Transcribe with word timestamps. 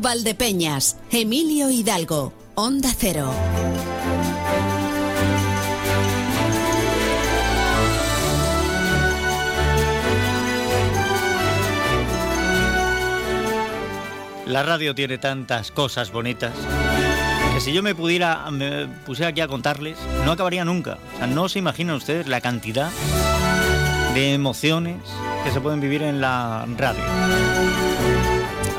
Valdepeñas, 0.00 0.96
Emilio 1.10 1.70
Hidalgo, 1.70 2.32
Onda 2.54 2.90
Cero. 2.96 3.32
La 14.46 14.62
radio 14.62 14.94
tiene 14.94 15.18
tantas 15.18 15.70
cosas 15.70 16.10
bonitas 16.10 16.52
que 17.54 17.60
si 17.60 17.72
yo 17.72 17.82
me 17.82 17.94
pudiera, 17.94 18.50
me 18.50 18.86
pusiera 19.04 19.30
aquí 19.30 19.40
a 19.40 19.48
contarles, 19.48 19.98
no 20.24 20.32
acabaría 20.32 20.64
nunca. 20.64 20.98
O 21.14 21.18
sea, 21.18 21.26
no 21.26 21.48
se 21.48 21.58
imaginan 21.58 21.96
ustedes 21.96 22.26
la 22.28 22.40
cantidad 22.40 22.90
de 24.14 24.32
emociones 24.32 24.96
que 25.44 25.50
se 25.50 25.60
pueden 25.60 25.80
vivir 25.80 26.02
en 26.02 26.20
la 26.20 26.66
radio. 26.76 27.02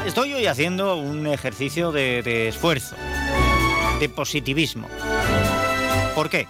Estoy 0.05 0.33
hoy 0.33 0.47
haciendo 0.47 0.95
un 0.95 1.27
ejercicio 1.27 1.91
de, 1.91 2.47
esfuerzo, 2.47 2.95
de 3.99 4.09
positivismo. 4.09 4.87
¿Por 6.15 6.29
qué? 6.29 6.47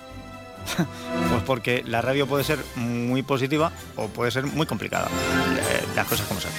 Pues 1.29 1.43
porque 1.43 1.83
la 1.85 2.01
radio 2.01 2.25
puede 2.25 2.43
ser 2.43 2.57
muy 2.75 3.21
positiva 3.21 3.71
o 3.95 4.07
puede 4.07 4.31
ser 4.31 4.45
muy 4.45 4.65
complicada. 4.65 5.07
Eh, 5.07 5.83
Las 5.95 6.07
cosas 6.07 6.25
como 6.27 6.39
son. 6.39 6.51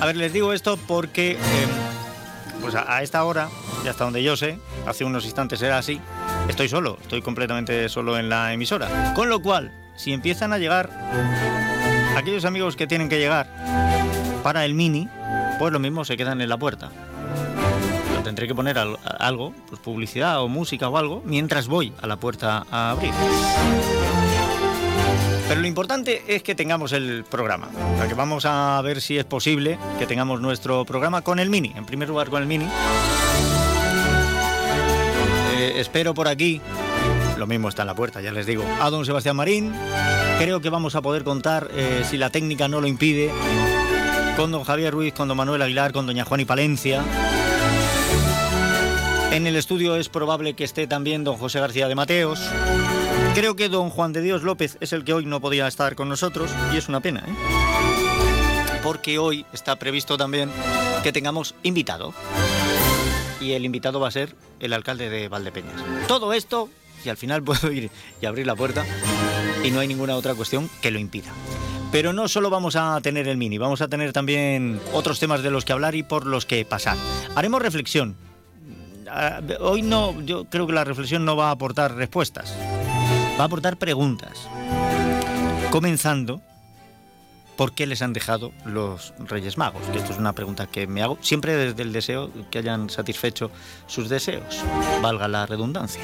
A 0.00 0.04
ver, 0.06 0.16
les 0.16 0.32
digo 0.32 0.52
esto 0.52 0.76
porque 0.76 1.32
eh, 1.32 1.38
pues 2.60 2.74
a, 2.74 2.96
a 2.96 3.02
esta 3.02 3.24
hora, 3.24 3.48
y 3.82 3.88
hasta 3.88 4.04
donde 4.04 4.22
yo 4.22 4.36
sé, 4.36 4.58
hace 4.86 5.04
unos 5.04 5.24
instantes 5.24 5.62
era 5.62 5.78
así, 5.78 6.00
estoy 6.48 6.68
solo, 6.68 6.98
estoy 7.00 7.22
completamente 7.22 7.88
solo 7.88 8.18
en 8.18 8.28
la 8.28 8.52
emisora. 8.52 9.14
Con 9.14 9.30
lo 9.30 9.40
cual, 9.40 9.72
si 9.96 10.12
empiezan 10.12 10.52
a 10.52 10.58
llegar 10.58 10.90
aquellos 12.16 12.44
amigos 12.44 12.76
que 12.76 12.86
tienen 12.86 13.08
que 13.08 13.18
llegar 13.18 13.48
para 14.42 14.66
el 14.66 14.74
mini, 14.74 15.08
pues 15.60 15.72
lo 15.74 15.78
mismo 15.78 16.04
se 16.04 16.16
quedan 16.16 16.40
en 16.40 16.48
la 16.48 16.56
puerta. 16.56 16.90
Tendré 18.24 18.48
que 18.48 18.54
poner 18.54 18.78
al- 18.78 18.98
algo, 19.18 19.52
pues 19.68 19.78
publicidad 19.80 20.40
o 20.42 20.48
música 20.48 20.88
o 20.88 20.96
algo, 20.96 21.22
mientras 21.24 21.68
voy 21.68 21.92
a 22.00 22.06
la 22.06 22.16
puerta 22.16 22.64
a 22.70 22.90
abrir. 22.92 23.12
Pero 25.48 25.60
lo 25.60 25.66
importante 25.66 26.22
es 26.28 26.42
que 26.42 26.54
tengamos 26.54 26.92
el 26.92 27.24
programa. 27.28 27.68
O 27.94 27.98
sea, 27.98 28.08
que 28.08 28.14
vamos 28.14 28.44
a 28.46 28.80
ver 28.82 29.02
si 29.02 29.18
es 29.18 29.24
posible 29.26 29.78
que 29.98 30.06
tengamos 30.06 30.40
nuestro 30.40 30.84
programa 30.86 31.20
con 31.22 31.38
el 31.40 31.50
Mini. 31.50 31.72
En 31.76 31.84
primer 31.84 32.08
lugar 32.08 32.30
con 32.30 32.40
el 32.40 32.48
Mini. 32.48 32.66
Eh, 35.58 35.74
espero 35.76 36.14
por 36.14 36.26
aquí. 36.28 36.60
Lo 37.36 37.46
mismo 37.46 37.68
está 37.68 37.82
en 37.82 37.88
la 37.88 37.94
puerta, 37.94 38.20
ya 38.20 38.32
les 38.32 38.46
digo. 38.46 38.64
A 38.80 38.88
don 38.90 39.04
Sebastián 39.04 39.36
Marín. 39.36 39.72
Creo 40.38 40.60
que 40.60 40.70
vamos 40.70 40.94
a 40.94 41.02
poder 41.02 41.24
contar, 41.24 41.68
eh, 41.74 42.02
si 42.08 42.16
la 42.16 42.30
técnica 42.30 42.68
no 42.68 42.80
lo 42.80 42.86
impide, 42.86 43.30
con 44.40 44.52
don 44.52 44.64
Javier 44.64 44.94
Ruiz, 44.94 45.12
con 45.12 45.28
don 45.28 45.36
Manuel 45.36 45.60
Aguilar, 45.60 45.92
con 45.92 46.06
doña 46.06 46.24
Juan 46.24 46.40
y 46.40 46.46
Palencia. 46.46 47.04
En 49.32 49.46
el 49.46 49.54
estudio 49.54 49.96
es 49.96 50.08
probable 50.08 50.54
que 50.54 50.64
esté 50.64 50.86
también 50.86 51.24
don 51.24 51.36
José 51.36 51.60
García 51.60 51.88
de 51.88 51.94
Mateos. 51.94 52.40
Creo 53.34 53.54
que 53.54 53.68
don 53.68 53.90
Juan 53.90 54.14
de 54.14 54.22
Dios 54.22 54.42
López 54.42 54.78
es 54.80 54.94
el 54.94 55.04
que 55.04 55.12
hoy 55.12 55.26
no 55.26 55.42
podía 55.42 55.68
estar 55.68 55.94
con 55.94 56.08
nosotros 56.08 56.50
y 56.72 56.78
es 56.78 56.88
una 56.88 57.00
pena, 57.00 57.22
¿eh? 57.28 58.78
Porque 58.82 59.18
hoy 59.18 59.44
está 59.52 59.76
previsto 59.76 60.16
también 60.16 60.50
que 61.02 61.12
tengamos 61.12 61.54
invitado. 61.62 62.14
Y 63.42 63.52
el 63.52 63.66
invitado 63.66 64.00
va 64.00 64.08
a 64.08 64.10
ser 64.10 64.34
el 64.58 64.72
alcalde 64.72 65.10
de 65.10 65.28
Valdepeñas. 65.28 65.82
Todo 66.08 66.32
esto, 66.32 66.70
y 67.04 67.10
al 67.10 67.18
final 67.18 67.42
puedo 67.42 67.70
ir 67.70 67.90
y 68.22 68.24
abrir 68.24 68.46
la 68.46 68.56
puerta, 68.56 68.86
y 69.62 69.70
no 69.70 69.80
hay 69.80 69.88
ninguna 69.88 70.16
otra 70.16 70.34
cuestión 70.34 70.70
que 70.80 70.90
lo 70.90 70.98
impida. 70.98 71.30
Pero 71.92 72.12
no 72.12 72.28
solo 72.28 72.50
vamos 72.50 72.76
a 72.76 73.00
tener 73.00 73.26
el 73.26 73.36
mini, 73.36 73.58
vamos 73.58 73.80
a 73.80 73.88
tener 73.88 74.12
también 74.12 74.80
otros 74.92 75.18
temas 75.18 75.42
de 75.42 75.50
los 75.50 75.64
que 75.64 75.72
hablar 75.72 75.96
y 75.96 76.04
por 76.04 76.24
los 76.24 76.46
que 76.46 76.64
pasar. 76.64 76.96
Haremos 77.34 77.60
reflexión. 77.60 78.16
Ah, 79.08 79.40
Hoy 79.58 79.82
no, 79.82 80.20
yo 80.20 80.44
creo 80.44 80.68
que 80.68 80.72
la 80.72 80.84
reflexión 80.84 81.24
no 81.24 81.34
va 81.34 81.48
a 81.48 81.50
aportar 81.50 81.96
respuestas, 81.96 82.54
va 83.38 83.42
a 83.42 83.46
aportar 83.46 83.76
preguntas. 83.76 84.48
Comenzando, 85.72 86.40
¿por 87.56 87.72
qué 87.72 87.88
les 87.88 88.02
han 88.02 88.12
dejado 88.12 88.52
los 88.64 89.12
Reyes 89.18 89.58
Magos? 89.58 89.82
Que 89.92 89.98
esto 89.98 90.12
es 90.12 90.18
una 90.18 90.32
pregunta 90.32 90.68
que 90.68 90.86
me 90.86 91.02
hago 91.02 91.18
siempre 91.22 91.56
desde 91.56 91.82
el 91.82 91.92
deseo 91.92 92.30
que 92.52 92.58
hayan 92.58 92.88
satisfecho 92.88 93.50
sus 93.88 94.08
deseos, 94.08 94.62
valga 95.02 95.26
la 95.26 95.44
redundancia. 95.46 96.02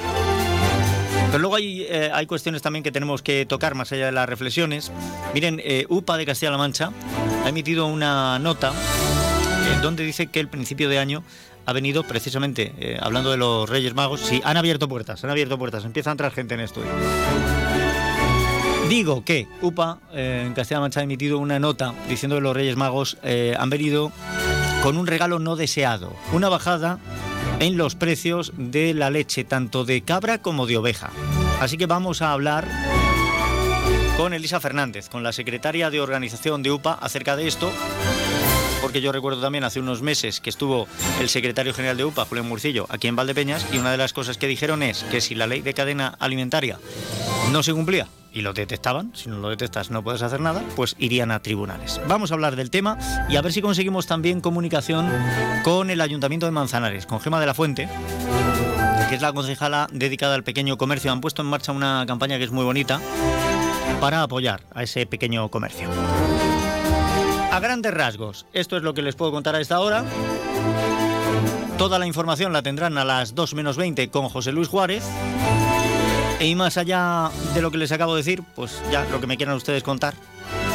Pero 1.36 1.42
luego 1.42 1.56
hay, 1.56 1.82
eh, 1.82 2.08
hay 2.14 2.24
cuestiones 2.24 2.62
también 2.62 2.82
que 2.82 2.91
tenemos 2.91 3.20
que 3.20 3.44
tocar 3.44 3.74
más 3.74 3.92
allá 3.92 4.06
de 4.06 4.12
las 4.12 4.26
reflexiones. 4.26 4.91
Miren, 5.34 5.60
eh, 5.62 5.84
UPA 5.91 6.16
de 6.16 6.24
Castilla-La 6.24 6.56
Mancha 6.56 6.92
ha 7.44 7.48
emitido 7.50 7.84
una 7.84 8.38
nota 8.38 8.70
eh, 8.70 9.78
donde 9.82 10.02
dice 10.02 10.28
que 10.28 10.41
el 10.41 10.48
principio 10.48 10.88
de 10.88 10.98
año 10.98 11.22
ha 11.66 11.74
venido 11.74 12.04
precisamente, 12.04 12.72
eh, 12.78 12.97
hablando 13.02 13.30
de 13.30 13.36
los 13.36 13.69
Reyes 13.69 13.94
Magos, 13.94 14.22
sí, 14.22 14.41
han 14.47 14.56
abierto 14.56 14.88
puertas, 14.88 15.22
han 15.24 15.28
abierto 15.30 15.58
puertas, 15.58 15.84
empieza 15.84 16.08
a 16.08 16.12
entrar 16.12 16.32
gente 16.32 16.54
en 16.54 16.60
esto. 16.60 16.80
Digo 18.88 19.22
que 19.22 19.47
UPA 19.60 19.98
eh, 20.14 20.44
en 20.47 20.54
Castilla-La 20.54 20.80
Mancha 20.80 21.00
ha 21.00 21.03
emitido 21.03 21.38
una 21.38 21.58
nota 21.58 21.92
diciendo 22.08 22.36
que 22.36 22.41
los 22.41 22.56
Reyes 22.56 22.76
Magos 22.76 23.18
eh, 23.22 23.54
han 23.58 23.68
venido 23.68 24.10
con 24.82 24.97
un 24.97 25.06
regalo 25.06 25.38
no 25.38 25.54
deseado, 25.54 26.16
una 26.32 26.48
bajada 26.48 26.98
en 27.61 27.77
los 27.77 27.94
precios 27.94 28.53
de 28.56 28.94
la 28.94 29.11
leche, 29.11 29.44
tanto 29.44 29.84
de 29.84 30.03
cabra 30.03 30.39
como 30.39 30.67
de 30.67 30.77
oveja. 30.77 31.11
Así 31.61 31.78
que 31.78 31.87
vamos 31.87 32.22
a 32.22 32.33
hablar 32.33 32.67
con 34.17 34.34
Elisa 34.34 34.61
Fernández, 34.61 35.09
con 35.09 35.22
la 35.22 35.33
secretaria 35.33 35.91
de 35.91 36.00
organización 36.00 36.62
de 36.62 36.71
UPA, 36.71 36.95
acerca 36.95 37.37
de 37.37 37.49
esto, 37.49 37.71
porque 38.86 39.00
yo 39.00 39.10
recuerdo 39.10 39.41
también 39.41 39.64
hace 39.64 39.80
unos 39.80 40.00
meses 40.00 40.41
que 40.41 40.48
estuvo 40.48 40.86
el 41.19 41.28
secretario 41.28 41.74
general 41.74 41.97
de 41.97 42.04
UPA, 42.04 42.24
Julián 42.24 42.47
Murcillo, 42.47 42.86
aquí 42.88 43.08
en 43.08 43.16
Valdepeñas, 43.16 43.66
y 43.72 43.78
una 43.78 43.91
de 43.91 43.97
las 43.97 44.12
cosas 44.12 44.38
que 44.38 44.47
dijeron 44.47 44.80
es 44.84 45.02
que 45.10 45.20
si 45.20 45.34
la 45.34 45.48
ley 45.48 45.60
de 45.60 45.74
cadena 45.74 46.14
alimentaria 46.20 46.78
no 47.50 47.64
se 47.64 47.72
cumplía 47.72 48.06
y 48.32 48.42
lo 48.42 48.52
detectaban, 48.52 49.10
si 49.12 49.28
no 49.28 49.38
lo 49.38 49.48
detectas 49.48 49.91
no 49.91 50.04
puedes 50.04 50.22
hacer 50.22 50.38
nada, 50.38 50.62
pues 50.76 50.94
irían 51.00 51.32
a 51.32 51.42
tribunales. 51.42 52.00
Vamos 52.06 52.30
a 52.30 52.34
hablar 52.34 52.54
del 52.54 52.70
tema 52.70 52.97
y 53.28 53.34
a 53.34 53.42
ver 53.42 53.52
si 53.52 53.60
conseguimos 53.60 54.06
también 54.06 54.41
comunicación 54.41 55.10
con 55.64 55.91
el 55.91 56.00
Ayuntamiento 56.00 56.47
de 56.47 56.53
Manzanares, 56.53 57.06
con 57.06 57.18
Gema 57.18 57.41
de 57.41 57.47
la 57.47 57.54
Fuente, 57.54 57.88
que 59.08 59.16
es 59.16 59.20
la 59.20 59.32
concejala 59.32 59.88
dedicada 59.91 60.36
al 60.36 60.44
pequeño 60.44 60.78
comercio. 60.78 61.10
Han 61.10 61.20
puesto 61.20 61.42
en 61.42 61.48
marcha 61.48 61.72
una 61.72 62.04
campaña 62.06 62.38
que 62.38 62.44
es 62.44 62.53
muy 62.53 62.64
bonita 62.64 63.00
para 64.00 64.22
apoyar 64.22 64.60
a 64.72 64.84
ese 64.84 65.06
pequeño 65.06 65.48
comercio. 65.48 65.88
A 67.56 67.61
grandes 67.61 67.94
rasgos, 67.94 68.44
esto 68.53 68.77
es 68.77 68.83
lo 68.83 68.93
que 68.93 69.00
les 69.00 69.15
puedo 69.15 69.33
contar 69.33 69.55
a 69.55 69.62
esta 69.62 69.81
hora. 69.81 70.05
Toda 71.78 71.99
la 71.99 72.06
información 72.06 72.53
la 72.53 72.61
tendrán 72.61 72.99
a 72.99 73.05
las 73.06 73.34
2 73.34 73.55
menos 73.55 73.78
20 73.78 74.11
con 74.11 74.28
José 74.28 74.53
Luis 74.53 74.69
Juárez. 74.69 75.03
Y 76.39 76.55
más 76.55 76.77
allá 76.77 77.31
de 77.55 77.62
lo 77.62 77.71
que 77.71 77.78
les 77.78 77.93
acabo 77.93 78.15
de 78.15 78.21
decir, 78.21 78.43
pues 78.55 78.78
ya 78.93 79.06
lo 79.06 79.22
que 79.22 79.27
me 79.27 79.39
quieran 79.39 79.56
ustedes 79.56 79.83
contar, 79.83 80.12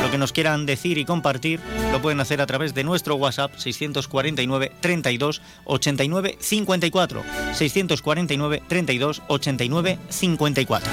lo 0.02 0.10
que 0.10 0.18
nos 0.18 0.34
quieran 0.34 0.66
decir 0.66 0.98
y 0.98 1.06
compartir, 1.06 1.60
lo 1.92 2.02
pueden 2.02 2.20
hacer 2.20 2.42
a 2.42 2.48
través 2.48 2.74
de 2.74 2.84
nuestro 2.84 3.14
WhatsApp 3.14 3.52
649 3.58 4.72
32 4.82 5.40
89 5.66 6.38
54. 6.40 7.24
649 7.54 8.64
32 8.68 9.22
89 9.28 10.00
54. 10.10 10.92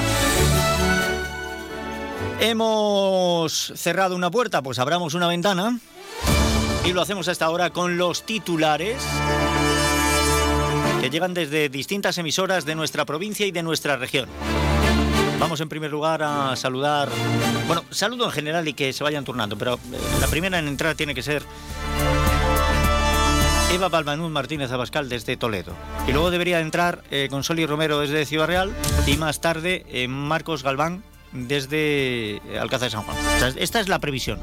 Hemos 2.40 3.72
cerrado 3.74 4.14
una 4.14 4.30
puerta, 4.30 4.62
pues 4.62 4.78
abramos 4.78 5.14
una 5.14 5.26
ventana. 5.26 5.80
Y 6.84 6.92
lo 6.92 7.02
hacemos 7.02 7.26
a 7.28 7.32
esta 7.32 7.50
hora 7.50 7.70
con 7.70 7.98
los 7.98 8.22
titulares 8.22 9.02
que 11.00 11.10
llegan 11.10 11.34
desde 11.34 11.68
distintas 11.68 12.16
emisoras 12.18 12.64
de 12.64 12.74
nuestra 12.74 13.04
provincia 13.04 13.44
y 13.46 13.50
de 13.50 13.62
nuestra 13.62 13.96
región. 13.96 14.28
Vamos 15.38 15.60
en 15.60 15.68
primer 15.68 15.90
lugar 15.90 16.22
a 16.22 16.56
saludar, 16.56 17.08
bueno, 17.66 17.84
saludo 17.90 18.24
en 18.26 18.32
general 18.32 18.66
y 18.66 18.72
que 18.72 18.92
se 18.92 19.04
vayan 19.04 19.24
turnando, 19.24 19.56
pero 19.56 19.74
eh, 19.74 19.98
la 20.20 20.26
primera 20.26 20.58
en 20.58 20.66
entrar 20.66 20.96
tiene 20.96 21.14
que 21.14 21.22
ser 21.22 21.44
Eva 23.72 23.88
Balmanuz 23.88 24.30
Martínez 24.30 24.72
Abascal 24.72 25.08
desde 25.08 25.36
Toledo. 25.36 25.74
Y 26.08 26.12
luego 26.12 26.30
debería 26.30 26.60
entrar 26.60 27.04
eh, 27.10 27.28
Consoli 27.30 27.66
Romero 27.66 28.00
desde 28.00 28.26
Ciudad 28.26 28.46
Real 28.46 28.74
y 29.06 29.16
más 29.16 29.40
tarde 29.40 29.84
eh, 29.88 30.08
Marcos 30.08 30.62
Galván 30.62 31.04
desde 31.32 32.36
eh, 32.36 32.58
Alcázar 32.60 32.86
de 32.86 32.90
San 32.90 33.02
Juan. 33.02 33.16
Esta 33.56 33.80
es 33.80 33.88
la 33.88 33.98
previsión. 33.98 34.38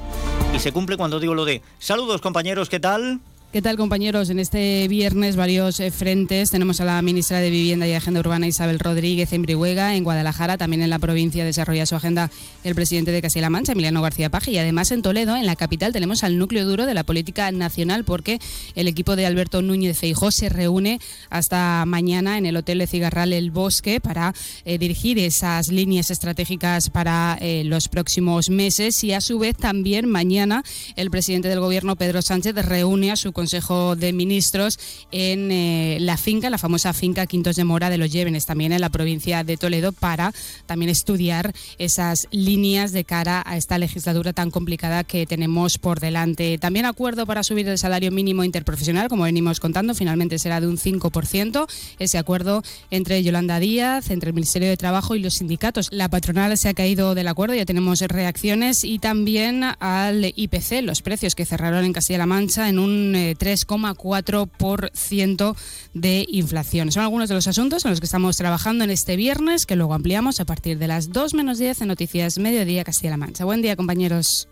Y 0.54 0.60
se 0.60 0.72
cumple 0.72 0.98
cuando 0.98 1.20
digo 1.20 1.34
lo 1.34 1.46
de 1.46 1.62
saludos 1.80 2.22
compañeros, 2.22 2.70
¿qué 2.70 2.80
tal? 2.80 3.20
¿Qué 3.56 3.62
tal, 3.62 3.78
compañeros? 3.78 4.30
En 4.30 4.40
este 4.40 4.86
viernes 4.90 5.38
varios 5.38 5.80
eh, 5.80 5.90
frentes. 5.90 6.52
Tenemos 6.52 6.82
a 6.82 6.84
la 6.84 7.02
ministra 7.02 7.40
de 7.40 7.50
Vivienda 7.50 7.88
y 7.88 7.94
Agenda 7.94 8.20
Urbana 8.20 8.48
Isabel 8.48 8.80
Rodríguez 8.80 9.32
en 9.32 9.44
Brihuega, 9.44 9.96
en 9.96 10.04
Guadalajara, 10.04 10.58
también 10.58 10.82
en 10.82 10.90
la 10.90 11.00
provincia 11.00 11.46
desarrolla 11.46 11.86
su 11.86 11.96
agenda 11.96 12.30
el 12.66 12.76
presidente 12.76 13.12
de 13.12 13.22
Castilla-La 13.22 13.50
Mancha, 13.50 13.72
Emiliano 13.72 14.02
García 14.02 14.30
Paje, 14.30 14.52
y 14.52 14.58
además 14.58 14.92
en 14.92 15.02
Toledo, 15.02 15.38
en 15.38 15.46
la 15.46 15.56
capital, 15.56 15.94
tenemos 15.94 16.26
al 16.26 16.38
núcleo 16.38 16.66
duro 16.66 16.86
de 16.86 16.94
la 16.94 17.06
política 17.06 17.50
nacional 17.54 18.04
porque 18.04 18.40
el 18.76 18.90
equipo 18.90 19.16
de 19.16 19.26
Alberto 19.26 19.62
Núñez 19.62 19.98
Feijó 19.98 20.32
se 20.32 20.50
reúne 20.50 21.00
hasta 21.30 21.86
mañana 21.86 22.38
en 22.38 22.48
el 22.48 22.58
Hotel 22.58 22.80
de 22.80 22.88
Cigarral 22.88 23.32
El 23.32 23.52
Bosque 23.52 24.02
para 24.02 24.34
eh, 24.66 24.78
dirigir 24.78 25.18
esas 25.18 25.70
líneas 25.70 26.12
estratégicas 26.12 26.90
para 26.90 27.38
eh, 27.40 27.64
los 27.64 27.88
próximos 27.88 28.50
meses 28.50 29.02
y 29.06 29.14
a 29.14 29.22
su 29.22 29.40
vez 29.40 29.56
también 29.56 30.10
mañana 30.10 30.62
el 30.98 31.10
presidente 31.10 31.48
del 31.48 31.62
gobierno 31.62 31.96
Pedro 31.96 32.22
Sánchez 32.22 32.54
reúne 32.56 33.14
a 33.14 33.16
su 33.16 33.32
Consejo 33.46 33.96
de 33.96 34.12
Ministros 34.12 34.80
en 35.12 35.52
eh, 35.52 35.98
la 36.02 36.18
finca, 36.18 36.50
la 36.50 36.58
famosa 36.58 36.94
finca 36.94 37.28
Quintos 37.28 37.56
de 37.56 37.64
Mora 37.64 37.92
de 37.92 38.00
los 38.00 38.12
Llévenes, 38.12 38.48
también 38.48 38.72
en 38.72 38.82
la 38.82 38.90
provincia 38.90 39.44
de 39.44 39.56
Toledo, 39.56 39.92
para 39.92 40.34
también 40.66 40.90
estudiar 40.90 41.54
esas 41.78 42.28
líneas 42.32 42.92
de 42.92 43.04
cara 43.04 43.44
a 43.46 43.56
esta 43.56 43.78
legislatura 43.78 44.34
tan 44.34 44.50
complicada 44.50 45.04
que 45.04 45.28
tenemos 45.28 45.78
por 45.78 46.00
delante. 46.00 46.58
También 46.58 46.86
acuerdo 46.86 47.28
para 47.28 47.44
subir 47.44 47.68
el 47.68 47.78
salario 47.78 48.12
mínimo 48.12 48.44
interprofesional, 48.44 49.10
como 49.10 49.26
venimos 49.26 49.60
contando, 49.60 49.94
finalmente 49.94 50.40
será 50.40 50.60
de 50.60 50.68
un 50.68 50.80
5%. 50.80 51.68
Ese 52.00 52.18
acuerdo 52.18 52.64
entre 52.90 53.22
Yolanda 53.22 53.60
Díaz, 53.60 54.10
entre 54.10 54.30
el 54.30 54.34
Ministerio 54.34 54.70
de 54.70 54.78
Trabajo 54.78 55.16
y 55.16 55.20
los 55.20 55.36
sindicatos. 55.36 55.90
La 55.92 56.10
patronal 56.10 56.58
se 56.58 56.68
ha 56.68 56.74
caído 56.74 57.14
del 57.14 57.28
acuerdo, 57.28 57.54
ya 57.54 57.66
tenemos 57.66 58.02
reacciones 58.02 58.84
y 58.84 58.98
también 58.98 59.64
al 59.80 60.34
IPC, 60.36 60.82
los 60.82 61.04
precios 61.04 61.36
que 61.36 61.46
cerraron 61.46 61.86
en 61.86 61.94
Castilla-La 61.94 62.26
Mancha 62.26 62.70
en 62.70 62.80
un 62.80 63.35
3,4% 63.38 65.52
eh, 65.52 65.56
de 65.94 66.26
inflación. 66.30 66.92
Son 66.92 67.04
algunos 67.04 67.30
de 67.30 67.36
los 67.36 67.48
asuntos 67.48 67.86
en 67.86 67.92
los 67.92 68.00
que 68.00 68.06
estamos 68.06 68.38
trabajando 68.38 68.84
en 68.84 68.92
este 68.92 69.16
viernes, 69.16 69.66
que 69.66 69.76
luego 69.76 69.94
ampliamos 69.94 70.40
a 70.40 70.46
partir 70.46 70.78
de 70.78 70.88
las 70.88 71.12
2 71.12 71.34
menos 71.34 71.58
10 71.58 71.82
en 71.82 71.88
Noticias 71.88 72.40
Mediodía 72.40 72.84
Castilla-La 72.84 73.18
Mancha. 73.18 73.46
Buen 73.46 73.62
día, 73.62 73.76
compañeros. 73.76 74.48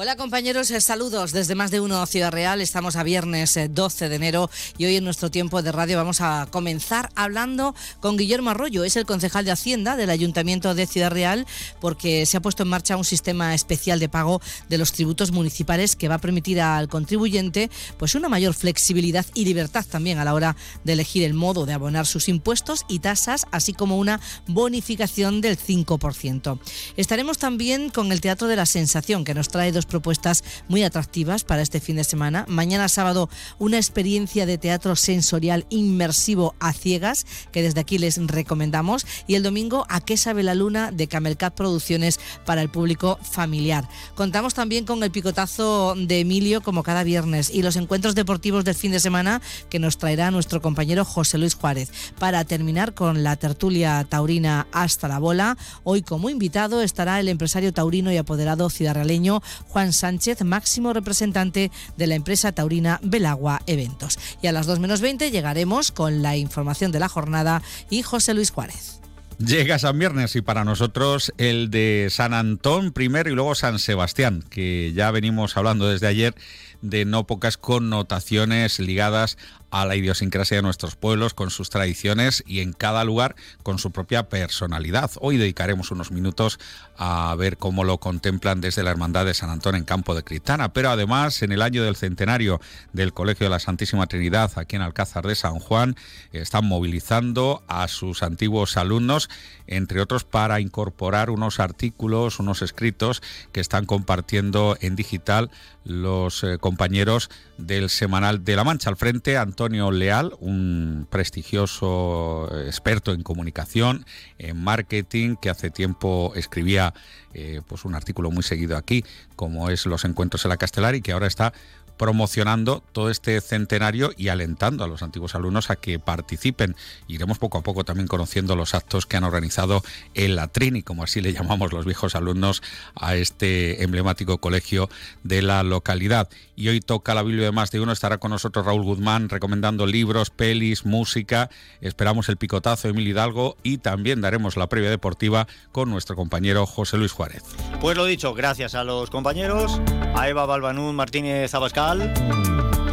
Hola 0.00 0.14
compañeros, 0.14 0.70
eh, 0.70 0.80
saludos 0.80 1.32
desde 1.32 1.56
más 1.56 1.72
de 1.72 1.80
uno 1.80 2.06
Ciudad 2.06 2.30
Real. 2.30 2.60
Estamos 2.60 2.94
a 2.94 3.02
viernes 3.02 3.58
12 3.68 4.04
eh, 4.04 4.08
de 4.08 4.14
enero 4.14 4.48
y 4.78 4.84
hoy 4.84 4.94
en 4.94 5.02
nuestro 5.02 5.28
tiempo 5.28 5.60
de 5.60 5.72
radio 5.72 5.96
vamos 5.96 6.20
a 6.20 6.46
comenzar 6.52 7.10
hablando 7.16 7.74
con 7.98 8.16
Guillermo 8.16 8.50
Arroyo. 8.50 8.84
Es 8.84 8.94
el 8.94 9.06
concejal 9.06 9.44
de 9.44 9.50
Hacienda 9.50 9.96
del 9.96 10.10
Ayuntamiento 10.10 10.76
de 10.76 10.86
Ciudad 10.86 11.10
Real 11.10 11.48
porque 11.80 12.26
se 12.26 12.36
ha 12.36 12.40
puesto 12.40 12.62
en 12.62 12.68
marcha 12.68 12.96
un 12.96 13.04
sistema 13.04 13.56
especial 13.56 13.98
de 13.98 14.08
pago 14.08 14.40
de 14.68 14.78
los 14.78 14.92
tributos 14.92 15.32
municipales 15.32 15.96
que 15.96 16.06
va 16.06 16.14
a 16.14 16.20
permitir 16.20 16.60
al 16.60 16.86
contribuyente 16.86 17.68
pues 17.96 18.14
una 18.14 18.28
mayor 18.28 18.54
flexibilidad 18.54 19.26
y 19.34 19.46
libertad 19.46 19.84
también 19.84 20.18
a 20.18 20.24
la 20.24 20.34
hora 20.34 20.54
de 20.84 20.92
elegir 20.92 21.24
el 21.24 21.34
modo 21.34 21.66
de 21.66 21.72
abonar 21.72 22.06
sus 22.06 22.28
impuestos 22.28 22.84
y 22.86 23.00
tasas, 23.00 23.46
así 23.50 23.72
como 23.72 23.98
una 23.98 24.20
bonificación 24.46 25.40
del 25.40 25.58
5%. 25.58 26.60
Estaremos 26.96 27.38
también 27.38 27.90
con 27.90 28.12
el 28.12 28.20
Teatro 28.20 28.46
de 28.46 28.54
la 28.54 28.64
Sensación 28.64 29.24
que 29.24 29.34
nos 29.34 29.48
trae 29.48 29.72
dos 29.72 29.87
propuestas 29.88 30.44
muy 30.68 30.84
atractivas 30.84 31.42
para 31.42 31.62
este 31.62 31.80
fin 31.80 31.96
de 31.96 32.04
semana. 32.04 32.44
Mañana 32.48 32.88
sábado 32.88 33.28
una 33.58 33.76
experiencia 33.78 34.46
de 34.46 34.58
teatro 34.58 34.94
sensorial 34.94 35.66
inmersivo 35.70 36.54
a 36.60 36.72
ciegas 36.72 37.26
que 37.50 37.62
desde 37.62 37.80
aquí 37.80 37.98
les 37.98 38.24
recomendamos 38.24 39.06
y 39.26 39.34
el 39.34 39.42
domingo 39.42 39.86
a 39.88 40.00
qué 40.00 40.16
sabe 40.16 40.42
la 40.42 40.54
luna 40.54 40.92
de 40.92 41.08
Camelcat 41.08 41.54
Producciones 41.54 42.20
para 42.44 42.62
el 42.62 42.70
público 42.70 43.18
familiar. 43.22 43.88
Contamos 44.14 44.54
también 44.54 44.84
con 44.84 45.02
el 45.02 45.10
picotazo 45.10 45.94
de 45.96 46.20
Emilio 46.20 46.60
como 46.60 46.82
cada 46.82 47.02
viernes 47.02 47.50
y 47.50 47.62
los 47.62 47.76
encuentros 47.76 48.14
deportivos 48.14 48.64
del 48.64 48.74
fin 48.74 48.92
de 48.92 49.00
semana 49.00 49.40
que 49.70 49.78
nos 49.78 49.98
traerá 49.98 50.30
nuestro 50.30 50.60
compañero 50.60 51.04
José 51.04 51.38
Luis 51.38 51.54
Juárez. 51.54 51.90
Para 52.18 52.44
terminar 52.44 52.94
con 52.94 53.22
la 53.22 53.36
tertulia 53.36 54.04
taurina 54.08 54.66
hasta 54.72 55.08
la 55.08 55.18
bola, 55.18 55.56
hoy 55.84 56.02
como 56.02 56.30
invitado 56.30 56.82
estará 56.82 57.20
el 57.20 57.28
empresario 57.28 57.72
taurino 57.72 58.12
y 58.12 58.16
apoderado 58.16 58.68
ciudadraleño 58.70 59.42
Juan 59.68 59.77
Sánchez, 59.92 60.42
máximo 60.42 60.92
representante 60.92 61.70
de 61.96 62.06
la 62.06 62.14
empresa 62.14 62.52
taurina 62.52 63.00
Belagua 63.02 63.62
Eventos. 63.66 64.18
Y 64.42 64.48
a 64.48 64.52
las 64.52 64.66
2 64.66 64.80
menos 64.80 65.00
20 65.00 65.30
llegaremos 65.30 65.92
con 65.92 66.22
la 66.22 66.36
información 66.36 66.92
de 66.92 67.00
la 67.00 67.08
jornada 67.08 67.62
y 67.88 68.02
José 68.02 68.34
Luis 68.34 68.50
Juárez. 68.50 69.00
Llega 69.38 69.78
San 69.78 69.96
Viernes 69.96 70.34
y 70.34 70.42
para 70.42 70.64
nosotros 70.64 71.32
el 71.38 71.70
de 71.70 72.08
San 72.10 72.34
Antón 72.34 72.90
primero 72.90 73.30
y 73.30 73.36
luego 73.36 73.54
San 73.54 73.78
Sebastián, 73.78 74.42
que 74.50 74.92
ya 74.96 75.12
venimos 75.12 75.56
hablando 75.56 75.88
desde 75.88 76.08
ayer 76.08 76.34
de 76.82 77.04
no 77.04 77.24
pocas 77.26 77.56
connotaciones 77.56 78.80
ligadas 78.80 79.38
a 79.70 79.86
la 79.86 79.96
idiosincrasia 79.96 80.58
de 80.58 80.62
nuestros 80.62 80.96
pueblos, 80.96 81.34
con 81.34 81.50
sus 81.50 81.70
tradiciones 81.70 82.42
y 82.46 82.60
en 82.60 82.72
cada 82.72 83.04
lugar 83.04 83.36
con 83.62 83.78
su 83.78 83.90
propia 83.90 84.28
personalidad. 84.28 85.10
Hoy 85.20 85.36
dedicaremos 85.36 85.90
unos 85.90 86.10
minutos 86.10 86.58
a 86.96 87.34
ver 87.36 87.58
cómo 87.58 87.84
lo 87.84 87.98
contemplan 87.98 88.60
desde 88.60 88.82
la 88.82 88.90
Hermandad 88.90 89.26
de 89.26 89.34
San 89.34 89.50
Antón 89.50 89.74
en 89.74 89.84
Campo 89.84 90.14
de 90.14 90.24
Critana, 90.24 90.72
pero 90.72 90.90
además 90.90 91.42
en 91.42 91.52
el 91.52 91.62
año 91.62 91.84
del 91.84 91.96
centenario 91.96 92.60
del 92.92 93.12
Colegio 93.12 93.46
de 93.46 93.50
la 93.50 93.60
Santísima 93.60 94.06
Trinidad 94.06 94.52
aquí 94.56 94.76
en 94.76 94.82
Alcázar 94.82 95.26
de 95.26 95.34
San 95.34 95.58
Juan 95.58 95.96
están 96.32 96.66
movilizando 96.66 97.62
a 97.68 97.88
sus 97.88 98.22
antiguos 98.22 98.76
alumnos, 98.76 99.28
entre 99.66 100.00
otros 100.00 100.24
para 100.24 100.60
incorporar 100.60 101.30
unos 101.30 101.60
artículos, 101.60 102.38
unos 102.38 102.62
escritos 102.62 103.22
que 103.52 103.60
están 103.60 103.86
compartiendo 103.86 104.76
en 104.80 104.96
digital 104.96 105.50
los 105.84 106.44
eh, 106.44 106.58
compañeros 106.58 107.30
del 107.56 107.90
Semanal 107.90 108.44
de 108.44 108.56
la 108.56 108.64
Mancha. 108.64 108.90
Al 108.90 108.96
frente, 108.96 109.36
Antonio 109.58 109.90
Leal, 109.90 110.36
un 110.38 111.08
prestigioso 111.10 112.48
experto 112.64 113.12
en 113.12 113.24
comunicación, 113.24 114.06
en 114.38 114.56
marketing, 114.56 115.34
que 115.34 115.50
hace 115.50 115.68
tiempo 115.70 116.32
escribía 116.36 116.94
eh, 117.34 117.60
pues 117.66 117.84
un 117.84 117.96
artículo 117.96 118.30
muy 118.30 118.44
seguido 118.44 118.76
aquí, 118.76 119.04
como 119.34 119.68
es 119.70 119.84
Los 119.84 120.04
Encuentros 120.04 120.44
en 120.44 120.50
la 120.50 120.58
Castelar, 120.58 120.94
y 120.94 121.00
que 121.00 121.10
ahora 121.10 121.26
está 121.26 121.52
promocionando 121.98 122.82
todo 122.92 123.10
este 123.10 123.40
centenario 123.40 124.12
y 124.16 124.28
alentando 124.28 124.84
a 124.84 124.88
los 124.88 125.02
antiguos 125.02 125.34
alumnos 125.34 125.70
a 125.70 125.76
que 125.76 125.98
participen. 125.98 126.76
Iremos 127.08 127.38
poco 127.38 127.58
a 127.58 127.62
poco 127.62 127.84
también 127.84 128.08
conociendo 128.08 128.56
los 128.56 128.74
actos 128.74 129.04
que 129.04 129.16
han 129.16 129.24
organizado 129.24 129.82
el 130.14 130.36
la 130.36 130.46
Trini, 130.46 130.82
como 130.82 131.02
así 131.02 131.20
le 131.20 131.32
llamamos 131.32 131.72
los 131.72 131.84
viejos 131.84 132.14
alumnos 132.14 132.62
a 132.94 133.16
este 133.16 133.82
emblemático 133.82 134.38
colegio 134.38 134.88
de 135.24 135.42
la 135.42 135.64
localidad. 135.64 136.28
Y 136.54 136.68
hoy 136.68 136.80
toca 136.80 137.14
la 137.14 137.22
Biblia 137.22 137.46
de 137.46 137.52
más 137.52 137.72
de 137.72 137.80
uno, 137.80 137.90
estará 137.90 138.18
con 138.18 138.30
nosotros 138.30 138.64
Raúl 138.64 138.84
Guzmán 138.84 139.28
recomendando 139.28 139.84
libros, 139.86 140.30
pelis, 140.30 140.86
música. 140.86 141.50
Esperamos 141.80 142.28
el 142.28 142.36
picotazo 142.36 142.86
de 142.86 142.92
Emil 142.92 143.08
Hidalgo 143.08 143.56
y 143.64 143.78
también 143.78 144.20
daremos 144.20 144.56
la 144.56 144.68
previa 144.68 144.90
deportiva 144.90 145.48
con 145.72 145.90
nuestro 145.90 146.14
compañero 146.14 146.66
José 146.66 146.96
Luis 146.96 147.12
Juárez. 147.12 147.42
Pues 147.80 147.96
lo 147.96 148.04
dicho, 148.04 148.34
gracias 148.34 148.76
a 148.76 148.84
los 148.84 149.10
compañeros, 149.10 149.80
a 150.14 150.28
Eva 150.28 150.46
Balbanú 150.46 150.92
Martínez 150.92 151.52
Abascal 151.54 151.87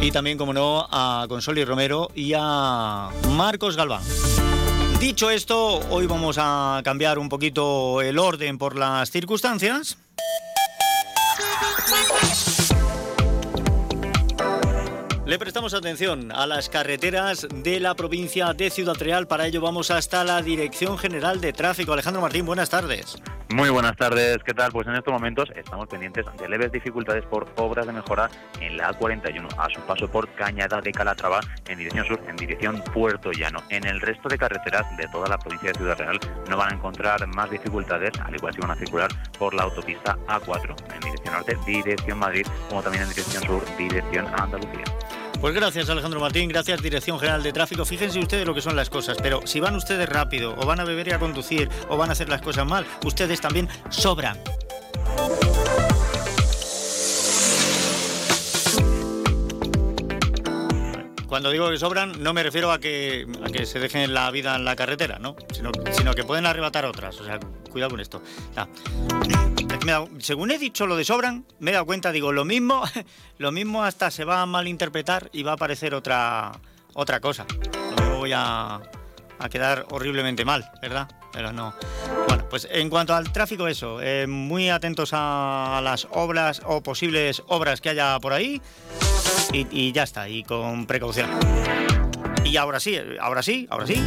y 0.00 0.10
también, 0.10 0.38
como 0.38 0.54
no, 0.54 0.88
a 0.90 1.26
Consoli 1.28 1.64
Romero 1.64 2.10
y 2.14 2.32
a 2.34 3.10
Marcos 3.32 3.76
Galván. 3.76 4.02
Dicho 4.98 5.30
esto, 5.30 5.80
hoy 5.90 6.06
vamos 6.06 6.38
a 6.40 6.80
cambiar 6.82 7.18
un 7.18 7.28
poquito 7.28 8.00
el 8.00 8.18
orden 8.18 8.56
por 8.56 8.74
las 8.74 9.10
circunstancias. 9.10 9.98
Le 15.26 15.40
prestamos 15.40 15.74
atención 15.74 16.30
a 16.30 16.46
las 16.46 16.68
carreteras 16.68 17.48
de 17.52 17.80
la 17.80 17.96
provincia 17.96 18.54
de 18.54 18.70
Ciudad 18.70 18.94
Real. 18.94 19.26
Para 19.26 19.48
ello 19.48 19.60
vamos 19.60 19.90
hasta 19.90 20.22
la 20.22 20.40
Dirección 20.40 20.96
General 20.98 21.40
de 21.40 21.52
Tráfico. 21.52 21.92
Alejandro 21.92 22.22
Martín, 22.22 22.46
buenas 22.46 22.70
tardes. 22.70 23.20
Muy 23.48 23.70
buenas 23.70 23.96
tardes, 23.96 24.38
¿qué 24.44 24.54
tal? 24.54 24.72
Pues 24.72 24.88
en 24.88 24.94
estos 24.94 25.12
momentos 25.12 25.48
estamos 25.54 25.86
pendientes 25.86 26.24
de 26.36 26.48
leves 26.48 26.72
dificultades 26.72 27.24
por 27.26 27.46
obras 27.56 27.86
de 27.86 27.92
mejora 27.92 28.28
en 28.60 28.76
la 28.76 28.90
A41, 28.92 29.48
a 29.56 29.68
su 29.72 29.80
paso 29.82 30.08
por 30.08 30.28
Cañada 30.34 30.80
de 30.80 30.90
Calatrava 30.90 31.40
en 31.68 31.78
dirección 31.78 32.06
sur, 32.06 32.20
en 32.28 32.36
dirección 32.36 32.82
Puerto 32.92 33.30
Llano. 33.30 33.62
En 33.68 33.86
el 33.86 34.00
resto 34.00 34.28
de 34.28 34.36
carreteras 34.36 34.84
de 34.96 35.06
toda 35.08 35.28
la 35.28 35.38
provincia 35.38 35.70
de 35.70 35.78
Ciudad 35.78 35.96
Real 35.96 36.18
no 36.50 36.56
van 36.56 36.72
a 36.72 36.74
encontrar 36.74 37.24
más 37.28 37.48
dificultades, 37.50 38.10
al 38.20 38.34
igual 38.34 38.54
que 38.54 38.60
van 38.60 38.72
a 38.72 38.76
circular 38.76 39.10
por 39.38 39.54
la 39.54 39.62
autopista 39.62 40.18
A4 40.26 40.74
en 40.94 41.00
dirección 41.00 41.34
norte, 41.34 41.56
dirección 41.66 42.18
Madrid, 42.18 42.46
como 42.68 42.82
también 42.82 43.04
en 43.04 43.10
dirección 43.10 43.44
sur, 43.44 43.64
dirección 43.76 44.26
Andalucía. 44.40 44.84
Pues 45.40 45.54
gracias 45.54 45.88
Alejandro 45.90 46.20
Martín, 46.20 46.48
gracias 46.48 46.82
Dirección 46.82 47.18
General 47.18 47.42
de 47.42 47.52
Tráfico. 47.52 47.84
Fíjense 47.84 48.18
ustedes 48.18 48.46
lo 48.46 48.54
que 48.54 48.62
son 48.62 48.74
las 48.74 48.90
cosas, 48.90 49.18
pero 49.22 49.40
si 49.44 49.60
van 49.60 49.76
ustedes 49.76 50.08
rápido 50.08 50.54
o 50.56 50.66
van 50.66 50.80
a 50.80 50.84
beber 50.84 51.08
y 51.08 51.12
a 51.12 51.18
conducir 51.18 51.68
o 51.88 51.96
van 51.96 52.08
a 52.08 52.12
hacer 52.12 52.28
las 52.28 52.40
cosas 52.40 52.66
mal, 52.66 52.86
ustedes 53.04 53.40
también 53.40 53.68
sobran. 53.90 54.38
Cuando 61.26 61.50
digo 61.50 61.70
que 61.70 61.78
sobran, 61.78 62.22
no 62.22 62.32
me 62.32 62.42
refiero 62.42 62.70
a 62.70 62.78
que, 62.78 63.26
que 63.52 63.66
se 63.66 63.80
dejen 63.80 64.14
la 64.14 64.30
vida 64.30 64.54
en 64.54 64.64
la 64.64 64.76
carretera, 64.76 65.18
¿no? 65.18 65.36
Sino, 65.52 66.14
que 66.14 66.24
pueden 66.24 66.46
arrebatar 66.46 66.84
otras. 66.84 67.20
O 67.20 67.24
sea, 67.24 67.40
cuidado 67.70 67.90
con 67.90 68.00
esto. 68.00 68.22
según 70.18 70.50
he 70.52 70.58
dicho 70.58 70.86
lo 70.86 70.96
de 70.96 71.04
sobran, 71.04 71.44
me 71.58 71.72
he 71.72 71.74
dado 71.74 71.86
cuenta, 71.86 72.12
digo, 72.12 72.32
lo 72.32 72.44
mismo, 72.44 72.82
lo 73.38 73.50
mismo 73.50 73.82
hasta 73.82 74.10
se 74.10 74.24
va 74.24 74.42
a 74.42 74.46
malinterpretar 74.46 75.28
y 75.32 75.42
va 75.42 75.52
a 75.52 75.54
aparecer 75.54 75.94
otra, 75.94 76.52
otra 76.94 77.20
cosa. 77.20 77.44
Lo 77.98 78.18
voy 78.18 78.32
a, 78.32 78.80
a 79.38 79.48
quedar 79.48 79.86
horriblemente 79.90 80.44
mal, 80.44 80.70
¿verdad? 80.80 81.08
Pero 81.32 81.52
no. 81.52 81.74
Bueno, 82.28 82.44
pues 82.48 82.66
en 82.70 82.88
cuanto 82.88 83.14
al 83.14 83.32
tráfico, 83.32 83.68
eso, 83.68 84.00
eh, 84.00 84.26
muy 84.26 84.70
atentos 84.70 85.10
a 85.12 85.80
las 85.82 86.08
obras 86.10 86.62
o 86.64 86.82
posibles 86.82 87.42
obras 87.48 87.80
que 87.80 87.90
haya 87.90 88.18
por 88.20 88.32
ahí 88.32 88.60
y, 89.52 89.92
ya 89.92 90.02
está, 90.02 90.28
y 90.28 90.42
con 90.42 90.86
precaución. 90.86 91.30
Y 92.44 92.56
ahora 92.56 92.80
sí, 92.80 92.98
ahora 93.20 93.42
sí, 93.42 93.66
ahora 93.70 93.86
sí. 93.86 94.02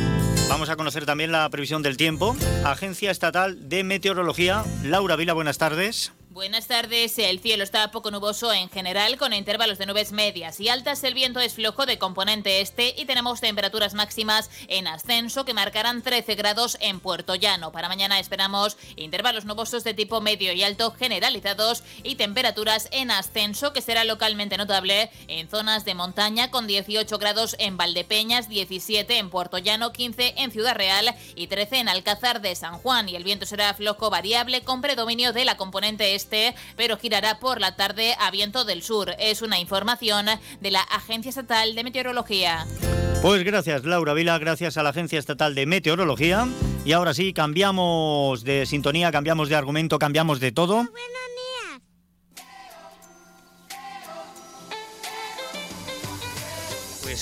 Vamos 0.49 0.69
a 0.69 0.75
conocer 0.75 1.05
también 1.05 1.31
la 1.31 1.47
previsión 1.49 1.83
del 1.83 1.97
tiempo. 1.97 2.35
Agencia 2.65 3.11
Estatal 3.11 3.69
de 3.69 3.83
Meteorología. 3.83 4.63
Laura 4.83 5.15
Vila, 5.15 5.33
buenas 5.33 5.57
tardes. 5.57 6.13
Buenas 6.31 6.67
tardes. 6.67 7.17
El 7.17 7.39
cielo 7.39 7.63
está 7.63 7.89
poco 7.89 8.11
nuboso 8.11 8.53
en 8.53 8.69
general, 8.69 9.17
con 9.17 9.33
intervalos 9.33 9.79
de 9.79 9.87
nubes 9.87 10.11
medias 10.11 10.59
y 10.59 10.69
altas. 10.69 11.03
El 11.03 11.15
viento 11.15 11.39
es 11.39 11.55
flojo 11.55 11.87
de 11.87 11.97
componente 11.97 12.61
este 12.61 12.93
y 12.95 13.05
tenemos 13.05 13.41
temperaturas 13.41 13.95
máximas 13.95 14.51
en 14.67 14.85
ascenso 14.85 15.43
que 15.43 15.55
marcarán 15.55 16.03
13 16.03 16.35
grados 16.35 16.77
en 16.81 16.99
Puerto 16.99 17.33
Llano. 17.33 17.71
Para 17.71 17.89
mañana 17.89 18.19
esperamos 18.19 18.77
intervalos 18.95 19.45
nubosos 19.45 19.83
de 19.83 19.95
tipo 19.95 20.21
medio 20.21 20.53
y 20.53 20.61
alto 20.61 20.91
generalizados 20.91 21.83
y 22.03 22.13
temperaturas 22.13 22.89
en 22.91 23.09
ascenso 23.09 23.73
que 23.73 23.81
será 23.81 24.03
localmente 24.03 24.55
notable 24.55 25.09
en 25.27 25.49
zonas 25.49 25.83
de 25.83 25.95
montaña 25.95 26.51
con 26.51 26.67
18 26.67 27.17
grados 27.17 27.55
en 27.57 27.75
Valdepeñas, 27.75 28.47
17 28.47 29.17
en 29.17 29.31
Puerto 29.31 29.57
Llano, 29.57 29.91
15 29.91 30.35
en 30.37 30.51
Ciudad 30.51 30.75
Real 30.75 31.15
y 31.33 31.47
13 31.47 31.79
en 31.79 31.89
Alcázar 31.89 32.39
de 32.39 32.53
San 32.53 32.77
Juan. 32.77 33.09
Y 33.09 33.15
el 33.15 33.23
viento 33.23 33.47
será 33.47 33.73
flojo 33.73 34.11
variable 34.11 34.61
con 34.61 34.81
predominio 34.81 35.33
de 35.33 35.43
la 35.43 35.57
componente 35.57 36.18
este, 36.18 36.18
pero 36.75 36.97
girará 36.97 37.39
por 37.39 37.59
la 37.61 37.75
tarde 37.75 38.15
a 38.19 38.31
viento 38.31 38.65
del 38.65 38.83
sur. 38.83 39.15
Es 39.19 39.41
una 39.41 39.59
información 39.59 40.27
de 40.61 40.71
la 40.71 40.81
Agencia 40.81 41.29
Estatal 41.29 41.75
de 41.75 41.83
Meteorología. 41.83 42.65
Pues 43.21 43.43
gracias 43.43 43.83
Laura 43.83 44.13
Vila, 44.13 44.37
gracias 44.37 44.77
a 44.77 44.83
la 44.83 44.89
Agencia 44.89 45.19
Estatal 45.19 45.55
de 45.55 45.65
Meteorología. 45.65 46.47
Y 46.85 46.93
ahora 46.93 47.13
sí, 47.13 47.33
cambiamos 47.33 48.43
de 48.43 48.65
sintonía, 48.65 49.11
cambiamos 49.11 49.49
de 49.49 49.55
argumento, 49.55 49.99
cambiamos 49.99 50.39
de 50.39 50.51
todo. 50.51 50.87
Pues, 50.89 51.03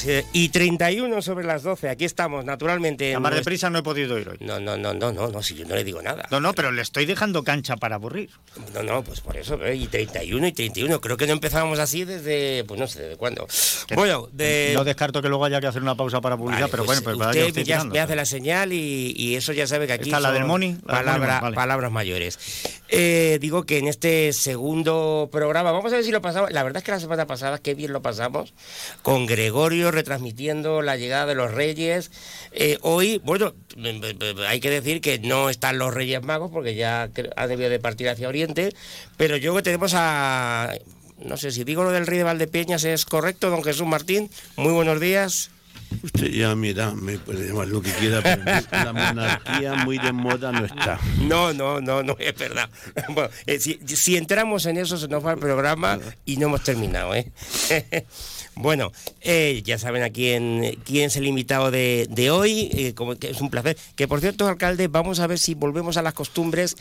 eh, 0.06 0.26
y 0.34 0.50
31 0.50 1.22
sobre 1.22 1.46
las 1.46 1.64
12, 1.64 1.90
aquí 1.90 2.06
estamos, 2.06 2.46
naturalmente. 2.46 3.16
A 3.16 3.20
más 3.20 3.34
deprisa 3.34 3.70
no 3.70 3.80
he 3.80 3.84
podido 3.84 4.18
ir 4.20 4.30
hoy. 4.30 4.38
No, 4.42 4.60
no, 4.60 4.78
no, 4.78 4.94
no, 4.94 5.12
no, 5.12 5.28
no, 5.30 5.42
si 5.44 5.56
yo 5.56 5.66
no 5.66 5.76
le 5.76 5.84
digo 5.84 6.02
nada. 6.02 6.28
No, 6.32 6.40
no, 6.40 6.54
pero 6.54 6.72
le 6.72 6.82
estoy 6.82 7.06
dejando 7.06 7.44
cancha 7.44 7.76
para 7.78 7.96
aburrir. 7.96 8.30
No, 8.74 8.84
no, 8.84 9.04
pues 9.04 9.22
por 9.22 9.38
eso, 9.38 9.64
¿eh? 9.66 9.76
y 9.76 9.88
31 9.88 10.48
y 10.48 10.52
31, 10.52 11.02
creo 11.02 11.18
que 11.18 11.28
no 11.28 11.34
empezábamos 11.34 11.80
así 11.80 12.06
desde, 12.06 12.64
pues 12.66 12.80
no 12.80 12.88
sé, 12.88 13.02
desde 13.02 13.18
cuándo. 13.18 13.48
Bueno, 13.96 14.28
de... 14.32 14.72
No 14.76 14.84
descarto 14.84 15.22
que 15.22 15.30
luego 15.30 15.46
haya 15.46 15.60
que 15.62 15.68
hacer 15.68 15.82
una 15.82 15.96
pausa 15.96 16.22
para 16.22 16.38
publicidad, 16.38 16.62
Vale, 16.68 16.72
pero 16.72 16.86
pues, 16.86 17.02
bueno, 17.04 17.18
pues 17.20 17.28
usted 17.30 17.48
usted 17.48 17.62
ya 17.64 17.76
tirando. 17.78 17.94
me 17.94 18.00
hace 18.00 18.16
la 18.16 18.26
señal 18.26 18.74
y, 18.74 19.14
y 19.16 19.36
eso 19.36 19.54
ya 19.54 19.68
sabe 19.68 19.88
que 19.88 19.94
aquí 19.94 20.10
¿Está 20.10 20.20
la 20.20 20.32
del 20.32 20.46
Moni? 20.46 20.68
La 20.86 20.98
del 20.98 21.06
palabra- 21.06 21.28
Moni, 21.36 21.42
vale. 21.42 21.56
palabras 21.56 21.92
mayores. 21.92 22.40
Eh, 22.90 23.38
digo 23.42 23.64
que 23.66 23.78
en 23.80 23.88
este 23.88 24.32
segundo 24.34 25.30
programa, 25.32 25.72
vamos 25.72 25.92
a 25.92 25.96
ver 25.98 26.06
si 26.06 26.12
lo 26.12 26.22
pasamos, 26.22 26.52
la 26.52 26.64
verdad 26.64 26.78
es 26.78 26.84
que 26.84 26.92
la 26.92 27.00
semana 27.00 27.28
pasada 27.28 27.58
qué 27.60 27.74
bien 27.76 27.92
lo 27.94 28.02
pasamos, 28.02 28.54
con 29.02 29.26
Gregorio 29.26 29.87
retransmitiendo 29.92 30.82
la 30.82 30.98
llegada 30.98 31.26
de 31.26 31.36
los 31.36 31.54
Reyes. 31.54 32.12
Eh, 32.52 32.78
hoy, 32.82 33.22
bueno, 33.24 33.54
hay 34.48 34.60
que 34.60 34.70
decir 34.70 35.02
que 35.02 35.20
no 35.20 35.50
están 35.50 35.78
los 35.78 35.94
Reyes 35.94 36.24
Magos 36.24 36.52
porque 36.52 36.76
ya 36.76 37.10
han 37.36 37.50
debido 37.50 37.70
de 37.70 37.80
partir 37.80 38.10
hacia 38.10 38.28
Oriente, 38.28 38.74
pero 39.18 39.38
yo 39.38 39.56
que 39.56 39.62
tenemos 39.62 39.94
a... 39.96 40.74
No 41.18 41.36
sé 41.36 41.52
si 41.52 41.64
digo 41.64 41.84
lo 41.84 41.92
del 41.92 42.06
rey 42.06 42.20
de 42.20 42.24
Valdepeñas 42.24 42.84
es 42.84 43.04
correcto, 43.06 43.50
don 43.50 43.64
Jesús 43.64 43.88
Martín. 43.88 44.30
Muy 44.56 44.72
buenos 44.72 45.00
días. 45.00 45.50
Usted 46.04 46.28
ya, 46.28 46.54
mira, 46.56 46.92
me 46.92 47.18
puede 47.18 47.48
llamar 47.48 47.68
lo 47.68 47.82
que 47.82 47.92
quiera, 47.94 48.22
pero 48.22 48.44
la 48.72 48.94
monarquía 49.14 49.74
muy 49.76 49.98
de 49.98 50.12
moda 50.12 50.52
no 50.52 50.66
está. 50.66 51.00
No, 51.22 51.54
no, 51.54 51.82
no, 51.82 52.04
no 52.04 52.16
es 52.20 52.36
verdad. 52.38 52.70
Bueno, 53.10 53.30
eh, 53.46 53.60
si, 53.60 53.80
si 53.86 54.18
entramos 54.18 54.66
en 54.66 54.78
eso 54.78 54.98
se 54.98 55.08
nos 55.08 55.26
va 55.26 55.34
el 55.34 55.40
programa 55.40 56.00
y 56.26 56.38
no 56.38 56.48
hemos 56.48 56.64
terminado, 56.64 57.16
¿eh? 57.16 57.32
Bueno, 58.60 58.92
eh, 59.22 59.62
ya 59.66 59.78
saben 59.78 60.04
a 60.04 60.10
quién, 60.10 60.80
quién 60.84 61.06
es 61.06 61.16
el 61.16 61.28
invitado 61.28 61.70
de, 61.72 62.08
de 62.10 62.32
hoy, 62.32 62.70
eh, 62.74 62.94
como 62.94 63.16
que 63.16 63.30
es 63.30 63.40
un 63.42 63.50
placer. 63.50 63.78
Que 63.96 64.08
por 64.08 64.20
cierto, 64.20 64.48
alcalde, 64.48 64.88
vamos 64.88 65.20
a 65.20 65.28
ver 65.28 65.40
si 65.40 65.54
volvemos 65.54 65.98
a 65.98 66.02
las 66.02 66.14
costumbres. 66.14 66.76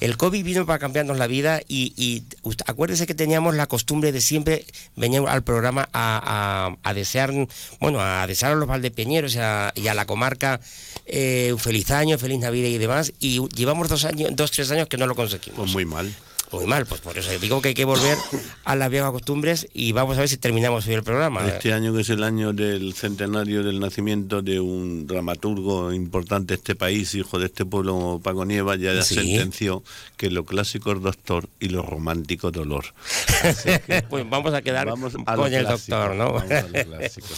El 0.00 0.16
COVID 0.16 0.42
vino 0.44 0.64
para 0.64 0.78
cambiarnos 0.78 1.18
la 1.18 1.26
vida 1.26 1.60
y, 1.68 1.92
y 1.96 2.22
usted- 2.42 2.64
acuérdese 2.68 3.06
que 3.06 3.14
teníamos 3.14 3.54
la 3.54 3.66
costumbre 3.66 4.12
de 4.12 4.22
siempre 4.22 4.64
venir 4.96 5.20
al 5.28 5.42
programa 5.42 5.90
a, 5.92 6.70
a- 6.82 6.88
a 6.88 6.94
desear, 6.94 7.32
bueno, 7.80 8.00
a 8.00 8.26
desear 8.26 8.52
a 8.52 8.54
los 8.54 8.66
valdepeñeros 8.66 9.34
y 9.34 9.38
a, 9.40 9.72
la 9.94 10.06
comarca 10.06 10.58
eh, 11.04 11.50
un 11.52 11.58
feliz 11.58 11.90
año, 11.90 12.16
feliz 12.18 12.38
Navidad 12.38 12.68
y 12.68 12.78
demás. 12.78 13.12
Y 13.20 13.46
llevamos 13.48 13.88
dos 13.90 14.06
años, 14.06 14.30
dos, 14.34 14.50
tres 14.52 14.70
años 14.70 14.88
que 14.88 14.96
no 14.96 15.06
lo 15.06 15.14
conseguimos. 15.14 15.56
Pues 15.58 15.72
muy 15.72 15.84
mal. 15.84 16.14
Muy 16.52 16.66
mal, 16.66 16.84
pues 16.84 17.00
por 17.00 17.16
eso 17.16 17.30
digo 17.38 17.62
que 17.62 17.68
hay 17.68 17.74
que 17.74 17.84
volver 17.84 18.18
a 18.64 18.74
las 18.74 18.90
viejas 18.90 19.12
costumbres 19.12 19.68
y 19.72 19.92
vamos 19.92 20.16
a 20.16 20.20
ver 20.20 20.28
si 20.28 20.36
terminamos 20.36 20.86
hoy 20.88 20.94
el 20.94 21.04
programa. 21.04 21.46
Este 21.46 21.72
año 21.72 21.94
que 21.94 22.00
es 22.00 22.10
el 22.10 22.24
año 22.24 22.52
del 22.52 22.92
centenario 22.94 23.62
del 23.62 23.78
nacimiento 23.78 24.42
de 24.42 24.58
un 24.58 25.06
dramaturgo 25.06 25.92
importante 25.92 26.54
de 26.54 26.56
este 26.58 26.74
país, 26.74 27.14
hijo 27.14 27.38
de 27.38 27.46
este 27.46 27.64
pueblo, 27.64 28.20
Paco 28.22 28.44
Nieva, 28.44 28.74
ya 28.76 29.00
Sí. 29.02 29.14
sentenció 29.14 29.84
que 30.16 30.28
lo 30.30 30.44
clásico 30.44 30.90
es 30.92 31.00
doctor 31.00 31.48
y 31.60 31.68
lo 31.68 31.82
romántico 31.82 32.50
dolor. 32.50 32.84
pues 34.10 34.28
vamos 34.28 34.52
a 34.52 34.62
quedar 34.62 34.86
Vamos 34.88 35.14
a 35.26 35.36
lo 35.36 35.42
con 35.42 35.54
el 35.54 35.64
clásico, 35.66 35.96
doctor, 35.96 36.16
¿no? 36.16 36.32
vamos 36.32 36.50
a 36.50 36.62
lo 36.62 36.84
clásico. 36.84 37.26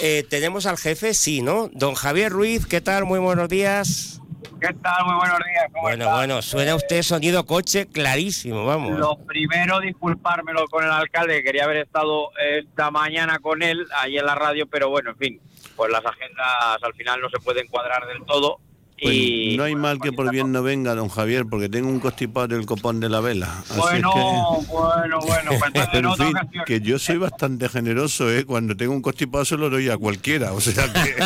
Eh, 0.00 0.24
tenemos 0.30 0.64
al 0.64 0.78
jefe, 0.78 1.12
sí, 1.12 1.42
¿no? 1.42 1.68
Don 1.74 1.94
Javier 1.94 2.32
Ruiz, 2.32 2.64
¿qué 2.64 2.80
tal? 2.80 3.04
Muy 3.04 3.18
buenos 3.18 3.50
días. 3.50 4.18
¿Qué 4.60 4.72
tal? 4.82 5.04
Muy 5.04 5.16
buenos 5.16 5.38
días. 5.38 5.64
¿Cómo 5.72 5.82
Bueno, 5.82 6.10
bueno, 6.10 6.42
suena 6.42 6.74
usted 6.74 7.02
sonido 7.02 7.44
coche 7.44 7.86
clarísimo, 7.86 8.64
vamos. 8.64 8.98
Lo 8.98 9.16
primero, 9.16 9.80
disculpármelo 9.80 10.66
con 10.68 10.84
el 10.84 10.90
alcalde, 10.90 11.36
que 11.36 11.44
quería 11.44 11.64
haber 11.64 11.78
estado 11.78 12.30
esta 12.38 12.90
mañana 12.90 13.38
con 13.38 13.62
él, 13.62 13.86
ahí 14.00 14.18
en 14.18 14.26
la 14.26 14.34
radio, 14.34 14.66
pero 14.66 14.88
bueno, 14.88 15.10
en 15.10 15.16
fin, 15.16 15.40
pues 15.76 15.90
las 15.90 16.04
agendas 16.04 16.82
al 16.82 16.94
final 16.94 17.20
no 17.20 17.28
se 17.30 17.38
pueden 17.40 17.66
cuadrar 17.68 18.06
del 18.06 18.24
todo. 18.24 18.60
Pues 19.00 19.14
y 19.14 19.56
no 19.56 19.64
hay 19.64 19.74
mal 19.74 19.98
que 20.00 20.12
por 20.12 20.30
bien 20.30 20.52
no 20.52 20.62
venga, 20.62 20.94
don 20.94 21.08
Javier, 21.08 21.44
porque 21.50 21.68
tengo 21.68 21.88
un 21.88 21.98
constipado 22.00 22.48
del 22.48 22.64
copón 22.64 23.00
de 23.00 23.08
la 23.08 23.20
vela. 23.20 23.48
Así 23.68 23.78
Bueno, 23.80 24.10
que- 24.14 24.66
bueno, 24.72 25.18
bueno, 25.20 25.50
pues 25.58 25.72
en 25.74 25.86
Pero 25.92 26.10
en 26.10 26.16
fin, 26.16 26.26
ocasión. 26.28 26.64
que 26.64 26.80
yo 26.80 26.98
soy 26.98 27.16
bastante 27.18 27.68
generoso, 27.68 28.30
¿eh? 28.32 28.44
Cuando 28.44 28.76
tengo 28.76 28.92
un 28.92 29.02
constipado 29.02 29.44
se 29.44 29.56
lo 29.56 29.68
doy 29.68 29.90
a 29.90 29.98
cualquiera, 29.98 30.52
o 30.52 30.60
sea 30.60 30.90
que... 30.92 31.14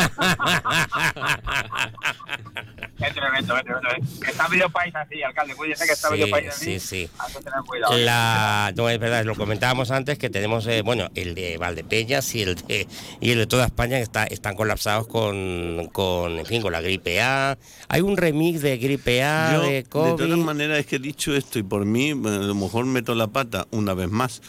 Es 2.99 3.13
tremendo, 3.13 3.55
es 3.57 3.63
tremendo. 3.63 3.89
¿eh? 3.91 4.01
Está 4.29 4.47
medio 4.49 4.69
país 4.69 4.93
así, 4.93 5.23
alcalde, 5.23 5.55
cuídese 5.55 5.85
que 5.85 5.93
está 5.93 6.09
Sí, 6.09 6.13
medio 6.15 6.29
país 6.29 6.49
así. 6.49 6.79
sí, 6.79 6.79
sí. 7.05 7.09
Hay 7.17 7.31
que 7.33 7.39
tener 7.39 7.59
cuidado. 7.65 7.97
La, 7.97 8.73
no 8.75 8.89
es 8.89 8.99
verdad, 8.99 9.23
lo 9.23 9.35
comentábamos 9.35 9.89
antes 9.91 10.17
que 10.17 10.29
tenemos, 10.29 10.67
eh, 10.67 10.81
bueno, 10.81 11.07
el 11.15 11.33
de 11.33 11.57
Valdepeñas 11.57 12.35
y 12.35 12.41
el 12.41 12.55
de, 12.55 12.87
y 13.21 13.31
el 13.31 13.37
de 13.37 13.47
toda 13.47 13.65
España 13.65 13.95
que 13.97 14.03
está, 14.03 14.25
están 14.25 14.55
colapsados 14.55 15.07
con, 15.07 15.87
con, 15.93 16.39
en 16.39 16.45
fin, 16.45 16.61
con 16.61 16.73
la 16.73 16.81
gripe 16.81 17.21
A. 17.21 17.57
Hay 17.87 18.01
un 18.01 18.17
remix 18.17 18.61
de 18.61 18.77
gripe 18.77 19.23
A, 19.23 19.53
Yo, 19.53 19.61
de 19.63 19.71
de 19.73 19.83
COVID. 19.83 20.15
todas 20.25 20.37
maneras, 20.37 20.79
es 20.79 20.85
que 20.85 20.97
he 20.97 20.99
dicho 20.99 21.35
esto 21.35 21.57
y 21.59 21.63
por 21.63 21.85
mí, 21.85 22.11
a 22.11 22.13
lo 22.15 22.55
mejor 22.55 22.85
meto 22.85 23.15
la 23.15 23.27
pata 23.27 23.67
una 23.71 23.93
vez 23.93 24.09
más, 24.09 24.41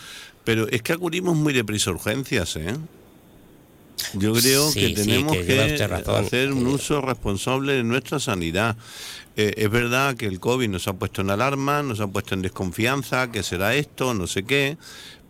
pero 0.44 0.68
es 0.68 0.82
que 0.82 0.92
acudimos 0.92 1.36
muy 1.36 1.52
deprisa 1.52 1.90
a 1.90 1.94
urgencias, 1.94 2.56
¿eh? 2.56 2.74
Yo 4.14 4.32
creo 4.32 4.70
Sí, 4.70 4.80
que 4.80 4.88
sí, 4.88 4.94
tenemos 4.94 5.36
que 5.36 5.78
hacer 6.16 6.52
un 6.52 6.66
uso 6.66 7.00
responsable 7.02 7.74
de 7.74 7.82
nuestra 7.84 8.18
sanidad. 8.18 8.76
Eh, 9.36 9.54
es 9.58 9.70
verdad 9.70 10.16
que 10.16 10.26
el 10.26 10.40
COVID 10.40 10.68
nos 10.68 10.88
ha 10.88 10.94
puesto 10.94 11.20
en 11.20 11.30
alarma, 11.30 11.82
nos 11.82 12.00
ha 12.00 12.06
puesto 12.06 12.34
en 12.34 12.42
desconfianza, 12.42 13.30
que 13.30 13.42
será 13.42 13.74
esto, 13.74 14.14
no 14.14 14.26
sé 14.26 14.42
qué, 14.44 14.76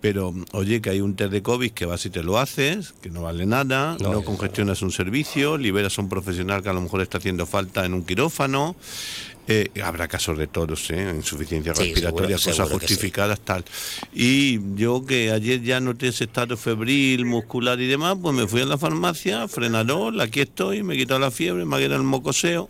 pero 0.01 0.35
oye, 0.53 0.81
que 0.81 0.91
hay 0.91 1.01
un 1.01 1.15
test 1.17 1.31
de 1.33 1.43
COVID 1.43 1.73
que 1.73 1.85
vas 1.87 2.05
y 2.07 2.11
te 2.11 2.23
lo 2.23 2.39
haces, 2.39 2.95
que 3.03 3.11
no 3.11 3.23
vale 3.23 3.45
nada, 3.47 3.97
No, 4.01 4.13
no, 4.13 4.19
es 4.21 4.25
congestionas 4.25 4.81
un 4.83 4.93
servicio, 4.93 5.59
liberas 5.59 5.99
a 5.99 6.03
un 6.03 6.09
profesional 6.09 6.63
que 6.63 6.69
a 6.71 6.73
lo 6.73 6.81
mejor 6.81 7.03
está 7.03 7.19
haciendo 7.19 7.47
falta 7.47 7.85
en 7.85 7.95
un 7.95 8.05
quirófano. 8.05 8.77
Eh, 9.49 9.69
habrá 9.83 10.07
casos 10.07 10.39
de 10.39 10.47
todos, 10.47 10.89
¿eh? 10.91 11.13
insuficiencia 11.17 11.75
Sí, 11.75 11.83
respiratoria, 11.83 12.39
seguro- 12.39 12.53
cosas 12.53 12.57
seguro 12.69 12.79
que 12.79 12.87
sí. 12.87 12.95
justificadas, 12.95 13.41
tal. 13.41 13.65
Y 14.15 14.61
yo 14.77 15.05
que 15.05 15.33
ayer 15.33 15.61
ya 15.63 15.81
noté 15.81 16.09
ese 16.09 16.25
estado 16.25 16.57
febril, 16.57 17.25
muscular 17.27 17.81
y 17.81 17.89
demás, 17.89 18.17
pues 18.23 18.35
me 18.35 18.47
fui 18.47 18.61
a 18.61 18.65
la 18.67 18.79
farmacia, 18.79 19.49
frenador, 19.49 20.21
aquí 20.21 20.41
estoy, 20.41 20.85
me 20.85 20.95
he 20.95 20.99
quitado 20.99 21.19
la 21.19 21.33
fiebre, 21.33 21.65
me 21.65 21.77
ha 21.77 21.79
quedado 21.81 21.97
el 21.97 22.05
mocoseo. 22.07 22.69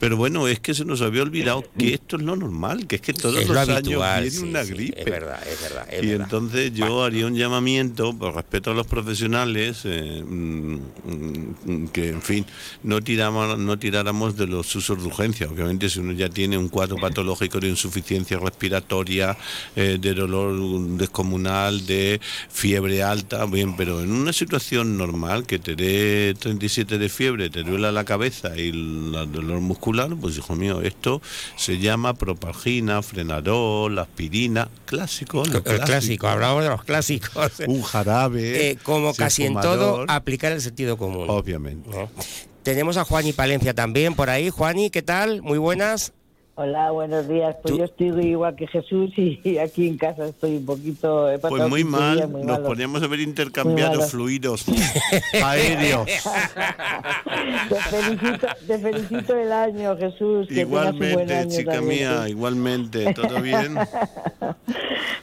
Pero 0.00 0.16
bueno, 0.16 0.48
es 0.48 0.60
que 0.60 0.74
se 0.74 0.84
nos 0.84 1.00
había 1.02 1.22
olvidado 1.22 1.64
que 1.78 1.94
esto 1.94 2.16
es 2.16 2.22
lo 2.22 2.36
normal, 2.36 2.86
que 2.86 2.96
es 2.96 3.00
que 3.02 3.12
todos 3.14 3.36
es 3.36 3.48
lo 3.48 3.54
los 3.54 3.68
habitual, 3.68 4.22
años 4.24 4.32
viene 4.34 4.48
una 4.50 4.64
sí, 4.64 4.72
gripe. 4.74 5.00
es 5.00 5.04
verdad, 5.06 5.48
es 5.48 5.62
verdad. 5.62 5.86
es 5.90 6.02
Y 6.02 6.06
verdad. 6.08 6.24
entonces 6.24 6.72
yo 6.74 7.04
haría 7.04 7.26
un 7.26 7.34
llamamiento, 7.36 8.12
por 8.16 8.34
respeto 8.34 8.72
a 8.72 8.74
los 8.74 8.86
profesionales, 8.86 9.82
eh, 9.84 10.22
mm, 10.26 10.74
mm, 11.64 11.88
que 11.88 12.08
en 12.08 12.22
fin, 12.22 12.44
no 12.82 13.00
tiramos, 13.00 13.58
no 13.58 13.78
tiráramos 13.78 14.36
de 14.36 14.46
los 14.46 14.74
usos 14.74 14.98
de 15.00 15.06
urgencia. 15.06 15.48
Obviamente 15.48 15.88
si 15.88 16.00
uno 16.00 16.12
ya 16.12 16.28
tiene 16.28 16.58
un 16.58 16.68
cuadro 16.68 16.96
patológico 16.96 17.60
de 17.60 17.68
insuficiencia 17.68 18.38
respiratoria, 18.38 19.36
eh, 19.76 19.98
de 20.00 20.14
dolor 20.14 20.54
descomunal, 20.98 21.86
de 21.86 22.20
fiebre 22.50 23.02
alta, 23.02 23.46
bien, 23.46 23.76
pero 23.76 24.00
en 24.02 24.10
una 24.12 24.32
situación 24.32 24.96
normal 24.98 25.46
que 25.46 25.58
te 25.58 25.76
dé 25.76 26.34
37 26.38 26.98
de 26.98 27.08
fiebre, 27.08 27.48
te 27.50 27.62
duela 27.62 27.92
la 27.92 28.04
cabeza 28.04 28.56
y 28.56 28.68
el 28.68 29.12
dolor 29.32 29.53
muscular, 29.60 30.14
pues 30.20 30.36
hijo 30.36 30.54
mío, 30.54 30.80
esto 30.82 31.20
se 31.56 31.78
llama 31.78 32.14
propalgina, 32.14 33.02
frenador, 33.02 33.98
aspirina, 33.98 34.68
clásico, 34.86 35.44
El 35.44 35.80
clásico, 35.80 36.28
hablamos 36.28 36.62
de 36.64 36.70
los 36.70 36.84
clásicos. 36.84 37.52
un 37.66 37.82
jarabe. 37.82 38.70
Eh, 38.70 38.78
como 38.82 39.14
casi 39.14 39.44
en 39.44 39.54
todo, 39.54 40.04
aplicar 40.08 40.52
el 40.52 40.60
sentido 40.60 40.96
común. 40.96 41.26
Obviamente. 41.28 41.88
¿no? 41.90 42.10
Tenemos 42.62 42.96
a 42.96 43.04
Juani 43.04 43.32
Palencia 43.32 43.74
también 43.74 44.14
por 44.14 44.30
ahí. 44.30 44.48
Juani, 44.48 44.90
¿qué 44.90 45.02
tal? 45.02 45.42
Muy 45.42 45.58
buenas. 45.58 46.12
Hola, 46.56 46.92
buenos 46.92 47.26
días. 47.26 47.56
Pues 47.62 47.76
yo 47.76 47.84
estoy 47.84 48.12
igual 48.26 48.54
que 48.54 48.68
Jesús 48.68 49.10
y 49.16 49.58
aquí 49.58 49.88
en 49.88 49.98
casa 49.98 50.26
estoy 50.28 50.58
un 50.58 50.66
poquito... 50.66 51.28
he 51.28 51.38
Pues 51.40 51.68
muy 51.68 51.82
15 51.82 51.84
mal, 51.98 52.16
días 52.16 52.30
muy 52.30 52.42
nos 52.44 52.58
a 53.02 53.08
ver 53.08 53.20
intercambiados 53.20 53.96
malos. 53.96 54.10
fluidos 54.12 54.64
aéreos. 55.44 56.06
Te 57.68 57.74
felicito, 57.74 58.46
te 58.68 58.78
felicito 58.78 59.36
el 59.36 59.50
año, 59.50 59.96
Jesús. 59.96 60.46
que 60.46 60.64
buen 60.64 60.84
Igualmente, 60.94 61.34
año 61.34 61.50
chica 61.50 61.72
también, 61.72 61.98
mía, 62.10 62.22
sí. 62.24 62.30
igualmente, 62.30 63.14
¿todo 63.14 63.40
bien? 63.42 63.76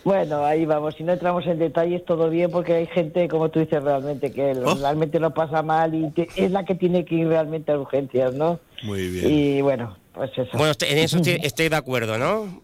Bueno, 0.03 0.43
ahí 0.43 0.65
vamos. 0.65 0.95
Si 0.95 1.03
no 1.03 1.13
entramos 1.13 1.45
en 1.45 1.59
detalles, 1.59 2.03
todo 2.05 2.27
bien, 2.31 2.49
porque 2.49 2.73
hay 2.73 2.87
gente, 2.87 3.27
como 3.27 3.49
tú 3.49 3.59
dices, 3.59 3.83
realmente 3.83 4.31
que 4.31 4.51
Oh. 4.65 4.73
realmente 4.73 5.19
lo 5.19 5.31
pasa 5.31 5.61
mal 5.61 5.93
y 5.93 6.09
te- 6.09 6.27
es 6.35 6.49
la 6.49 6.65
que 6.65 6.73
tiene 6.73 7.05
que 7.05 7.13
ir 7.15 7.27
realmente 7.27 7.71
a 7.71 7.77
urgencias, 7.79 8.33
¿no? 8.33 8.59
Muy 8.81 9.07
bien. 9.09 9.29
Y 9.31 9.61
bueno, 9.61 9.95
pues 10.13 10.31
eso. 10.37 10.57
Bueno, 10.57 10.73
en 10.79 10.97
eso 10.97 11.17
estoy, 11.17 11.39
estoy 11.43 11.69
de 11.69 11.75
acuerdo, 11.75 12.17
¿no? 12.17 12.61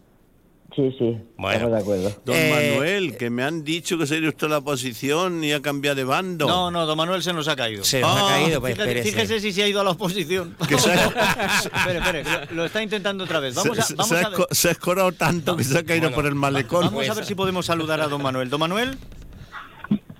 Sí, 0.76 0.94
sí, 1.00 1.18
Bueno. 1.38 1.54
estamos 1.56 1.72
de 1.72 1.80
acuerdo. 1.82 2.22
Don 2.24 2.36
Eh, 2.36 2.72
Manuel, 2.76 3.18
que 3.18 3.32
me 3.32 3.42
han 3.44 3.64
dicho 3.64 3.98
que 3.98 4.06
se 4.06 4.14
ha 4.14 4.18
ido 4.20 4.30
usted 4.30 4.46
a 4.46 4.50
la 4.52 4.58
oposición 4.60 5.44
y 5.44 5.52
ha 5.52 5.60
cambiado 5.62 5.96
de 5.96 6.04
bando. 6.04 6.46
No, 6.46 6.70
no, 6.70 6.86
don 6.86 6.96
Manuel 6.96 7.24
se 7.24 7.34
nos 7.34 7.48
ha 7.48 7.56
caído. 7.56 7.84
Se 7.84 8.00
nos 8.02 8.12
ha 8.16 8.26
Ah, 8.28 8.30
caído, 8.40 8.60
pues 8.62 8.76
Fíjate- 8.76 9.02
fíjese 9.02 9.40
si 9.40 9.52
se 9.54 9.64
ha 9.64 9.68
ido 9.68 9.82
a 9.82 9.84
la 9.84 9.92
oposición. 9.92 10.56
Que 10.68 10.78
se 10.78 10.92
ha- 10.92 11.06
espere, 11.74 11.98
espere, 12.00 12.24
lo, 12.52 12.56
lo 12.58 12.66
está 12.66 12.84
intentando 12.84 13.24
otra 13.24 13.40
vez. 13.40 13.56
Vamos 13.56 13.80
a, 13.80 13.82
se, 13.82 13.96
vamos 13.96 14.10
se 14.10 14.16
ha 14.24 14.28
a 14.28 14.30
ver, 14.30 14.38
esco- 14.40 14.48
se 14.52 14.68
ha 14.68 14.72
escorado 14.72 15.12
tanto 15.14 15.58
que 15.58 15.64
se 15.64 15.80
ha 15.80 15.84
caído 15.84 16.10
Bueno, 16.10 16.16
por 16.16 16.26
el 16.28 16.36
malecón. 16.36 16.86
vamos 16.86 17.10
a 17.10 17.14
ver 17.16 17.26
si 17.26 17.34
podemos 17.34 17.66
saludar 17.66 18.00
a 18.02 18.08
don 18.08 18.22
Manuel. 18.22 18.50
Don 18.52 18.60
Manuel, 18.60 19.00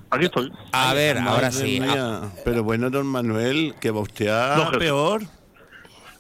Aquí 0.10 0.26
estoy. 0.26 0.52
A 0.72 0.94
ver, 0.94 1.18
ahora 1.20 1.52
sí. 1.52 1.80
Ah, 1.84 1.86
mía. 1.86 2.32
Pero 2.46 2.64
bueno, 2.64 2.90
don 2.90 3.06
Manuel, 3.06 3.76
que 3.80 3.92
va 3.92 4.00
usted 4.00 4.30
a 4.30 4.56
No, 4.72 4.80
peor. 4.80 5.22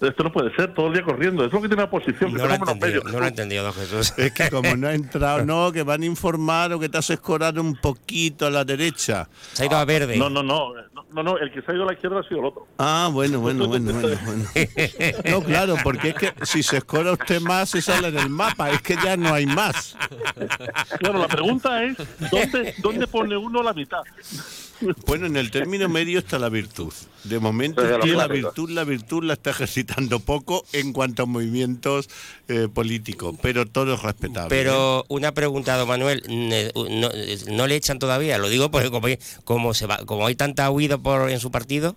Esto 0.01 0.24
no 0.24 0.32
puede 0.32 0.56
ser, 0.56 0.74
todo 0.74 0.88
el 0.88 0.94
día 0.94 1.04
corriendo. 1.04 1.44
Es 1.44 1.51
lo 1.51 1.62
que 1.62 1.68
tiene 1.68 1.84
la 1.84 1.89
posición, 1.89 2.32
que 2.32 2.38
No 2.38 2.48
lo 2.48 2.54
he 2.54 2.56
entendido, 2.56 3.04
no 3.04 3.20
lo 3.20 3.25
he 3.25 3.30
entendido, 3.30 3.63
don 3.63 3.74
Jesús. 3.74 4.13
Es 4.18 4.32
que 4.32 4.50
como 4.50 4.75
no 4.75 4.88
ha 4.88 4.94
entrado, 4.96 5.44
no, 5.44 5.72
que 5.72 5.84
van 5.84 6.04
a 6.04 6.06
informar 6.06 6.72
o 6.74 6.80
que 6.80 6.88
te 6.88 6.98
has 6.98 7.10
escorado 7.10 7.62
un 7.62 7.75
poquito 7.75 8.46
a 8.46 8.51
la 8.51 8.63
derecha. 8.63 9.27
Se 9.54 9.63
ha 9.63 9.66
ido 9.66 9.77
a 9.77 9.86
verde. 9.86 10.18
No, 10.18 10.30
no, 10.30 10.44
no, 10.44 10.74
no, 10.94 11.06
no, 11.12 11.24
no, 11.24 11.38
el 11.38 11.51
que 11.51 11.62
se 11.62 11.72
ha 11.72 11.75
ido 11.75 11.84
a 11.84 11.88
la 11.88 11.94
izquierda 11.94 12.20
ha 12.20 12.24
sido 12.24 12.42
el 12.42 12.46
otro. 12.46 12.68
Ah, 12.77 13.10
bueno, 13.12 13.39
bueno, 13.39 13.68
bueno, 13.68 13.92
bueno, 13.94 14.18
bueno. 14.25 14.46
No, 15.30 15.42
claro, 15.42 15.75
porque 15.84 16.10
es 16.10 16.16
que 16.16 16.34
si 16.44 16.62
se 16.62 16.77
escora 16.77 17.13
usted 17.13 17.42
más, 17.42 17.70
se 17.70 17.82
sale 17.82 18.12
del 18.12 18.30
mapa. 18.30 18.70
Es 18.70 18.82
que 18.82 18.96
ya 19.04 19.18
no 19.18 19.34
hay 19.34 19.46
más. 19.46 19.98
Claro, 21.00 21.20
la 21.20 21.27
pregunta 21.27 21.84
es, 21.84 21.98
¿dónde, 22.32 22.75
dónde 22.80 23.08
pone 23.08 23.36
uno 23.36 23.63
la 23.63 23.74
mitad? 23.74 24.01
Bueno, 25.07 25.25
en 25.25 25.38
el 25.38 25.51
término 25.51 25.89
medio 25.89 26.19
está 26.19 26.38
la 26.39 26.50
virtud. 26.50 26.93
De 27.24 27.39
momento 27.39 27.81
que 28.00 28.07
la 28.17 28.27
virtud, 28.43 28.69
la 28.69 28.84
virtud 28.84 29.24
la 29.24 29.34
está 29.34 29.50
ejercitando 29.50 30.19
poco 30.19 30.63
en 30.74 30.93
cuanto 30.93 31.24
a 31.24 31.25
movimientos 31.25 32.10
eh, 32.48 32.67
políticos, 32.74 33.36
pero 33.41 33.65
todo 33.65 33.96
es 33.96 34.01
respetable. 34.01 34.48
¿eh? 34.48 34.50
Pero 34.63 35.05
una 35.10 35.34
pregunta, 35.34 35.75
don 35.77 35.88
Manuel, 35.88 36.24
ne- 36.27 36.72
no, 36.75 37.10
no 37.51 37.67
le 37.67 37.75
echan 37.75 38.00
todavía, 38.00 38.38
lo 38.38 38.50
digo 38.50 38.72
porque 38.72 38.89
como, 38.91 39.07
hay- 39.07 39.19
como 39.43 39.74
se 39.74 39.88
va, 39.88 39.98
como 40.05 40.25
hay 40.27 40.36
tanta 40.36 40.69
huida 40.69 40.98
por 40.98 41.29
en 41.29 41.39
su 41.39 41.51
partido, 41.51 41.96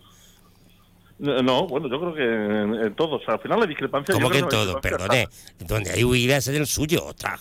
No, 1.20 1.66
bueno, 1.66 1.88
yo 1.88 2.00
creo 2.00 2.14
que 2.14 2.22
en, 2.24 2.74
en 2.86 2.94
todos. 2.94 3.20
Al 3.28 3.38
final 3.40 3.60
la 3.60 3.66
discrepancia... 3.66 4.14
como 4.14 4.28
yo 4.28 4.32
que 4.32 4.38
en 4.38 4.46
creo 4.46 4.64
la 4.64 4.64
todo, 4.72 4.80
discrepancia 4.80 5.28
perdone, 5.28 5.68
donde 5.68 5.90
hay 5.90 6.02
huida 6.04 6.36
es 6.38 6.48
en 6.48 6.54
el 6.56 6.66
suyo, 6.66 7.04
otra, 7.04 7.38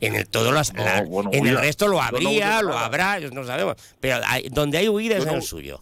en 0.00 0.14
el 0.16 0.26
todo 0.28 0.52
las, 0.52 0.72
No, 0.72 0.84
la- 0.84 1.02
bueno, 1.02 1.30
en 1.32 1.46
el 1.46 1.58
resto 1.58 1.86
lo 1.86 1.96
no 1.96 2.00
habría, 2.02 2.56
de 2.56 2.62
lo 2.62 2.78
habrá, 2.78 3.20
no 3.20 3.44
sabemos, 3.44 3.76
pero 4.00 4.20
hay- 4.26 4.48
donde 4.50 4.78
hay 4.78 4.88
huida 4.88 5.18
es 5.18 5.26
no- 5.26 5.34
el 5.34 5.42
suyo. 5.42 5.80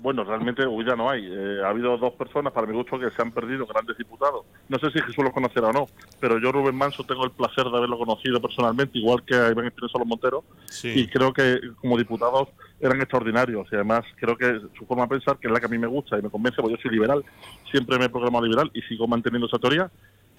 Bueno, 0.00 0.22
realmente 0.22 0.64
huida 0.66 0.94
no 0.94 1.10
hay. 1.10 1.26
Eh, 1.26 1.60
ha 1.64 1.70
habido 1.70 1.96
dos 1.98 2.12
personas, 2.14 2.52
para 2.52 2.66
mi 2.66 2.72
gusto, 2.74 2.98
que 3.00 3.10
se 3.10 3.20
han 3.20 3.32
perdido, 3.32 3.66
grandes 3.66 3.98
diputados. 3.98 4.44
No 4.68 4.78
sé 4.78 4.90
si 4.92 5.00
Jesús 5.00 5.24
los 5.24 5.32
conocerá 5.32 5.68
o 5.68 5.72
no, 5.72 5.86
pero 6.20 6.38
yo, 6.38 6.52
Rubén 6.52 6.76
Manso, 6.76 7.02
tengo 7.04 7.24
el 7.24 7.32
placer 7.32 7.64
de 7.64 7.76
haberlo 7.76 7.98
conocido 7.98 8.40
personalmente, 8.40 8.96
igual 8.98 9.24
que 9.24 9.34
a 9.34 9.50
Iván 9.50 9.66
Espinosa 9.66 9.98
Los 9.98 10.06
Monteros, 10.06 10.44
Sí. 10.66 10.92
y 10.94 11.08
creo 11.08 11.32
que 11.32 11.60
como 11.80 11.98
diputados 11.98 12.48
eran 12.80 13.00
extraordinarios. 13.00 13.66
Y 13.72 13.74
además 13.74 14.04
creo 14.20 14.36
que 14.36 14.60
su 14.78 14.86
forma 14.86 15.02
de 15.04 15.08
pensar, 15.10 15.36
que 15.38 15.48
es 15.48 15.52
la 15.52 15.58
que 15.58 15.66
a 15.66 15.70
mí 15.70 15.78
me 15.78 15.88
gusta 15.88 16.16
y 16.16 16.22
me 16.22 16.30
convence, 16.30 16.62
porque 16.62 16.76
yo 16.76 16.82
soy 16.82 16.92
liberal, 16.92 17.24
siempre 17.70 17.98
me 17.98 18.04
he 18.04 18.08
programado 18.08 18.44
liberal 18.44 18.70
y 18.72 18.82
sigo 18.82 19.08
manteniendo 19.08 19.48
esa 19.48 19.58
teoría, 19.58 19.90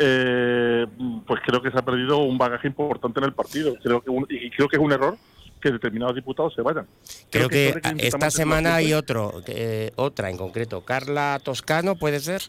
eh, 0.01 0.87
pues 1.27 1.41
creo 1.45 1.61
que 1.61 1.69
se 1.71 1.77
ha 1.77 1.81
perdido 1.83 2.19
un 2.19 2.37
bagaje 2.37 2.67
importante 2.67 3.19
en 3.19 3.25
el 3.25 3.33
partido. 3.33 3.75
Creo 3.83 3.99
que 4.01 4.09
un- 4.09 4.25
y 4.29 4.49
creo 4.51 4.69
que 4.69 4.77
es 4.77 4.81
un 4.81 4.93
error 4.93 5.17
que 5.61 5.71
determinados 5.71 6.15
diputados 6.15 6.53
se 6.53 6.61
vayan. 6.61 6.87
Creo 7.29 7.49
que 7.49 7.79
esta 7.97 8.31
semana 8.31 8.75
hay 8.75 8.93
mantenerlo 8.93 9.27
otro, 9.27 9.43
eh, 9.47 9.91
otra 9.95 10.29
en 10.29 10.37
concreto, 10.37 10.81
Carla 10.81 11.39
Toscano, 11.43 11.95
¿puede 11.95 12.19
ser? 12.19 12.41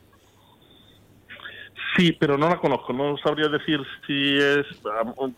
Sí, 1.96 2.12
pero 2.12 2.38
no 2.38 2.49
la 2.49 2.59
conozco. 2.59 2.92
No 2.92 3.16
sabría 3.18 3.49
decir 3.49 3.81
si 4.07 4.37
es. 4.37 4.66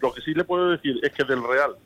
Lo 0.00 0.12
que 0.12 0.20
sí 0.20 0.35
le 0.35 0.44
puedo 0.44 0.70
decir 0.70 1.00
es 1.02 1.12
que 1.12 1.24
del 1.24 1.42
Real, 1.42 1.76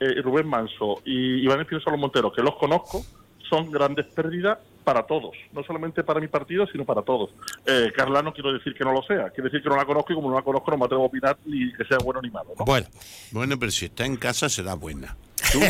eh, 0.00 0.22
Rubén 0.22 0.46
Manso 0.46 1.02
y 1.04 1.44
Iván 1.44 1.60
Espinosa 1.60 1.90
Los 1.90 2.00
Monteros, 2.00 2.32
que 2.34 2.42
los 2.42 2.56
conozco, 2.56 3.04
son 3.48 3.70
grandes 3.70 4.06
pérdidas 4.06 4.58
para 4.84 5.02
todos. 5.04 5.32
No 5.52 5.62
solamente 5.64 6.04
para 6.04 6.20
mi 6.20 6.28
partido, 6.28 6.66
sino 6.70 6.84
para 6.84 7.02
todos. 7.02 7.30
Eh, 7.66 7.92
Carla 7.94 8.22
no 8.22 8.32
quiero 8.32 8.52
decir 8.52 8.74
que 8.74 8.84
no 8.84 8.92
lo 8.92 9.02
sea. 9.02 9.30
Quiero 9.30 9.44
decir 9.50 9.62
que 9.62 9.68
no 9.68 9.76
la 9.76 9.84
conozco 9.84 10.12
y 10.12 10.16
como 10.16 10.30
no 10.30 10.36
la 10.36 10.42
conozco 10.42 10.70
no 10.70 10.78
me 10.78 10.84
atrevo 10.84 11.02
a 11.02 11.06
opinar 11.06 11.36
ni 11.44 11.72
que 11.72 11.84
sea 11.84 11.98
bueno 11.98 12.20
ni 12.22 12.30
malo. 12.30 12.50
¿no? 12.58 12.64
Bueno, 12.64 12.86
Bueno, 13.32 13.58
pero 13.58 13.72
si 13.72 13.86
está 13.86 14.06
en 14.06 14.16
casa 14.16 14.48
será 14.48 14.74
buena. 14.74 15.16
Tú, 15.52 15.60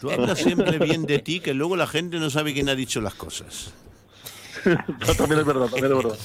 tú 0.00 0.10
hablas 0.10 0.38
siempre 0.38 0.78
bien 0.78 1.04
de 1.06 1.18
ti, 1.18 1.40
que 1.40 1.54
luego 1.54 1.76
la 1.76 1.86
gente 1.86 2.18
no 2.18 2.30
sabe 2.30 2.52
quién 2.52 2.68
ha 2.68 2.74
dicho 2.74 3.00
las 3.00 3.14
cosas. 3.14 3.72
también 5.16 5.40
es 5.40 5.46
verdad, 5.46 5.66
también 5.66 5.86
es 5.92 5.96
verdad. 6.04 6.18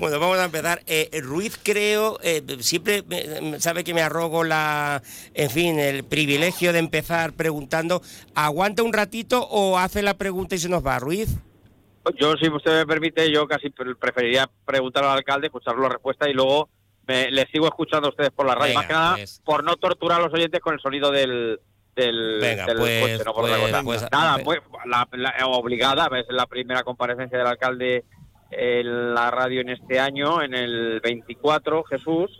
Bueno, 0.00 0.18
vamos 0.18 0.38
a 0.38 0.46
empezar. 0.46 0.82
Eh, 0.86 1.20
Ruiz, 1.22 1.58
creo, 1.62 2.18
eh, 2.22 2.42
siempre 2.60 3.02
me- 3.06 3.60
sabe 3.60 3.84
que 3.84 3.94
me 3.94 4.02
arrogo 4.02 4.42
la, 4.42 5.02
en 5.34 5.50
fin, 5.50 5.78
el 5.78 6.02
privilegio 6.04 6.72
de 6.72 6.78
empezar 6.80 7.34
preguntando. 7.34 8.02
¿Aguanta 8.34 8.82
un 8.82 8.92
ratito 8.92 9.46
o 9.48 9.78
hace 9.78 10.02
la 10.02 10.14
pregunta 10.14 10.54
y 10.54 10.58
se 10.58 10.68
nos 10.68 10.84
va, 10.84 10.98
Ruiz? 10.98 11.28
Yo, 12.18 12.34
si 12.36 12.48
usted 12.48 12.72
me 12.78 12.86
permite, 12.86 13.30
yo 13.32 13.46
casi 13.46 13.70
pre- 13.70 13.94
preferiría 13.94 14.50
preguntar 14.64 15.04
al 15.04 15.18
alcalde, 15.18 15.46
escuchar 15.46 15.76
la 15.78 15.88
respuesta 15.90 16.28
y 16.28 16.32
luego 16.34 16.68
me, 17.06 17.30
le 17.30 17.46
sigo 17.52 17.66
escuchando 17.66 18.08
a 18.08 18.10
ustedes 18.10 18.30
por 18.30 18.46
la 18.46 18.54
radio. 18.54 18.68
Venga, 18.70 18.78
Más 18.80 18.86
que 18.86 18.92
nada, 18.92 19.14
pues. 19.16 19.40
por 19.44 19.62
no 19.62 19.76
torturar 19.76 20.20
a 20.20 20.24
los 20.24 20.34
oyentes 20.34 20.60
con 20.60 20.74
el 20.74 20.80
sonido 20.80 21.10
del, 21.12 21.60
del, 21.94 22.38
Venga, 22.40 22.66
del 22.66 22.76
pues, 22.78 23.00
coche, 23.00 23.24
no 23.24 23.34
por 23.34 23.44
otra 23.44 23.58
pues, 23.58 23.72
cosa. 23.72 23.82
pues, 23.84 24.12
nada, 24.12 24.38
pues, 24.44 24.60
la- 24.84 25.46
obligada, 25.46 26.08
es 26.18 26.26
la 26.28 26.46
primera 26.46 26.82
comparecencia 26.82 27.38
del 27.38 27.46
alcalde 27.46 28.04
en 28.50 29.14
la 29.14 29.30
radio 29.30 29.60
en 29.60 29.70
este 29.70 29.98
año, 29.98 30.42
en 30.42 30.54
el 30.54 31.00
24, 31.00 31.84
Jesús. 31.84 32.30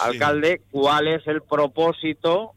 Alcalde, 0.00 0.62
¿cuál 0.70 1.08
es 1.08 1.26
el 1.26 1.42
propósito 1.42 2.52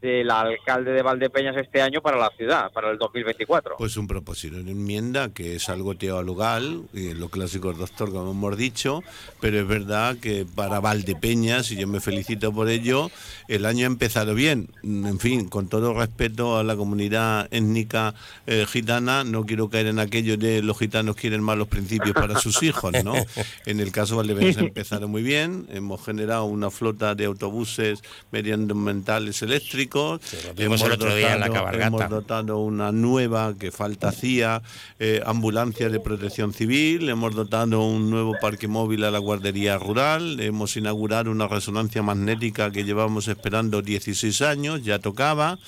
del 0.00 0.30
alcalde 0.30 0.92
de 0.92 1.02
Valdepeñas 1.02 1.56
este 1.56 1.82
año 1.82 2.00
para 2.02 2.18
la 2.18 2.30
ciudad, 2.36 2.70
para 2.72 2.90
el 2.90 2.98
2024? 2.98 3.76
Pues 3.78 3.96
un 3.96 4.06
propósito 4.06 4.56
de 4.62 4.70
enmienda 4.70 5.30
que 5.32 5.56
es 5.56 5.68
algo 5.68 5.96
teologal, 5.96 6.82
y 6.92 7.14
lo 7.14 7.28
clásico 7.28 7.70
es 7.70 7.78
doctor, 7.78 8.12
como 8.12 8.30
hemos 8.30 8.56
dicho, 8.56 9.02
pero 9.40 9.58
es 9.58 9.66
verdad 9.66 10.16
que 10.18 10.46
para 10.54 10.80
Valdepeñas, 10.80 11.70
y 11.70 11.76
yo 11.76 11.86
me 11.86 12.00
felicito 12.00 12.52
por 12.52 12.68
ello, 12.68 13.10
el 13.48 13.66
año 13.66 13.84
ha 13.84 13.86
empezado 13.86 14.34
bien. 14.34 14.68
En 14.82 15.18
fin, 15.18 15.48
con 15.48 15.68
todo 15.68 15.94
respeto 15.94 16.58
a 16.58 16.64
la 16.64 16.76
comunidad 16.76 17.48
étnica 17.50 18.14
eh, 18.46 18.66
gitana, 18.68 19.24
no 19.24 19.46
quiero 19.46 19.68
caer 19.68 19.86
en 19.86 19.98
aquello 19.98 20.36
de 20.36 20.62
los 20.62 20.78
gitanos 20.78 21.16
quieren 21.16 21.42
malos 21.42 21.68
principios 21.68 22.12
para 22.14 22.38
sus 22.38 22.62
hijos, 22.62 22.92
¿no? 23.04 23.14
En 23.66 23.80
el 23.80 23.92
caso 23.92 24.14
de 24.14 24.18
Valdepeñas 24.18 24.58
ha 24.58 24.60
empezado 24.60 25.08
muy 25.08 25.22
bien, 25.22 25.66
hemos 25.70 26.04
generado 26.04 26.44
una 26.44 26.70
flota 26.70 27.14
de 27.14 27.24
autobuses 27.24 28.02
medioambientales 28.30 29.42
eléctricos, 29.42 29.85
lo 29.92 30.54
vimos 30.54 30.82
el 30.82 30.92
otro 30.92 31.14
día 31.14 31.34
en 31.34 31.40
la 31.40 31.50
cabalgata. 31.50 31.86
hemos 31.86 32.08
dotado 32.08 32.58
una 32.58 32.92
nueva 32.92 33.54
que 33.58 33.70
falta 33.70 34.08
hacía, 34.08 34.62
eh, 34.98 35.20
ambulancia 35.24 35.88
de 35.88 36.00
protección 36.00 36.52
civil, 36.52 37.08
hemos 37.08 37.34
dotado 37.34 37.82
un 37.82 38.10
nuevo 38.10 38.34
parque 38.40 38.68
móvil 38.68 39.04
a 39.04 39.10
la 39.10 39.18
guardería 39.18 39.78
rural, 39.78 40.40
hemos 40.40 40.76
inaugurado 40.76 41.30
una 41.30 41.48
resonancia 41.48 42.02
magnética 42.02 42.70
que 42.70 42.84
llevamos 42.84 43.28
esperando 43.28 43.82
16 43.82 44.42
años, 44.42 44.82
ya 44.82 44.98
tocaba. 44.98 45.58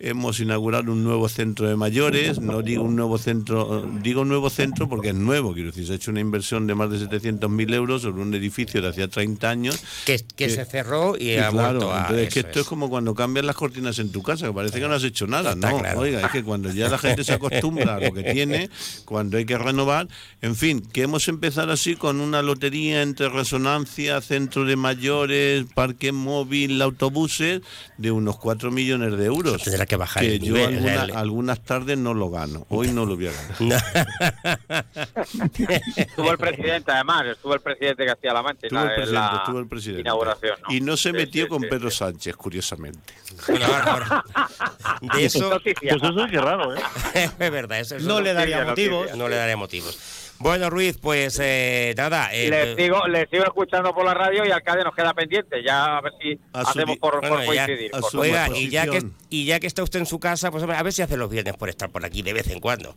Hemos 0.00 0.38
inaugurado 0.38 0.92
un 0.92 1.02
nuevo 1.02 1.28
centro 1.28 1.68
de 1.68 1.74
mayores, 1.74 2.40
no 2.40 2.62
digo 2.62 2.84
un 2.84 2.94
nuevo 2.94 3.18
centro, 3.18 3.84
digo 4.00 4.24
nuevo 4.24 4.48
centro 4.48 4.88
porque 4.88 5.08
es 5.08 5.14
nuevo, 5.16 5.54
quiero 5.54 5.70
decir, 5.70 5.86
se 5.86 5.92
ha 5.92 5.96
hecho 5.96 6.12
una 6.12 6.20
inversión 6.20 6.68
de 6.68 6.76
más 6.76 6.88
de 6.90 6.98
700.000 6.98 7.74
euros 7.74 8.02
sobre 8.02 8.22
un 8.22 8.32
edificio 8.32 8.80
de 8.80 8.88
hacía 8.88 9.08
30 9.08 9.50
años. 9.50 9.80
Que, 10.06 10.24
que 10.36 10.50
se 10.50 10.64
cerró 10.64 11.16
y 11.16 11.30
Sí, 11.30 11.36
ha 11.36 11.50
claro, 11.50 11.78
vuelto 11.80 11.94
a... 11.94 12.00
entonces 12.02 12.28
es 12.28 12.34
que 12.34 12.40
esto 12.40 12.50
es. 12.52 12.56
es. 12.58 12.68
como 12.68 12.88
cuando 12.88 13.12
cambian 13.14 13.46
las 13.46 13.56
cortinas 13.56 13.98
en 13.98 14.12
tu 14.12 14.22
casa, 14.22 14.46
que 14.46 14.52
parece 14.52 14.78
que 14.80 14.86
no 14.86 14.94
has 14.94 15.02
hecho 15.02 15.26
nada, 15.26 15.52
Está 15.54 15.70
¿no? 15.72 15.78
claro. 15.80 15.98
Oiga, 16.00 16.20
es 16.20 16.30
que 16.30 16.44
cuando 16.44 16.70
ya 16.72 16.88
la 16.88 16.98
gente 16.98 17.24
se 17.24 17.32
acostumbra 17.32 17.96
a 17.96 18.00
lo 18.00 18.12
que 18.12 18.22
tiene, 18.22 18.70
cuando 19.04 19.36
hay 19.36 19.46
que 19.46 19.58
renovar, 19.58 20.06
en 20.42 20.54
fin, 20.54 20.80
que 20.80 21.02
hemos 21.02 21.26
empezado 21.26 21.72
así 21.72 21.96
con 21.96 22.20
una 22.20 22.40
lotería 22.42 23.02
entre 23.02 23.28
resonancia, 23.28 24.20
centro 24.20 24.64
de 24.64 24.76
mayores, 24.76 25.64
parque 25.74 26.12
móvil, 26.12 26.80
autobuses, 26.82 27.62
de 27.96 28.10
unos 28.12 28.36
4 28.38 28.70
millones 28.70 29.16
de 29.18 29.24
euros. 29.24 29.62
Que 29.88 29.96
bajar 29.96 30.22
que 30.22 30.34
el 30.36 30.40
yo 30.40 30.54
nivel. 30.54 30.78
o 30.78 30.82
sea, 30.82 31.00
alguna- 31.00 31.04
el- 31.04 31.16
algunas 31.16 31.60
tardes 31.64 31.98
no 31.98 32.14
lo 32.14 32.30
gano. 32.30 32.66
Hoy 32.68 32.88
no 32.88 33.04
lo 33.06 33.16
voy 33.16 33.28
a 33.28 33.32
ganar. 33.32 33.82
Estuvo 35.96 36.30
el 36.30 36.38
presidente, 36.38 36.90
además, 36.92 37.26
estuvo 37.26 37.54
el 37.54 37.60
presidente 37.60 38.02
de 38.02 38.08
Castilla-La 38.08 38.42
Mancha. 38.42 38.66
Estuvo 38.66 38.78
la- 38.80 38.84
el 38.86 38.90
en 38.90 38.96
presidente, 38.96 39.30
la 39.32 39.36
estuvo 39.38 39.58
el 39.58 39.66
presidente. 39.68 40.00
Inauguración, 40.02 40.58
¿no? 40.68 40.74
Y 40.74 40.80
no 40.80 40.96
se 40.96 41.10
Sí, 41.10 41.16
metió 41.16 41.44
sí, 41.44 41.48
con 41.48 41.60
sí, 41.62 41.66
Pedro 41.68 41.90
Sánchez, 41.90 42.36
curiosamente. 42.36 43.14
Bueno, 43.48 43.64
ahora- 43.66 43.84
ahora, 43.92 44.24
de 45.14 45.24
eso. 45.24 45.60
Pues 45.62 45.76
eso 46.02 46.24
es 46.24 46.30
que 46.30 46.40
raro, 46.40 46.74
¿eh? 46.74 46.80
es 47.38 47.38
verdad. 47.50 47.80
Eso, 47.80 47.96
eso 47.96 48.06
No 48.06 48.20
le 48.20 48.32
noticia, 48.34 48.56
daría 48.58 48.70
motivos. 48.70 49.16
No 49.16 49.28
le 49.28 49.36
daría 49.36 49.56
motivos. 49.56 49.98
Bueno, 50.40 50.70
Ruiz, 50.70 50.98
pues 51.02 51.38
eh, 51.42 51.94
nada. 51.96 52.30
eh, 52.32 52.48
les, 52.48 52.76
sigo, 52.76 53.06
les 53.08 53.28
sigo 53.28 53.42
escuchando 53.44 53.92
por 53.92 54.04
la 54.04 54.14
radio 54.14 54.44
y 54.46 54.50
alcalde 54.52 54.84
nos 54.84 54.94
queda 54.94 55.12
pendiente. 55.12 55.62
Ya 55.64 55.96
a 55.96 56.00
ver 56.00 56.12
si 56.22 56.38
hacemos 56.52 56.96
por, 56.98 57.20
por 57.20 57.28
Bueno, 57.28 57.52
ya- 57.52 57.66
coincidir. 57.66 57.90
por. 57.90 58.16
Oiga, 58.16 58.48
y 58.54 58.68
ya, 58.70 58.82
que, 58.84 58.88
posición. 58.88 59.14
y 59.30 59.44
ya 59.46 59.58
que 59.58 59.66
está 59.66 59.82
usted 59.82 59.98
en 59.98 60.06
su 60.06 60.20
casa, 60.20 60.50
pues 60.52 60.62
a 60.62 60.82
ver 60.82 60.92
si 60.92 61.02
hace 61.02 61.16
los 61.16 61.28
viernes 61.28 61.56
por 61.56 61.68
estar 61.68 61.90
por 61.90 62.04
aquí 62.04 62.22
de 62.22 62.32
vez 62.34 62.48
en 62.50 62.60
cuando. 62.60 62.94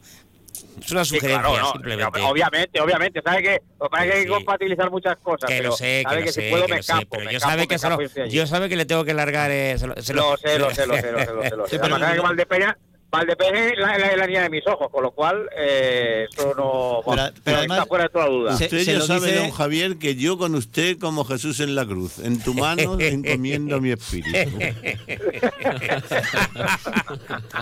Es 0.80 0.91
una 0.91 1.04
Sí, 1.04 1.15
sugerencia, 1.15 1.41
claro, 1.49 1.63
no, 1.63 1.71
simplemente. 1.71 2.21
Obviamente, 2.21 2.80
obviamente. 2.80 3.21
Sabe 3.23 3.41
que, 3.41 3.60
que 3.60 3.97
hay 3.99 4.10
que 4.12 4.21
Sí. 4.23 4.27
compatibilizar 4.27 4.91
muchas 4.91 5.17
cosas. 5.17 5.49
Que 5.49 5.58
pero 5.58 5.69
lo 5.69 5.75
sé, 5.75 5.86
que 5.86 6.04
sabe 6.04 6.19
lo 6.19 6.25
que 6.25 6.32
sé, 6.34 6.41
si 6.43 6.49
puedo 6.49 6.65
que 6.65 6.71
me 6.71 6.77
lo 6.77 6.84
sé, 6.84 6.93
pero 7.10 7.25
me 7.25 7.34
yo 7.34 7.39
sabe 7.39 7.67
que 7.67 8.30
yo 8.30 8.47
sabe 8.47 8.69
que 8.69 8.75
le 8.75 8.86
tengo 8.86 9.04
que 9.04 9.13
largar 9.15 9.49
eh, 9.51 9.77
se 9.80 9.88
lo, 9.88 9.95
se 10.01 10.13
Lo 10.13 10.38
sé, 10.38 10.60
lo 10.60 10.69
sé, 10.73 10.86
lo 10.86 10.95
sé, 10.95 11.12
lo 11.12 11.19
sé, 11.19 11.32
lo 11.34 11.43
sé. 11.43 11.56
Lo 11.56 11.67
sé. 11.67 11.69
Sí, 11.71 11.75
Además, 11.77 11.89
pero- 11.89 11.99
sabe 11.99 12.15
que 12.15 12.21
Valdepeña, 12.21 12.77
Valdepeña 13.12 13.67
es 13.67 13.78
la, 13.78 13.97
la, 13.97 14.15
la 14.15 14.28
niña 14.28 14.43
de 14.43 14.50
mis 14.50 14.65
ojos, 14.65 14.88
con 14.89 15.04
lo 15.04 15.12
cual 15.12 15.50
eh, 15.58 16.28
eso 16.32 16.54
no 16.56 16.56
Pero- 16.56 17.02
bueno, 17.04 17.24
pero 17.43 17.60
está 17.62 17.86
fuera 17.86 18.04
de 18.06 18.10
toda 18.10 18.26
duda. 18.28 18.54
Usted 18.54 18.69
se 18.69 18.86
ya 18.86 18.93
lo 19.00 19.06
sabe, 19.06 19.28
dice- 19.28 19.39
don 19.39 19.52
Javier, 19.52 19.97
que 19.97 20.15
yo 20.15 20.38
con 20.38 20.56
usted 20.56 20.97
como 20.97 21.26
Jesús 21.26 21.60
en 21.60 21.76
la 21.76 21.86
cruz. 21.86 22.19
En 22.19 22.41
tu 22.41 22.54
mano 22.54 22.95
encomiendo 23.00 23.82
mi 23.82 23.91
espíritu. 23.91 24.38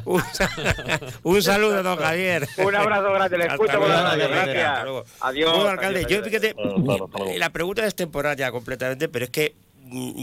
un, 0.05 0.21
sa- 0.33 0.49
un 1.23 1.41
saludo, 1.41 1.83
don 1.83 1.97
Javier. 1.97 2.47
Un 2.57 2.75
abrazo 2.75 3.11
grande, 3.13 3.37
le 3.37 3.45
escucho 3.47 3.79
gracias. 3.81 4.85
Adiós, 5.21 5.53
Bueno, 5.53 5.69
alcalde, 5.69 5.99
adiós, 6.05 6.19
yo 6.19 6.23
fíjate, 6.23 6.55
la 7.37 7.49
pregunta 7.49 7.85
es 7.85 7.95
temporal 7.95 8.35
ya 8.37 8.51
completamente, 8.51 9.09
pero 9.09 9.25
es 9.25 9.31
que 9.31 9.55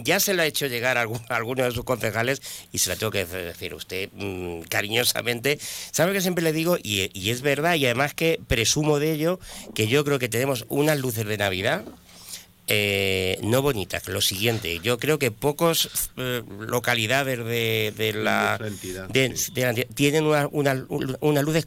ya 0.03 0.21
se 0.21 0.35
la 0.35 0.43
ha 0.45 0.47
hecho 0.47 0.67
llegar 0.67 0.99
a 0.99 1.03
alguno 1.29 1.65
de 1.65 1.71
sus 1.73 1.85
concejales 1.85 2.41
y 2.73 2.79
se 2.79 2.91
la 2.91 2.97
tengo 2.97 3.11
que 3.11 3.25
decir 3.27 3.75
usted 3.75 4.09
mm, 4.15 4.63
cariñosamente. 4.69 5.59
¿Sabe 5.93 6.13
que 6.13 6.21
siempre 6.21 6.45
le 6.45 6.53
digo? 6.53 6.77
Y, 6.83 7.11
y 7.19 7.31
es 7.31 7.43
verdad, 7.43 7.75
y 7.75 7.85
además 7.87 8.15
que 8.15 8.41
presumo 8.47 8.99
de 8.99 9.13
ello, 9.13 9.41
que 9.75 9.87
yo 9.89 10.05
creo 10.05 10.19
que 10.19 10.29
tenemos 10.29 10.65
unas 10.69 10.99
luces 10.99 11.27
de 11.27 11.37
Navidad 11.39 11.85
eh, 12.69 13.39
no 13.43 13.63
bonitas. 13.63 14.09
Lo 14.09 14.21
siguiente, 14.21 14.81
yo 14.83 14.99
creo 14.99 15.19
que 15.19 15.31
pocos 15.31 15.89
eh, 16.17 16.43
localidades 16.61 17.39
de, 17.45 17.93
de 17.97 18.13
la, 18.13 18.59
de- 19.09 19.29
de 19.53 19.63
la 19.63 19.69
entidad 19.71 19.87
tienen 19.95 20.25
una, 20.27 20.49
una, 20.51 20.85
una 21.21 21.43
luces, 21.43 21.67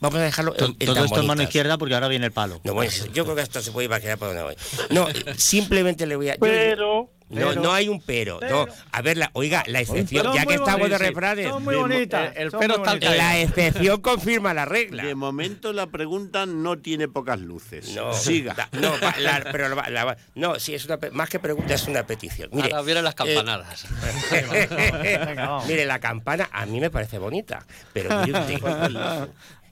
vamos 0.00 0.18
a 0.18 0.22
dejarlo 0.22 0.52
en, 0.52 0.58
To- 0.58 0.66
en 0.66 0.86
Todo 0.86 0.94
tan 0.94 1.04
esto 1.04 1.20
en 1.20 1.26
mano 1.26 1.42
izquierda 1.42 1.78
porque 1.78 1.94
ahora 1.94 2.08
viene 2.08 2.26
el 2.26 2.32
palo. 2.32 2.60
No, 2.64 2.74
bueno, 2.74 2.92
yo 3.12 3.24
creo 3.24 3.36
que 3.36 3.42
esto 3.42 3.60
se 3.60 3.72
puede 3.72 3.86
imaginar 3.86 4.18
por 4.18 4.28
dónde 4.28 4.42
voy. 4.42 4.56
No, 4.90 5.06
simplemente 5.36 6.06
le 6.06 6.16
voy 6.16 6.30
a... 6.30 6.34
yo- 6.34 6.40
Pero, 6.40 7.10
no, 7.30 7.52
no 7.54 7.74
hay 7.74 7.90
un 7.90 8.00
pero. 8.00 8.40
No, 8.40 8.66
a 8.90 9.02
ver, 9.02 9.18
la, 9.18 9.28
oiga, 9.34 9.62
la 9.66 9.80
excepción, 9.80 10.32
ya 10.34 10.46
que 10.46 10.54
estamos 10.54 10.88
de 10.88 10.96
refranes, 10.96 11.48
Son 11.50 11.62
muy 11.62 11.76
bonitas. 11.76 12.32
el 12.36 12.50
son 12.50 12.58
pero 12.60 12.78
muy 12.78 12.88
está 12.88 13.10
la 13.14 13.38
excepción 13.38 14.00
confirma 14.02 14.54
la 14.54 14.64
regla. 14.64 15.04
De 15.04 15.14
momento 15.14 15.74
la 15.74 15.88
pregunta 15.88 16.46
no 16.46 16.78
tiene 16.78 17.06
pocas 17.06 17.38
luces. 17.38 17.90
No, 17.90 18.14
Siga. 18.14 18.54
la- 18.56 18.68
no, 18.80 18.96
la- 19.20 19.46
pero 19.52 19.68
la- 19.68 19.90
la- 19.90 20.16
no, 20.36 20.58
sí, 20.58 20.74
es 20.74 20.86
una, 20.86 20.98
más 21.12 21.28
que 21.28 21.38
pregunta, 21.38 21.74
es 21.74 21.86
una 21.86 22.06
petición. 22.06 22.48
Mire, 22.50 22.70
Ahora 22.70 22.80
vienen 22.82 23.04
las 23.04 23.12
eh, 23.12 23.16
campanadas. 23.16 23.84
Mire, 25.66 25.84
la 25.84 25.98
campana 25.98 26.48
a 26.50 26.64
mí 26.64 26.80
me 26.80 26.88
parece 26.90 27.18
bonita, 27.18 27.66
pero 27.92 28.08
mire 28.24 28.40
usted. 28.40 29.28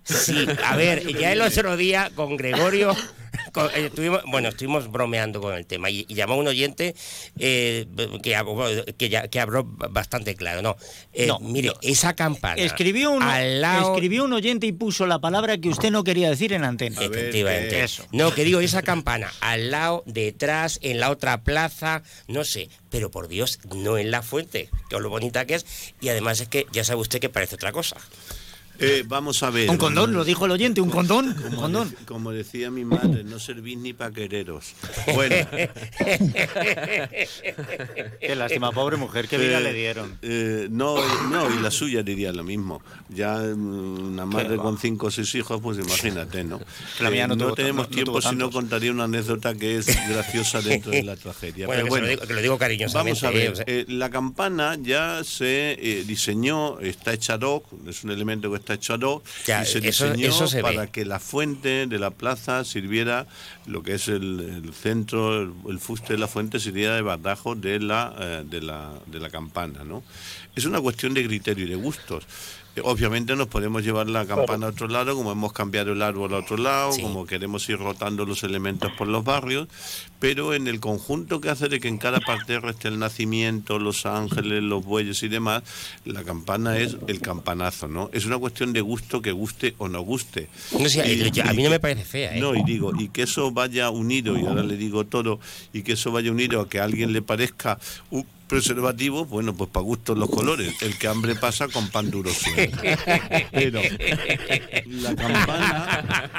Sí, 0.06 0.46
a 0.64 0.76
ver, 0.76 1.06
ya 1.18 1.32
el 1.32 1.40
otro 1.42 1.76
día 1.76 2.10
con 2.14 2.36
Gregorio, 2.36 2.94
con- 3.52 3.66
eh, 3.74 3.86
estuvimos, 3.86 4.22
bueno, 4.26 4.48
estuvimos 4.50 4.88
bromeando 4.90 5.40
con 5.40 5.52
el 5.54 5.66
tema 5.66 5.90
y, 5.90 6.06
y 6.08 6.14
llamó 6.14 6.36
un 6.36 6.46
oyente 6.46 6.94
eh, 7.38 7.86
que, 8.22 9.28
que, 9.30 9.40
habló 9.40 9.64
bastante 9.64 10.36
claro. 10.36 10.62
No, 10.62 10.76
Eh, 11.12 11.26
No, 11.26 11.40
mire, 11.40 11.72
esa 11.82 12.14
campana. 12.14 12.62
Escribió 12.62 13.10
un, 13.10 13.22
al 13.22 13.60
lado, 13.60 13.94
escribió 13.94 14.24
un 14.24 14.32
oyente 14.32 14.66
y 14.68 14.72
puso 14.72 15.06
la 15.06 15.18
palabra 15.18 15.58
que 15.58 15.68
usted 15.70 15.90
no 15.90 16.04
quería 16.04 16.30
decir 16.30 16.52
en 16.52 16.62
antena. 16.64 17.00
Efectivamente. 17.02 17.68
¿qué 17.70 17.82
es? 17.84 18.02
No, 18.12 18.32
que 18.32 18.44
digo, 18.44 18.60
esa 18.60 18.82
campana 18.82 19.32
al 19.40 19.72
lado, 19.72 20.04
detrás, 20.06 20.78
en 20.82 21.00
la 21.00 21.10
otra 21.10 21.42
plaza, 21.42 22.02
no 22.28 22.44
sé. 22.44 22.68
Pero 22.90 23.10
por 23.10 23.26
Dios, 23.26 23.58
no 23.74 23.98
en 23.98 24.10
la 24.12 24.22
fuente, 24.22 24.70
que 24.88 24.96
es 24.96 25.02
lo 25.02 25.10
bonita 25.10 25.44
que 25.46 25.56
es. 25.56 25.66
Y 26.00 26.08
además 26.10 26.40
es 26.40 26.46
que 26.48 26.66
ya 26.72 26.84
sabe 26.84 27.00
usted 27.00 27.18
que 27.20 27.28
parece 27.28 27.56
otra 27.56 27.72
cosa. 27.72 27.96
Eh, 28.78 29.04
vamos 29.06 29.42
a 29.42 29.50
ver. 29.50 29.70
Un 29.70 29.76
condón, 29.78 30.12
lo 30.12 30.24
dijo 30.24 30.46
el 30.46 30.52
oyente, 30.52 30.80
un 30.80 30.90
condón. 30.90 31.28
Un 31.28 31.34
Como, 31.42 31.56
condón. 31.62 31.90
de- 31.90 31.96
como 32.04 32.32
decía 32.32 32.70
mi 32.70 32.84
madre, 32.84 33.24
no 33.24 33.38
servís 33.38 33.78
ni 33.78 33.92
pa' 33.92 34.10
quereros. 34.10 34.72
Bueno. 35.14 35.34
Qué 38.20 38.34
lástima, 38.36 38.72
pobre 38.72 38.96
mujer, 38.96 39.28
qué 39.28 39.38
vida 39.38 39.58
Eh, 39.58 39.62
le 39.62 39.72
dieron. 39.72 40.18
eh, 40.22 40.68
no, 40.70 40.96
no, 41.28 41.52
y 41.54 41.60
la 41.60 41.70
suya 41.70 42.02
diría 42.02 42.32
lo 42.32 42.44
mismo. 42.44 42.82
Ya 43.08 43.38
mm, 43.38 44.12
una 44.12 44.26
madre 44.26 44.56
con 44.56 44.78
cinco 44.78 45.06
o 45.06 45.10
seis 45.10 45.34
hijos, 45.34 45.60
pues 45.60 45.78
imagínate, 45.78 46.44
¿no? 46.44 46.60
La 47.00 47.10
mía 47.10 47.24
Eh, 47.24 47.28
no 47.28 47.52
tenemos 47.54 47.84
no- 47.86 47.90
no 47.90 47.94
tiempo, 47.94 48.20
si 48.22 48.34
no 48.36 48.50
contaría 48.50 48.90
una 48.90 49.04
anécdota 49.04 49.54
que 49.54 49.76
es 49.78 49.86
graciosa 50.08 50.60
dentro 50.60 50.90
de 50.92 51.02
la 51.02 51.16
tragedia. 51.16 51.66
Bueno, 51.66 51.84
Pero 51.84 51.94
que 51.94 51.94
se 51.94 52.00
lo 52.00 52.08
digo- 52.08 52.26
que 52.26 52.34
lo 52.34 52.42
digo 52.42 52.58
cariñosamente, 52.58 53.20
Vamos 53.22 53.34
a 53.36 53.38
eh, 53.38 53.42
ver, 53.42 53.52
o 53.52 53.56
sea. 53.56 53.64
eh, 53.66 53.84
la 53.88 54.10
campana 54.10 54.76
ya 54.80 55.22
se 55.24 55.72
eh, 55.72 56.04
diseñó, 56.06 56.80
está 56.80 57.12
hecha 57.12 57.36
hoc, 57.36 57.64
es 57.86 58.02
un 58.04 58.10
elemento 58.10 58.50
que 58.50 58.56
está 58.56 58.65
hecho 58.74 58.94
ad 58.94 59.00
hoc, 59.02 59.24
Ya, 59.46 59.62
y 59.62 59.66
se 59.66 59.78
eso- 59.88 60.06
diseñó 60.10 60.28
eso 60.28 60.46
se 60.46 60.62
para 60.62 60.82
ve. 60.82 60.90
que 60.90 61.04
la 61.04 61.18
fuente 61.20 61.86
de 61.86 61.98
la 61.98 62.10
plaza 62.10 62.64
sirviera, 62.64 63.26
lo 63.66 63.82
que 63.82 63.94
es 63.94 64.08
el, 64.08 64.62
el 64.64 64.72
centro, 64.74 65.42
el, 65.42 65.52
el 65.68 65.78
fuste 65.78 66.12
de 66.14 66.18
la 66.18 66.28
fuente 66.28 66.58
sirviera 66.60 66.94
de 66.94 67.02
bardajo 67.02 67.54
de 67.54 67.80
la, 67.80 68.14
eh, 68.18 68.42
de 68.48 68.60
la, 68.62 68.92
de 69.06 69.20
la 69.20 69.30
campana, 69.30 69.84
¿no? 69.84 70.02
Es 70.54 70.64
una 70.64 70.80
cuestión 70.80 71.14
de 71.14 71.26
criterio 71.26 71.66
y 71.66 71.68
de 71.68 71.76
gustos. 71.76 72.24
Eh, 72.76 72.80
Obviamente 72.84 73.34
nos 73.36 73.48
podemos 73.48 73.82
llevar 73.82 74.08
la 74.10 74.26
campana 74.26 74.66
a 74.66 74.70
otro 74.70 74.86
lado, 74.88 75.14
como 75.16 75.32
hemos 75.32 75.52
cambiado 75.52 75.92
el 75.92 76.02
árbol 76.02 76.34
a 76.34 76.38
otro 76.38 76.56
lado, 76.58 76.92
Sí. 76.92 77.00
como 77.02 77.24
queremos 77.26 77.66
ir 77.70 77.78
rotando 77.78 78.26
los 78.26 78.42
elementos 78.42 78.92
por 78.92 79.08
los 79.08 79.24
barrios, 79.24 79.68
pero 80.18 80.54
en 80.54 80.66
el 80.66 80.80
conjunto 80.80 81.40
que 81.40 81.50
hace 81.50 81.68
de 81.68 81.78
que 81.80 81.88
en 81.88 81.98
cada 81.98 82.20
parte 82.20 82.58
esté 82.68 82.88
el 82.88 82.98
nacimiento, 82.98 83.78
los 83.78 84.06
ángeles, 84.06 84.62
los 84.62 84.84
bueyes 84.84 85.22
y 85.22 85.28
demás, 85.28 85.62
la 86.04 86.24
campana 86.24 86.78
es 86.78 86.96
el 87.06 87.20
campanazo, 87.20 87.86
¿no? 87.88 88.08
Es 88.12 88.24
una 88.26 88.38
cuestión 88.38 88.72
de 88.72 88.80
gusto 88.80 89.20
que 89.22 89.32
guste 89.32 89.74
o 89.78 89.88
no 89.88 90.00
guste. 90.00 90.48
No 90.72 90.86
Y- 90.86 91.30
yo- 91.30 91.44
a 91.44 91.52
mí 91.52 91.62
no 91.62 91.70
me 91.70 91.80
parece 91.80 92.04
fea, 92.04 92.36
¿eh? 92.36 92.40
No, 92.40 92.54
y 92.54 92.62
digo, 92.64 92.92
y 92.98 93.08
que 93.08 93.22
eso 93.22 93.50
vaya 93.50 93.90
unido, 93.90 94.38
y 94.38 94.46
ahora 94.46 94.62
le 94.62 94.76
digo 94.76 95.04
todo, 95.04 95.38
y 95.72 95.82
que 95.82 95.92
eso 95.92 96.10
vaya 96.12 96.30
unido 96.30 96.60
a 96.60 96.68
que 96.68 96.80
a 96.80 96.84
alguien 96.84 97.12
le 97.12 97.22
parezca 97.22 97.78
un 98.10 98.26
preservativo, 98.46 99.24
bueno, 99.24 99.54
pues 99.56 99.68
para 99.70 99.82
gustos 99.82 100.16
los 100.16 100.30
colores. 100.30 100.72
El 100.80 100.96
que 100.96 101.08
hambre 101.08 101.34
pasa 101.34 101.66
con 101.66 101.88
pan 101.88 102.12
duro 102.12 102.30
suena. 102.32 102.78
Pero 103.50 103.80
la 104.86 105.16
campana, 105.16 106.30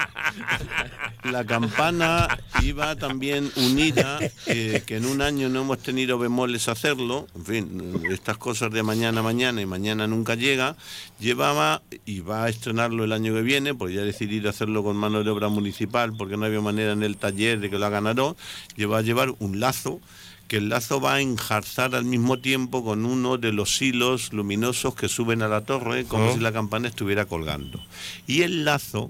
la 1.25 1.45
campana 1.45 2.37
iba 2.63 2.95
también 2.95 3.51
unida, 3.71 4.19
eh, 4.47 4.84
que 4.86 4.97
en 4.97 5.06
un 5.06 5.21
año 5.21 5.49
no 5.49 5.62
hemos 5.62 5.80
tenido 5.80 6.17
bemoles 6.17 6.67
hacerlo, 6.67 7.27
en 7.36 7.45
fin, 7.45 8.01
estas 8.10 8.38
cosas 8.38 8.71
de 8.71 8.84
mañana 8.84 9.19
a 9.19 9.23
mañana 9.23 9.62
y 9.62 9.65
mañana 9.65 10.08
nunca 10.08 10.36
llega, 10.36 10.75
llevaba 11.19 11.82
y 12.06 12.21
va 12.21 12.45
a 12.45 12.49
estrenarlo 12.49 13.03
el 13.03 13.12
año 13.12 13.34
que 13.34 13.41
viene, 13.41 13.73
porque 13.75 13.95
ya 13.95 14.01
ha 14.01 14.06
decidido 14.06 14.49
hacerlo 14.49 14.84
con 14.84 14.95
mano 14.97 15.23
de 15.23 15.30
obra 15.30 15.49
municipal, 15.49 16.13
porque 16.17 16.38
no 16.38 16.45
había 16.45 16.62
manera 16.62 16.93
en 16.93 17.03
el 17.03 17.17
taller 17.17 17.60
de 17.60 17.69
que 17.69 17.77
lo 17.77 17.86
hagan 17.86 18.08
a 18.08 18.13
dos, 18.13 18.36
lleva 18.75 18.99
a 18.99 19.01
llevar 19.01 19.34
un 19.39 19.60
lazo 19.60 19.99
que 20.47 20.58
el 20.58 20.69
lazo 20.69 21.01
va 21.01 21.15
a 21.15 21.21
enjarzar 21.21 21.93
al 21.93 22.06
mismo 22.06 22.39
tiempo 22.39 22.84
con 22.84 23.06
uno 23.06 23.38
de 23.38 23.51
los 23.51 23.82
hilos 23.82 24.32
luminosos 24.32 24.95
que 24.95 25.10
suben 25.10 25.41
a 25.41 25.49
la 25.49 25.65
torre, 25.65 26.06
como 26.06 26.30
Oh. 26.30 26.34
si 26.34 26.39
la 26.39 26.53
campana 26.53 26.88
estuviera 26.88 27.25
colgando. 27.25 27.82
Y 28.27 28.43
el 28.43 28.63
lazo 28.63 29.10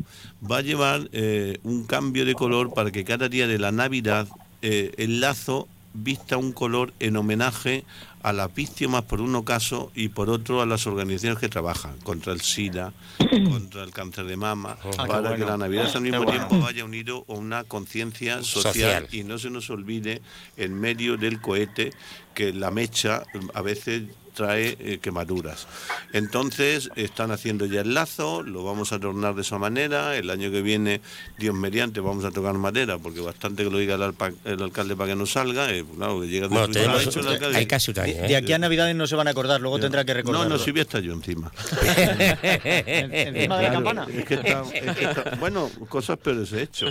va 0.50 0.58
a 0.58 0.62
llevar 0.62 1.10
eh, 1.12 1.60
un 1.64 1.86
cambio 1.86 2.26
de 2.26 2.34
color 2.34 2.74
para 2.74 2.92
que 2.92 3.04
cada 3.04 3.30
día 3.30 3.46
de 3.46 3.60
la 3.60 3.72
Navidad 3.72 4.28
eh, 4.62 4.94
el 4.98 5.20
lazo 5.22 5.68
vista 5.94 6.38
un 6.38 6.52
color 6.52 6.94
en 7.00 7.16
homenaje 7.18 7.84
a 8.22 8.34
las 8.34 8.54
víctimas 8.54 9.04
por 9.04 9.22
uno 9.22 9.44
caso 9.46 9.92
y 9.96 10.10
por 10.10 10.30
otro 10.30 10.62
a 10.62 10.66
las 10.66 10.86
organizaciones 10.86 11.40
que 11.40 11.50
trabajan 11.50 11.98
contra 12.04 12.34
el 12.34 12.42
SIDA, 12.42 12.94
contra 13.50 13.84
el 13.84 13.92
cáncer 13.92 14.26
de 14.26 14.36
mama, 14.38 14.78
Ah, 14.98 15.06
para 15.08 15.36
que 15.36 15.46
la 15.46 15.58
Navidad 15.58 15.90
al 15.96 16.02
mismo 16.02 16.20
Qué 16.20 16.26
bueno. 16.26 16.48
tiempo 16.48 16.64
vaya 16.66 16.84
unido 16.86 17.26
a 17.28 17.34
una 17.34 17.64
conciencia 17.64 18.44
social, 18.44 18.74
Social. 18.74 19.08
y 19.12 19.24
no 19.24 19.40
se 19.40 19.50
nos 19.50 19.70
olvide 19.70 20.22
en 20.58 20.74
medio 20.80 21.18
del 21.18 21.40
cohete 21.42 21.94
que 22.36 22.54
la 22.54 22.70
mecha 22.70 23.24
a 23.54 23.62
veces 23.62 24.04
trae 24.38 24.78
eh, 24.80 25.00
quemaduras. 25.02 25.68
Entonces 26.14 26.92
están 26.96 27.32
haciendo 27.32 27.66
ya 27.66 27.82
el 27.82 27.96
lazo, 27.96 28.44
lo 28.44 28.64
vamos 28.64 28.92
a 28.92 28.96
adornar 28.96 29.34
de 29.34 29.42
esa 29.42 29.58
manera. 29.58 30.16
El 30.16 30.30
año 30.30 30.52
que 30.52 30.62
viene, 30.62 31.02
Dios 31.40 31.56
mediante, 31.56 32.00
vamos 32.02 32.24
a 32.24 32.30
tocar 32.32 32.54
madera, 32.54 33.00
porque 33.00 33.20
bastante 33.20 33.64
que 33.64 33.72
lo 33.72 33.80
diga 33.80 33.96
el, 33.96 34.04
alpa- 34.04 34.34
el 34.46 34.62
alcalde 34.62 34.96
para 34.96 35.10
que 35.10 35.16
no 35.16 35.26
salga. 35.26 35.72
eh, 35.74 35.84
claro, 35.98 36.22
que 36.22 36.28
llega 36.28 36.48
Bueno, 36.48 36.70
tenemos- 36.70 37.04
dicho 37.04 37.20
el 37.22 37.28
alcalde. 37.30 37.58
hay 37.58 37.66
casi 37.66 37.90
un 37.92 38.00
año, 38.00 38.14
¿eh? 38.14 38.28
De 38.28 38.36
aquí 38.36 38.54
a 38.54 38.60
Navidades 38.60 38.96
no 38.96 39.08
se 39.08 39.16
van 39.16 39.28
a 39.28 39.32
acordar, 39.32 39.60
luego 39.60 39.80
tendrá 39.80 40.06
que 40.06 40.12
No, 40.14 40.18
recordar. 40.18 40.48
no, 40.48 40.60
si 40.60 40.70
voy 40.72 40.80
a 40.80 40.84
estar 40.84 41.02
yo 41.02 41.14
encima. 41.14 41.52
Encima 42.38 43.58
de 43.58 43.64
la 43.64 43.72
campana. 43.72 44.08
Es 44.14 44.26
que 44.26 44.34
está- 44.36 44.64
es 44.74 44.96
que 44.98 45.06
está- 45.06 45.36
bueno, 45.40 45.70
cosas 45.90 46.18
peores 46.20 46.52
he 46.54 46.62
hecho. 46.62 46.86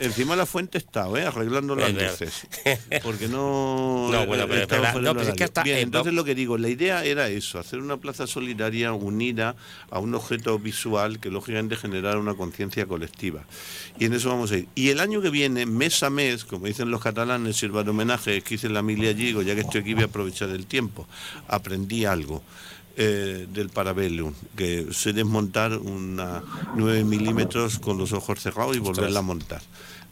Encima 0.00 0.32
de 0.32 0.38
la 0.38 0.46
fuente 0.46 0.78
he 0.78 0.80
estado, 0.80 1.16
¿eh? 1.16 1.24
arreglando 1.26 1.76
las 1.76 1.92
luces. 1.92 2.46
Porque 3.02 3.28
no. 3.28 4.08
No, 4.10 4.26
bueno, 4.26 4.46
pero 4.48 4.66
fuera 4.68 4.92
No, 5.00 5.14
pues 5.14 5.28
es 5.28 5.34
que 5.34 5.44
hasta- 5.44 5.62
Bien, 5.62 5.78
eh, 5.78 5.82
entonces 5.82 6.12
no- 6.12 6.16
lo 6.20 6.24
que 6.24 6.34
digo, 6.34 6.56
la 6.58 6.68
idea 6.68 6.85
era 6.86 7.28
eso, 7.28 7.58
hacer 7.58 7.80
una 7.80 7.96
plaza 7.96 8.26
solidaria 8.26 8.92
unida 8.92 9.56
a 9.90 9.98
un 9.98 10.14
objeto 10.14 10.58
visual 10.58 11.20
que 11.20 11.30
lógicamente 11.30 11.76
generara 11.76 12.18
una 12.18 12.34
conciencia 12.34 12.86
colectiva. 12.86 13.44
Y 13.98 14.06
en 14.06 14.14
eso 14.14 14.28
vamos 14.28 14.52
a 14.52 14.58
ir. 14.58 14.68
Y 14.74 14.90
el 14.90 15.00
año 15.00 15.20
que 15.20 15.30
viene, 15.30 15.66
mes 15.66 16.02
a 16.02 16.10
mes, 16.10 16.44
como 16.44 16.66
dicen 16.66 16.90
los 16.90 17.02
catalanes, 17.02 17.56
sirva 17.56 17.82
de 17.82 17.90
homenaje, 17.90 18.38
es 18.38 18.44
que 18.44 18.54
hice 18.54 18.68
la 18.68 18.82
milia 18.82 19.10
allí, 19.10 19.26
digo, 19.26 19.42
ya 19.42 19.54
que 19.54 19.62
estoy 19.62 19.80
aquí 19.80 19.94
voy 19.94 20.04
a 20.04 20.06
aprovechar 20.06 20.50
el 20.50 20.66
tiempo. 20.66 21.06
Aprendí 21.48 22.04
algo 22.04 22.42
eh, 22.96 23.46
del 23.52 23.68
Parabellum, 23.68 24.32
que 24.56 24.86
sé 24.92 25.12
desmontar 25.12 25.76
una 25.76 26.42
9 26.76 27.04
milímetros 27.04 27.78
con 27.78 27.98
los 27.98 28.12
ojos 28.12 28.40
cerrados 28.40 28.74
y 28.76 28.78
volverla 28.78 29.18
a 29.18 29.22
montar. 29.22 29.60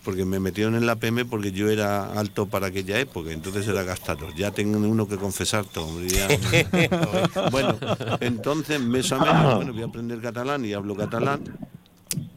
Porque 0.05 0.25
me 0.25 0.38
metieron 0.38 0.75
en 0.75 0.87
la 0.87 0.97
PM 0.97 1.25
porque 1.25 1.51
yo 1.51 1.71
era 1.71 2.12
alto 2.12 2.47
para 2.47 2.67
aquella 2.67 2.99
época, 3.01 3.33
entonces 3.33 3.67
era 3.67 3.83
gastador. 3.83 4.35
Ya 4.35 4.51
tengo 4.51 4.79
uno 4.79 5.09
que 5.09 5.17
confesar 5.17 5.64
todo. 5.64 5.87
hombre, 5.87 6.09
ya. 6.09 6.29
bueno, 7.51 7.79
entonces 8.21 8.81
mes 8.81 9.11
a 9.12 9.19
mes, 9.19 9.57
bueno, 9.57 9.73
voy 9.73 9.83
a 9.83 9.87
aprender 9.87 10.21
catalán 10.21 10.64
y 10.64 10.75
hablo 10.75 10.95
catalán 10.95 11.43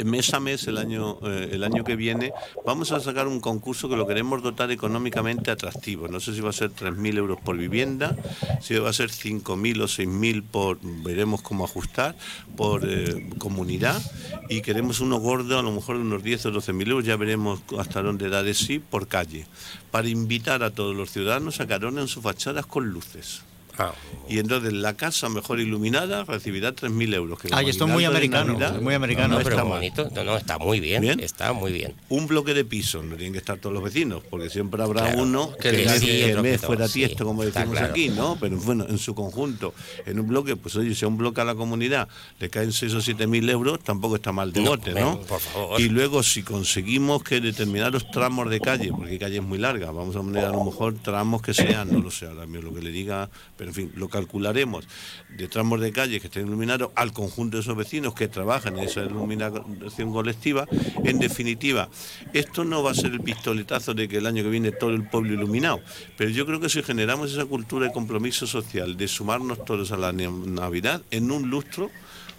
mes 0.06 0.34
a 0.34 0.40
mes 0.40 0.68
el 0.68 0.78
año 0.78 1.18
eh, 1.24 1.50
el 1.52 1.64
año 1.64 1.84
que 1.84 1.96
viene 1.96 2.34
vamos 2.66 2.92
a 2.92 3.00
sacar 3.00 3.28
un 3.28 3.40
concurso 3.40 3.90
que 3.90 3.96
lo 3.96 4.08
queremos 4.08 4.42
dotar 4.42 4.72
económicamente 4.72 5.52
atractivo. 5.52 6.08
No 6.08 6.20
sé 6.20 6.34
si 6.34 6.42
va 6.42 6.50
a 6.50 6.54
ser 6.54 6.72
3.000 6.72 7.18
euros 7.18 7.40
por 7.40 7.58
vivienda 7.58 8.16
si 8.62 8.76
va 8.76 8.90
a 8.90 8.94
ser 8.94 9.10
5.000 9.10 9.82
o 9.82 9.86
6.000 9.86 10.44
por 10.44 10.80
veremos 10.82 11.42
cómo 11.42 11.66
ajustar 11.66 12.16
por 12.56 12.82
eh, 12.86 13.30
comunidad 13.38 14.02
y 14.50 14.62
queremos 14.62 15.00
uno 15.00 15.18
gordo 15.18 15.60
a 15.60 15.64
lo 15.64 15.72
mejor 15.72 15.98
unos 15.98 16.24
10 16.24 16.48
o 16.48 16.52
12.000 16.52 16.90
euros 16.90 17.06
ya 17.06 17.16
veremos 17.16 17.62
hasta 17.78 18.02
dónde 18.02 18.30
da 18.30 18.44
de 18.44 18.54
sí 18.54 18.80
por 18.80 19.08
calle. 19.08 19.46
Para 19.92 20.10
invitar 20.10 20.64
a 20.64 20.72
todos 20.72 20.96
los 20.96 21.12
ciudadanos 21.12 21.60
a 21.60 21.68
que 21.68 21.74
adornen 21.74 22.08
sus 22.08 22.24
fachadas 22.24 22.66
con 22.66 22.90
luces 22.90 23.47
Ah, 23.78 23.94
y 24.30 24.40
entonces 24.40 24.74
la 24.74 24.96
casa 24.96 25.30
mejor 25.30 25.60
iluminada 25.60 26.24
recibirá 26.26 26.74
3.000 26.76 27.14
euros. 27.14 27.40
que 27.40 27.48
Ay, 27.52 27.70
esto 27.70 27.86
es 27.86 27.92
muy 27.92 28.04
americano, 28.06 28.54
Navidad, 28.54 28.76
es 28.76 28.82
muy 28.82 28.94
americano. 28.94 29.30
no, 29.30 29.38
no 29.38 29.44
pero 29.44 29.56
está 29.56 29.64
bonito. 29.64 30.10
No, 30.16 30.24
no, 30.24 30.38
está 30.38 30.58
muy 30.58 30.80
bien. 30.80 31.02
Bien. 31.02 31.20
Está 31.20 31.54
muy 31.54 31.72
bien. 31.72 31.94
Un 32.10 32.28
bloque 32.28 32.54
de 32.54 32.66
pisos, 32.66 33.04
no 33.06 33.16
tienen 33.16 33.34
que 33.34 33.40
estar 33.40 33.58
todos 33.58 33.74
los 33.74 33.84
vecinos, 33.84 34.24
porque 34.30 34.50
siempre 34.50 34.82
habrá 34.84 35.04
Claro, 35.04 35.22
uno 35.24 35.52
que 35.62 35.72
que, 35.72 35.90
sí, 36.00 36.06
que 36.08 36.36
me 36.42 36.58
fuera 36.58 36.88
sí, 36.88 36.96
tiesto, 36.96 37.26
como 37.26 37.44
decimos 37.44 37.72
claro. 37.78 37.88
aquí, 37.92 38.10
¿no? 38.10 38.38
Pero 38.40 38.58
bueno, 38.58 38.86
en 38.90 38.98
su 38.98 39.14
conjunto, 39.16 39.74
en 40.06 40.20
un 40.20 40.28
bloque, 40.28 40.56
pues 40.56 40.76
oye, 40.76 40.94
si 40.96 41.06
a 41.06 41.08
un 41.08 41.18
bloque 41.18 41.40
a 41.42 41.46
la 41.46 41.56
comunidad 41.56 42.08
le 42.40 42.50
caen 42.50 42.72
6 42.74 42.94
o 42.96 43.02
7 43.02 43.28
mil 43.28 43.50
euros, 43.50 43.80
tampoco 43.80 44.16
está 44.18 44.32
mal 44.32 44.52
de 44.52 44.62
No, 44.62 44.72
bote, 44.72 44.92
ven, 44.94 45.04
¿no? 45.04 45.20
por 45.22 45.40
favor. 45.40 45.80
Y 45.80 45.90
luego, 45.90 46.24
si 46.24 46.44
conseguimos 46.44 47.24
que 47.24 47.40
determinados 47.40 48.10
tramos 48.12 48.50
de 48.50 48.60
calle, 48.60 48.90
porque 48.92 49.12
hay 49.14 49.20
calles 49.20 49.44
muy 49.44 49.58
largas, 49.58 49.94
vamos 49.94 50.16
a 50.16 50.20
poner 50.20 50.44
a 50.46 50.50
lo 50.50 50.64
mejor 50.64 50.96
tramos 50.96 51.42
que 51.42 51.54
sean, 51.54 51.92
no 51.94 52.00
lo 52.00 52.12
sé, 52.12 52.26
ahora 52.26 52.46
mismo 52.46 52.70
lo 52.70 52.74
que 52.76 52.82
le 52.82 52.92
diga, 52.92 53.30
pero 53.56 53.67
en 53.68 53.74
fin, 53.74 53.92
lo 53.96 54.10
calcularemos, 54.10 54.88
de 55.30 55.48
tramos 55.48 55.80
de 55.82 55.92
calle 55.92 56.20
que 56.20 56.28
estén 56.28 56.48
iluminados 56.48 56.92
al 56.96 57.14
conjunto 57.14 57.58
de 57.58 57.62
esos 57.62 57.76
vecinos 57.76 58.14
que 58.14 58.28
trabajan 58.28 58.78
en 58.78 58.86
esa 58.86 59.04
iluminación 59.04 60.12
colectiva, 60.12 60.66
en 61.04 61.20
definitiva, 61.20 61.90
esto 62.34 62.64
no 62.64 62.84
va 62.84 62.92
a 62.92 62.96
ser 62.96 63.12
el 63.12 63.22
pistoletazo 63.22 63.94
de 63.94 64.08
que 64.08 64.18
el 64.18 64.26
año 64.26 64.44
que 64.44 64.50
viene 64.50 64.72
todo 64.72 64.92
el 64.92 65.08
pueblo 65.08 65.34
iluminado, 65.34 65.82
pero 66.18 66.30
yo 66.30 66.46
creo 66.46 66.60
que 66.60 66.70
si 66.70 66.82
generamos 66.82 67.32
esa 67.32 67.46
cultura 67.46 67.88
de 67.88 67.94
compromiso 67.94 68.48
social, 68.48 68.98
de 68.98 69.08
sumarnos 69.08 69.66
todos 69.66 69.92
a 69.92 69.98
la 69.98 70.12
Navidad, 70.12 71.02
en 71.12 71.32
un 71.32 71.50
lustro, 71.50 71.92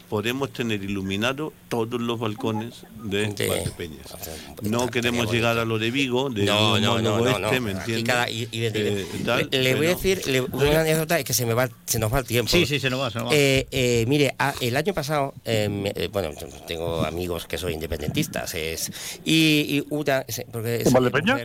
podemos 0.08 0.52
tener 0.52 0.82
iluminado 0.82 1.52
todos 1.68 2.00
los 2.00 2.18
balcones 2.18 2.84
de 3.04 3.26
De- 3.34 3.46
Valdepeñas. 3.48 4.06
No 4.62 4.88
queremos 4.88 5.30
llegar 5.30 5.58
a 5.58 5.64
lo 5.64 5.78
de 5.78 5.90
Vigo, 5.90 6.30
de 6.30 6.44
No, 6.44 6.78
no, 6.80 6.98
no, 7.00 7.12
monólogo 7.16 7.38
no, 7.38 7.52
no. 7.52 7.60
¿me 7.60 7.72
entiendes? 7.72 8.04
cada- 8.04 8.30
y- 8.30 8.48
y- 8.50 8.64
Eh, 8.64 9.06
tal, 9.24 9.48
le, 9.50 9.62
le 9.62 9.74
voy 9.74 9.86
a 9.86 9.90
decir 9.90 10.26
le- 10.26 10.40
una 10.40 10.80
anécdota 10.80 11.18
es 11.18 11.24
que 11.24 11.34
se 11.34 11.44
me 11.44 11.54
va 11.54 11.68
se 11.84 11.98
nos 11.98 12.12
va 12.12 12.20
el 12.20 12.24
tiempo. 12.26 12.50
Sí, 12.50 12.64
sí, 12.66 12.80
se 12.80 12.88
nos 12.90 13.00
va, 13.00 13.10
se 13.10 13.18
nos 13.18 13.28
va. 13.28 13.34
Eh, 13.34 13.66
eh, 13.70 14.04
mire, 14.08 14.34
a- 14.38 14.54
el 14.60 14.76
año 14.76 14.94
pasado, 14.94 15.34
eh, 15.44 15.68
me- 15.68 15.92
eh, 15.94 16.08
bueno, 16.12 16.30
tengo 16.66 17.04
amigos 17.04 17.46
que 17.46 17.58
son 17.58 17.72
independentistas, 17.72 18.54
es, 18.54 18.90
y, 19.24 19.66
y 19.68 19.84
una, 19.90 20.24
porque 20.50 20.82
¿En 20.86 20.92
Valdepeñas? 20.92 21.42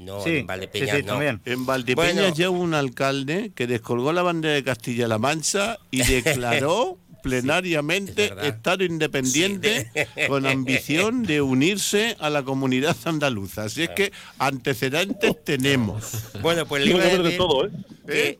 no, 0.00 0.22
Sí, 0.22 0.30
en 0.36 0.46
Valdepeñas 0.46 0.90
sí, 0.90 0.96
sí, 0.98 1.02
no. 1.02 1.12
también. 1.14 1.40
En 1.46 1.64
Valdepeñas 1.64 2.14
Bueno. 2.14 2.34
ya 2.36 2.50
hubo 2.50 2.60
un 2.60 2.74
alcalde 2.74 3.52
que 3.54 3.66
descolgó 3.66 4.12
la 4.12 4.22
bandera 4.22 4.52
de 4.54 4.62
Castilla-La 4.62 5.16
Mancha 5.18 5.78
y 5.90 5.98
declaró 6.02 6.98
plenariamente 7.22 8.26
es. 8.26 8.46
Estado 8.48 8.84
independiente 8.84 9.90
con 10.28 10.46
ambición 10.46 11.22
de 11.22 11.40
unirse 11.40 12.16
a 12.20 12.30
la 12.30 12.42
comunidad 12.42 12.96
andaluza. 13.04 13.64
Así 13.64 13.82
es 13.82 13.90
que 13.90 14.12
antecedentes 14.38 15.44
tenemos. 15.44 16.24
Bueno, 16.42 16.66
pues 16.66 16.84
le 16.84 16.90
iba 16.90 17.02
a 17.04 17.08
decir 17.08 17.36
todo, 17.38 17.66
¿eh? 17.66 17.70
que- 18.06 18.38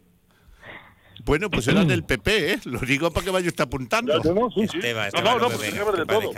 Bueno, 1.28 1.50
pues 1.50 1.68
era 1.68 1.84
del 1.84 2.04
PP, 2.04 2.52
¿eh? 2.54 2.58
Lo 2.64 2.80
digo 2.80 3.10
para 3.10 3.22
que 3.22 3.30
vaya 3.30 3.48
usted 3.48 3.64
apuntando. 3.64 4.18
No, 4.24 4.32
no, 4.34 4.50
sí, 4.50 4.66
sí. 4.66 4.78
Esteban, 4.78 5.10
No, 5.12 5.18
Esteban, 5.18 5.24
no, 5.24 5.32
no 5.34 5.48
no, 5.50 5.56
pues 5.56 5.72
de 5.98 6.06
todo. 6.06 6.32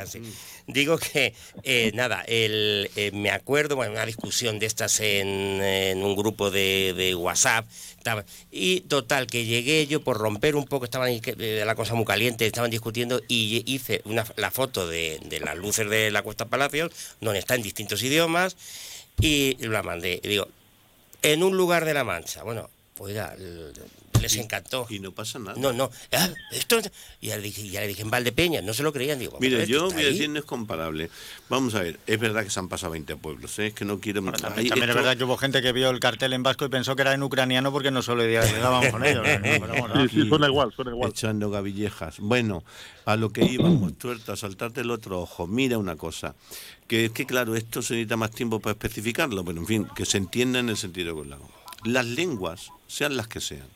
Digo 0.67 0.99
que, 0.99 1.33
eh, 1.63 1.93
nada, 1.95 2.23
el, 2.27 2.91
eh, 2.97 3.13
me 3.13 3.31
acuerdo, 3.31 3.77
bueno, 3.77 3.93
una 3.93 4.05
discusión 4.05 4.59
de 4.59 4.67
estas 4.67 4.99
en, 4.99 5.29
en 5.63 6.03
un 6.03 6.17
grupo 6.17 6.51
de, 6.51 6.93
de 6.97 7.15
WhatsApp, 7.15 7.67
estaba- 7.99 8.25
y 8.51 8.81
total, 8.81 9.29
que 9.29 9.45
llegué 9.45 9.87
yo 9.87 10.03
por 10.03 10.19
romper 10.19 10.57
un 10.57 10.65
poco, 10.65 10.87
estaban 10.87 11.07
ahí 11.07 11.21
que- 11.21 11.37
eh, 11.39 11.63
la 11.65 11.77
cosa 11.77 11.95
muy 11.95 12.05
caliente, 12.05 12.45
estaban 12.45 12.73
discutiendo, 12.73 13.23
y 13.29 13.63
hice 13.73 14.03
una, 14.07 14.25
la 14.37 14.51
foto 14.51 14.89
de, 14.89 15.21
de 15.25 15.39
las 15.39 15.57
luces 15.57 15.89
de 15.89 16.11
la 16.11 16.23
Cuesta 16.23 16.47
Palacios, 16.47 16.91
donde 17.21 17.39
está 17.39 17.55
en 17.55 17.63
distintos 17.63 18.03
idiomas, 18.03 18.57
y 19.21 19.57
la 19.65 19.85
mandé. 19.85 20.21
Y 20.25 20.27
digo, 20.27 20.49
en 21.23 21.45
un 21.45 21.57
lugar 21.57 21.85
de 21.85 21.95
la 21.95 22.03
Mancha, 22.03 22.43
bueno, 22.43 22.69
pues 22.97 23.17
les 24.21 24.37
encantó. 24.37 24.87
Y 24.89 25.01
no 25.01 25.13
pasa 25.13 25.39
nada. 25.39 25.55
No, 25.59 25.73
no. 25.73 25.91
ah, 26.13 26.29
esto, 26.53 26.79
y 27.21 27.29
ya 27.29 27.37
le 27.37 27.43
dije, 27.43 27.69
ya 27.69 27.81
le 27.81 27.89
dije 27.89 28.03
en 28.03 28.11
Valdepeñas, 28.11 28.63
no 28.63 28.75
se 28.75 28.83
lo 28.83 28.93
creían. 28.93 29.19
Digo, 29.19 29.39
Mire, 29.41 29.67
yo 29.67 29.91
voy 29.91 30.03
a 30.03 30.07
decir, 30.07 30.29
no 30.31 30.39
es 30.39 30.45
comparable. 30.45 31.11
Vamos 31.49 31.75
a 31.75 31.83
ver, 31.83 31.99
es 32.07 32.19
verdad 32.19 32.45
que 32.45 32.51
se 32.51 32.61
han 32.61 32.69
pasado 32.69 32.93
20 32.93 33.17
pueblos, 33.17 33.59
¿eh? 33.59 33.69
es 33.69 33.75
que 33.75 33.85
no 33.85 34.01
quiero... 34.01 34.23
Bueno, 34.23 34.39
también, 34.39 34.73
es 34.73 34.79
verdad 34.79 35.17
que 35.17 35.25
hubo 35.25 35.37
gente 35.37 35.63
que 35.63 35.73
vio 35.73 35.91
el 35.91 36.01
cartel 36.01 36.33
en 36.33 36.43
vasco 36.43 36.65
y 36.65 36.69
pensó 36.69 36.97
que 36.97 37.03
era 37.03 37.15
en 37.15 37.23
ucraniano 37.23 37.73
porque 37.73 37.91
no 37.91 38.03
solo 38.03 38.23
le 38.23 38.33
dábamos 38.35 38.89
con 38.89 39.05
ellos. 39.05 39.25
¿no? 39.25 39.41
Pero 39.43 39.69
bueno. 39.69 40.09
Sí, 40.09 40.23
sí, 40.23 40.29
suena 40.29 40.47
igual, 40.47 40.73
suena 40.75 40.91
igual. 40.91 41.11
echando 41.11 41.51
gavillejas. 41.51 42.19
Bueno, 42.21 42.63
a 43.05 43.17
lo 43.17 43.31
que 43.31 43.45
íbamos, 43.45 43.97
tuerto, 43.99 44.33
a 44.33 44.37
saltarte 44.37 44.83
el 44.83 44.91
otro 44.91 45.21
ojo. 45.21 45.47
Mira 45.47 45.79
una 45.79 45.97
cosa, 45.97 46.35
que 46.87 47.07
es 47.07 47.13
que 47.13 47.27
claro, 47.27 47.57
esto 47.57 47.83
se 47.83 47.95
necesita 47.95 48.17
más 48.17 48.31
tiempo 48.31 48.61
para 48.61 48.73
especificarlo, 48.73 49.45
pero 49.45 49.59
en 49.59 49.67
fin, 49.67 49.87
que 49.95 50.05
se 50.05 50.19
entienda 50.19 50.59
en 50.59 50.69
el 50.69 50.77
sentido 50.77 51.21
que 51.21 51.29
lo 51.29 51.35
hago. 51.37 51.51
Las 51.85 52.07
lenguas, 52.07 52.71
sean 52.87 53.17
las 53.17 53.29
que 53.29 53.41
sean, 53.41 53.67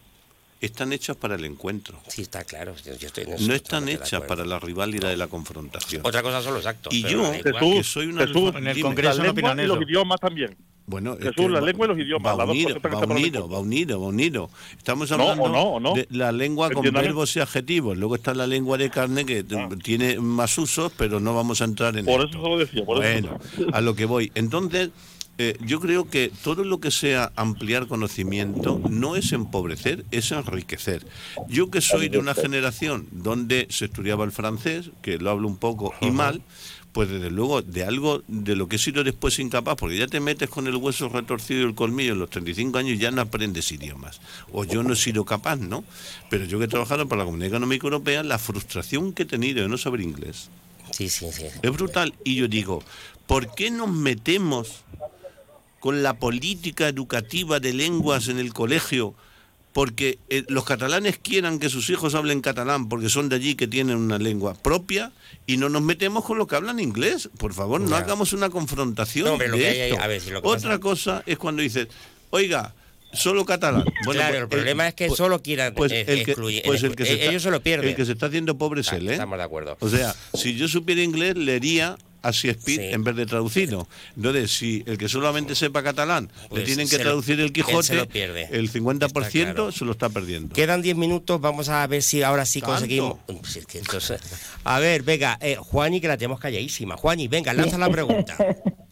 están 0.60 0.92
hechas 0.92 1.16
para 1.16 1.34
el 1.34 1.44
encuentro. 1.44 1.98
Sí, 2.08 2.22
está 2.22 2.44
claro. 2.44 2.74
yo- 2.84 2.92
estoy 3.06 3.24
en 3.24 3.32
eso 3.34 3.46
No 3.48 3.54
están 3.54 3.84
de 3.86 3.92
hechas 3.94 4.22
para 4.22 4.44
la 4.44 4.58
rivalidad 4.58 5.12
y 5.12 5.16
la 5.16 5.26
confrontación. 5.28 6.02
Otra 6.04 6.22
cosa 6.22 6.42
son 6.42 6.54
los 6.54 6.64
actos. 6.66 6.92
Y 6.94 7.02
yo, 7.02 7.32
Jesús, 7.32 7.52
que 7.76 7.84
soy 7.84 8.06
una 8.06 8.26
Jesús, 8.26 8.54
En 8.56 8.66
el. 8.66 8.80
Congreso 8.80 9.18
la 9.22 9.24
no 9.28 9.32
lengua 9.32 9.62
y 9.62 9.66
los 9.66 9.82
idiomas 9.82 10.20
también. 10.20 10.56
Bueno, 10.86 11.14
es 11.14 11.20
Jesús, 11.20 11.36
que 11.36 11.48
la 11.48 11.60
va- 11.60 11.66
lengua 11.66 11.86
y 11.86 11.88
los 11.88 11.98
idiomas, 11.98 12.38
Va 12.38 12.44
unido, 12.44 12.78
va 12.82 12.98
unido, 13.06 13.48
va 13.48 13.58
unido, 13.60 14.00
va 14.00 14.06
unido. 14.08 14.50
Estamos 14.76 15.10
No, 15.10 15.14
hablando 15.16 15.48
no, 15.48 15.80
no. 15.80 15.94
de 15.94 16.06
la 16.10 16.30
lengua 16.30 16.70
con 16.70 16.84
verbos 16.92 17.34
y 17.36 17.40
adjetivos. 17.40 17.96
Luego 17.96 18.16
está 18.16 18.34
la 18.34 18.46
lengua 18.46 18.76
de 18.76 18.90
carne 18.90 19.24
que 19.24 19.44
Ah. 19.56 19.68
tiene 19.82 20.18
más 20.18 20.58
usos, 20.58 20.92
pero 20.96 21.20
no 21.20 21.34
vamos 21.34 21.62
a 21.62 21.64
entrar 21.64 21.96
en 21.96 22.04
Por 22.04 22.20
esto. 22.26 22.36
eso 22.36 22.42
se 22.44 22.48
lo 22.50 22.58
decía, 22.58 22.84
por 22.84 22.96
bueno, 22.98 23.38
eso. 23.56 23.66
a 23.72 23.80
lo 23.80 23.94
que 23.94 24.04
voy. 24.04 24.30
Entonces, 24.34 24.90
eh, 25.38 25.56
yo 25.60 25.80
creo 25.80 26.08
que 26.08 26.30
todo 26.42 26.64
lo 26.64 26.78
que 26.78 26.90
sea 26.90 27.32
ampliar 27.34 27.88
conocimiento 27.88 28.80
no 28.88 29.16
es 29.16 29.32
empobrecer, 29.32 30.04
es 30.10 30.30
enriquecer. 30.30 31.04
Yo 31.48 31.70
que 31.70 31.80
soy 31.80 32.08
de 32.08 32.18
una 32.18 32.34
generación 32.34 33.08
donde 33.10 33.66
se 33.70 33.86
estudiaba 33.86 34.24
el 34.24 34.32
francés, 34.32 34.90
que 35.02 35.18
lo 35.18 35.30
hablo 35.30 35.48
un 35.48 35.56
poco 35.56 35.92
y 36.00 36.10
mal, 36.10 36.42
pues 36.92 37.08
desde 37.08 37.28
luego 37.32 37.60
de 37.60 37.82
algo 37.82 38.22
de 38.28 38.54
lo 38.54 38.68
que 38.68 38.76
he 38.76 38.78
sido 38.78 39.02
después 39.02 39.40
incapaz, 39.40 39.74
porque 39.76 39.98
ya 39.98 40.06
te 40.06 40.20
metes 40.20 40.48
con 40.48 40.68
el 40.68 40.76
hueso 40.76 41.08
retorcido 41.08 41.62
y 41.62 41.64
el 41.64 41.74
colmillo 41.74 42.12
en 42.12 42.20
los 42.20 42.30
35 42.30 42.78
años 42.78 42.92
y 42.94 42.98
ya 42.98 43.10
no 43.10 43.20
aprendes 43.20 43.72
idiomas. 43.72 44.20
O 44.52 44.64
yo 44.64 44.84
no 44.84 44.92
he 44.92 44.96
sido 44.96 45.24
capaz, 45.24 45.56
¿no? 45.56 45.82
Pero 46.30 46.44
yo 46.44 46.60
que 46.60 46.66
he 46.66 46.68
trabajado 46.68 47.08
para 47.08 47.20
la 47.20 47.24
Comunidad 47.24 47.48
Económica 47.48 47.88
Europea, 47.88 48.22
la 48.22 48.38
frustración 48.38 49.12
que 49.12 49.24
he 49.24 49.26
tenido 49.26 49.62
de 49.62 49.68
no 49.68 49.76
saber 49.76 50.00
inglés 50.02 50.48
Sí, 50.92 51.08
sí, 51.08 51.26
sí. 51.32 51.46
es 51.60 51.70
brutal. 51.72 52.14
Y 52.22 52.36
yo 52.36 52.46
digo, 52.46 52.84
¿por 53.26 53.52
qué 53.56 53.72
nos 53.72 53.90
metemos 53.90 54.84
con 55.84 56.02
la 56.02 56.14
política 56.14 56.88
educativa 56.88 57.60
de 57.60 57.74
lenguas 57.74 58.28
en 58.28 58.38
el 58.38 58.54
colegio 58.54 59.14
porque 59.74 60.18
eh, 60.30 60.42
los 60.48 60.64
catalanes 60.64 61.18
quieran 61.18 61.58
que 61.58 61.68
sus 61.68 61.90
hijos 61.90 62.14
hablen 62.14 62.40
catalán 62.40 62.88
porque 62.88 63.10
son 63.10 63.28
de 63.28 63.36
allí 63.36 63.54
que 63.54 63.66
tienen 63.68 63.98
una 63.98 64.16
lengua 64.18 64.54
propia 64.54 65.12
y 65.46 65.58
no 65.58 65.68
nos 65.68 65.82
metemos 65.82 66.24
con 66.24 66.38
los 66.38 66.48
que 66.48 66.56
hablan 66.56 66.80
inglés. 66.80 67.28
Por 67.36 67.52
favor, 67.52 67.82
no 67.82 67.94
hagamos 67.96 68.32
una 68.32 68.48
confrontación 68.48 69.26
No, 69.26 69.32
hombre, 69.32 69.48
lo 69.48 69.58
de 69.58 69.62
que 69.62 69.68
hay 69.68 69.80
ahí- 69.82 69.90
esto. 69.90 70.02
a 70.02 70.06
ver, 70.06 70.22
si 70.22 70.30
lo 70.30 70.40
que 70.40 70.48
Otra 70.48 70.70
pasa- 70.70 70.80
cosa 70.80 71.22
es 71.26 71.36
cuando 71.36 71.60
dices, 71.60 71.88
oiga, 72.30 72.72
solo 73.12 73.44
catalán. 73.44 73.82
Claro, 73.82 73.98
pues, 74.04 74.36
el 74.40 74.48
problema 74.48 74.88
es 74.88 74.94
que 74.94 75.08
pues- 75.08 75.18
solo 75.18 75.42
quieran, 75.42 75.74
pues 75.74 75.92
eh, 75.92 76.06
el 76.08 76.24
que, 76.24 76.34
pues 76.64 76.82
el 76.82 76.96
que 76.96 77.04
se 77.04 77.10
eh, 77.12 77.14
está- 77.16 77.30
ellos 77.30 77.42
se 77.42 77.50
lo 77.50 77.60
pierden. 77.62 77.90
El 77.90 77.94
que 77.96 78.06
se 78.06 78.12
está 78.12 78.24
haciendo 78.26 78.56
pobre 78.56 78.80
es 78.80 78.90
Ah, 78.90 78.96
él, 78.96 79.06
¿eh? 79.08 79.12
estamos 79.12 79.36
de 79.36 79.44
acuerdo. 79.44 79.76
O 79.80 79.88
sea, 79.90 80.14
si 80.32 80.54
yo 80.56 80.66
supiera 80.66 81.02
inglés, 81.02 81.36
leería 81.36 81.98
a 82.24 82.30
Shakespeare 82.32 82.92
en 82.94 83.04
vez 83.04 83.14
de 83.16 83.26
traducido. 83.26 83.86
Entonces, 84.16 84.50
si 84.50 84.82
el 84.86 84.98
que 84.98 85.08
solamente 85.08 85.54
sepa 85.54 85.82
catalán 85.82 86.30
le 86.42 86.48
Pues 86.48 86.64
tienen 86.64 86.88
que 86.88 86.96
lo- 86.98 87.02
traducir 87.04 87.38
el 87.40 87.52
Quijote, 87.52 87.94
lo 87.94 88.08
pierde. 88.08 88.48
el 88.50 88.68
50% 88.70 89.06
Está 89.06 89.52
claro. 89.54 89.72
se 89.72 89.84
lo 89.84 89.92
está 89.92 90.08
perdiendo. 90.08 90.54
Quedan 90.54 90.82
10 90.82 90.96
minutos, 90.96 91.40
vamos 91.40 91.68
a 91.68 91.86
ver 91.86 92.02
si 92.02 92.22
ahora 92.22 92.44
sí 92.46 92.60
¿Tanto? 92.60 92.72
conseguimos. 92.72 93.18
Entonces- 93.74 94.20
a 94.64 94.78
ver, 94.80 95.02
venga, 95.02 95.38
eh, 95.40 95.56
Juani, 95.56 96.00
que 96.00 96.08
la 96.08 96.16
tenemos 96.16 96.40
calladísima. 96.40 96.96
Juani, 96.96 97.28
venga, 97.28 97.52
lanza 97.52 97.78
la 97.78 97.88
pregunta. 97.90 98.36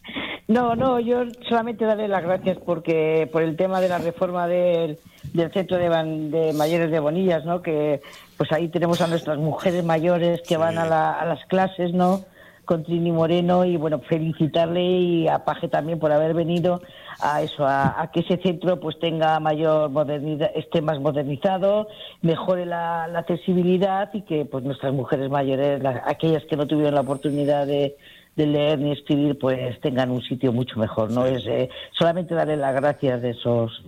No, 0.45 0.75
no, 0.75 0.99
yo 0.99 1.23
solamente 1.47 1.85
darle 1.85 2.09
las 2.09 2.21
gracias 2.21 2.57
porque 2.65 3.29
por 3.31 3.41
el 3.43 3.55
tema 3.55 3.79
de 3.79 3.87
la 3.87 3.97
reforma 3.97 4.45
del, 4.45 4.99
del 5.31 5.51
centro 5.53 5.77
de 5.77 6.51
mayores 6.53 6.91
de 6.91 6.99
Bonillas, 6.99 7.45
¿no? 7.45 7.61
Que 7.61 8.01
pues 8.35 8.51
ahí 8.51 8.67
tenemos 8.67 8.99
a 8.99 9.07
nuestras 9.07 9.37
mujeres 9.37 9.85
mayores 9.85 10.41
que 10.47 10.57
van 10.57 10.77
a, 10.77 10.85
la- 10.85 11.13
a 11.13 11.25
las 11.25 11.45
clases, 11.45 11.93
¿no? 11.93 12.25
Con 12.65 12.83
Trini 12.83 13.11
Moreno 13.11 13.65
y 13.65 13.75
bueno, 13.75 13.99
felicitarle 14.07 14.81
y 14.81 15.27
a 15.27 15.43
Paje 15.43 15.67
también 15.67 15.99
por 15.99 16.11
haber 16.13 16.33
venido 16.33 16.81
a 17.19 17.41
eso, 17.41 17.65
a, 17.65 18.01
a 18.01 18.09
que 18.11 18.21
ese 18.21 18.37
centro 18.37 18.79
pues 18.79 18.97
tenga 18.99 19.37
mayor 19.41 19.89
modernidad, 19.89 20.49
esté 20.55 20.81
más 20.81 20.99
modernizado, 21.01 21.87
mejore 22.21 22.65
la, 22.65 23.07
la 23.07 23.19
accesibilidad 23.19 24.09
y 24.13 24.21
que 24.21 24.45
pues 24.45 24.63
nuestras 24.63 24.93
mujeres 24.93 25.29
mayores, 25.29 25.83
las- 25.83 26.01
aquellas 26.05 26.43
que 26.45 26.55
no 26.55 26.65
tuvieron 26.65 26.95
la 26.95 27.01
oportunidad 27.01 27.67
de, 27.67 27.97
de 28.37 28.47
leer 28.47 28.79
ni 28.79 28.91
escribir, 28.93 29.37
pues 29.37 29.79
tengan 29.81 30.09
un 30.09 30.21
sitio 30.21 30.53
mucho 30.53 30.79
mejor. 30.79 31.11
No 31.11 31.25
es 31.25 31.45
eh, 31.45 31.69
solamente 31.97 32.33
darle 32.33 32.55
las 32.55 32.73
gracias 32.75 33.21
de 33.21 33.31
esos. 33.31 33.83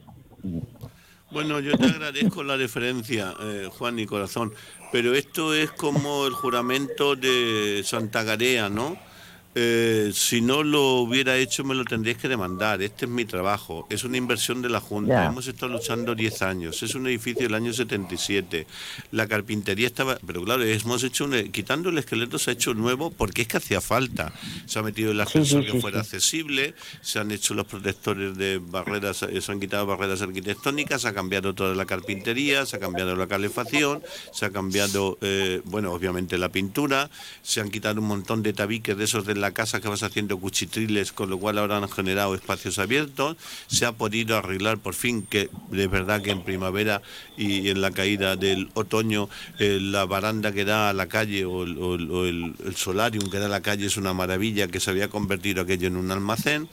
Bueno, 1.36 1.60
yo 1.60 1.78
te 1.78 1.88
agradezco 1.88 2.46
la 2.46 2.56
referencia, 2.56 3.36
eh, 3.42 3.68
Juan 3.70 4.00
y 4.00 4.06
Corazón, 4.06 4.54
pero 4.90 5.14
esto 5.14 5.54
es 5.54 5.70
como 5.70 6.26
el 6.28 6.32
juramento 6.32 7.18
de 7.18 7.82
Santa 7.84 8.24
Garea, 8.24 8.70
¿no? 8.70 8.98
Eh, 9.58 10.12
si 10.14 10.42
no 10.42 10.64
lo 10.64 10.98
hubiera 10.98 11.38
hecho 11.38 11.64
me 11.64 11.76
lo 11.76 11.86
tendríais 11.86 12.18
que 12.18 12.28
demandar. 12.28 12.82
Este 12.82 13.06
es 13.06 13.12
mi 13.12 13.24
trabajo. 13.24 13.88
Es 13.90 14.04
una 14.04 14.18
inversión 14.18 14.62
de 14.62 14.70
la 14.70 14.82
Junta. 14.82 15.26
Hemos 15.26 15.48
estado 15.48 15.72
luchando 15.72 16.14
10 16.14 16.42
años. 16.42 16.84
Es 16.84 16.94
un 16.94 17.08
edificio 17.08 17.44
del 17.44 17.56
año 17.56 17.72
77. 17.72 18.68
La 19.12 19.28
carpintería 19.28 19.88
estaba... 19.88 20.18
Pero 20.26 20.44
claro, 20.44 20.64
hemos 20.64 21.04
hecho 21.04 21.24
un... 21.26 21.52
Quitando 21.52 21.90
el 21.90 21.98
esqueleto 21.98 22.38
se 22.38 22.52
ha 22.52 22.54
hecho 22.54 22.74
nuevo 22.74 23.12
porque 23.12 23.44
es 23.44 23.48
que 23.48 23.58
hacía 23.58 23.80
falta. 23.80 24.34
Se 24.66 24.80
ha 24.80 24.84
metido 24.84 25.12
el 25.12 25.22
ascensor 25.22 25.62
sí, 25.62 25.68
que 25.68 25.72
sí, 25.74 25.82
fuera 25.82 26.02
accesible, 26.02 26.74
se 27.02 27.20
han 27.20 27.32
hecho 27.32 27.54
los 27.54 27.66
protectores 27.66 28.38
de 28.38 28.60
barreras, 28.60 29.24
eh, 29.24 29.42
se 29.42 29.52
han 29.52 29.60
quitado 29.60 29.86
barreras 29.86 30.22
arquitectónicas, 30.22 31.02
se 31.02 31.08
ha 31.08 31.14
cambiado 31.14 31.54
toda 31.56 31.76
la 31.76 31.86
carpintería, 31.86 32.66
se 32.66 32.76
ha 32.76 32.80
cambiado 32.80 33.16
la 33.16 33.28
calefacción, 33.28 34.04
se 34.34 34.46
ha 34.46 34.50
cambiado, 34.50 35.18
eh, 35.22 35.62
bueno, 35.66 35.94
obviamente 35.94 36.38
la 36.38 36.50
pintura, 36.50 37.10
se 37.42 37.62
han 37.62 37.70
quitado 37.70 38.02
un 38.02 38.08
montón 38.08 38.44
de 38.44 38.54
tabiques 38.54 38.98
de 38.98 39.04
esos 39.04 39.26
de 39.26 39.36
la 39.36 39.45
casa 39.52 39.82
que 39.82 39.88
vas 39.88 40.04
haciendo 40.04 40.38
cuchitriles, 40.40 41.12
con 41.12 41.30
lo 41.30 41.38
cual 41.38 41.58
ahora 41.58 41.78
han 41.78 41.90
generado 41.90 42.36
espacios 42.36 42.80
abiertos, 42.80 43.38
se 43.68 43.86
ha 43.86 43.92
podido 43.92 44.38
arreglar 44.38 44.78
por 44.78 44.94
fin, 44.94 45.24
que 45.24 45.50
de 45.72 45.88
verdad 45.88 46.22
que 46.22 46.32
en 46.32 46.44
primavera 46.44 47.02
y 47.38 47.70
en 47.70 47.82
la 47.82 47.92
caída 47.92 48.36
del 48.36 48.70
otoño, 48.74 49.30
eh, 49.60 49.80
la 49.82 50.06
baranda 50.06 50.52
que 50.52 50.66
da 50.66 50.90
a 50.90 50.94
la 50.94 51.08
calle 51.08 51.46
o 51.46 51.64
el, 51.64 51.78
o 51.78 51.96
el- 51.96 52.12
o 52.12 52.26
el- 52.26 52.54
el 52.66 52.76
solarium 52.76 53.30
que 53.30 53.40
da 53.40 53.46
a 53.48 53.50
la 53.50 53.62
calle 53.62 53.86
es 53.86 53.98
una 53.98 54.14
maravilla, 54.14 54.68
que 54.68 54.80
se 54.80 54.90
había 54.92 55.10
convertido 55.10 55.62
aquello 55.62 55.88
en 55.88 55.98
un 55.98 56.12
almacén, 56.12 56.68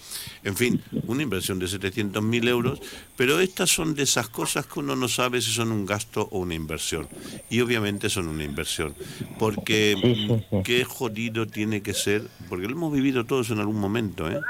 en 0.44 0.56
fin, 0.56 0.82
una 1.06 1.22
inversión 1.22 1.58
de 1.58 1.66
700.000 1.68 2.46
euros, 2.48 2.80
pero 3.16 3.40
estas 3.40 3.70
son 3.70 3.94
de 3.94 4.02
esas 4.04 4.28
cosas 4.28 4.66
que 4.66 4.80
uno 4.80 4.96
no 4.96 5.08
sabe 5.08 5.40
si 5.40 5.50
son 5.52 5.72
un 5.72 5.86
gasto 5.86 6.28
o 6.32 6.38
una 6.40 6.54
inversión. 6.54 7.08
Y 7.50 7.60
obviamente 7.60 8.08
son 8.10 8.28
una 8.28 8.44
inversión, 8.44 8.94
porque 9.38 9.96
qué 10.64 10.84
jodido 10.84 11.46
tiene 11.46 11.82
que 11.82 11.94
ser, 11.94 12.22
porque 12.48 12.61
lo 12.68 12.76
hemos 12.76 12.92
vivido 12.92 13.24
todos 13.24 13.50
en 13.50 13.58
algún 13.58 13.78
momento, 13.78 14.30
¿eh? 14.30 14.40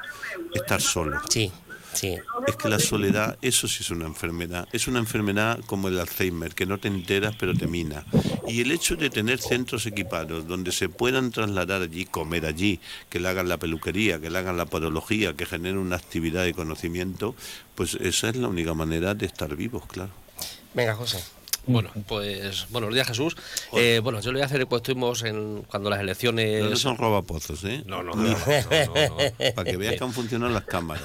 estar 0.54 0.80
solo. 0.80 1.20
Sí, 1.28 1.52
sí. 1.92 2.16
Es 2.46 2.56
que 2.56 2.68
la 2.68 2.78
soledad, 2.78 3.38
eso 3.42 3.68
sí 3.68 3.78
es 3.80 3.90
una 3.90 4.06
enfermedad. 4.06 4.68
Es 4.72 4.88
una 4.88 4.98
enfermedad 4.98 5.60
como 5.66 5.88
el 5.88 5.98
Alzheimer, 5.98 6.54
que 6.54 6.66
no 6.66 6.78
te 6.78 6.88
enteras 6.88 7.34
pero 7.38 7.54
te 7.54 7.66
mina. 7.66 8.04
Y 8.48 8.60
el 8.60 8.70
hecho 8.70 8.96
de 8.96 9.10
tener 9.10 9.40
centros 9.40 9.86
equipados 9.86 10.46
donde 10.46 10.72
se 10.72 10.88
puedan 10.88 11.30
trasladar 11.30 11.82
allí, 11.82 12.04
comer 12.04 12.46
allí, 12.46 12.80
que 13.08 13.20
le 13.20 13.28
hagan 13.28 13.48
la 13.48 13.58
peluquería, 13.58 14.20
que 14.20 14.30
le 14.30 14.38
hagan 14.38 14.56
la 14.56 14.66
podología, 14.66 15.34
que 15.34 15.46
generen 15.46 15.78
una 15.78 15.96
actividad 15.96 16.44
de 16.44 16.54
conocimiento, 16.54 17.34
pues 17.74 17.94
esa 17.94 18.28
es 18.28 18.36
la 18.36 18.48
única 18.48 18.74
manera 18.74 19.14
de 19.14 19.26
estar 19.26 19.54
vivos, 19.56 19.84
claro. 19.86 20.10
Venga, 20.74 20.94
José. 20.94 21.22
Bueno, 21.64 21.90
pues 22.08 22.66
buenos 22.70 22.92
días 22.92 23.06
Jesús. 23.06 23.36
Eh, 23.72 24.00
bueno, 24.02 24.20
yo 24.20 24.32
le 24.32 24.38
voy 24.38 24.42
a 24.42 24.46
hacer, 24.46 24.66
pues 24.66 24.80
estuvimos 24.80 25.22
en 25.22 25.62
cuando 25.62 25.90
las 25.90 26.00
elecciones... 26.00 26.68
No 26.68 26.74
son 26.74 26.96
robapozos, 26.96 27.62
¿eh? 27.64 27.84
No, 27.86 28.02
no, 28.02 28.14
no, 28.16 28.22
no. 28.30 28.36
Para 29.54 29.70
que 29.70 29.76
veas 29.76 29.94
que 29.96 30.02
han 30.02 30.12
funcionado 30.12 30.52
las 30.52 30.64
cámaras. 30.64 31.04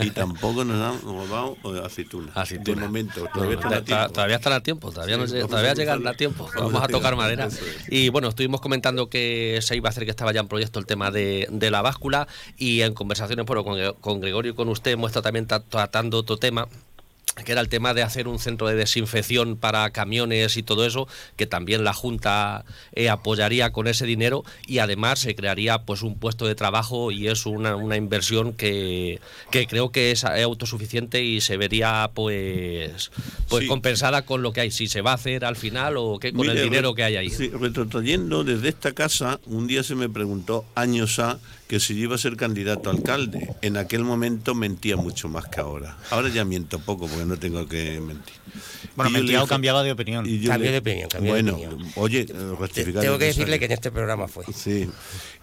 Y 0.00 0.10
tampoco 0.10 0.64
nos 0.64 0.80
han 0.80 1.02
robado 1.02 1.56
eh, 1.64 1.82
aceitunas. 1.84 2.34
De 2.48 2.76
momento. 2.76 3.26
Todavía 3.34 3.56
están 3.56 3.72
a 3.72 3.82
tiempo. 3.84 4.12
todavía 4.12 4.36
están 4.36 4.52
a 4.52 4.60
tiempo, 4.62 4.90
todavía, 4.92 5.26
Sí, 5.26 5.34
no, 5.40 5.48
todavía 5.48 5.70
a 5.72 5.74
llegan 5.74 5.96
cruzarlo. 5.98 6.10
a 6.10 6.14
tiempo. 6.16 6.50
Vamos 6.56 6.82
a 6.82 6.86
tocar 6.88 7.16
madera. 7.16 7.48
Y 7.88 8.08
bueno, 8.10 8.28
estuvimos 8.28 8.60
comentando 8.60 9.10
que 9.10 9.58
se 9.60 9.74
iba 9.74 9.88
a 9.88 9.90
hacer, 9.90 10.04
que 10.04 10.10
estaba 10.10 10.32
ya 10.32 10.40
en 10.40 10.46
proyecto 10.48 10.78
el 10.78 10.86
tema 10.86 11.10
de, 11.10 11.48
de 11.50 11.70
la 11.72 11.82
báscula 11.82 12.28
y 12.56 12.82
en 12.82 12.94
conversaciones 12.94 13.44
bueno, 13.44 13.64
con, 13.64 13.76
con 14.00 14.20
Gregorio 14.20 14.52
y 14.52 14.54
con 14.54 14.68
usted 14.68 14.92
hemos 14.92 15.08
estado 15.10 15.24
también 15.24 15.48
tra- 15.48 15.64
tratando 15.68 16.18
otro 16.18 16.36
tema 16.36 16.68
que 17.44 17.52
era 17.52 17.60
el 17.60 17.68
tema 17.68 17.92
de 17.94 18.02
hacer 18.02 18.28
un 18.28 18.38
centro 18.38 18.66
de 18.66 18.74
desinfección 18.74 19.56
para 19.56 19.90
camiones 19.90 20.56
y 20.56 20.62
todo 20.62 20.86
eso, 20.86 21.06
que 21.36 21.46
también 21.46 21.84
la 21.84 21.92
Junta 21.92 22.64
eh, 22.92 23.10
apoyaría 23.10 23.72
con 23.72 23.86
ese 23.88 24.06
dinero 24.06 24.42
y 24.66 24.78
además 24.78 25.18
se 25.20 25.34
crearía 25.34 25.82
pues 25.82 26.02
un 26.02 26.18
puesto 26.18 26.46
de 26.46 26.54
trabajo 26.54 27.10
y 27.12 27.28
es 27.28 27.44
una, 27.46 27.76
una 27.76 27.96
inversión 27.96 28.54
que, 28.54 29.20
que 29.50 29.66
creo 29.66 29.92
que 29.92 30.12
es 30.12 30.24
eh, 30.24 30.42
autosuficiente 30.42 31.22
y 31.22 31.40
se 31.40 31.56
vería 31.56 32.10
pues, 32.14 33.10
pues 33.48 33.62
Sí. 33.64 33.68
compensada 33.68 34.22
con 34.22 34.42
lo 34.42 34.52
que 34.52 34.60
hay, 34.62 34.70
si 34.70 34.86
se 34.86 35.00
va 35.02 35.12
a 35.12 35.14
hacer 35.14 35.44
al 35.44 35.56
final 35.56 35.96
o 35.98 36.18
qué 36.18 36.32
con 36.32 36.46
Mire, 36.46 36.58
el 36.60 36.62
dinero 36.64 36.94
que 36.94 37.04
hay 37.04 37.16
ahí. 37.16 37.30
Sí, 37.30 37.48
retrotrayendo 37.48 38.44
desde 38.44 38.68
esta 38.70 38.92
casa, 38.92 39.40
un 39.46 39.66
día 39.66 39.82
se 39.82 39.94
me 39.94 40.08
preguntó, 40.08 40.64
años 40.74 41.18
A, 41.18 41.38
que 41.68 41.80
si 41.80 41.96
yo 41.96 42.04
iba 42.04 42.14
a 42.14 42.18
ser 42.18 42.36
candidato 42.36 42.90
a 42.90 42.92
alcalde. 42.92 43.54
En 43.60 43.76
aquel 43.76 44.04
momento 44.04 44.54
mentía 44.54 44.96
mucho 44.96 45.28
más 45.28 45.46
que 45.48 45.60
ahora. 45.60 45.96
Ahora 46.10 46.28
ya 46.28 46.44
miento 46.44 46.78
poco 46.78 47.08
porque 47.08 47.24
no 47.24 47.36
tengo 47.38 47.66
que 47.66 48.00
mentir. 48.00 48.34
Bueno, 48.94 49.10
mentía 49.10 49.42
o 49.42 49.46
cambiaba 49.46 49.82
de 49.82 49.92
opinión. 49.92 50.24
le- 50.24 50.38
de 50.38 50.78
opinión, 50.78 51.08
cambió 51.10 51.34
de 51.34 51.42
bueno, 51.42 51.58
opinión. 51.58 51.92
oye, 51.96 52.20
eh, 52.20 52.54
rectificar 52.58 53.02
Tengo 53.02 53.18
que 53.18 53.26
decirle 53.26 53.58
que 53.58 53.64
en 53.66 53.72
este 53.72 53.90
programa 53.90 54.28
fue. 54.28 54.44
Sí, 54.54 54.88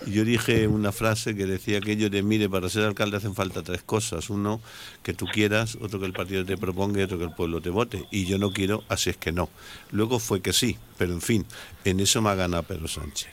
y 0.07 0.11
yo 0.11 0.23
dije 0.25 0.67
una 0.67 0.91
frase 0.91 1.35
que 1.35 1.45
decía 1.45 1.79
que 1.81 1.95
yo 1.97 2.09
de 2.09 2.23
mire, 2.23 2.49
para 2.49 2.69
ser 2.69 2.83
alcalde 2.85 3.17
hacen 3.17 3.35
falta 3.35 3.61
tres 3.61 3.83
cosas. 3.83 4.29
Uno, 4.29 4.61
que 5.03 5.13
tú 5.13 5.25
quieras, 5.27 5.77
otro 5.81 5.99
que 5.99 6.05
el 6.05 6.13
partido 6.13 6.45
te 6.45 6.57
proponga 6.57 6.99
y 6.99 7.03
otro 7.03 7.17
que 7.17 7.25
el 7.25 7.33
pueblo 7.33 7.61
te 7.61 7.69
vote. 7.69 8.05
Y 8.09 8.25
yo 8.25 8.37
no 8.37 8.51
quiero, 8.51 8.83
así 8.89 9.09
es 9.11 9.17
que 9.17 9.31
no. 9.31 9.49
Luego 9.91 10.17
fue 10.19 10.41
que 10.41 10.53
sí, 10.53 10.77
pero 10.97 11.13
en 11.13 11.21
fin, 11.21 11.45
en 11.83 11.99
eso 11.99 12.21
me 12.21 12.29
ha 12.29 12.35
ganado 12.35 12.63
Pedro 12.63 12.87
Sánchez. 12.87 13.29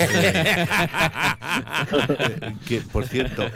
Eh, 0.00 0.66
que, 2.66 2.80
por 2.80 3.06
cierto, 3.06 3.48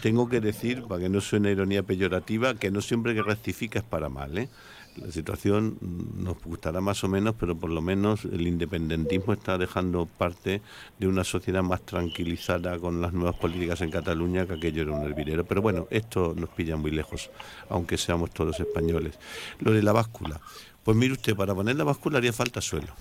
tengo 0.00 0.28
que 0.28 0.40
decir, 0.40 0.82
para 0.84 1.02
que 1.02 1.08
no 1.08 1.20
suene 1.20 1.52
ironía 1.52 1.82
peyorativa, 1.82 2.54
que 2.54 2.70
no 2.70 2.80
siempre 2.80 3.14
que 3.14 3.22
rectifica 3.22 3.78
es 3.78 3.84
para 3.84 4.08
mal, 4.08 4.36
¿eh? 4.38 4.48
La 4.96 5.10
situación 5.10 5.78
nos 5.80 6.42
gustará 6.42 6.82
más 6.82 7.02
o 7.02 7.08
menos, 7.08 7.34
pero 7.38 7.56
por 7.56 7.70
lo 7.70 7.80
menos 7.80 8.24
el 8.26 8.46
independentismo 8.46 9.32
está 9.32 9.56
dejando 9.56 10.04
parte 10.06 10.60
de 10.98 11.06
una 11.06 11.24
sociedad 11.24 11.62
más 11.62 11.80
tranquilizada 11.82 12.78
con 12.78 13.00
las 13.00 13.14
nuevas 13.14 13.36
políticas 13.36 13.80
en 13.80 13.90
Cataluña, 13.90 14.46
que 14.46 14.54
aquello 14.54 14.82
era 14.82 14.92
un 14.92 15.02
hervidero. 15.02 15.44
Pero 15.44 15.62
bueno, 15.62 15.86
esto 15.90 16.34
nos 16.36 16.50
pilla 16.50 16.76
muy 16.76 16.90
lejos, 16.90 17.30
aunque 17.70 17.96
seamos 17.96 18.32
todos 18.32 18.60
españoles. 18.60 19.18
Lo 19.60 19.72
de 19.72 19.82
la 19.82 19.92
báscula. 19.92 20.40
Pues 20.84 20.96
mire 20.96 21.14
usted, 21.14 21.34
para 21.34 21.54
poner 21.54 21.76
la 21.76 21.84
báscula 21.84 22.18
haría 22.18 22.32
falta 22.32 22.60
suelo, 22.60 22.92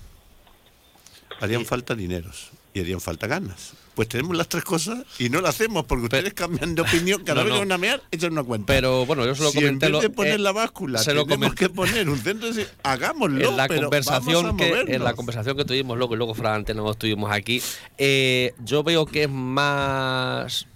harían 1.42 1.66
falta 1.66 1.94
dineros 1.94 2.52
y 2.74 2.80
harían 2.80 3.02
falta 3.02 3.28
ganas. 3.28 3.74
Pues 3.94 4.08
tenemos 4.08 4.38
las 4.38 4.48
tres 4.48 4.64
cosas 4.64 5.00
y 5.20 5.28
no 5.30 5.42
las 5.42 5.56
hacemos 5.56 5.86
porque 5.86 6.06
ustedes 6.06 6.34
cambian 6.34 6.76
de 6.76 6.82
opinión 6.82 7.24
cada 7.26 7.42
No, 7.42 7.46
vez 7.46 7.54
no. 7.54 7.60
que 7.60 7.66
van 7.66 7.72
a 7.74 7.78
mear, 7.78 8.02
echan 8.10 8.32
una 8.32 8.44
cuenta. 8.44 8.66
Pero 8.68 9.06
bueno, 9.06 9.26
yo 9.26 9.36
se 9.36 9.44
lo 9.44 9.52
si 9.52 9.58
comenté. 9.58 9.88
en 9.88 9.92
vez 9.92 9.92
lo- 9.92 10.00
de 10.02 10.10
poner 10.10 10.34
eh, 10.36 10.38
la 10.40 10.52
báscula, 10.54 11.00
se 11.00 11.14
lo 11.14 11.26
tenemos 11.26 11.54
que 11.56 11.68
poner 11.70 12.08
un 12.10 12.18
centro 12.18 12.52
de... 12.54 12.66
Hagámoslo, 12.84 13.50
en 13.50 13.58
la 13.58 13.68
pero 13.68 13.82
conversación 13.84 14.44
vamos 14.44 14.62
a 14.62 14.86
que 14.86 14.96
en 14.96 15.04
la 15.04 15.14
conversación 15.14 15.58
que 15.58 15.66
tuvimos 15.66 15.98
luego 15.98 16.14
y 16.14 16.18
luego 16.18 16.34
antena 16.48 16.82
no 16.82 16.92
estuvimos 16.92 17.30
aquí 17.32 17.62
eh, 17.98 18.54
yo 18.64 18.82
veo 18.84 19.06
que 19.06 19.24
es 19.24 19.30
más 19.30 20.68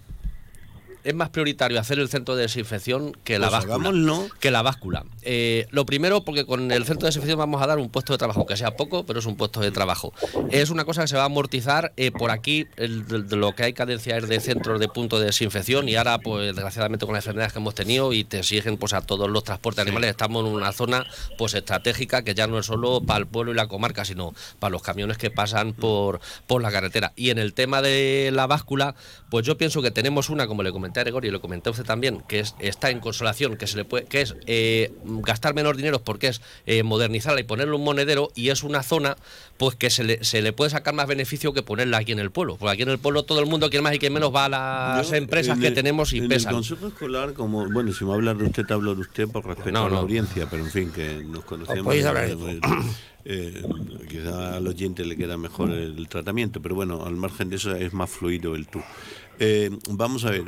es 1.05 1.15
más 1.15 1.29
prioritario 1.29 1.79
hacer 1.79 1.99
el 1.99 2.09
centro 2.09 2.35
de 2.35 2.41
desinfección 2.43 3.13
que 3.23 3.39
la 3.39 3.49
Pues 3.49 3.65
báscula. 3.67 4.21
Que 4.39 4.51
la 4.51 4.61
báscula. 4.61 5.05
Eh, 5.21 5.67
lo 5.71 5.85
primero, 5.85 6.23
porque 6.25 6.45
con 6.45 6.71
el 6.71 6.83
centro 6.85 7.01
de 7.05 7.09
desinfección 7.09 7.39
vamos 7.39 7.61
a 7.61 7.67
dar 7.67 7.77
un 7.77 7.89
puesto 7.89 8.13
de 8.13 8.17
trabajo, 8.17 8.45
que 8.45 8.57
sea 8.57 8.75
poco, 8.75 9.05
pero 9.05 9.19
es 9.19 9.25
un 9.25 9.35
puesto 9.37 9.59
de 9.61 9.71
trabajo. 9.71 10.13
Es 10.51 10.69
una 10.71 10.83
cosa 10.83 11.01
que 11.03 11.07
se 11.07 11.15
va 11.15 11.23
a 11.23 11.25
amortizar 11.27 11.93
eh, 11.95 12.11
por 12.11 12.31
aquí, 12.31 12.65
el- 12.75 13.07
de, 13.07 13.21
de 13.23 13.35
lo 13.35 13.53
que 13.55 13.63
hay 13.63 13.73
cadencia 13.73 14.17
es 14.17 14.27
de 14.27 14.39
centros 14.39 14.79
de 14.79 14.87
punto 14.87 15.19
de 15.19 15.27
desinfección 15.27 15.87
y 15.87 15.95
ahora, 15.95 16.17
pues 16.19 16.47
desgraciadamente 16.55 17.05
con 17.05 17.13
las 17.15 17.23
enfermedades 17.23 17.53
que 17.53 17.59
hemos 17.59 17.75
tenido 17.75 18.11
y 18.11 18.23
te 18.23 18.39
exigen 18.39 18.77
pues 18.77 18.93
a 18.93 19.01
todos 19.01 19.29
los 19.29 19.43
transportes 19.43 19.81
animales, 19.83 20.09
estamos 20.09 20.45
en 20.45 20.51
una 20.53 20.71
zona 20.71 21.05
pues 21.37 21.53
estratégica 21.53 22.23
que 22.23 22.33
ya 22.33 22.47
no 22.47 22.57
es 22.59 22.65
solo 22.65 23.01
para 23.01 23.19
el 23.19 23.27
pueblo 23.27 23.51
y 23.51 23.55
la 23.55 23.67
comarca, 23.67 24.05
sino 24.05 24.33
para 24.59 24.71
los 24.71 24.81
camiones 24.81 25.17
que 25.17 25.29
pasan 25.29 25.73
por, 25.73 26.19
por 26.47 26.61
la 26.61 26.71
carretera. 26.71 27.13
Y 27.15 27.29
en 27.29 27.37
el 27.37 27.53
tema 27.53 27.81
de 27.81 28.31
la 28.33 28.47
báscula, 28.47 28.95
pues 29.29 29.45
yo 29.45 29.57
pienso 29.57 29.81
que 29.81 29.91
tenemos 29.91 30.29
una, 30.29 30.47
como 30.47 30.63
le 30.63 30.71
comenté 30.71 30.94
a 30.99 31.03
Gregorio 31.03 31.29
y 31.29 31.31
lo 31.31 31.41
comenté 31.41 31.69
a 31.69 31.71
usted 31.71 31.83
también, 31.85 32.21
que 32.27 32.39
es, 32.39 32.55
está 32.59 32.89
en 32.89 32.99
consolación, 32.99 33.57
que 33.57 33.67
se 33.67 33.77
le 33.77 33.85
puede, 33.85 34.05
que 34.05 34.21
es 34.21 34.35
eh, 34.47 34.91
gastar 35.03 35.53
menos 35.53 35.75
dinero 35.77 35.99
porque 36.01 36.27
es 36.27 36.41
eh, 36.65 36.83
modernizarla 36.83 37.39
y 37.41 37.43
ponerle 37.43 37.75
un 37.75 37.83
monedero, 37.83 38.31
y 38.35 38.49
es 38.49 38.63
una 38.63 38.83
zona 38.83 39.17
pues 39.57 39.75
que 39.75 39.89
se 39.89 40.03
le, 40.03 40.23
se 40.23 40.41
le 40.41 40.51
puede 40.53 40.69
sacar 40.71 40.93
más 40.93 41.07
beneficio 41.07 41.53
que 41.53 41.63
ponerla 41.63 41.97
aquí 41.99 42.11
en 42.11 42.19
el 42.19 42.31
pueblo. 42.31 42.57
Porque 42.57 42.73
aquí 42.73 42.81
en 42.83 42.89
el 42.89 42.99
pueblo 42.99 43.23
todo 43.23 43.39
el 43.39 43.45
mundo, 43.45 43.69
quien 43.69 43.83
más 43.83 43.93
y 43.95 43.99
quien 43.99 44.11
menos, 44.13 44.33
va 44.35 44.45
a 44.45 44.49
las 44.97 45.09
Yo, 45.09 45.15
empresas 45.15 45.57
que 45.59 45.67
el- 45.67 45.73
tenemos 45.73 46.11
y 46.13 46.17
en 46.19 46.27
pesan. 46.27 46.49
el 46.51 46.55
consejo 46.55 46.87
escolar, 46.87 47.33
como, 47.33 47.69
bueno, 47.69 47.93
si 47.93 48.03
me 48.05 48.13
habla 48.13 48.33
de 48.33 48.43
usted, 48.45 48.65
te 48.65 48.73
hablo 48.73 48.95
de 48.95 49.01
usted 49.01 49.27
por 49.27 49.45
respeto 49.45 49.71
No, 49.71 49.85
a 49.85 49.89
la 49.89 49.99
audiencia, 49.99 50.47
pero 50.49 50.63
en 50.63 50.71
fin, 50.71 50.91
que 50.91 51.23
nos 51.23 51.43
conocemos. 51.45 51.83
podéis 51.85 52.05
hablar 52.05 52.27
de 52.27 52.35
pues, 52.35 52.57
eh, 53.27 53.63
quizá 54.09 54.55
al 54.57 54.67
oyente 54.67 55.03
le 55.05 55.15
queda 55.15 55.37
mejor 55.37 55.71
el 55.71 56.07
tratamiento, 56.09 56.61
pero 56.61 56.75
bueno, 56.75 57.05
al 57.05 57.15
margen 57.15 57.49
de 57.49 57.55
eso 57.55 57.75
es 57.75 57.93
más 57.93 58.09
fluido 58.09 58.55
el 58.55 58.67
tú. 58.67 58.81
Eh, 59.39 59.69
vamos 59.89 60.25
a 60.25 60.31
ver, 60.31 60.43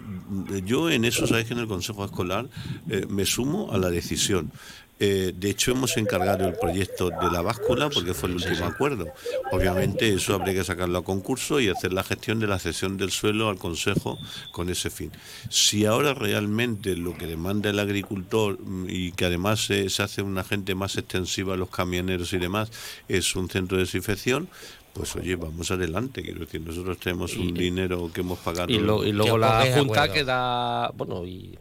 yo 0.66 0.90
en 0.90 1.06
eso, 1.06 1.28
sabes 1.28 1.46
que 1.46 1.54
en 1.54 1.60
el 1.60 1.68
consejo 1.68 2.06
escolar 2.06 2.48
eh, 2.90 3.06
me 3.10 3.26
sumo 3.26 3.72
a 3.72 3.78
la 3.78 3.90
decisión. 3.90 4.52
Eh, 5.00 5.32
de 5.36 5.52
hecho, 5.52 5.72
hemos 5.72 5.96
encargado 5.98 6.48
el 6.48 6.56
proyecto 6.56 7.10
de 7.10 7.32
la 7.32 7.42
báscula 7.42 7.90
porque 7.90 8.14
fue 8.14 8.30
el 8.30 8.36
último 8.36 8.66
acuerdo. 8.66 9.08
Obviamente, 9.52 10.12
eso 10.12 10.34
habría 10.34 10.56
que 10.56 10.64
sacarlo 10.64 10.98
a 10.98 11.04
concurso 11.04 11.60
y 11.60 11.70
hacer 11.70 11.94
la 11.94 12.04
gestión 12.04 12.40
de 12.40 12.48
la 12.48 12.58
cesión 12.58 12.98
del 12.98 13.12
suelo 13.12 13.50
al 13.50 13.58
Consejo 13.58 14.18
con 14.52 14.70
ese 14.70 14.90
fin. 14.90 15.12
Si 15.50 15.86
ahora 15.86 16.16
realmente 16.16 16.96
lo 16.96 17.16
que 17.16 17.28
demanda 17.28 17.70
el 17.70 17.80
agricultor 17.80 18.60
mm, 18.60 18.86
y 18.90 19.12
que 19.12 19.26
además 19.26 19.66
se, 19.66 19.90
se 19.90 20.02
hace 20.02 20.24
una 20.24 20.44
gente 20.44 20.74
más 20.74 20.98
extensiva 20.98 21.54
a 21.54 21.58
los 21.58 21.70
camioneros 21.70 22.34
y 22.34 22.40
demás 22.40 22.72
es 23.08 23.36
un 23.36 23.50
centro 23.50 23.78
de 23.78 23.84
desinfección, 23.84 24.50
pues 24.98 25.16
oye, 25.16 25.36
vamos 25.36 25.70
adelante. 25.72 26.22
Quiero 26.24 26.40
decir, 26.42 26.62
nosotros 26.62 26.98
tenemos 26.98 27.36
un 27.38 27.54
dinero 27.54 28.10
que 28.14 28.22
hemos 28.22 28.40
pagado. 28.40 28.72
Y, 28.72 28.80
lo- 28.80 29.04
y 29.06 29.12
luego 29.12 29.38
la 29.38 29.48
Junta 29.80 30.02
queda, 30.14 30.92
bueno, 30.96 31.26
y 31.26 31.58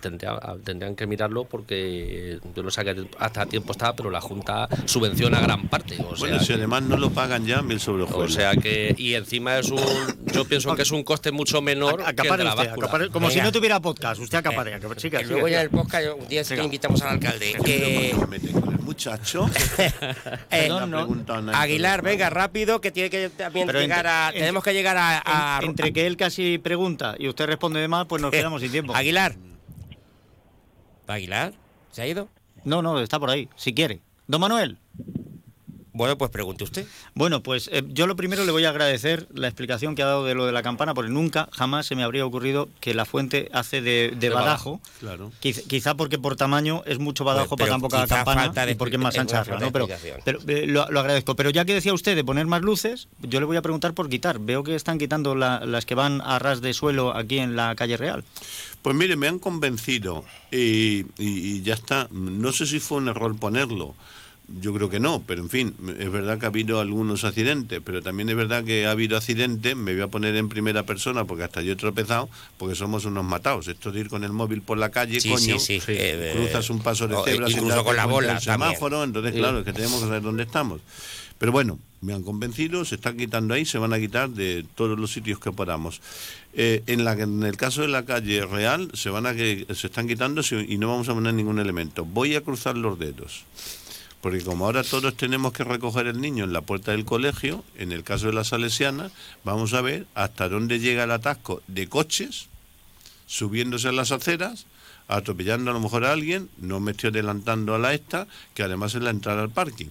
tendría- 0.00 0.32
ah, 0.32 0.56
tendrían 0.64 0.94
que 0.96 1.06
mirarlo 1.06 1.44
porque 1.44 2.38
yo 2.54 2.62
no 2.62 2.70
sé 2.70 2.80
a 2.82 2.84
qué- 2.84 3.08
hasta 3.18 3.46
tiempo 3.46 3.72
está, 3.72 3.94
pero 3.94 4.10
la 4.10 4.20
Junta 4.20 4.68
subvenciona 4.84 5.40
gran 5.40 5.68
parte. 5.68 5.96
O 6.00 6.16
bueno, 6.18 6.38
sea, 6.38 6.46
si 6.46 6.52
además 6.54 6.82
no 6.82 6.96
lo 6.96 7.10
pagan 7.10 7.46
ya, 7.46 7.62
mil 7.62 7.80
sobre 7.80 8.04
o 8.04 8.28
sea 8.28 8.54
que, 8.56 8.94
y 8.98 9.14
encima 9.14 9.58
es 9.58 9.70
un, 9.70 9.80
yo 10.32 10.44
pienso 10.44 10.74
que 10.74 10.82
es 10.82 10.90
un 10.90 11.02
coste 11.04 11.32
mucho 11.32 11.60
menor 11.62 11.96
que 11.96 12.02
el 12.10 12.16
de 12.16 12.22
Acapare 12.22 12.44
la 12.44 12.54
usted, 12.54 12.70
acapare- 12.72 13.10
como 13.10 13.30
si 13.30 13.40
no 13.40 13.52
tuviera 13.52 13.80
podcast. 13.80 14.20
Usted 14.20 14.38
acaparea. 14.38 14.80
que- 14.80 14.86
siga, 15.00 15.20
Y 15.20 15.24
siga, 15.24 15.32
luego 15.32 15.48
ya 15.48 15.62
el 15.62 15.70
podcast 15.70 16.06
un 16.18 16.28
día 16.28 16.42
que 16.44 16.62
invitamos 16.62 17.02
al 17.02 17.08
alcalde. 17.14 17.54
Eh, 17.66 18.14
muchacho. 18.80 19.48
eh, 20.50 20.68
No, 20.68 20.86
no. 20.86 21.08
Aguilar, 21.54 22.02
venga, 22.02 22.30
rápido, 22.30 22.80
que 22.80 22.90
tiene 22.90 23.10
que 23.10 23.30
también 23.30 23.66
Pero 23.66 23.80
llegar 23.80 23.98
entre- 24.06 24.10
a. 24.12 24.28
en- 24.30 24.34
tenemos 24.40 24.62
que 24.64 24.72
llegar 24.72 24.96
a. 24.96 25.22
a- 25.24 25.58
En- 25.62 25.70
entre 25.70 25.92
que 25.92 26.06
él 26.06 26.16
casi 26.16 26.58
pregunta 26.58 27.14
y 27.18 27.28
usted 27.28 27.46
responde 27.46 27.80
de 27.80 27.88
mal, 27.88 28.06
pues 28.06 28.22
nos 28.22 28.30
quedamos 28.50 28.60
sin 28.62 28.70
tiempo. 28.70 28.94
Aguilar. 28.94 29.34
Aguilar, 31.06 31.52
¿se 31.90 32.02
ha 32.02 32.06
ido? 32.06 32.28
No, 32.64 32.82
no, 32.82 33.00
está 33.00 33.18
por 33.20 33.30
ahí, 33.30 33.48
si 33.56 33.74
quiere. 33.74 34.00
Don 34.26 34.40
Manuel. 34.40 34.78
Bueno, 35.96 36.18
pues 36.18 36.30
pregunte 36.30 36.62
usted. 36.62 36.86
Bueno, 37.14 37.42
pues 37.42 37.70
eh, 37.72 37.82
yo 37.88 38.06
lo 38.06 38.16
primero 38.16 38.44
le 38.44 38.52
voy 38.52 38.64
a 38.66 38.68
agradecer 38.68 39.26
la 39.32 39.48
explicación 39.48 39.94
que 39.94 40.02
ha 40.02 40.06
dado 40.06 40.26
de 40.26 40.34
lo 40.34 40.44
de 40.44 40.52
la 40.52 40.62
campana, 40.62 40.92
porque 40.92 41.10
nunca, 41.10 41.48
jamás 41.52 41.86
se 41.86 41.94
me 41.96 42.02
habría 42.02 42.26
ocurrido 42.26 42.68
que 42.80 42.92
la 42.92 43.06
fuente 43.06 43.48
hace 43.52 43.80
de, 43.80 44.10
de 44.10 44.16
De 44.16 44.28
badajo. 44.28 44.80
Claro. 45.00 45.32
Quiz- 45.42 45.66
Quizá 45.66 45.94
porque 45.94 46.18
por 46.18 46.36
tamaño 46.36 46.82
es 46.84 46.98
mucho 46.98 47.24
badajo 47.24 47.56
Pues, 47.56 47.70
pero 47.70 47.80
para 47.80 47.80
tan 47.80 47.80
poca 47.80 48.14
campana 48.14 48.66
de 48.66 48.72
y 48.72 48.74
porque 48.74 48.96
es 48.96 49.00
más 49.02 49.16
ancha, 49.16 49.42
¿no? 49.58 49.72
Pero, 49.72 49.88
pero 50.24 50.38
eh, 50.46 50.66
lo, 50.66 50.90
lo 50.90 51.00
agradezco. 51.00 51.34
Pero 51.34 51.48
ya 51.48 51.64
que 51.64 51.72
decía 51.72 51.94
usted 51.94 52.14
de 52.14 52.24
poner 52.24 52.46
más 52.46 52.60
luces, 52.60 53.08
yo 53.22 53.40
le 53.40 53.46
voy 53.46 53.56
a 53.56 53.62
preguntar 53.62 53.94
por 53.94 54.10
quitar. 54.10 54.38
Veo 54.38 54.62
que 54.64 54.74
están 54.74 54.98
quitando 54.98 55.34
la- 55.34 55.64
las 55.64 55.86
que 55.86 55.94
van 55.94 56.20
a 56.20 56.38
ras 56.38 56.60
de 56.60 56.74
suelo 56.74 57.16
aquí 57.16 57.38
en 57.38 57.56
la 57.56 57.74
calle 57.74 57.96
Real. 57.96 58.22
Pues 58.82 58.94
mire, 58.94 59.16
me 59.16 59.28
han 59.28 59.38
convencido 59.38 60.24
y, 60.52 60.56
y- 60.58 61.06
y 61.18 61.62
ya 61.62 61.72
está. 61.72 62.06
No 62.10 62.52
sé 62.52 62.66
si 62.66 62.80
fue 62.80 62.98
un 62.98 63.08
error 63.08 63.34
ponerlo. 63.38 63.94
Yo 64.48 64.72
creo 64.72 64.88
que 64.88 65.00
no, 65.00 65.24
pero 65.26 65.42
en 65.42 65.50
fin, 65.50 65.74
es 65.98 66.10
verdad 66.10 66.38
que 66.38 66.46
ha 66.46 66.50
habido 66.50 66.78
algunos 66.78 67.24
accidentes, 67.24 67.80
pero 67.84 68.00
también 68.00 68.28
es 68.28 68.36
verdad 68.36 68.62
que 68.62 68.86
ha 68.86 68.92
habido 68.92 69.16
accidentes, 69.16 69.74
me 69.74 69.92
voy 69.92 70.02
a 70.02 70.06
poner 70.06 70.36
en 70.36 70.48
primera 70.48 70.84
persona 70.84 71.24
porque 71.24 71.42
hasta 71.42 71.62
yo 71.62 71.72
he 71.72 71.76
tropezado, 71.76 72.28
porque 72.56 72.76
somos 72.76 73.04
unos 73.06 73.24
matados. 73.24 73.66
Esto 73.66 73.90
de 73.90 74.00
ir 74.00 74.08
con 74.08 74.22
el 74.22 74.32
móvil 74.32 74.62
por 74.62 74.78
la 74.78 74.90
calle, 74.90 75.20
Sí, 75.20 75.30
coño, 75.30 75.58
sí, 75.58 75.80
sí. 75.80 75.84
Eh, 75.88 76.34
cruzas 76.36 76.70
un 76.70 76.80
paso 76.80 77.08
de 77.08 77.16
cebra 77.24 77.50
incluso 77.50 77.82
con 77.82 77.96
la 77.96 78.06
bola 78.06 78.38
también. 78.38 78.52
semáforo, 78.52 79.02
entonces 79.02 79.32
claro, 79.32 79.58
es 79.58 79.64
que 79.64 79.72
tenemos 79.72 80.00
que 80.00 80.06
saber 80.06 80.22
dónde 80.22 80.44
estamos. 80.44 80.80
Pero 81.38 81.50
bueno, 81.50 81.78
me 82.00 82.14
han 82.14 82.22
convencido, 82.22 82.84
se 82.84 82.94
están 82.94 83.16
quitando 83.16 83.52
ahí, 83.52 83.64
se 83.64 83.78
van 83.78 83.92
a 83.92 83.98
quitar 83.98 84.30
de 84.30 84.64
todos 84.76 84.96
los 84.98 85.12
sitios 85.12 85.40
que 85.40 85.50
podamos. 85.50 86.00
Eh, 86.54 86.82
en, 86.86 87.04
la, 87.04 87.12
en 87.12 87.42
el 87.42 87.56
caso 87.56 87.82
de 87.82 87.88
la 87.88 88.04
calle 88.04 88.46
Real, 88.46 88.90
se 88.94 89.10
van 89.10 89.26
a 89.26 89.34
que 89.34 89.66
se 89.74 89.88
están 89.88 90.06
quitando 90.06 90.40
y 90.66 90.78
no 90.78 90.88
vamos 90.88 91.08
a 91.08 91.14
poner 91.14 91.34
ningún 91.34 91.58
elemento. 91.58 92.04
Voy 92.04 92.36
a 92.36 92.42
cruzar 92.42 92.76
los 92.76 92.98
dedos. 92.98 93.44
Porque 94.26 94.42
como 94.42 94.66
ahora 94.66 94.82
todos 94.82 95.16
tenemos 95.16 95.52
que 95.52 95.62
recoger 95.62 96.08
el 96.08 96.20
niño 96.20 96.42
en 96.42 96.52
la 96.52 96.60
puerta 96.60 96.90
del 96.90 97.04
colegio, 97.04 97.62
en 97.78 97.92
el 97.92 98.02
caso 98.02 98.26
de 98.26 98.32
la 98.32 98.42
Salesiana, 98.42 99.12
vamos 99.44 99.72
a 99.72 99.80
ver 99.82 100.06
hasta 100.16 100.48
dónde 100.48 100.80
llega 100.80 101.04
el 101.04 101.12
atasco 101.12 101.62
de 101.68 101.86
coches 101.88 102.48
subiéndose 103.28 103.86
a 103.86 103.92
las 103.92 104.10
aceras, 104.10 104.66
atropellando 105.06 105.70
a 105.70 105.74
lo 105.74 105.78
mejor 105.78 106.04
a 106.04 106.10
alguien, 106.10 106.48
no 106.58 106.80
me 106.80 106.90
estoy 106.90 107.10
adelantando 107.10 107.72
a 107.76 107.78
la 107.78 107.94
esta, 107.94 108.26
que 108.52 108.64
además 108.64 108.96
es 108.96 109.02
la 109.02 109.10
entrada 109.10 109.42
al 109.42 109.50
parking. 109.50 109.86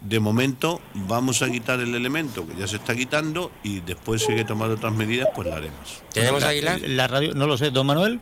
De 0.00 0.18
momento 0.18 0.80
vamos 0.94 1.40
a 1.42 1.48
quitar 1.48 1.78
el 1.78 1.94
elemento 1.94 2.44
que 2.44 2.56
ya 2.56 2.66
se 2.66 2.74
está 2.74 2.96
quitando 2.96 3.52
y 3.62 3.78
después 3.78 4.20
si 4.22 4.32
hay 4.32 4.38
que 4.38 4.46
tomar 4.46 4.68
otras 4.70 4.92
medidas, 4.94 5.28
pues 5.36 5.46
la 5.46 5.58
haremos. 5.58 6.02
¿Tenemos 6.12 6.40
La- 6.40 6.48
Aguilar? 6.48 6.80
La 6.80 7.06
radio, 7.06 7.34
no 7.36 7.46
lo 7.46 7.56
sé, 7.56 7.70
don 7.70 7.86
Manuel. 7.86 8.18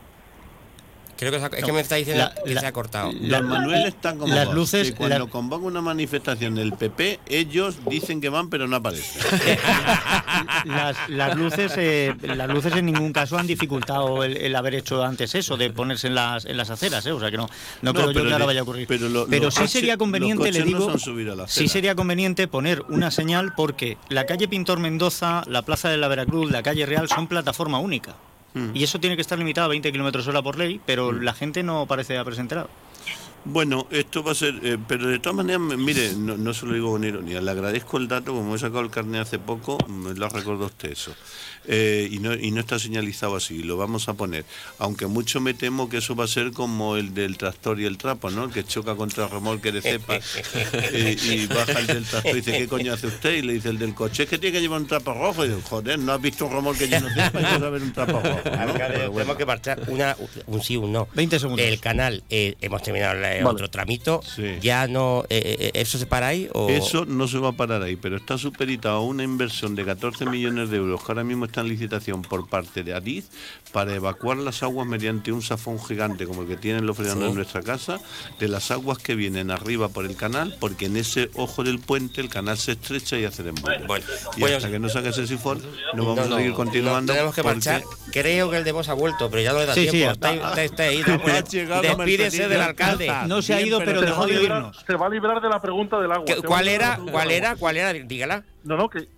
Creo 1.19 1.33
que, 1.33 1.39
se 1.39 1.45
ha- 1.45 1.49
es 1.49 1.61
No, 1.63 1.67
que 1.67 1.73
me 1.73 1.81
está 1.81 1.95
diciendo 1.97 2.25
la- 2.25 2.43
que 2.43 2.55
la- 2.55 2.61
se 2.61 2.67
ha 2.67 2.73
cortado. 2.73 3.11
Don 3.13 3.49
Manuel 3.49 3.87
está 3.87 4.15
como 4.15 4.35
las 4.35 4.49
luces- 4.51 4.91
que 4.91 4.95
cuando 4.97 5.19
la- 5.21 5.27
convoca 5.27 5.65
una 5.65 5.81
manifestación 5.81 6.55
del 6.55 6.73
PP, 6.75 7.21
ellos 7.27 7.77
dicen 7.89 8.21
que 8.21 8.29
van 8.29 8.51
pero 8.51 8.69
no 8.69 8.77
aparecen. 8.77 9.23
Las, 10.67 10.97
las 11.09 11.37
luces 11.37 11.73
eh, 11.77 12.15
las 12.23 12.49
luces 12.49 12.75
en 12.75 12.87
ningún 12.87 13.13
caso 13.13 13.39
han 13.39 13.47
dificultado 13.47 14.25
el, 14.25 14.37
el 14.37 14.55
haber 14.57 14.75
hecho 14.75 15.03
antes 15.05 15.35
eso 15.35 15.57
de 15.57 15.71
ponerse 15.71 16.09
en 16.09 16.15
las 16.15 16.45
en 16.45 16.57
las 16.57 16.71
aceras, 16.71 17.05
¿eh? 17.07 17.13
o 17.13 17.21
sea 17.21 17.31
que 17.31 17.37
no 17.37 17.47
no, 17.83 17.93
No, 17.93 17.95
creo 17.95 18.11
yo 18.13 18.25
que 18.25 18.33
ahora 18.33 18.45
vaya 18.47 18.61
a 18.61 18.63
ocurrir. 18.65 18.87
pero 18.87 19.09
lo- 19.09 19.27
Pero 19.27 19.45
los 19.47 19.55
sí 19.55 19.67
sería 19.69 19.95
los 19.95 19.99
conveniente, 19.99 20.53
le 20.53 20.63
digo, 20.63 20.93
sí 21.47 21.69
sería 21.69 21.95
conveniente 21.95 22.49
poner 22.49 22.83
una 22.89 23.11
señal 23.11 23.55
porque 23.55 23.97
la 24.09 24.27
calle 24.27 24.49
Pintor 24.49 24.79
Mendoza, 24.81 25.43
la 25.47 25.63
Plaza 25.63 25.89
de 25.89 25.97
la 25.97 26.09
Veracruz, 26.09 26.51
la 26.51 26.63
calle 26.63 26.85
Real 26.87 27.09
son 27.09 27.27
plataforma 27.27 27.79
única. 27.79 28.15
Mm. 28.57 28.71
Y 28.75 28.83
eso 28.83 28.99
tiene 28.99 29.17
que 29.17 29.23
estar 29.23 29.39
limitado 29.39 29.67
a 29.67 29.69
20 29.69 29.93
kilómetros 29.93 30.27
hora 30.29 30.41
por 30.41 30.57
ley, 30.57 30.81
pero 30.87 31.13
la 31.13 31.35
gente 31.35 31.63
no 31.63 31.87
parece 31.87 32.17
haberse 32.17 32.41
enterado. 32.41 32.71
Bueno, 33.45 33.87
esto 33.91 34.25
va 34.25 34.33
a 34.33 34.35
ser, 34.35 34.59
eh, 34.65 34.79
pero 34.89 35.07
de 35.07 35.21
todas 35.21 35.37
maneras, 35.37 35.61
mire, 35.61 36.15
no, 36.17 36.37
no 36.37 36.53
se 36.53 36.67
lo 36.67 36.73
digo 36.73 36.91
con 36.91 37.05
ironía, 37.05 37.41
le 37.41 37.51
agradezco 37.51 37.99
el 37.99 38.09
dato, 38.09 38.33
como 38.33 38.57
he 38.57 38.59
sacado 38.59 38.81
el 38.81 38.91
carnet 38.91 39.23
hace 39.23 39.39
poco, 39.39 39.79
me 39.87 40.15
lo 40.15 40.27
ha 40.27 40.31
recordado 40.31 40.67
usted 40.67 40.91
eso. 40.91 41.15
Eh, 41.69 42.09
y, 42.11 42.19
no, 42.19 42.35
y 42.35 42.51
no 42.51 42.61
está 42.61 42.79
señalizado 42.79 43.37
así, 43.37 43.63
lo 43.63 43.77
vamos 43.77 44.09
a 44.09 44.15
poner. 44.15 44.45
Aunque 44.79 45.07
mucho 45.07 45.41
me 45.41 45.55
temo 45.55 45.89
que 45.89 45.99
eso 45.99 46.15
va 46.15 46.25
a 46.25 46.29
ser 46.29 46.53
como 46.53 46.97
el 46.97 47.15
del 47.15 47.37
tractor 47.37 47.81
y 47.81 47.87
el 47.87 47.99
trapo, 47.99 48.31
¿no? 48.31 48.45
El 48.45 48.53
que 48.53 48.65
choca 48.65 48.95
contra 48.95 49.25
el 49.25 49.31
remolque 49.31 49.73
de 49.73 49.83
cepa 49.83 50.19
eh, 50.73 51.17
y 51.23 51.47
baja 51.47 51.79
el 51.81 51.87
del 51.87 52.05
tractor 52.05 52.33
y 52.33 52.37
dice, 52.37 52.53
¿qué 52.53 52.69
coño 52.69 52.93
hace 52.93 53.09
usted? 53.09 53.35
Y 53.35 53.43
le 53.43 53.55
dice 53.55 53.71
el 53.71 53.79
del 53.79 53.95
coche, 53.95 54.25
es 54.25 54.29
que 54.29 54.39
tiene 54.39 54.57
que 54.57 54.61
llevar 54.61 54.81
un 54.81 54.87
trapo 54.87 55.13
rojo. 55.13 55.45
Y 55.45 55.49
dice, 55.49 55.63
joder, 55.63 55.99
¿no 55.99 56.13
has 56.13 56.21
visto 56.21 56.47
un 56.47 56.53
remolque 56.53 56.87
lleno 56.87 57.09
de 57.09 57.15
cepa 57.15 57.41
y 57.41 57.43
vas 57.43 57.63
a 57.63 57.71
ver 57.71 57.83
un 57.83 57.93
trapo 57.93 58.21
rojo? 58.21 58.41
¿no? 58.45 58.61
Alcalde, 58.61 58.99
Pero 58.99 59.13
bueno. 59.13 59.27
Tenemos 59.27 59.37
que 59.37 59.47
marchar 59.47 59.83
una, 59.89 60.17
un 60.47 60.63
sí, 60.63 60.77
un 60.77 60.93
no. 60.93 61.09
20 61.15 61.39
segundos. 61.39 61.67
El 61.67 61.81
canal, 61.81 62.23
eh, 62.31 62.55
hemos 62.61 62.83
terminado 62.83 63.07
eh, 63.15 63.45
otro 63.45 63.71
tramito, 63.71 64.21
ya 64.61 64.87
no, 64.87 65.25
eh, 65.29 65.57
eh, 65.59 65.71
¿eso 65.75 65.99
se 65.99 66.07
para 66.07 66.29
ahí? 66.29 66.49
O... 66.53 66.69
Eso 66.69 67.05
no 67.05 67.29
se 67.29 67.39
va 67.39 67.51
a 67.51 67.53
parar 67.53 67.83
ahí, 67.83 67.97
pero 67.97 68.17
está 68.17 68.39
supeditado 68.39 68.97
a 68.97 69.01
una 69.01 69.23
inversión 69.23 69.75
de 69.75 69.85
14 69.85 70.27
millones 70.27 70.71
de 70.71 70.77
euros 70.79 71.03
que 71.03 71.13
ahora 71.13 71.25
mismo 71.25 71.45
está 71.45 71.56
en 71.61 71.69
licitación 71.69 72.23
por 72.23 72.49
parte 72.49 72.83
de 72.83 72.95
Adiz 72.95 73.27
para 73.73 73.95
evacuar 73.95 74.37
las 74.39 74.63
aguas 74.63 74.87
mediante 74.87 75.33
un 75.33 75.43
safón 75.43 75.79
gigante 75.83 76.27
como 76.27 76.43
el 76.43 76.49
que 76.49 76.57
tienen 76.57 76.87
los 76.87 76.97
fregados 76.97 77.23
en 77.25 77.35
nuestra 77.35 77.63
casa, 77.63 77.99
de 78.39 78.49
las 78.49 78.71
aguas 78.71 78.99
que 78.99 79.15
vienen 79.15 79.51
arriba 79.51 79.89
por 79.89 80.05
el 80.07 80.17
canal, 80.17 80.57
porque 80.61 80.87
en 80.87 80.97
ese 80.97 81.31
ojo 81.35 81.63
del 81.65 81.79
puente 81.79 82.21
el 82.21 82.29
canal 82.29 82.57
se 82.59 82.73
estrecha 82.73 83.19
y 83.19 83.25
hace 83.25 83.43
de 83.43 83.51
Bueno, 83.87 84.05
y 84.37 84.45
hasta 84.45 84.71
que 84.71 84.79
no 84.79 84.89
saque 84.89 85.09
ese 85.11 85.27
sifón, 85.27 85.61
no 85.95 86.05
vamos 86.07 86.31
a 86.31 86.37
seguir 86.37 86.53
continuando. 86.55 87.13
tenemos 87.13 87.35
que 87.35 87.43
marchar. 87.43 87.83
Creo 88.13 88.51
que 88.51 88.59
el 88.59 88.65
de 88.65 88.73
vos 88.73 88.89
ha 88.89 88.95
vuelto, 88.95 89.29
pero 89.31 89.43
ya 89.43 89.53
no 89.53 89.59
le 89.59 89.67
da 89.67 89.75
Sí, 89.75 89.85
sí, 89.87 89.91
tiempo. 89.91 90.13
está- 90.13 90.33
está, 90.35 90.65
está 90.65 90.83
ahí. 90.85 91.03
Despídese 91.83 92.49
del 92.49 92.61
alcalde. 92.61 93.11
No 93.27 93.43
se 93.43 93.55
ha 93.55 93.61
ido, 93.61 93.79
pero 93.81 94.01
se 94.01 94.07
dejó 94.07 94.21
va 94.21 94.25
a 94.25 94.29
de 94.29 94.33
librar- 94.35 94.53
oírnos. 94.63 94.85
Se 94.87 94.95
va 94.95 95.07
a 95.07 95.11
librar 95.11 95.41
de 95.41 95.49
la 95.49 95.61
pregunta 95.61 95.99
del 96.01 96.13
agua. 96.13 96.25
¿Qué- 96.25 96.35
Se 96.35 96.41
va 96.41 96.47
a 96.47 96.49
¿Cuál 96.49 96.69
era? 96.69 96.99
¿Cuál 97.11 97.31
era? 97.31 97.57
¿Cuál 97.57 97.77
era? 97.77 97.93
Dígala. 97.93 98.45
No, 98.65 98.77
no, 98.77 98.89
que, 98.89 99.09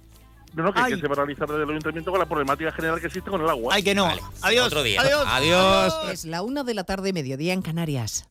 no, 0.54 0.64
no, 0.64 0.72
que, 0.72 0.82
que 0.94 1.00
se 1.00 1.06
va 1.06 1.12
a 1.12 1.16
realizar 1.16 1.48
desde 1.48 1.62
el 1.62 1.70
ayuntamiento 1.70 2.10
con 2.10 2.20
la 2.20 2.26
problemática 2.26 2.72
general 2.72 3.00
que 3.00 3.06
existe 3.06 3.30
con 3.30 3.40
el 3.40 3.48
agua. 3.48 3.74
Ay, 3.74 3.82
que 3.82 3.94
no. 3.94 4.08
Adiós. 4.42 4.66
Otro 4.66 4.82
día. 4.82 5.00
Adiós. 5.00 5.24
Adiós. 5.26 5.94
Es 6.12 6.24
la 6.24 6.42
una 6.42 6.64
de 6.64 6.74
la 6.74 6.84
tarde, 6.84 7.12
mediodía 7.12 7.52
en 7.52 7.62
Canarias. 7.62 8.28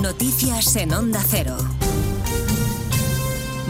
Noticias 0.00 0.76
en 0.76 0.92
Onda 0.92 1.22
Cero. 1.26 1.56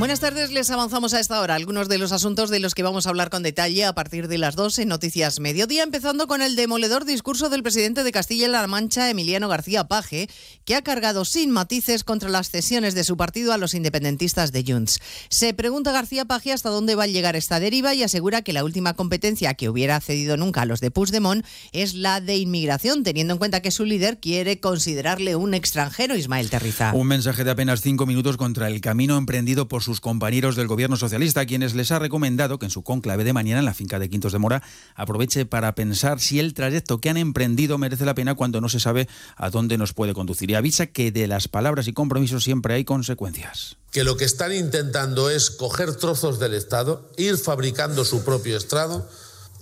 Buenas 0.03 0.18
tardes, 0.18 0.50
les 0.50 0.68
avanzamos 0.68 1.14
a 1.14 1.20
esta 1.20 1.40
hora 1.40 1.55
algunos 1.55 1.88
de 1.88 1.96
los 1.96 2.11
asuntos 2.11 2.50
de 2.50 2.59
los 2.59 2.74
que 2.74 2.82
vamos 2.82 3.07
a 3.07 3.11
hablar 3.11 3.30
con 3.30 3.44
detalle 3.44 3.84
a 3.84 3.92
partir 3.92 4.26
de 4.26 4.36
las 4.36 4.57
2 4.57 4.80
en 4.80 4.88
Noticias 4.88 5.38
Mediodía, 5.38 5.84
empezando 5.84 6.26
con 6.26 6.42
el 6.42 6.57
demoledor 6.57 7.05
discurso 7.05 7.50
del 7.50 7.62
presidente 7.62 8.03
de 8.03 8.11
Castilla-La 8.11 8.66
Mancha, 8.66 9.09
Emiliano 9.09 9.46
García 9.46 9.84
Paje, 9.84 10.28
que 10.64 10.74
ha 10.74 10.82
cargado 10.82 11.24
sin 11.24 11.53
matices 11.53 12.03
contra 12.03 12.30
las 12.30 12.50
cesiones 12.50 12.96
de 12.96 13.05
su 13.05 13.16
partido 13.16 13.53
a 13.53 13.59
los 13.59 13.74
independentistas 13.74 14.50
de 14.50 14.64
Junts. 14.66 14.98
Se 15.28 15.55
pregunta 15.55 15.92
García 15.92 16.24
Paje 16.24 16.53
hasta 16.53 16.70
dónde 16.70 16.96
va 16.96 17.05
a 17.05 17.07
llegar 17.07 17.36
esta 17.36 17.61
deriva 17.61 17.94
y 17.94 18.03
asegura 18.03 18.42
que 18.42 18.53
la 18.53 18.64
última 18.64 18.94
competencia 18.94 19.55
que 19.55 19.68
hubiera 19.68 20.00
cedido 20.00 20.36
nunca 20.36 20.62
a 20.62 20.66
los 20.66 20.80
de 20.80 20.90
Puigdemont 20.90 21.46
es 21.70 21.94
la 21.94 22.20
de 22.20 22.38
inmigración, 22.38 23.05
teniendo 23.05 23.34
en 23.34 23.38
cuenta 23.38 23.62
que 23.62 23.70
su 23.70 23.84
líder 23.84 24.18
quiere 24.18 24.59
considerarle 24.59 25.36
un 25.36 25.55
extranjero, 25.55 26.16
Ismael 26.16 26.50
Terriza. 26.50 26.90
Un 26.92 27.07
mensaje 27.07 27.44
de 27.44 27.53
apenas 27.53 27.82
cinco 27.82 28.05
minutos 28.05 28.36
contra 28.36 28.66
el 28.66 28.80
camino 28.80 29.16
emprendido 29.16 29.68
por 29.68 29.84
sus 29.93 30.01
compañeros 30.01 30.57
del 30.57 30.68
gobierno 30.68 30.97
socialista, 30.97 31.43
a 31.43 31.45
quienes 31.45 31.74
les 31.74 31.93
ha 31.93 31.99
recomendado 31.99 32.59
que 32.59 32.64
en 32.64 32.70
su 32.70 32.82
conclave 32.82 33.24
de 33.24 33.34
mañana 33.34 33.59
en 33.59 33.66
la 33.66 33.74
finca 33.74 33.99
de 33.99 34.09
Quintos 34.09 34.32
de 34.32 34.38
Mora 34.38 34.62
aproveche 34.95 35.45
para 35.45 35.74
pensar 35.74 36.18
si 36.18 36.38
el 36.38 36.55
trayecto 36.55 36.99
que 36.99 37.11
han 37.11 37.18
emprendido 37.18 37.76
merece 37.76 38.07
la 38.07 38.14
pena 38.14 38.34
cuando 38.34 38.62
no 38.62 38.70
se 38.70 38.80
sabe 38.80 39.07
a 39.36 39.51
dónde 39.51 39.76
nos 39.76 39.93
puede 39.93 40.14
conducir. 40.14 40.51
Y 40.51 40.55
avisa 40.55 40.86
que 40.86 41.12
de 41.12 41.26
las 41.26 41.47
palabras 41.47 41.88
y 41.88 41.93
compromisos 41.93 42.43
siempre 42.43 42.72
hay 42.72 42.86
consecuencias. 42.86 43.76
que 43.90 44.03
lo 44.03 44.16
que 44.16 44.24
están 44.24 44.55
intentando 44.55 45.28
es 45.28 45.51
coger 45.51 45.95
trozos 45.97 46.38
del 46.38 46.55
Estado, 46.55 47.07
ir 47.18 47.36
fabricando 47.36 48.07
su 48.07 48.24
propio 48.24 48.57
Estado, 48.57 49.07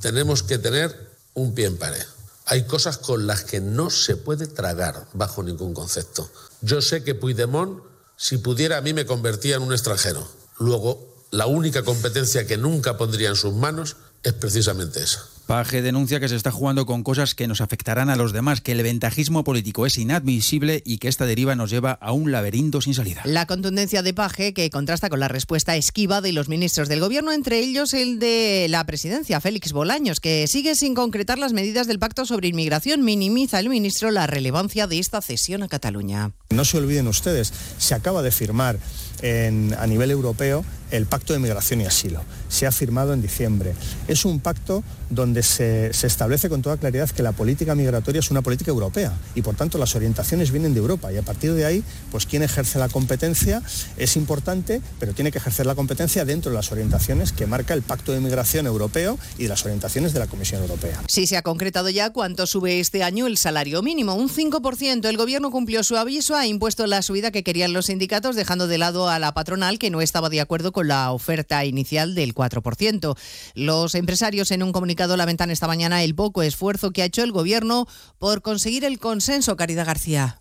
tenemos 0.00 0.44
que 0.44 0.58
tener 0.58 1.10
un 1.34 1.56
pie 1.56 1.66
en 1.66 1.76
pared. 1.76 2.04
Hay 2.46 2.64
cosas 2.68 2.98
con 2.98 3.26
las 3.26 3.42
que 3.42 3.60
no 3.60 3.90
se 3.90 4.16
puede 4.16 4.46
tragar 4.46 5.08
bajo 5.12 5.42
ningún 5.42 5.74
concepto. 5.74 6.30
Yo 6.62 6.80
sé 6.80 7.02
que 7.02 7.16
Puigdemont, 7.16 7.89
si 8.20 8.36
pudiera, 8.36 8.76
a 8.76 8.82
mí 8.82 8.92
me 8.92 9.06
convertía 9.06 9.56
en 9.56 9.62
un 9.62 9.72
extranjero. 9.72 10.28
Luego, 10.58 11.24
la 11.30 11.46
única 11.46 11.84
competencia 11.84 12.46
que 12.46 12.58
nunca 12.58 12.98
pondría 12.98 13.30
en 13.30 13.34
sus 13.34 13.54
manos 13.54 13.96
es 14.22 14.32
precisamente 14.34 15.02
esa. 15.02 15.20
Paje 15.46 15.82
denuncia 15.82 16.20
que 16.20 16.28
se 16.28 16.36
está 16.36 16.52
jugando 16.52 16.86
con 16.86 17.02
cosas 17.02 17.34
que 17.34 17.48
nos 17.48 17.60
afectarán 17.60 18.08
a 18.08 18.14
los 18.14 18.32
demás, 18.32 18.60
que 18.60 18.70
el 18.70 18.84
ventajismo 18.84 19.42
político 19.42 19.84
es 19.84 19.98
inadmisible 19.98 20.80
y 20.86 20.98
que 20.98 21.08
esta 21.08 21.26
deriva 21.26 21.56
nos 21.56 21.70
lleva 21.70 21.90
a 21.90 22.12
un 22.12 22.30
laberinto 22.30 22.80
sin 22.80 22.94
salida. 22.94 23.22
La 23.24 23.46
contundencia 23.46 24.02
de 24.04 24.14
Paje, 24.14 24.54
que 24.54 24.70
contrasta 24.70 25.08
con 25.10 25.18
la 25.18 25.26
respuesta 25.26 25.74
esquiva 25.74 26.20
de 26.20 26.32
los 26.32 26.48
ministros 26.48 26.88
del 26.88 27.00
Gobierno, 27.00 27.32
entre 27.32 27.58
ellos 27.58 27.94
el 27.94 28.20
de 28.20 28.68
la 28.70 28.86
presidencia, 28.86 29.40
Félix 29.40 29.72
Bolaños, 29.72 30.20
que 30.20 30.46
sigue 30.46 30.76
sin 30.76 30.94
concretar 30.94 31.40
las 31.40 31.52
medidas 31.52 31.88
del 31.88 31.98
pacto 31.98 32.26
sobre 32.26 32.46
inmigración. 32.46 33.02
Minimiza 33.02 33.58
el 33.58 33.70
ministro 33.70 34.12
la 34.12 34.28
relevancia 34.28 34.86
de 34.86 35.00
esta 35.00 35.20
cesión 35.20 35.64
a 35.64 35.68
Cataluña. 35.68 36.30
No 36.50 36.64
se 36.64 36.78
olviden 36.78 37.08
ustedes, 37.08 37.52
se 37.76 37.94
acaba 37.96 38.22
de 38.22 38.30
firmar 38.30 38.78
en- 39.20 39.74
a 39.80 39.86
nivel 39.88 40.12
europeo 40.12 40.64
el 40.90 41.06
Pacto 41.06 41.32
de 41.32 41.38
Migración 41.38 41.80
y 41.80 41.86
Asilo. 41.86 42.22
Se 42.48 42.66
ha 42.66 42.72
firmado 42.72 43.12
en 43.12 43.22
diciembre. 43.22 43.74
Es 44.08 44.24
un 44.24 44.40
pacto 44.40 44.82
donde 45.08 45.42
se, 45.42 45.88
establece 45.88 46.48
con 46.48 46.62
toda 46.62 46.76
claridad 46.76 47.10
que 47.10 47.22
la 47.22 47.32
política 47.32 47.74
migratoria 47.74 48.20
es 48.20 48.30
una 48.30 48.42
política 48.42 48.70
europea 48.70 49.12
y 49.34 49.42
por 49.42 49.56
tanto 49.56 49.78
las 49.78 49.94
orientaciones 49.96 50.50
vienen 50.52 50.72
de 50.72 50.80
Europa 50.80 51.12
y 51.12 51.16
a 51.16 51.22
partir 51.22 51.52
de 51.54 51.64
ahí, 51.64 51.82
pues 52.10 52.26
quien 52.26 52.42
ejerce 52.42 52.78
la 52.78 52.88
competencia 52.88 53.62
es 53.96 54.16
importante, 54.16 54.80
pero 54.98 55.12
tiene 55.12 55.32
que 55.32 55.38
ejercer 55.38 55.66
la 55.66 55.74
competencia 55.74 56.24
dentro 56.24 56.50
de 56.50 56.56
las 56.56 56.70
orientaciones 56.72 57.32
que 57.32 57.46
marca 57.46 57.74
el 57.74 57.82
Pacto 57.82 58.12
de 58.12 58.20
Migración 58.20 58.66
Europeo 58.66 59.18
y 59.38 59.48
las 59.48 59.64
orientaciones 59.64 60.12
de 60.12 60.20
la 60.20 60.26
Comisión 60.26 60.62
Europea. 60.62 61.00
Sí 61.08 61.26
se 61.26 61.36
ha 61.36 61.42
concretado 61.42 61.90
ya 61.90 62.10
cuánto 62.10 62.46
sube 62.46 62.80
este 62.80 63.02
año 63.02 63.26
el 63.26 63.36
salario 63.36 63.82
mínimo, 63.82 64.14
un 64.14 64.28
5%. 64.28 65.08
El 65.08 65.16
Gobierno 65.16 65.50
cumplió 65.50 65.82
su 65.82 65.96
aviso, 65.96 66.36
ha 66.36 66.46
impuesto 66.46 66.86
la 66.86 67.02
subida 67.02 67.30
que 67.30 67.42
querían 67.42 67.72
los 67.72 67.86
sindicatos, 67.86 68.36
dejando 68.36 68.66
de 68.66 68.78
lado 68.78 69.08
a 69.08 69.18
la 69.18 69.34
patronal 69.34 69.78
que 69.78 69.90
no 69.90 70.00
estaba 70.00 70.28
de 70.28 70.40
acuerdo 70.40 70.72
con 70.72 70.79
la 70.82 71.12
oferta 71.12 71.64
inicial 71.64 72.14
del 72.14 72.34
4%. 72.34 73.16
Los 73.54 73.94
empresarios 73.94 74.50
en 74.50 74.62
un 74.62 74.72
comunicado 74.72 75.16
lamentan 75.16 75.50
esta 75.50 75.66
mañana 75.66 76.02
el 76.02 76.14
poco 76.14 76.42
esfuerzo 76.42 76.90
que 76.90 77.02
ha 77.02 77.06
hecho 77.06 77.22
el 77.22 77.32
Gobierno 77.32 77.86
por 78.18 78.42
conseguir 78.42 78.84
el 78.84 78.98
consenso, 78.98 79.56
Caridad 79.56 79.86
García. 79.86 80.39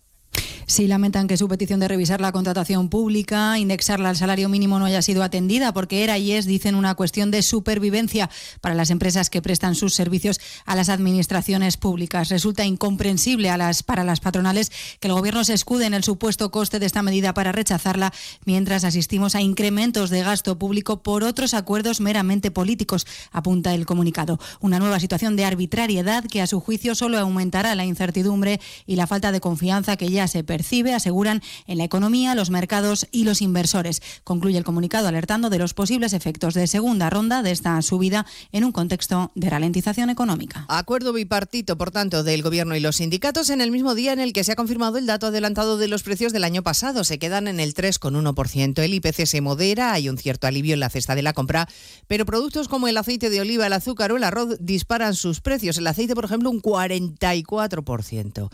Sí 0.70 0.86
lamentan 0.86 1.26
que 1.26 1.36
su 1.36 1.48
petición 1.48 1.80
de 1.80 1.88
revisar 1.88 2.20
la 2.20 2.30
contratación 2.30 2.90
pública, 2.90 3.58
indexarla 3.58 4.08
al 4.08 4.16
salario 4.16 4.48
mínimo 4.48 4.78
no 4.78 4.84
haya 4.84 5.02
sido 5.02 5.24
atendida 5.24 5.72
porque 5.72 6.04
era 6.04 6.16
y 6.16 6.30
es, 6.30 6.46
dicen, 6.46 6.76
una 6.76 6.94
cuestión 6.94 7.32
de 7.32 7.42
supervivencia 7.42 8.30
para 8.60 8.76
las 8.76 8.90
empresas 8.90 9.30
que 9.30 9.42
prestan 9.42 9.74
sus 9.74 9.94
servicios 9.94 10.40
a 10.66 10.76
las 10.76 10.88
administraciones 10.88 11.76
públicas. 11.76 12.28
Resulta 12.28 12.64
incomprensible 12.64 13.50
a 13.50 13.56
las, 13.56 13.82
para 13.82 14.04
las 14.04 14.20
patronales 14.20 14.70
que 15.00 15.08
el 15.08 15.14
Gobierno 15.14 15.42
se 15.42 15.54
escude 15.54 15.86
en 15.86 15.92
el 15.92 16.04
supuesto 16.04 16.52
coste 16.52 16.78
de 16.78 16.86
esta 16.86 17.02
medida 17.02 17.34
para 17.34 17.50
rechazarla, 17.50 18.12
mientras 18.44 18.84
asistimos 18.84 19.34
a 19.34 19.40
incrementos 19.40 20.08
de 20.08 20.22
gasto 20.22 20.56
público 20.56 21.02
por 21.02 21.24
otros 21.24 21.52
acuerdos 21.52 22.00
meramente 22.00 22.52
políticos, 22.52 23.08
apunta 23.32 23.74
el 23.74 23.86
comunicado. 23.86 24.38
Una 24.60 24.78
nueva 24.78 25.00
situación 25.00 25.34
de 25.34 25.46
arbitrariedad 25.46 26.22
que, 26.26 26.40
a 26.40 26.46
su 26.46 26.60
juicio, 26.60 26.94
solo 26.94 27.18
aumentará 27.18 27.74
la 27.74 27.84
incertidumbre 27.84 28.60
y 28.86 28.94
la 28.94 29.08
falta 29.08 29.32
de 29.32 29.40
confianza 29.40 29.96
que 29.96 30.10
ya 30.10 30.28
se 30.28 30.44
percibe, 30.60 30.92
aseguran, 30.92 31.40
en 31.66 31.78
la 31.78 31.84
economía, 31.84 32.34
los 32.34 32.50
mercados 32.50 33.06
y 33.10 33.24
los 33.24 33.40
inversores. 33.40 34.02
Concluye 34.24 34.58
el 34.58 34.64
comunicado 34.64 35.08
alertando 35.08 35.48
de 35.48 35.58
los 35.58 35.72
posibles 35.72 36.12
efectos 36.12 36.52
de 36.52 36.66
segunda 36.66 37.08
ronda 37.08 37.42
de 37.42 37.50
esta 37.50 37.80
subida 37.80 38.26
en 38.52 38.64
un 38.64 38.72
contexto 38.72 39.32
de 39.34 39.48
ralentización 39.48 40.10
económica. 40.10 40.66
Acuerdo 40.68 41.14
bipartito, 41.14 41.78
por 41.78 41.92
tanto, 41.92 42.24
del 42.24 42.42
Gobierno 42.42 42.76
y 42.76 42.80
los 42.80 42.96
sindicatos 42.96 43.48
en 43.48 43.62
el 43.62 43.70
mismo 43.70 43.94
día 43.94 44.12
en 44.12 44.20
el 44.20 44.34
que 44.34 44.44
se 44.44 44.52
ha 44.52 44.54
confirmado 44.54 44.98
el 44.98 45.06
dato 45.06 45.28
adelantado 45.28 45.78
de 45.78 45.88
los 45.88 46.02
precios 46.02 46.34
del 46.34 46.44
año 46.44 46.62
pasado. 46.62 47.04
Se 47.04 47.18
quedan 47.18 47.48
en 47.48 47.58
el 47.58 47.72
3,1%. 47.72 48.82
El 48.82 48.92
IPC 48.92 49.24
se 49.24 49.40
modera, 49.40 49.94
hay 49.94 50.10
un 50.10 50.18
cierto 50.18 50.46
alivio 50.46 50.74
en 50.74 50.80
la 50.80 50.90
cesta 50.90 51.14
de 51.14 51.22
la 51.22 51.32
compra, 51.32 51.70
pero 52.06 52.26
productos 52.26 52.68
como 52.68 52.86
el 52.86 52.98
aceite 52.98 53.30
de 53.30 53.40
oliva, 53.40 53.66
el 53.66 53.72
azúcar 53.72 54.12
o 54.12 54.18
el 54.18 54.24
arroz 54.24 54.58
disparan 54.60 55.14
sus 55.14 55.40
precios. 55.40 55.78
El 55.78 55.86
aceite, 55.86 56.14
por 56.14 56.26
ejemplo, 56.26 56.50
un 56.50 56.60
44%. 56.60 58.50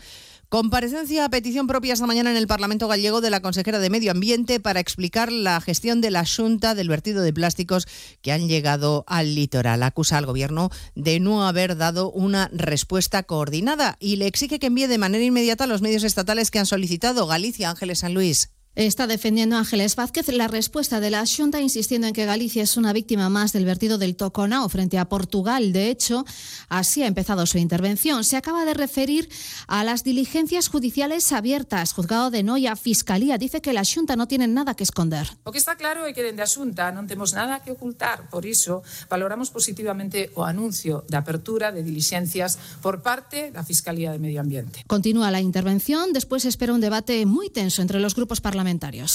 Comparecencia 0.49 1.25
a 1.25 1.29
petición 1.29 1.67
propia 1.67 1.93
esta 1.93 2.07
mañana 2.07 2.31
en 2.31 2.37
el 2.37 2.47
Parlamento 2.47 2.87
gallego 2.87 3.19
de 3.19 3.29
la 3.29 3.41
consejera 3.41 3.79
de 3.79 3.89
Medio 3.89 4.11
Ambiente 4.11 4.61
para 4.61 4.79
explicar 4.79 5.29
la 5.29 5.59
gestión 5.59 5.99
de 5.99 6.09
la 6.09 6.23
Junta 6.25 6.73
del 6.73 6.87
vertido 6.87 7.21
de 7.21 7.33
plásticos 7.33 7.85
que 8.21 8.31
han 8.31 8.47
llegado 8.47 9.03
al 9.07 9.35
litoral. 9.35 9.83
Acusa 9.83 10.17
al 10.17 10.25
Gobierno 10.25 10.69
de 10.95 11.19
no 11.19 11.45
haber 11.45 11.75
dado 11.75 12.09
una 12.11 12.49
respuesta 12.53 13.23
coordinada 13.23 13.97
y 13.99 14.15
le 14.15 14.27
exige 14.27 14.57
que 14.57 14.67
envíe 14.67 14.87
de 14.87 14.97
manera 14.97 15.25
inmediata 15.25 15.67
los 15.67 15.81
medios 15.81 16.05
estatales 16.05 16.49
que 16.49 16.59
han 16.59 16.65
solicitado 16.65 17.27
Galicia, 17.27 17.69
Ángeles 17.69 17.99
San 17.99 18.13
Luis. 18.13 18.49
Está 18.77 19.07
defendiendo 19.07 19.57
Ángeles 19.57 19.95
Vázquez 19.95 20.27
la 20.27 20.47
respuesta 20.47 20.99
de 20.99 21.09
la 21.09 21.23
Junta, 21.25 21.59
insistiendo 21.59 22.05
en 22.05 22.13
que 22.13 22.25
Galicia 22.25 22.61
es 22.61 22.77
una 22.77 22.93
víctima 22.93 23.27
más 23.27 23.51
del 23.51 23.65
vertido 23.65 23.97
del 23.97 24.15
Toconao 24.15 24.69
frente 24.69 24.99
a 24.99 25.09
Portugal. 25.09 25.73
De 25.73 25.89
hecho, 25.89 26.25
así 26.69 27.01
ha 27.01 27.07
empezado 27.07 27.47
su 27.47 27.57
intervención. 27.57 28.23
Se 28.23 28.37
acaba 28.37 28.65
de 28.65 28.75
referir 28.75 29.29
a 29.65 29.83
las 29.83 30.03
diligencias 30.03 30.67
judiciales 30.67 31.31
abiertas. 31.31 31.91
Juzgado 31.91 32.29
de 32.29 32.43
Noia, 32.43 32.75
Fiscalía, 32.75 33.39
dice 33.39 33.61
que 33.61 33.73
la 33.73 33.81
Junta 33.83 34.15
no 34.15 34.27
tiene 34.27 34.47
nada 34.47 34.75
que 34.75 34.83
esconder. 34.83 35.27
O 35.43 35.51
que 35.51 35.57
está 35.57 35.73
claro 35.73 36.05
é 36.05 36.13
que 36.13 36.21
dende 36.21 36.45
a 36.45 36.47
Xunta 36.47 36.93
non 36.93 37.09
temos 37.09 37.33
nada 37.33 37.65
que 37.65 37.73
ocultar, 37.73 38.29
por 38.29 38.45
iso 38.45 38.85
valoramos 39.09 39.49
positivamente 39.49 40.29
o 40.37 40.45
anuncio 40.45 41.01
de 41.09 41.17
apertura 41.17 41.73
de 41.73 41.81
dilixencias 41.81 42.61
por 42.85 43.01
parte 43.01 43.49
da 43.49 43.65
Fiscalía 43.65 44.13
de 44.13 44.21
Medio 44.21 44.37
Ambiente. 44.37 44.85
Continúa 44.85 45.33
la 45.33 45.41
intervención. 45.41 46.13
Después 46.13 46.45
espera 46.45 46.77
un 46.77 46.81
debate 46.85 47.25
muy 47.25 47.49
tenso 47.49 47.81
entre 47.81 47.97
los 47.97 48.13
grupos 48.13 48.37
parlamentarios 48.37 48.66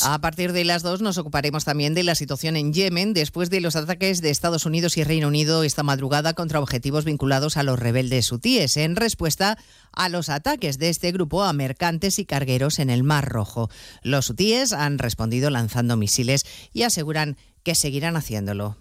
A 0.05 0.21
partir 0.21 0.53
de 0.53 0.65
las 0.65 0.83
dos 0.83 1.03
nos 1.03 1.19
ocuparemos 1.19 1.65
también 1.65 1.95
de 1.95 2.03
la 2.03 2.15
situación 2.15 2.57
en 2.57 2.73
Yemen 2.73 3.15
después 3.15 3.51
de 3.51 3.61
los 3.61 3.77
ataques 3.77 4.21
de 4.23 4.31
Estados 4.31 4.67
Unidos 4.67 4.97
y 4.97 5.05
Reino 5.05 5.29
Unido 5.29 5.63
esta 5.63 5.83
madrugada 5.83 6.35
contra 6.35 6.61
objetivos 6.61 7.05
vinculados 7.05 7.57
a 7.57 7.63
los 7.63 7.79
rebeldes 7.79 8.33
hutíes 8.33 8.77
en 8.77 8.97
respuesta 8.97 9.59
a 9.93 10.09
los 10.09 10.29
ataques 10.29 10.79
de 10.79 10.89
este 10.89 11.13
grupo 11.13 11.43
a 11.43 11.53
mercantes 11.53 12.19
y 12.19 12.25
cargueros 12.25 12.79
en 12.79 12.91
el 12.91 13.03
Mar 13.03 13.29
Rojo. 13.29 13.69
Los 14.03 14.31
hutíes 14.31 14.73
han 14.73 14.99
respondido 14.99 15.51
lanzando 15.51 15.97
misiles 15.97 16.45
y 16.73 16.83
aseguran 16.83 17.37
que 17.63 17.75
seguirán 17.75 18.17
haciéndolo. 18.17 18.77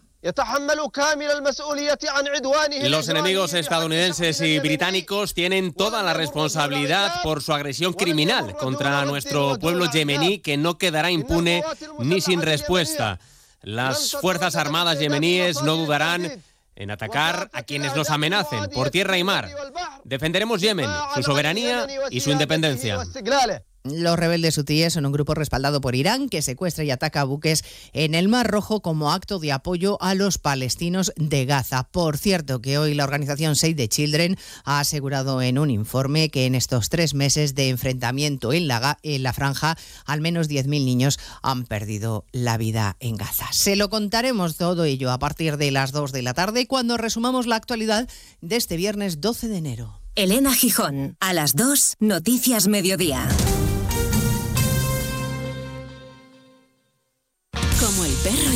Los 2.89 3.09
enemigos 3.09 3.53
estadounidenses 3.55 4.39
y 4.41 4.59
británicos 4.59 5.33
tienen 5.33 5.73
toda 5.73 6.03
la 6.03 6.13
responsabilidad 6.13 7.23
por 7.23 7.41
su 7.41 7.53
agresión 7.53 7.93
criminal 7.93 8.55
contra 8.55 9.03
nuestro 9.05 9.57
pueblo 9.57 9.89
yemení 9.89 10.39
que 10.39 10.57
no 10.57 10.77
quedará 10.77 11.09
impune 11.09 11.63
ni 11.99 12.21
sin 12.21 12.41
respuesta. 12.41 13.19
Las 13.63 14.11
Fuerzas 14.21 14.55
Armadas 14.55 14.99
yemeníes 14.99 15.61
no 15.63 15.75
dudarán 15.75 16.43
en 16.75 16.91
atacar 16.91 17.49
a 17.53 17.63
quienes 17.63 17.95
nos 17.95 18.09
amenacen 18.09 18.69
por 18.69 18.89
tierra 18.91 19.17
y 19.17 19.23
mar. 19.23 19.49
Defenderemos 20.03 20.61
Yemen, 20.61 20.89
su 21.15 21.23
soberanía 21.23 21.87
y 22.09 22.19
su 22.21 22.29
independencia. 22.31 22.99
Los 23.83 24.17
rebeldes 24.17 24.57
hutíes 24.59 24.93
son 24.93 25.07
un 25.07 25.11
grupo 25.11 25.33
respaldado 25.33 25.81
por 25.81 25.95
Irán 25.95 26.29
que 26.29 26.43
secuestra 26.43 26.83
y 26.83 26.91
ataca 26.91 27.23
buques 27.23 27.63
en 27.93 28.13
el 28.13 28.27
Mar 28.27 28.49
Rojo 28.49 28.81
como 28.81 29.11
acto 29.11 29.39
de 29.39 29.51
apoyo 29.51 29.97
a 30.01 30.13
los 30.13 30.37
palestinos 30.37 31.11
de 31.15 31.45
Gaza. 31.45 31.83
Por 31.83 32.17
cierto, 32.17 32.61
que 32.61 32.77
hoy 32.77 32.93
la 32.93 33.05
organización 33.05 33.55
Save 33.55 33.73
the 33.73 33.89
Children 33.89 34.37
ha 34.65 34.79
asegurado 34.79 35.41
en 35.41 35.57
un 35.57 35.71
informe 35.71 36.29
que 36.29 36.45
en 36.45 36.53
estos 36.53 36.89
tres 36.89 37.15
meses 37.15 37.55
de 37.55 37.69
enfrentamiento 37.69 38.53
en 38.53 38.67
la, 38.67 39.33
franja, 39.33 39.75
al 40.05 40.21
menos 40.21 40.47
10.000 40.47 40.85
niños 40.85 41.19
han 41.41 41.65
perdido 41.65 42.25
la 42.31 42.57
vida 42.57 42.97
en 42.99 43.15
Gaza. 43.15 43.47
Se 43.51 43.75
lo 43.75 43.89
contaremos 43.89 44.57
todo 44.57 44.83
ello 44.83 45.11
a 45.11 45.17
partir 45.17 45.57
de 45.57 45.71
las 45.71 45.91
2 45.91 46.11
de 46.11 46.21
la 46.21 46.35
tarde 46.35 46.67
cuando 46.67 46.97
resumamos 46.97 47.47
la 47.47 47.55
actualidad 47.55 48.07
de 48.41 48.55
este 48.57 48.77
viernes 48.77 49.21
12 49.21 49.47
de 49.47 49.57
enero. 49.57 50.01
Elena 50.15 50.53
Gijón, 50.53 51.15
a 51.19 51.33
las 51.33 51.55
2, 51.55 51.95
Noticias 51.99 52.67
Mediodía. 52.67 53.27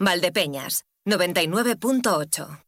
Valdepeñas, 0.00 0.84
99.8. 1.06 2.67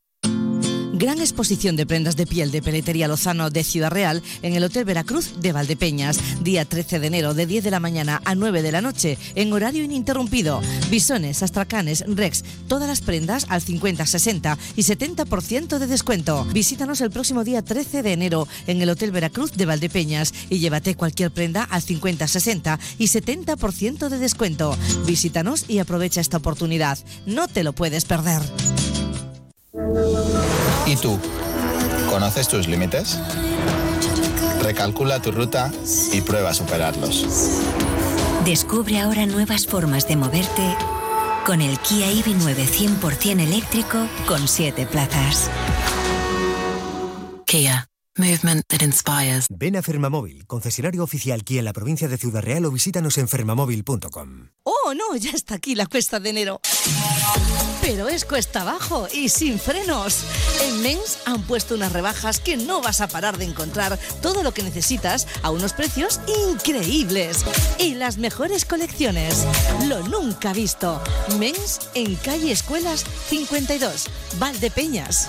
Gran 1.01 1.19
exposición 1.19 1.77
de 1.77 1.87
prendas 1.87 2.15
de 2.15 2.27
piel 2.27 2.51
de 2.51 2.61
Peletería 2.61 3.09
Lozano 3.09 3.49
de 3.49 3.65
Ciudad 3.65 3.91
Real 3.91 4.23
en 4.43 4.55
el 4.55 4.65
Hotel 4.65 4.85
Veracruz 4.85 5.41
de 5.41 5.51
Valdepeñas, 5.51 6.19
día 6.43 6.67
13 6.67 7.01
de 7.01 7.07
enero 7.07 7.33
de 7.33 7.47
10 7.47 7.65
de 7.65 7.71
la 7.71 7.81
mañana 7.81 8.21
a 8.27 8.35
9 8.35 8.61
de 8.61 8.71
la 8.71 8.83
noche, 8.83 9.17
en 9.35 9.51
horario 9.51 9.83
ininterrumpido. 9.83 10.61
Bisones, 10.91 11.43
astracanes, 11.43 12.05
rex, 12.07 12.45
todas 12.69 12.87
las 12.87 13.01
prendas 13.01 13.47
al 13.49 13.63
50, 13.63 14.05
60 14.05 14.59
y 14.77 14.83
70% 14.83 15.79
de 15.79 15.87
descuento. 15.87 16.45
Visítanos 16.53 17.01
el 17.01 17.11
próximo 17.11 17.45
día 17.45 17.63
13 17.63 18.03
de 18.03 18.13
enero 18.13 18.47
en 18.67 18.83
el 18.83 18.91
Hotel 18.91 19.11
Veracruz 19.11 19.53
de 19.53 19.65
Valdepeñas 19.65 20.35
y 20.51 20.59
llévate 20.59 20.97
cualquier 20.97 21.31
prenda 21.31 21.65
al 21.65 21.81
50, 21.81 22.29
60 22.29 22.79
y 22.99 23.07
70% 23.07 24.11
de 24.11 24.19
descuento. 24.19 24.77
Visítanos 25.07 25.65
y 25.67 25.79
aprovecha 25.79 26.21
esta 26.21 26.37
oportunidad. 26.37 26.99
No 27.25 27.49
te 27.49 27.65
lo 27.65 27.73
puedes 27.73 28.05
perder. 28.05 28.43
¿Y 30.91 30.97
tú? 30.97 31.21
¿Conoces 32.09 32.49
tus 32.49 32.67
límites? 32.67 33.17
Recalcula 34.61 35.23
tu 35.23 35.31
ruta 35.31 35.71
y 36.13 36.21
prueba 36.21 36.51
a 36.51 36.55
superarlos. 36.55 37.27
Descubre 38.45 38.99
ahora 38.99 39.25
nuevas 39.27 39.67
formas 39.67 40.09
de 40.09 40.17
moverte 40.17 40.77
con 41.47 41.61
el 41.61 41.79
Kia 41.79 42.09
EV9 42.09 42.99
100% 43.01 43.41
eléctrico 43.41 44.09
con 44.27 44.49
7 44.49 44.85
plazas. 44.87 45.49
Kia. 47.47 47.90
Movement 48.21 48.67
that 48.69 48.83
inspires. 48.83 49.47
Ven 49.49 49.77
a 49.77 49.83
Fermamóvil, 49.83 50.47
concesionario 50.47 51.03
oficial 51.03 51.43
Kia 51.43 51.61
en 51.61 51.65
la 51.65 51.73
provincia 51.73 52.07
de 52.07 52.19
Ciudad 52.19 52.43
Real 52.43 52.67
o 52.67 52.71
visítanos 52.71 53.17
en 53.17 53.29
fermamóvil.com. 53.29 54.49
Oh, 54.65 54.93
no, 54.93 55.17
ya 55.17 55.31
está 55.31 55.55
aquí 55.55 55.75
la 55.75 55.87
cuesta 55.87 56.21
de 56.21 56.29
enero. 56.29 56.61
Pero 57.81 58.09
es 58.09 58.27
cuesta 58.27 58.61
abajo 58.61 59.09
y 59.11 59.31
sin 59.31 59.59
frenos. 59.59 60.25
En 60.63 60.83
Mens 60.83 61.19
han 61.25 61.43
puesto 61.45 61.75
unas 61.75 61.95
rebajas 61.95 62.41
que 62.41 62.59
no 62.59 62.83
vas 62.83 63.01
a 63.01 63.09
parar 63.09 63.39
de 63.39 63.47
encontrar 63.47 63.99
todo 64.21 64.43
lo 64.43 64.53
que 64.53 64.65
necesitas 64.65 65.27
a 65.43 65.51
unos 65.51 65.73
precios 65.73 66.21
increíbles. 66.51 67.43
Y 67.79 67.95
las 67.95 68.19
mejores 68.19 68.67
colecciones. 68.67 69.47
Lo 69.89 70.07
nunca 70.09 70.53
visto. 70.53 71.03
Mens 71.39 71.89
en 71.95 72.17
calle 72.17 72.53
Escuelas 72.53 73.03
52, 73.31 74.11
Valdepeñas. 74.39 75.29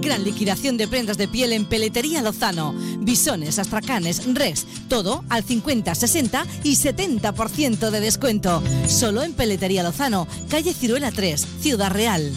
Gran 0.00 0.24
liquidación 0.24 0.78
de 0.78 0.88
prendas 0.88 1.18
de 1.18 1.28
piel 1.28 1.52
en 1.52 1.66
Peletería 1.66 2.22
Lozano. 2.22 2.74
Bisones, 3.00 3.58
astracanes, 3.58 4.34
res, 4.34 4.66
todo 4.88 5.24
al 5.28 5.44
50, 5.44 5.94
60 5.94 6.46
y 6.64 6.76
70% 6.76 7.90
de 7.90 8.00
descuento. 8.00 8.62
Solo 8.88 9.22
en 9.22 9.34
Peletería 9.34 9.82
Lozano, 9.82 10.26
calle 10.48 10.72
Ciruela 10.72 11.12
3, 11.12 11.46
Ciudad 11.60 11.90
Real. 11.90 12.32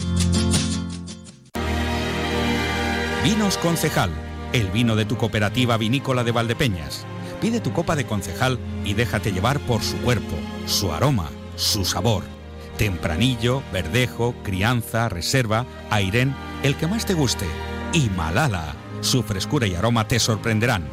Vinos 3.24 3.56
Concejal, 3.56 4.10
el 4.52 4.70
vino 4.70 4.94
de 4.94 5.06
tu 5.06 5.16
cooperativa 5.16 5.78
vinícola 5.78 6.22
de 6.22 6.32
Valdepeñas. 6.32 7.06
Pide 7.40 7.60
tu 7.60 7.72
copa 7.72 7.96
de 7.96 8.06
concejal 8.06 8.58
y 8.84 8.92
déjate 8.92 9.32
llevar 9.32 9.58
por 9.60 9.82
su 9.82 9.96
cuerpo, 9.98 10.36
su 10.66 10.92
aroma, 10.92 11.30
su 11.56 11.86
sabor. 11.86 12.33
Tempranillo, 12.76 13.62
verdejo, 13.72 14.34
crianza, 14.42 15.08
reserva, 15.08 15.64
airén, 15.90 16.34
el 16.62 16.76
que 16.76 16.86
más 16.86 17.06
te 17.06 17.14
guste. 17.14 17.46
Y 17.92 18.10
Malala, 18.10 18.74
su 19.00 19.22
frescura 19.22 19.66
y 19.66 19.74
aroma 19.74 20.08
te 20.08 20.18
sorprenderán. 20.18 20.84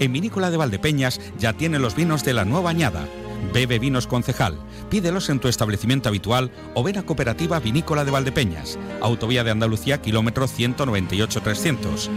En 0.00 0.12
Vinícola 0.12 0.50
de 0.50 0.56
Valdepeñas 0.56 1.20
ya 1.38 1.52
tiene 1.52 1.78
los 1.78 1.94
vinos 1.94 2.24
de 2.24 2.34
la 2.34 2.44
nueva 2.44 2.70
añada. 2.70 3.06
Bebe 3.52 3.78
vinos 3.78 4.06
concejal. 4.06 4.58
Pídelos 4.90 5.28
en 5.28 5.38
tu 5.38 5.48
establecimiento 5.48 6.08
habitual 6.08 6.50
o 6.74 6.82
ven 6.82 6.98
a 6.98 7.02
Cooperativa 7.02 7.60
Vinícola 7.60 8.04
de 8.04 8.10
Valdepeñas. 8.10 8.78
Autovía 9.00 9.44
de 9.44 9.50
Andalucía, 9.50 10.00
kilómetro 10.00 10.46
198-300. 10.46 12.08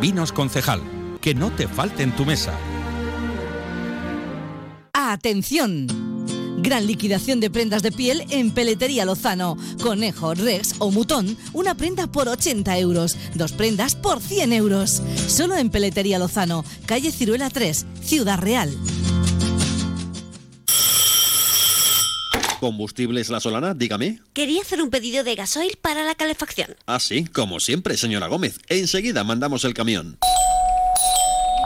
Vinos 0.00 0.32
Concejal. 0.32 0.80
Que 1.20 1.34
no 1.34 1.50
te 1.50 1.68
falte 1.68 2.02
en 2.02 2.12
tu 2.12 2.24
mesa. 2.24 2.54
¡Atención! 4.92 5.86
Gran 6.62 6.86
liquidación 6.86 7.40
de 7.40 7.50
prendas 7.50 7.82
de 7.82 7.90
piel 7.90 8.24
en 8.30 8.50
Peletería 8.50 9.04
Lozano. 9.04 9.56
Conejo, 9.82 10.34
Rex 10.34 10.74
o 10.78 10.90
Mutón, 10.90 11.36
una 11.52 11.74
prenda 11.74 12.06
por 12.06 12.28
80 12.28 12.78
euros, 12.78 13.16
dos 13.34 13.52
prendas 13.52 13.94
por 13.94 14.20
100 14.20 14.52
euros. 14.52 15.02
Solo 15.26 15.56
en 15.56 15.70
Peletería 15.70 16.18
Lozano, 16.18 16.64
calle 16.86 17.12
Ciruela 17.12 17.48
3, 17.48 17.86
Ciudad 18.02 18.38
Real. 18.38 18.76
¿Combustibles 22.60 23.30
La 23.30 23.40
Solana? 23.40 23.72
Dígame. 23.72 24.20
Quería 24.34 24.60
hacer 24.60 24.82
un 24.82 24.90
pedido 24.90 25.24
de 25.24 25.34
gasoil 25.34 25.78
para 25.80 26.04
la 26.04 26.14
calefacción. 26.14 26.76
Ah, 26.86 27.00
sí, 27.00 27.24
como 27.24 27.58
siempre, 27.58 27.96
señora 27.96 28.26
Gómez. 28.26 28.60
Enseguida 28.68 29.24
mandamos 29.24 29.64
el 29.64 29.72
camión. 29.72 30.18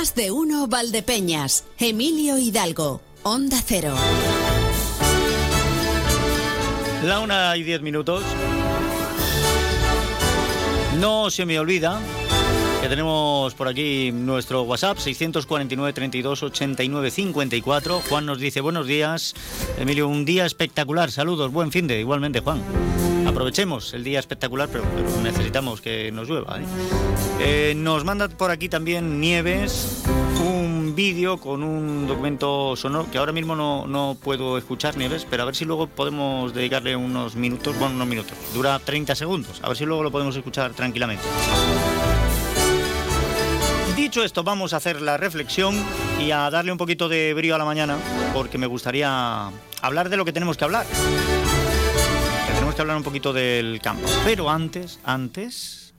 Más 0.00 0.14
de 0.14 0.30
uno 0.30 0.66
Valdepeñas. 0.66 1.66
Emilio 1.78 2.38
Hidalgo. 2.38 3.02
Onda 3.22 3.58
Cero. 3.62 3.94
La 7.04 7.20
una 7.20 7.54
y 7.54 7.62
diez 7.62 7.82
minutos. 7.82 8.24
No 10.98 11.28
se 11.28 11.44
me 11.44 11.60
olvida 11.60 12.00
que 12.80 12.88
tenemos 12.88 13.52
por 13.52 13.68
aquí 13.68 14.10
nuestro 14.10 14.62
WhatsApp 14.62 14.96
649 14.96 15.92
32 15.92 16.44
89 16.44 17.10
54. 17.10 18.00
Juan 18.08 18.24
nos 18.24 18.40
dice 18.40 18.62
buenos 18.62 18.86
días. 18.86 19.34
Emilio, 19.78 20.08
un 20.08 20.24
día 20.24 20.46
espectacular. 20.46 21.10
Saludos, 21.10 21.52
buen 21.52 21.70
fin 21.72 21.86
de 21.86 22.00
igualmente, 22.00 22.40
Juan. 22.40 22.62
Aprovechemos 23.30 23.94
el 23.94 24.02
día 24.02 24.18
espectacular, 24.18 24.68
pero, 24.72 24.84
necesitamos 25.22 25.80
que 25.80 26.10
nos 26.10 26.28
llueva. 26.28 26.58
¿eh? 26.58 26.64
Eh, 27.38 27.74
nos 27.76 28.04
manda 28.04 28.28
por 28.28 28.50
aquí 28.50 28.68
también 28.68 29.20
Nieves 29.20 30.02
un 30.44 30.96
vídeo 30.96 31.38
con 31.38 31.62
un 31.62 32.08
documento 32.08 32.74
sonoro 32.74 33.08
que 33.08 33.18
ahora 33.18 33.30
mismo 33.30 33.54
no, 33.54 33.86
no 33.86 34.16
puedo 34.20 34.58
escuchar, 34.58 34.96
Nieves, 34.96 35.28
pero 35.30 35.44
a 35.44 35.46
ver 35.46 35.54
si 35.54 35.64
luego 35.64 35.86
podemos 35.86 36.52
dedicarle 36.52 36.96
unos 36.96 37.36
minutos, 37.36 37.78
bueno, 37.78 37.94
unos 37.94 38.08
minutos. 38.08 38.36
Dura 38.52 38.80
30 38.80 39.14
segundos, 39.14 39.60
a 39.62 39.68
ver 39.68 39.76
si 39.76 39.86
luego 39.86 40.02
lo 40.02 40.10
podemos 40.10 40.34
escuchar 40.34 40.72
tranquilamente. 40.72 41.22
Dicho 43.94 44.24
esto, 44.24 44.42
vamos 44.42 44.72
a 44.72 44.78
hacer 44.78 45.00
la 45.00 45.16
reflexión 45.18 45.76
y 46.18 46.32
a 46.32 46.50
darle 46.50 46.72
un 46.72 46.78
poquito 46.78 47.08
de 47.08 47.32
brío 47.32 47.54
a 47.54 47.58
la 47.58 47.64
mañana, 47.64 47.96
porque 48.34 48.58
me 48.58 48.66
gustaría 48.66 49.52
hablar 49.82 50.08
de 50.08 50.16
lo 50.16 50.24
que 50.24 50.32
tenemos 50.32 50.56
que 50.56 50.64
hablar. 50.64 50.84
Hablar 52.80 52.96
un 52.96 53.02
poquito 53.02 53.34
del 53.34 53.78
campo. 53.82 54.08
Pero 54.24 54.48
antes, 54.48 54.98
antes. 55.04 55.92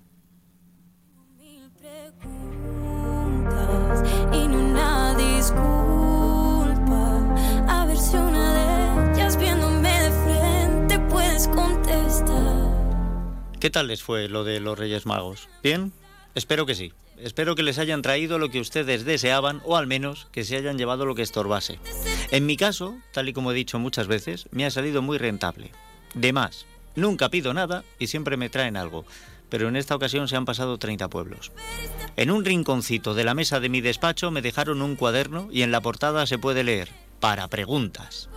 ¿qué 13.59 13.69
tal 13.69 13.87
les 13.87 14.01
fue 14.01 14.27
lo 14.27 14.43
de 14.43 14.59
los 14.59 14.77
Reyes 14.77 15.05
Magos? 15.05 15.49
¿Bien? 15.61 15.93
Espero 16.33 16.65
que 16.65 16.73
sí. 16.73 16.93
Espero 17.17 17.53
que 17.53 17.61
les 17.61 17.77
hayan 17.77 18.01
traído 18.01 18.39
lo 18.39 18.49
que 18.49 18.59
ustedes 18.59 19.05
deseaban 19.05 19.61
o 19.65 19.77
al 19.77 19.85
menos 19.85 20.27
que 20.31 20.43
se 20.43 20.57
hayan 20.57 20.79
llevado 20.79 21.05
lo 21.05 21.13
que 21.13 21.21
estorbase. 21.21 21.77
En 22.31 22.47
mi 22.47 22.57
caso, 22.57 22.97
tal 23.13 23.29
y 23.29 23.33
como 23.33 23.51
he 23.51 23.55
dicho 23.55 23.77
muchas 23.77 24.07
veces, 24.07 24.47
me 24.49 24.65
ha 24.65 24.71
salido 24.71 25.03
muy 25.03 25.19
rentable. 25.19 25.69
De 26.15 26.33
más, 26.33 26.65
nunca 26.95 27.29
pido 27.29 27.53
nada 27.53 27.83
y 27.99 28.07
siempre 28.07 28.37
me 28.37 28.49
traen 28.49 28.77
algo, 28.77 29.05
pero 29.49 29.67
en 29.67 29.75
esta 29.75 29.95
ocasión 29.95 30.27
se 30.27 30.35
han 30.35 30.45
pasado 30.45 30.77
30 30.77 31.09
pueblos. 31.09 31.51
En 32.15 32.31
un 32.31 32.45
rinconcito 32.45 33.13
de 33.13 33.23
la 33.23 33.33
mesa 33.33 33.59
de 33.59 33.69
mi 33.69 33.81
despacho 33.81 34.31
me 34.31 34.41
dejaron 34.41 34.81
un 34.81 34.95
cuaderno 34.95 35.49
y 35.51 35.61
en 35.61 35.71
la 35.71 35.81
portada 35.81 36.25
se 36.25 36.37
puede 36.37 36.63
leer, 36.63 36.89
para 37.19 37.47
preguntas. 37.47 38.29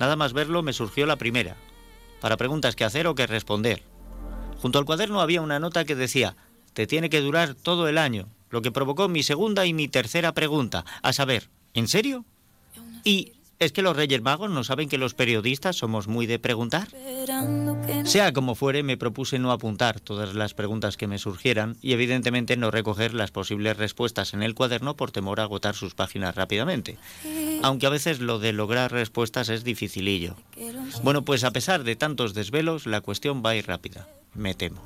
Nada 0.00 0.16
más 0.16 0.32
verlo 0.32 0.62
me 0.62 0.72
surgió 0.72 1.06
la 1.06 1.16
primera, 1.16 1.56
para 2.20 2.36
preguntas 2.36 2.76
que 2.76 2.84
hacer 2.84 3.06
o 3.06 3.14
que 3.14 3.26
responder. 3.26 3.82
Junto 4.60 4.78
al 4.78 4.84
cuaderno 4.84 5.20
había 5.20 5.40
una 5.40 5.58
nota 5.58 5.84
que 5.84 5.96
decía, 5.96 6.36
te 6.72 6.86
tiene 6.86 7.10
que 7.10 7.20
durar 7.20 7.54
todo 7.54 7.88
el 7.88 7.98
año, 7.98 8.28
lo 8.50 8.62
que 8.62 8.70
provocó 8.70 9.08
mi 9.08 9.22
segunda 9.22 9.66
y 9.66 9.72
mi 9.72 9.88
tercera 9.88 10.32
pregunta, 10.32 10.84
a 11.02 11.12
saber, 11.12 11.50
¿en 11.74 11.88
serio? 11.88 12.24
Y 13.04 13.32
es 13.64 13.72
que 13.72 13.82
los 13.82 13.96
Reyes 13.96 14.22
Magos 14.22 14.50
no 14.50 14.64
saben 14.64 14.88
que 14.88 14.98
los 14.98 15.14
periodistas 15.14 15.76
somos 15.76 16.08
muy 16.08 16.26
de 16.26 16.38
preguntar. 16.38 16.88
Sea 18.04 18.32
como 18.32 18.54
fuere, 18.54 18.82
me 18.82 18.96
propuse 18.96 19.38
no 19.38 19.52
apuntar 19.52 20.00
todas 20.00 20.34
las 20.34 20.54
preguntas 20.54 20.96
que 20.96 21.06
me 21.06 21.18
surgieran 21.18 21.76
y 21.80 21.92
evidentemente 21.92 22.56
no 22.56 22.70
recoger 22.70 23.14
las 23.14 23.30
posibles 23.30 23.76
respuestas 23.76 24.34
en 24.34 24.42
el 24.42 24.54
cuaderno 24.54 24.96
por 24.96 25.12
temor 25.12 25.40
a 25.40 25.44
agotar 25.44 25.74
sus 25.74 25.94
páginas 25.94 26.34
rápidamente. 26.34 26.98
Aunque 27.62 27.86
a 27.86 27.90
veces 27.90 28.20
lo 28.20 28.38
de 28.38 28.52
lograr 28.52 28.92
respuestas 28.92 29.48
es 29.48 29.64
dificilillo. 29.64 30.36
Bueno, 31.02 31.24
pues 31.24 31.44
a 31.44 31.52
pesar 31.52 31.84
de 31.84 31.96
tantos 31.96 32.34
desvelos, 32.34 32.86
la 32.86 33.00
cuestión 33.00 33.42
va 33.44 33.50
a 33.50 33.56
ir 33.56 33.66
rápida, 33.66 34.08
me 34.34 34.54
temo. 34.54 34.82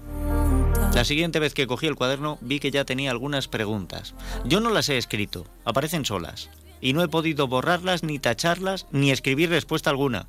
La 0.94 1.04
siguiente 1.04 1.40
vez 1.40 1.52
que 1.52 1.66
cogí 1.66 1.86
el 1.86 1.94
cuaderno 1.94 2.38
vi 2.40 2.58
que 2.58 2.70
ya 2.70 2.84
tenía 2.84 3.10
algunas 3.10 3.48
preguntas. 3.48 4.14
Yo 4.44 4.60
no 4.60 4.70
las 4.70 4.88
he 4.88 4.96
escrito, 4.96 5.46
aparecen 5.64 6.06
solas. 6.06 6.48
Y 6.80 6.92
no 6.92 7.02
he 7.02 7.08
podido 7.08 7.48
borrarlas, 7.48 8.02
ni 8.02 8.18
tacharlas, 8.18 8.86
ni 8.90 9.10
escribir 9.10 9.50
respuesta 9.50 9.90
alguna. 9.90 10.26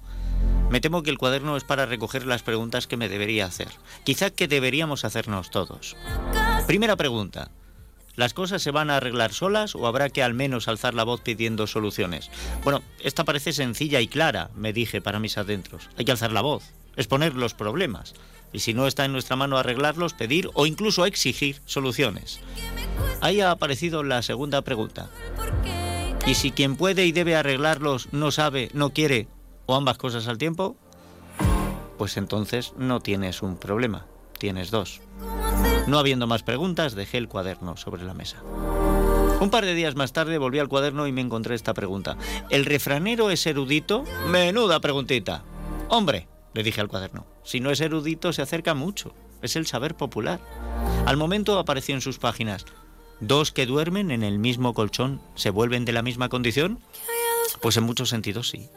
Me 0.70 0.82
temo 0.82 1.02
que 1.02 1.10
el 1.10 1.18
cuaderno 1.18 1.56
es 1.56 1.64
para 1.64 1.86
recoger 1.86 2.26
las 2.26 2.44
preguntas 2.44 2.88
que 2.88 2.98
me 2.98 3.10
debería 3.10 3.46
hacer. 3.46 3.70
Quizá 4.04 4.30
que 4.32 4.48
deberíamos 4.48 5.06
hacernos 5.06 5.50
todos. 5.50 5.96
Primera 6.68 6.98
pregunta. 6.98 7.52
¿Las 8.18 8.34
cosas 8.34 8.64
se 8.64 8.72
van 8.72 8.90
a 8.90 8.98
arreglar 8.98 9.32
solas 9.32 9.76
o 9.76 9.86
habrá 9.86 10.10
que 10.10 10.24
al 10.24 10.34
menos 10.34 10.68
alzar 10.68 10.96
la 10.96 11.04
voz 11.04 11.22
pidiendo 11.22 11.68
soluciones? 11.68 12.32
Bueno, 12.64 12.82
esta 13.00 13.24
parece 13.24 13.54
sencilla 13.54 14.02
y 14.02 14.08
clara, 14.08 14.50
me 14.56 14.74
dije 14.74 15.02
para 15.02 15.20
mis 15.20 15.38
adentros. 15.38 15.88
Hay 15.98 16.04
que 16.04 16.12
alzar 16.12 16.32
la 16.32 16.42
voz, 16.42 16.74
exponer 16.96 17.36
los 17.36 17.54
problemas. 17.54 18.16
Y 18.52 18.60
si 18.60 18.74
no 18.74 18.88
está 18.88 19.06
en 19.06 19.12
nuestra 19.12 19.36
mano 19.36 19.58
arreglarlos, 19.58 20.14
pedir 20.14 20.50
o 20.56 20.66
incluso 20.66 21.06
exigir 21.06 21.62
soluciones. 21.66 22.40
Ahí 23.22 23.40
ha 23.40 23.52
aparecido 23.52 24.04
la 24.04 24.22
segunda 24.24 24.64
pregunta. 24.64 25.10
¿Y 26.28 26.36
si 26.36 26.52
quien 26.52 26.76
puede 26.76 27.06
y 27.06 27.14
debe 27.14 27.38
arreglarlos 27.38 28.12
no 28.12 28.32
sabe, 28.32 28.70
no 28.74 28.90
quiere 28.90 29.30
o 29.66 29.76
ambas 29.76 29.98
cosas 29.98 30.28
al 30.28 30.38
tiempo? 30.38 30.76
Pues 31.98 32.18
entonces 32.18 32.74
no 32.78 33.00
tienes 33.00 33.42
un 33.42 33.56
problema, 33.56 34.06
tienes 34.38 34.70
dos. 34.70 35.00
No 35.88 35.98
habiendo 35.98 36.28
más 36.28 36.44
preguntas, 36.44 36.96
dejé 36.96 37.18
el 37.18 37.30
cuaderno 37.30 37.78
sobre 37.78 38.04
la 38.04 38.14
mesa. 38.14 38.44
Un 39.40 39.50
par 39.50 39.64
de 39.64 39.74
días 39.74 39.96
más 39.96 40.12
tarde 40.12 40.38
volví 40.38 40.60
al 40.60 40.68
cuaderno 40.68 41.08
y 41.08 41.14
me 41.14 41.22
encontré 41.22 41.56
esta 41.56 41.74
pregunta. 41.74 42.18
¿El 42.50 42.66
refranero 42.66 43.32
es 43.32 43.48
erudito? 43.48 44.04
Menuda 44.28 44.82
preguntita. 44.82 45.46
Hombre, 45.88 46.28
le 46.54 46.62
dije 46.62 46.82
al 46.82 46.90
cuaderno, 46.90 47.26
si 47.44 47.62
no 47.62 47.72
es 47.72 47.80
erudito 47.80 48.34
se 48.34 48.42
acerca 48.42 48.74
mucho. 48.74 49.14
Es 49.42 49.56
el 49.56 49.66
saber 49.66 49.96
popular. 49.96 50.42
Al 51.06 51.16
momento 51.16 51.58
apareció 51.58 51.96
en 51.96 52.02
sus 52.02 52.20
páginas, 52.20 52.66
¿dos 53.20 53.52
que 53.52 53.66
duermen 53.66 54.12
en 54.12 54.24
el 54.24 54.40
mismo 54.40 54.74
colchón 54.74 55.22
se 55.36 55.50
vuelven 55.50 55.86
de 55.86 55.94
la 55.94 56.02
misma 56.02 56.30
condición? 56.30 56.80
Pues 57.62 57.78
en 57.78 57.84
muchos 57.84 58.10
sentidos 58.10 58.50
sí. 58.50 58.70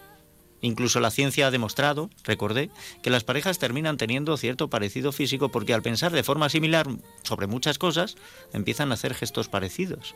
Incluso 0.63 1.01
la 1.01 1.11
ciencia 1.11 1.47
ha 1.47 1.51
demostrado, 1.51 2.11
recordé, 2.25 2.71
que 3.03 3.11
las 3.11 3.25
parejas 3.25 3.59
terminan 3.59 3.97
teniendo 3.97 4.37
cierto 4.37 4.69
parecido 4.69 5.11
físico 5.13 5.49
porque 5.49 5.75
al 5.75 5.83
pensar 5.83 6.13
de 6.13 6.23
forma 6.23 6.49
similar 6.51 6.87
sobre 7.23 7.47
muchas 7.47 7.79
cosas, 7.79 8.17
empiezan 8.53 8.91
a 8.91 8.95
hacer 8.95 9.15
gestos 9.15 9.49
parecidos. 9.49 10.15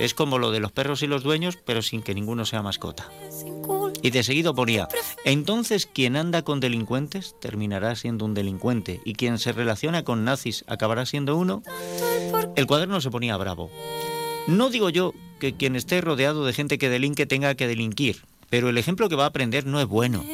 Es 0.00 0.14
como 0.14 0.38
lo 0.38 0.50
de 0.50 0.60
los 0.60 0.72
perros 0.72 1.02
y 1.02 1.06
los 1.06 1.22
dueños, 1.22 1.58
pero 1.64 1.82
sin 1.82 2.02
que 2.02 2.14
ninguno 2.14 2.46
sea 2.46 2.62
mascota. 2.62 3.08
Y 4.02 4.10
de 4.10 4.22
seguido 4.22 4.54
ponía, 4.54 4.88
entonces 5.24 5.86
quien 5.86 6.16
anda 6.16 6.42
con 6.42 6.58
delincuentes 6.58 7.36
terminará 7.38 7.94
siendo 7.96 8.24
un 8.24 8.32
delincuente 8.32 9.00
y 9.04 9.12
quien 9.12 9.38
se 9.38 9.52
relaciona 9.52 10.02
con 10.02 10.24
nazis 10.24 10.64
acabará 10.68 11.04
siendo 11.04 11.36
uno. 11.36 11.62
El 12.56 12.66
cuaderno 12.66 13.00
se 13.00 13.10
ponía 13.10 13.36
bravo. 13.36 13.70
No 14.46 14.70
digo 14.70 14.90
yo 14.90 15.14
que 15.38 15.54
quien 15.54 15.76
esté 15.76 16.00
rodeado 16.00 16.44
de 16.44 16.52
gente 16.52 16.78
que 16.78 16.88
delinque 16.88 17.26
tenga 17.26 17.54
que 17.54 17.66
delinquir, 17.66 18.22
pero 18.48 18.68
el 18.68 18.78
ejemplo 18.78 19.08
que 19.08 19.16
va 19.16 19.24
a 19.24 19.28
aprender 19.28 19.66
no 19.66 19.80
es 19.80 19.86
bueno. 19.86 20.24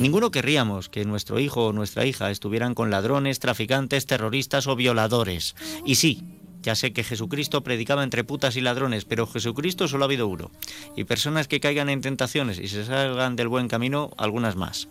Ninguno 0.00 0.30
querríamos 0.30 0.88
que 0.88 1.04
nuestro 1.04 1.40
hijo 1.40 1.66
o 1.66 1.72
nuestra 1.72 2.06
hija 2.06 2.30
estuvieran 2.30 2.74
con 2.74 2.90
ladrones, 2.90 3.40
traficantes, 3.40 4.06
terroristas 4.06 4.66
o 4.66 4.76
violadores. 4.76 5.56
Y 5.84 5.96
sí, 5.96 6.22
ya 6.62 6.74
sé 6.74 6.92
que 6.92 7.04
Jesucristo 7.04 7.62
predicaba 7.62 8.04
entre 8.04 8.24
putas 8.24 8.56
y 8.56 8.60
ladrones, 8.60 9.04
pero 9.04 9.26
Jesucristo 9.26 9.88
solo 9.88 10.04
ha 10.04 10.06
habido 10.06 10.26
uno. 10.26 10.50
Y 10.96 11.04
personas 11.04 11.48
que 11.48 11.60
caigan 11.60 11.88
en 11.88 12.00
tentaciones 12.00 12.58
y 12.58 12.68
se 12.68 12.84
salgan 12.84 13.36
del 13.36 13.48
buen 13.48 13.68
camino, 13.68 14.10
algunas 14.16 14.56
más. 14.56 14.88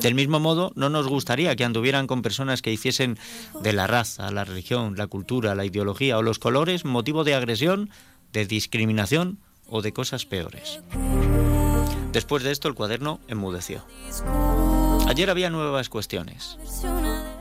Del 0.00 0.14
mismo 0.14 0.40
modo, 0.40 0.72
no 0.74 0.90
nos 0.90 1.06
gustaría 1.06 1.54
que 1.56 1.64
anduvieran 1.64 2.06
con 2.06 2.22
personas 2.22 2.62
que 2.62 2.72
hiciesen 2.72 3.18
de 3.62 3.72
la 3.72 3.86
raza, 3.86 4.30
la 4.30 4.44
religión, 4.44 4.96
la 4.96 5.06
cultura, 5.06 5.54
la 5.54 5.64
ideología 5.64 6.18
o 6.18 6.22
los 6.22 6.38
colores 6.38 6.84
motivo 6.84 7.24
de 7.24 7.34
agresión, 7.34 7.90
de 8.32 8.46
discriminación 8.46 9.38
o 9.68 9.80
de 9.82 9.92
cosas 9.92 10.26
peores. 10.26 10.80
Después 12.12 12.42
de 12.42 12.52
esto, 12.52 12.68
el 12.68 12.74
cuaderno 12.74 13.20
enmudeció. 13.28 13.84
Ayer 15.06 15.30
había 15.30 15.50
nuevas 15.50 15.88
cuestiones. 15.88 16.58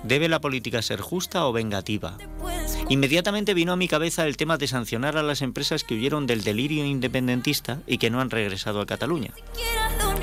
¿Debe 0.04 0.28
la 0.28 0.42
política 0.42 0.82
ser 0.82 1.00
justa 1.00 1.46
o 1.48 1.54
vengativa? 1.54 2.18
Inmediatamente 2.94 3.56
vino 3.56 3.74
a 3.74 3.76
mi 3.76 3.88
cabeza 3.88 4.28
el 4.28 4.38
tema 4.38 4.60
de 4.60 4.68
sancionar 4.68 5.18
a 5.18 5.24
las 5.24 5.42
empresas 5.42 5.84
que 5.84 5.96
huyeron 5.96 6.28
del 6.28 6.44
delirio 6.44 6.86
independentista 6.86 7.82
y 7.88 7.98
que 7.98 8.12
no 8.12 8.22
han 8.22 8.30
regresado 8.30 8.82
a 8.82 8.86
Cataluña. 8.86 9.34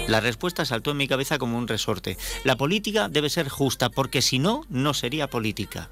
La 0.07 0.21
respuesta 0.21 0.65
saltó 0.65 0.93
en 0.93 0.99
mi 0.99 1.09
cabeza 1.09 1.39
como 1.39 1.59
un 1.59 1.67
resorte. 1.67 2.17
La 2.45 2.55
política 2.55 3.09
debe 3.09 3.29
ser 3.29 3.49
justa 3.49 3.91
porque 3.91 4.23
si 4.23 4.39
no, 4.39 4.63
no 4.69 4.95
sería 4.95 5.29
política. 5.29 5.91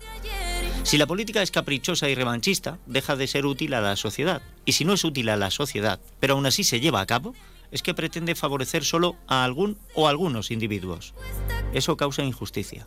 Si 0.85 0.99
la 0.99 1.09
política 1.09 1.43
es 1.43 1.51
caprichosa 1.51 2.09
y 2.11 2.14
revanchista, 2.14 2.79
deja 2.87 3.16
de 3.16 3.26
ser 3.26 3.45
útil 3.45 3.74
a 3.74 3.81
la 3.81 3.97
sociedad. 3.97 4.41
Y 4.64 4.74
si 4.74 4.85
no 4.85 4.93
es 4.93 5.03
útil 5.03 5.31
a 5.31 5.37
la 5.37 5.51
sociedad, 5.51 5.99
pero 6.20 6.35
aún 6.35 6.47
así 6.47 6.62
se 6.62 6.79
lleva 6.79 7.01
a 7.01 7.07
cabo, 7.07 7.35
es 7.72 7.83
que 7.83 7.93
pretende 7.93 8.37
favorecer 8.37 8.85
solo 8.85 9.16
a 9.26 9.43
algún 9.43 9.79
o 9.95 10.07
algunos 10.07 10.53
individuos. 10.53 11.12
Eso 11.72 11.97
causa 11.97 12.22
injusticia. 12.22 12.87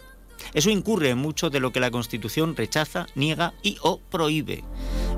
Eso 0.54 0.70
incurre 0.70 1.10
en 1.10 1.18
mucho 1.18 1.50
de 1.50 1.60
lo 1.60 1.72
que 1.72 1.80
la 1.80 1.92
Constitución 1.92 2.56
rechaza, 2.56 3.08
niega 3.16 3.54
y 3.64 3.78
o 3.82 4.00
prohíbe. 4.00 4.64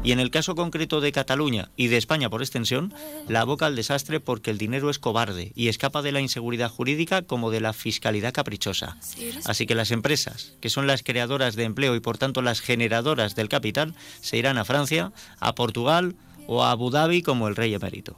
Y 0.04 0.12
en 0.12 0.20
el 0.20 0.32
caso 0.32 0.56
concreto 0.56 1.00
de 1.00 1.14
Cataluña 1.14 1.70
y 1.78 1.88
de 1.88 1.98
España 1.98 2.30
por 2.30 2.42
extensión, 2.42 2.94
la 3.30 3.42
aboca 3.42 3.68
al 3.68 3.76
desastre 3.76 4.20
porque 4.20 4.52
el 4.52 4.58
dinero 4.58 4.90
es 4.90 5.00
cobarde 5.00 5.54
y 5.56 5.70
escapa 5.70 6.02
de 6.02 6.12
la 6.12 6.20
inseguridad 6.20 6.70
jurídica 6.70 7.22
como 7.22 7.52
de 7.52 7.62
la 7.62 7.72
fiscalidad 7.72 8.34
caprichosa. 8.34 8.98
Así 9.46 9.66
que 9.66 9.76
las 9.76 9.92
empresas, 9.92 10.54
que 10.60 10.70
son 10.70 10.88
las 10.88 11.04
creadoras 11.04 11.56
de 11.56 11.64
empleo 11.64 11.96
y 11.96 12.02
por 12.02 12.18
tanto 12.18 12.42
las 12.42 12.60
generadoras 12.60 13.36
del 13.36 13.50
capital, 13.50 13.96
se 14.22 14.38
irán 14.38 14.58
a 14.58 14.66
Francia, 14.66 15.14
a 15.40 15.56
Portugal 15.56 16.16
o 16.48 16.64
a 16.64 16.72
Abu 16.72 16.90
Dhabi 16.90 17.22
como 17.22 17.48
el 17.48 17.56
rey 17.56 17.74
emérito. 17.74 18.18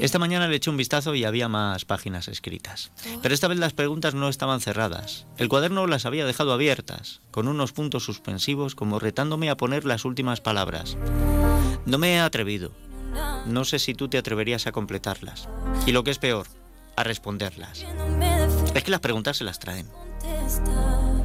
Esta 0.00 0.18
mañana 0.18 0.48
le 0.48 0.56
eché 0.56 0.70
un 0.70 0.76
vistazo 0.76 1.14
y 1.14 1.24
había 1.24 1.48
más 1.48 1.84
páginas 1.84 2.28
escritas. 2.28 2.92
Pero 3.22 3.34
esta 3.34 3.48
vez 3.48 3.58
las 3.58 3.72
preguntas 3.72 4.14
no 4.14 4.28
estaban 4.28 4.60
cerradas. 4.60 5.26
El 5.36 5.48
cuaderno 5.48 5.86
las 5.86 6.06
había 6.06 6.26
dejado 6.26 6.52
abiertas, 6.52 7.20
con 7.30 7.48
unos 7.48 7.72
puntos 7.72 8.04
suspensivos 8.04 8.74
como 8.74 8.98
retándome 8.98 9.50
a 9.50 9.56
poner 9.56 9.84
las 9.84 10.04
últimas 10.04 10.40
palabras. 10.40 10.96
No 11.86 11.98
me 11.98 12.14
he 12.14 12.20
atrevido. 12.20 12.72
No 13.46 13.64
sé 13.64 13.78
si 13.78 13.94
tú 13.94 14.08
te 14.08 14.18
atreverías 14.18 14.66
a 14.66 14.72
completarlas. 14.72 15.48
Y 15.86 15.92
lo 15.92 16.04
que 16.04 16.10
es 16.10 16.18
peor, 16.18 16.46
a 16.96 17.04
responderlas. 17.04 17.84
Es 18.74 18.84
que 18.84 18.90
las 18.90 19.00
preguntas 19.00 19.36
se 19.36 19.44
las 19.44 19.58
traen. 19.58 19.88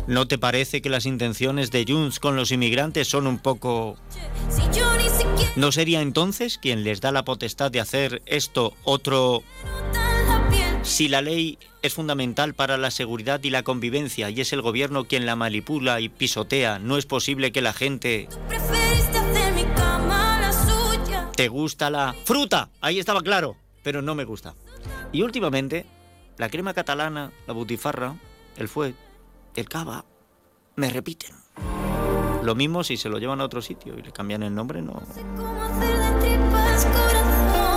¿No 0.08 0.26
te 0.26 0.38
parece 0.38 0.82
que 0.82 0.89
las 0.89 1.05
intenciones 1.05 1.70
de 1.70 1.86
Junts 1.86 2.22
con 2.22 2.38
los 2.38 2.51
inmigrantes 2.51 3.10
son 3.10 3.28
un 3.28 3.39
poco... 3.39 3.97
¿No 5.58 5.74
sería 5.74 6.01
entonces 6.01 6.58
quien 6.58 6.86
les 6.86 7.01
da 7.01 7.12
la 7.12 7.26
potestad 7.26 7.72
de 7.72 7.82
hacer 7.82 8.22
esto 8.26 8.74
otro... 8.86 9.43
Si 10.84 11.10
la 11.10 11.22
ley 11.22 11.58
es 11.82 11.93
fundamental 11.93 12.53
para 12.53 12.78
la 12.78 12.89
seguridad 12.89 13.43
y 13.43 13.49
la 13.49 13.64
convivencia 13.64 14.30
y 14.30 14.39
es 14.39 14.53
el 14.53 14.62
gobierno 14.62 15.03
quien 15.03 15.26
la 15.26 15.36
manipula 15.36 15.99
y 15.99 16.08
pisotea, 16.08 16.80
¿no 16.80 16.97
es 16.97 17.05
posible 17.05 17.51
que 17.51 17.62
la 17.62 17.74
gente... 17.74 18.30
¿Te 21.36 21.49
gusta 21.49 21.89
la 21.89 22.16
fruta? 22.24 22.70
Ahí 22.80 22.97
estaba 22.97 23.22
claro, 23.22 23.58
pero 23.84 24.01
no 24.01 24.16
me 24.16 24.24
gusta. 24.24 24.55
Y 25.12 25.22
últimamente, 25.22 25.86
la 26.38 26.49
crema 26.49 26.74
catalana, 26.74 27.32
la 27.45 27.53
butifarra, 27.53 28.16
el 28.55 28.70
fuet, 28.70 28.95
el 29.58 29.68
cava, 29.68 30.05
me 30.76 30.89
repiten. 30.89 31.36
Lo 32.43 32.53
mismo 32.53 32.84
si 32.84 32.95
se 32.95 33.10
lo 33.10 33.18
llevan 33.18 33.41
a 33.41 33.45
otro 33.45 33.62
sitio 33.62 33.97
y 33.97 34.03
le 34.03 34.12
cambian 34.12 34.43
el 34.43 34.53
nombre, 34.53 34.82
no. 34.84 35.01
Dime 36.22 37.76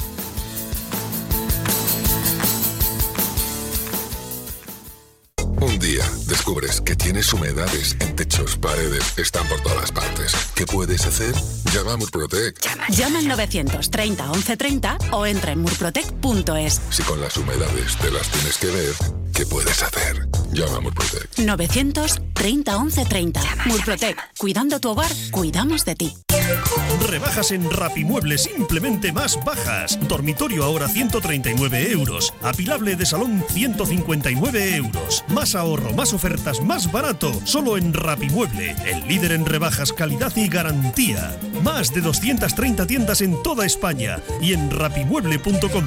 Un 5.63 5.79
día 5.79 6.05
descubres 6.53 6.81
que 6.83 6.97
tienes 6.97 7.33
humedades 7.33 7.97
en 8.01 8.15
techos, 8.15 8.57
paredes, 8.57 9.17
están 9.17 9.47
por 9.47 9.61
todas 9.63 9.91
partes. 9.91 10.33
¿Qué 10.55 10.67
puedes 10.67 11.07
hacer? 11.07 11.35
Llama 11.73 11.95
a 11.95 11.97
Murprotec. 11.97 12.59
Llama 12.91 13.19
al 13.19 13.29
930 13.29 14.25
1130 14.27 14.99
o 15.13 15.25
entra 15.25 15.53
en 15.53 15.61
murprotec.es. 15.61 16.81
Si 16.91 17.03
con 17.05 17.21
las 17.21 17.37
humedades 17.37 17.97
te 17.97 18.11
las 18.11 18.29
tienes 18.29 18.59
que 18.59 18.67
ver, 18.67 18.95
¿qué 19.33 19.47
puedes 19.47 19.83
hacer? 19.83 20.29
Llama 20.53 20.77
a 20.77 20.81
Murprotec. 20.81 21.39
930 21.39 22.79
1130. 22.79 23.41
Murprotec. 23.67 24.17
Cuidando 24.37 24.81
tu 24.81 24.91
hogar, 24.91 25.11
cuidamos 25.31 25.85
de 25.85 25.95
ti. 25.95 26.15
Rebajas 27.09 27.53
en 27.53 27.71
Rapimueble 27.71 28.37
simplemente 28.37 29.13
más 29.13 29.43
bajas. 29.45 29.99
Dormitorio 30.09 30.65
ahora 30.65 30.89
139 30.89 31.93
euros. 31.93 32.35
Apilable 32.43 32.97
de 32.97 33.07
salón 33.07 33.43
159 33.49 34.77
euros. 34.77 35.25
Más 35.29 35.55
ahorro, 35.55 35.93
más 35.95 36.13
ofertas, 36.13 36.61
más 36.63 36.93
barato. 36.93 37.33
Solo 37.45 37.79
en 37.79 37.95
Rapimueble, 37.95 38.77
el 38.85 39.09
líder 39.09 39.33
en 39.33 39.47
rebajas, 39.47 39.93
calidad 39.93 40.37
y 40.37 40.49
garantía. 40.49 41.39
Más 41.63 41.95
de 41.95 42.03
230 42.03 42.87
tiendas 42.87 43.23
en 43.23 43.43
toda 43.43 43.65
España 43.65 44.19
y 44.41 44.53
en 44.53 44.71
rapimueble.com. 44.71 45.87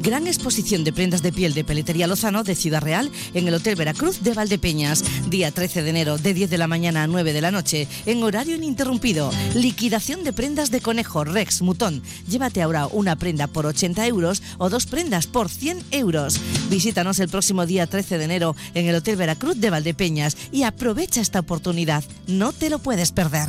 Gran 0.00 0.26
exposición 0.28 0.84
de 0.84 0.92
prendas 0.92 1.22
de 1.22 1.32
piel 1.32 1.54
de 1.54 1.64
Peletería 1.64 2.06
Lozano 2.06 2.44
de 2.44 2.54
Ciudad 2.54 2.80
Real 2.80 3.10
en 3.34 3.48
el 3.48 3.54
Hotel 3.54 3.74
Veracruz 3.74 4.22
de 4.22 4.32
Valdepeñas. 4.32 5.02
Día 5.28 5.50
13 5.50 5.82
de 5.82 5.90
enero 5.90 6.18
de 6.18 6.34
10 6.34 6.50
de 6.50 6.58
la 6.58 6.68
mañana 6.68 7.02
a 7.02 7.06
9 7.08 7.32
de 7.32 7.40
la 7.40 7.50
noche 7.50 7.88
en 8.06 8.22
horario 8.22 8.56
ininterrumpido. 8.56 9.30
Liquidación 9.54 10.22
de 10.22 10.32
prendas 10.32 10.70
de 10.70 10.80
conejo, 10.80 11.24
Rex, 11.24 11.62
Mutón. 11.62 12.02
Llévate 12.28 12.62
ahora 12.62 12.86
una 12.86 13.16
prenda 13.16 13.48
por 13.48 13.66
80 13.66 14.06
euros 14.06 14.42
o 14.58 14.70
dos 14.70 14.86
prendas 14.86 15.26
por 15.26 15.48
100 15.48 15.82
euros. 15.90 16.40
Visítanos 16.70 17.18
el 17.18 17.28
próximo 17.28 17.66
día 17.66 17.86
13 17.86 18.18
de 18.18 18.24
enero 18.24 18.56
en 18.74 18.86
el 18.86 18.94
Hotel 18.94 19.16
Veracruz 19.16 19.56
de 19.60 19.70
Valdepeñas 19.70 20.36
y 20.52 20.62
aprovecha 20.62 21.20
esta 21.20 21.40
oportunidad. 21.40 22.04
No 22.28 22.52
te 22.52 22.70
lo 22.70 22.78
puedes 22.78 23.10
perder. 23.10 23.48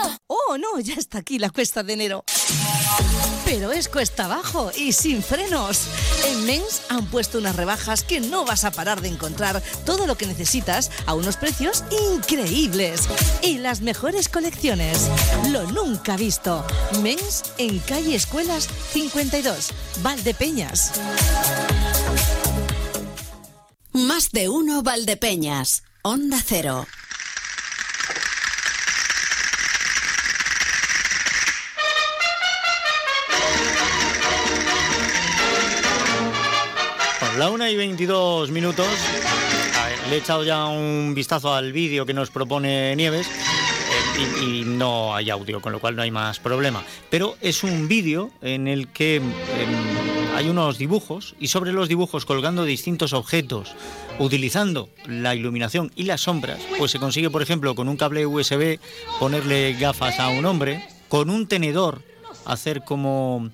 Oh, 0.33 0.57
no, 0.57 0.79
ya 0.79 0.93
está 0.93 1.17
aquí 1.17 1.39
la 1.39 1.49
cuesta 1.49 1.83
de 1.83 1.91
enero. 1.91 2.23
Pero 3.43 3.73
es 3.73 3.89
cuesta 3.89 4.25
abajo 4.25 4.71
y 4.77 4.93
sin 4.93 5.21
frenos. 5.21 5.81
En 6.25 6.45
Mens 6.45 6.83
han 6.87 7.05
puesto 7.07 7.37
unas 7.37 7.57
rebajas 7.57 8.03
que 8.03 8.21
no 8.21 8.45
vas 8.45 8.63
a 8.63 8.71
parar 8.71 9.01
de 9.01 9.09
encontrar 9.09 9.61
todo 9.85 10.07
lo 10.07 10.15
que 10.15 10.25
necesitas 10.25 10.89
a 11.05 11.15
unos 11.15 11.35
precios 11.35 11.83
increíbles. 12.13 13.09
Y 13.41 13.57
las 13.57 13.81
mejores 13.81 14.29
colecciones. 14.29 15.09
Lo 15.49 15.69
nunca 15.69 16.15
visto. 16.15 16.65
Mens 17.01 17.43
en 17.57 17.79
calle 17.79 18.15
Escuelas 18.15 18.69
52, 18.93 19.71
Valdepeñas. 20.01 20.93
Más 23.91 24.31
de 24.31 24.47
uno 24.47 24.81
Valdepeñas. 24.81 25.83
Onda 26.03 26.41
Cero. 26.41 26.87
La 37.37 37.49
una 37.49 37.69
y 37.69 37.75
22 37.75 38.51
minutos. 38.51 38.87
Le 40.09 40.15
he 40.15 40.19
echado 40.19 40.43
ya 40.43 40.65
un 40.65 41.13
vistazo 41.15 41.53
al 41.53 41.71
vídeo 41.71 42.05
que 42.05 42.13
nos 42.13 42.31
propone 42.31 42.95
Nieves. 42.95 43.27
eh, 43.27 44.27
y, 44.41 44.61
y 44.61 44.65
no 44.65 45.15
hay 45.15 45.29
audio, 45.29 45.61
con 45.61 45.71
lo 45.71 45.79
cual 45.79 45.95
no 45.95 46.01
hay 46.01 46.11
más 46.11 46.39
problema. 46.39 46.83
Pero 47.09 47.35
es 47.41 47.63
un 47.63 47.87
vídeo 47.87 48.31
en 48.41 48.67
el 48.67 48.89
que 48.89 49.17
em, 49.17 49.23
hay 50.35 50.49
unos 50.49 50.77
dibujos 50.77 51.35
y 51.39 51.47
sobre 51.47 51.71
los 51.71 51.87
dibujos 51.87 52.25
colgando 52.25 52.63
distintos 52.65 53.13
objetos, 53.13 53.73
utilizando 54.19 54.89
la 55.05 55.35
iluminación 55.35 55.91
y 55.95 56.03
las 56.03 56.21
sombras, 56.21 56.59
pues 56.77 56.91
se 56.91 56.99
consigue, 56.99 57.29
por 57.29 57.41
ejemplo, 57.41 57.75
con 57.75 57.87
un 57.87 57.97
cable 57.97 58.25
USB 58.25 58.79
ponerle 59.19 59.73
gafas 59.73 60.19
a 60.19 60.29
un 60.29 60.45
hombre, 60.45 60.85
con 61.07 61.29
un 61.29 61.47
tenedor 61.47 62.01
hacer 62.45 62.83
como, 62.83 63.49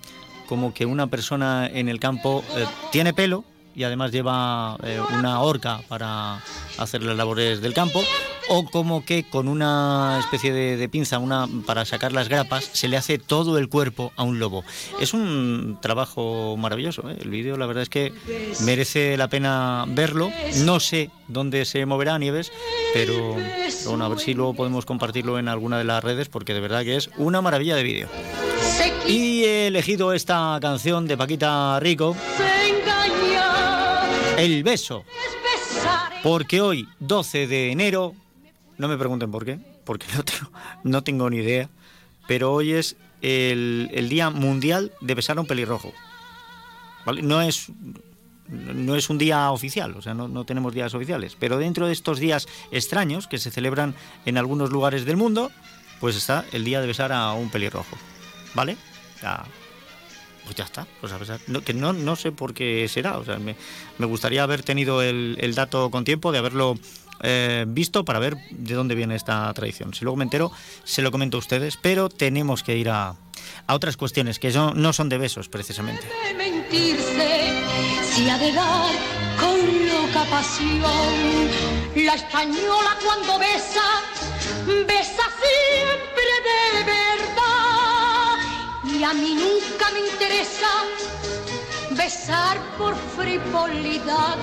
como 0.47 0.73
que 0.73 0.85
una 0.85 1.07
persona 1.07 1.67
en 1.67 1.89
el 1.89 1.99
campo 1.99 2.43
eh, 2.55 2.65
tiene 2.91 3.13
pelo 3.13 3.43
y 3.77 3.83
además 3.83 4.11
lleva 4.11 4.75
eh, 4.83 4.99
una 5.19 5.39
horca 5.41 5.81
para 5.87 6.41
hacer 6.79 7.03
las 7.03 7.15
labores 7.15 7.61
del 7.61 7.75
campo, 7.75 8.03
o 8.49 8.65
como 8.65 9.05
que 9.05 9.23
con 9.23 9.47
una 9.47 10.17
especie 10.19 10.51
de, 10.51 10.77
de 10.77 10.89
pinza 10.89 11.19
una, 11.19 11.47
para 11.65 11.85
sacar 11.85 12.11
las 12.11 12.27
grapas 12.27 12.67
se 12.73 12.87
le 12.87 12.97
hace 12.97 13.19
todo 13.19 13.59
el 13.59 13.69
cuerpo 13.69 14.11
a 14.15 14.23
un 14.23 14.39
lobo. 14.39 14.63
Es 14.99 15.13
un 15.13 15.77
trabajo 15.79 16.57
maravilloso, 16.57 17.07
¿eh? 17.07 17.17
el 17.21 17.29
vídeo 17.29 17.55
la 17.55 17.67
verdad 17.67 17.83
es 17.83 17.89
que 17.89 18.13
merece 18.61 19.15
la 19.15 19.27
pena 19.27 19.85
verlo. 19.89 20.31
No 20.63 20.79
sé 20.79 21.11
dónde 21.27 21.63
se 21.65 21.85
moverá 21.85 22.17
Nieves, 22.17 22.51
pero, 22.95 23.35
bueno, 23.85 24.05
a 24.05 24.09
ver 24.09 24.19
si 24.19 24.33
luego 24.33 24.55
podemos 24.55 24.85
compartirlo 24.85 25.37
en 25.37 25.49
alguna 25.49 25.77
de 25.77 25.83
las 25.83 26.03
redes 26.03 26.29
porque 26.29 26.55
de 26.55 26.61
verdad 26.61 26.83
que 26.83 26.95
es 26.95 27.11
una 27.17 27.41
maravilla 27.41 27.75
de 27.75 27.83
vídeo. 27.83 28.07
Y 29.07 29.43
he 29.43 29.67
elegido 29.67 30.13
esta 30.13 30.57
canción 30.61 31.07
de 31.07 31.15
Paquita 31.15 31.79
Rico, 31.79 32.15
El 34.37 34.63
beso, 34.63 35.03
porque 36.21 36.61
hoy, 36.61 36.87
12 36.99 37.47
de 37.47 37.71
enero, 37.71 38.13
no 38.77 38.87
me 38.87 38.95
pregunten 38.95 39.31
por 39.31 39.43
qué, 39.45 39.59
porque 39.83 40.05
no 40.15 40.23
tengo, 40.23 40.51
no 40.83 41.03
tengo 41.03 41.29
ni 41.29 41.37
idea, 41.37 41.69
pero 42.27 42.53
hoy 42.53 42.73
es 42.73 42.97
el, 43.21 44.07
Día 44.09 44.29
Mundial 44.29 44.91
de 45.01 45.15
Besar 45.15 45.39
a 45.39 45.41
un 45.41 45.47
Pelirrojo. 45.47 45.91
¿Vale? 47.03 47.23
No 47.23 47.41
es 47.41 47.71
no 48.47 48.95
es 48.95 49.09
un 49.09 49.17
día 49.17 49.51
oficial, 49.51 49.95
o 49.97 50.01
sea, 50.01 50.13
no, 50.13 50.29
no 50.29 50.45
tenemos 50.45 50.73
días 50.73 50.93
oficiales, 50.93 51.35
pero 51.37 51.57
dentro 51.57 51.87
de 51.87 51.93
estos 51.93 52.17
días 52.17 52.47
extraños 52.71 53.27
que 53.27 53.39
se 53.39 53.51
celebran 53.51 53.93
en 54.25 54.37
algunos 54.37 54.69
lugares 54.69 55.03
del 55.03 55.17
mundo, 55.17 55.51
pues 55.99 56.15
está 56.15 56.45
el 56.53 56.63
día 56.63 56.79
de 56.79 56.87
besar 56.87 57.11
a 57.11 57.33
un 57.33 57.49
pelirrojo, 57.49 57.97
¿vale? 58.53 58.77
Ya, 59.21 59.43
pues 60.47 60.55
ya 60.55 60.63
está, 60.63 60.87
pues 61.01 61.11
no, 61.47 61.61
que 61.61 61.73
no, 61.73 61.91
no 61.91 62.15
sé 62.15 62.31
por 62.31 62.53
qué 62.53 62.87
será, 62.87 63.17
o 63.17 63.25
sea, 63.25 63.37
me, 63.37 63.57
me 63.97 64.05
gustaría 64.05 64.43
haber 64.43 64.63
tenido 64.63 65.01
el, 65.01 65.37
el 65.41 65.55
dato 65.55 65.91
con 65.91 66.05
tiempo, 66.05 66.31
de 66.31 66.37
haberlo 66.37 66.75
eh, 67.21 67.65
visto 67.67 68.05
para 68.05 68.19
ver 68.19 68.37
de 68.51 68.73
dónde 68.73 68.95
viene 68.95 69.15
esta 69.15 69.53
tradición. 69.53 69.93
Si 69.93 70.05
luego 70.05 70.15
me 70.15 70.23
entero, 70.23 70.51
se 70.85 71.01
lo 71.01 71.11
comento 71.11 71.35
a 71.35 71.39
ustedes, 71.39 71.75
pero 71.75 72.07
tenemos 72.07 72.63
que 72.63 72.77
ir 72.77 72.89
a, 72.89 73.15
a 73.67 73.75
otras 73.75 73.97
cuestiones 73.97 74.39
que 74.39 74.51
no, 74.51 74.73
no 74.73 74.93
son 74.93 75.09
de 75.09 75.17
besos, 75.17 75.49
precisamente. 75.49 76.07
mentirse, 76.37 77.51
si 78.13 78.29
ha 78.29 78.37
de 78.37 78.53
dar 78.53 78.95
con 79.37 79.87
loca 79.87 80.23
pasión. 80.29 81.67
La 81.95 82.13
española 82.13 82.95
cuando 83.03 83.37
besa. 83.37 83.97
Y 88.97 89.03
a 89.03 89.13
mí 89.13 89.35
nunca 89.35 89.91
me 89.93 89.99
interesa 89.99 90.71
besar 91.91 92.57
por 92.79 92.95
frivolidad. 93.15 94.37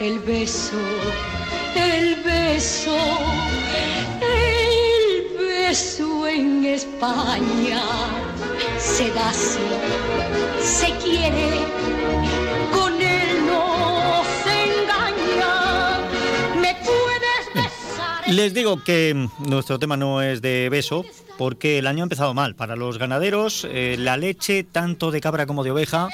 El 0.00 0.20
beso, 0.20 0.78
el 1.76 2.22
beso, 2.22 2.96
el 4.22 5.36
beso 5.38 6.28
en 6.28 6.64
España 6.64 7.82
se 8.78 9.10
da 9.10 9.28
así, 9.28 9.58
se 10.62 10.90
quiere, 10.96 11.50
con 12.72 13.02
él 13.02 13.46
no 13.46 14.22
se 14.44 14.64
engaña. 14.64 16.00
Me 16.58 16.74
puedes 16.76 17.44
besar. 17.54 18.28
Les 18.28 18.54
digo 18.54 18.82
que 18.82 19.28
nuestro 19.40 19.78
tema 19.78 19.98
no 19.98 20.22
es 20.22 20.40
de 20.40 20.70
beso, 20.70 21.04
porque 21.38 21.78
el 21.78 21.86
año 21.86 22.02
ha 22.02 22.04
empezado 22.04 22.34
mal. 22.34 22.54
Para 22.54 22.76
los 22.76 22.98
ganaderos, 22.98 23.66
eh, 23.70 23.96
la 23.98 24.16
leche, 24.16 24.64
tanto 24.64 25.10
de 25.10 25.20
cabra 25.20 25.46
como 25.46 25.64
de 25.64 25.70
oveja, 25.70 26.08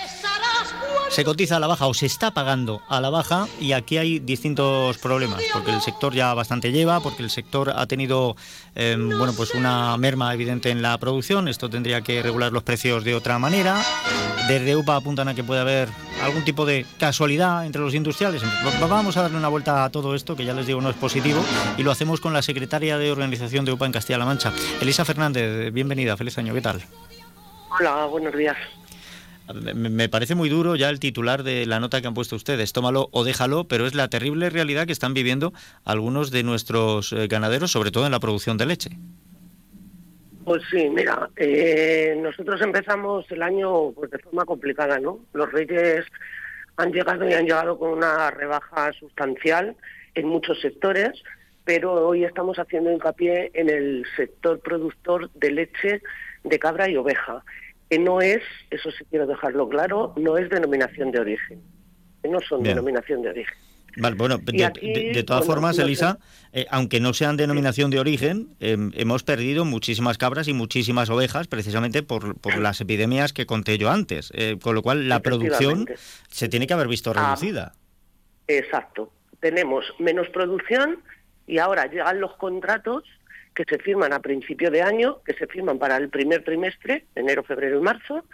se 1.10 1.24
cotiza 1.24 1.56
a 1.56 1.60
la 1.60 1.66
baja 1.66 1.86
o 1.86 1.94
se 1.94 2.06
está 2.06 2.30
pagando 2.30 2.82
a 2.88 3.00
la 3.00 3.10
baja 3.10 3.48
y 3.60 3.72
aquí 3.72 3.98
hay 3.98 4.20
distintos 4.20 4.96
problemas, 4.98 5.42
porque 5.52 5.72
el 5.72 5.80
sector 5.80 6.14
ya 6.14 6.32
bastante 6.34 6.70
lleva, 6.70 7.00
porque 7.00 7.24
el 7.24 7.30
sector 7.30 7.70
ha 7.74 7.86
tenido 7.86 8.36
eh, 8.76 8.96
bueno, 8.96 9.32
pues 9.36 9.54
una 9.54 9.96
merma 9.96 10.32
evidente 10.32 10.70
en 10.70 10.82
la 10.82 10.96
producción, 10.98 11.48
esto 11.48 11.68
tendría 11.68 12.00
que 12.02 12.22
regular 12.22 12.52
los 12.52 12.62
precios 12.62 13.02
de 13.02 13.16
otra 13.16 13.38
manera. 13.40 13.82
Desde 14.46 14.76
UPA 14.76 14.96
apuntan 14.96 15.28
a 15.28 15.34
que 15.34 15.42
puede 15.42 15.60
haber 15.60 15.88
algún 16.22 16.44
tipo 16.44 16.64
de 16.64 16.86
casualidad 16.98 17.66
entre 17.66 17.82
los 17.82 17.94
industriales. 17.94 18.42
Vamos 18.80 19.16
a 19.16 19.22
darle 19.22 19.36
una 19.36 19.48
vuelta 19.48 19.84
a 19.84 19.90
todo 19.90 20.14
esto, 20.14 20.36
que 20.36 20.44
ya 20.44 20.54
les 20.54 20.66
digo 20.66 20.80
no 20.80 20.90
es 20.90 20.96
positivo, 20.96 21.44
y 21.76 21.82
lo 21.82 21.90
hacemos 21.90 22.20
con 22.20 22.32
la 22.32 22.42
secretaria 22.42 22.98
de 22.98 23.10
organización 23.10 23.64
de 23.64 23.72
UPA 23.72 23.86
en 23.86 23.92
Castilla-La 23.92 24.24
Mancha, 24.24 24.52
Elisa 24.80 25.04
Fernández. 25.04 25.72
Bienvenida, 25.72 26.16
feliz 26.16 26.38
año, 26.38 26.54
¿qué 26.54 26.62
tal? 26.62 26.82
Hola, 27.78 28.06
buenos 28.06 28.34
días. 28.36 28.56
Me, 29.54 30.08
parece 30.08 30.34
muy 30.34 30.48
duro 30.48 30.76
ya 30.76 30.88
el 30.88 31.00
titular 31.00 31.42
de 31.42 31.66
la 31.66 31.80
nota 31.80 32.00
que 32.00 32.06
han 32.06 32.14
puesto 32.14 32.36
ustedes, 32.36 32.72
tómalo 32.72 33.08
o 33.12 33.24
déjalo, 33.24 33.64
pero 33.64 33.86
es 33.86 33.94
la 33.94 34.08
terrible 34.08 34.50
realidad 34.50 34.86
que 34.86 34.92
están 34.92 35.14
viviendo 35.14 35.52
algunos 35.84 36.30
de 36.30 36.42
nuestros 36.42 37.12
eh, 37.12 37.26
ganaderos, 37.26 37.72
sobre 37.72 37.90
todo 37.90 38.06
en 38.06 38.12
la 38.12 38.20
producción 38.20 38.58
de 38.58 38.66
leche. 38.66 38.90
Pues 40.44 40.62
sí, 40.70 40.88
mira, 40.88 41.30
eh, 41.36 42.18
nosotros 42.20 42.60
empezamos 42.60 43.30
el 43.30 43.42
año 43.42 43.92
pues, 43.92 44.10
de 44.10 44.18
forma 44.18 44.44
complicada, 44.44 44.98
¿no? 44.98 45.20
Los 45.32 45.50
reyes 45.52 46.04
han 46.76 46.92
llegado 46.92 47.28
y 47.28 47.34
han 47.34 47.44
llegado 47.44 47.78
con 47.78 47.90
una 47.90 48.30
rebaja 48.30 48.92
sustancial 48.92 49.76
en 50.14 50.26
muchos 50.26 50.60
sectores, 50.60 51.22
pero 51.64 52.08
hoy 52.08 52.24
estamos 52.24 52.58
haciendo 52.58 52.90
hincapié 52.90 53.50
en 53.54 53.68
el 53.68 54.06
sector 54.16 54.60
productor 54.60 55.30
de 55.34 55.50
leche 55.50 56.02
de 56.42 56.58
cabra 56.58 56.88
y 56.88 56.96
oveja, 56.96 57.44
que 57.90 57.98
no 57.98 58.20
es, 58.20 58.40
eso 58.70 58.90
sí 58.92 59.04
quiero 59.10 59.26
dejarlo 59.26 59.68
claro, 59.68 60.14
no 60.16 60.38
es 60.38 60.48
denominación 60.48 61.10
de 61.10 61.18
origen, 61.20 61.60
que 62.22 62.28
no 62.28 62.38
son 62.40 62.62
Bien. 62.62 62.76
denominación 62.76 63.20
de 63.22 63.30
origen. 63.30 63.54
Vale, 63.96 64.14
bueno, 64.14 64.38
de, 64.38 64.64
aquí, 64.64 64.92
de- 64.92 65.10
de 65.12 65.22
todas 65.24 65.40
bueno, 65.44 65.54
formas, 65.54 65.76
no. 65.76 65.82
Elisa, 65.84 66.18
eh, 66.52 66.64
aunque 66.70 67.00
no 67.00 67.12
sean 67.12 67.36
denominación 67.36 67.90
de 67.90 67.98
origen, 67.98 68.54
eh, 68.60 68.76
hemos 68.94 69.24
perdido 69.24 69.64
muchísimas 69.64 70.16
cabras 70.16 70.46
y 70.46 70.52
muchísimas 70.52 71.10
ovejas 71.10 71.48
precisamente 71.48 72.04
por, 72.04 72.38
por 72.40 72.56
las 72.58 72.80
epidemias 72.80 73.32
que 73.32 73.46
conté 73.46 73.78
yo 73.78 73.90
antes, 73.90 74.30
eh, 74.36 74.56
con 74.62 74.76
lo 74.76 74.82
cual 74.82 75.08
la 75.08 75.18
producción 75.20 75.86
se 76.28 76.48
tiene 76.48 76.68
que 76.68 76.74
haber 76.74 76.86
visto 76.86 77.12
Ah, 77.16 77.34
reducida. 77.34 77.72
Exacto. 78.46 79.12
Tenemos 79.40 79.84
menos 79.98 80.28
producción 80.28 81.00
y 81.48 81.58
ahora 81.58 81.86
llegan 81.86 82.20
los 82.20 82.36
contratos 82.36 83.02
que 83.54 83.64
se 83.64 83.78
firman 83.78 84.12
a 84.12 84.20
principio 84.20 84.70
de 84.70 84.82
año, 84.82 85.20
que 85.24 85.34
se 85.34 85.46
firman 85.46 85.78
para 85.78 85.96
el 85.96 86.08
primer 86.08 86.44
trimestre, 86.44 87.06
enero, 87.14 87.42
febrero 87.42 87.78
y 87.78 87.82
marzo, 87.82 88.24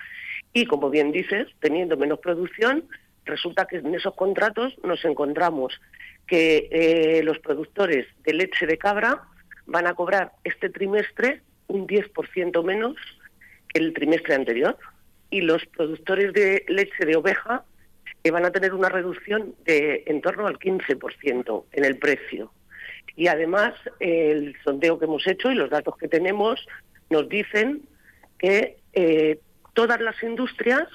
y 0.53 0.67
como 0.67 0.91
bien 0.91 1.13
dices, 1.13 1.49
teniendo 1.61 1.97
menos 1.97 2.19
producción, 2.19 2.85
resulta 3.25 3.67
que 3.67 3.77
en 3.77 3.95
esos 3.95 4.15
contratos 4.15 4.77
nos 4.83 5.05
encontramos 5.05 5.81
que 6.27 6.69
eh, 6.71 7.23
los 7.23 7.39
productores 7.39 8.07
de 8.25 8.35
leche 8.35 8.67
de 8.67 8.79
cabra 8.79 9.23
van 9.67 9.87
a 9.87 9.95
cobrar 9.95 10.33
este 10.45 10.71
trimestre 10.71 11.43
un 11.69 11.87
10% 11.87 12.65
menos 12.65 12.97
que 13.69 13.81
el 13.81 13.93
trimestre 13.93 14.35
anterior 14.35 14.77
y 15.31 15.41
los 15.41 15.67
productores 15.67 16.33
de 16.33 16.65
leche 16.69 17.05
de 17.05 17.17
oveja 17.17 17.65
que 18.23 18.31
van 18.31 18.45
a 18.45 18.53
tener 18.53 18.75
una 18.75 18.89
reducción 18.89 19.55
de 19.65 20.05
en 20.07 20.21
torno 20.21 20.47
al 20.47 20.59
15% 20.59 21.65
en 21.73 21.85
el 21.85 21.99
precio. 21.99 22.53
Y 23.17 23.29
además, 23.29 23.75
el 23.99 24.55
sondeo 24.63 24.99
que 24.99 25.07
hemos 25.07 25.27
hecho 25.27 25.51
y 25.51 25.55
los 25.55 25.71
datos 25.71 25.97
que 25.97 26.07
tenemos 26.07 26.65
nos 27.09 27.29
dicen 27.29 27.83
que 28.39 28.77
eh, 28.93 29.41
todas 29.73 30.01
las 30.01 30.23
industrias, 30.23 30.87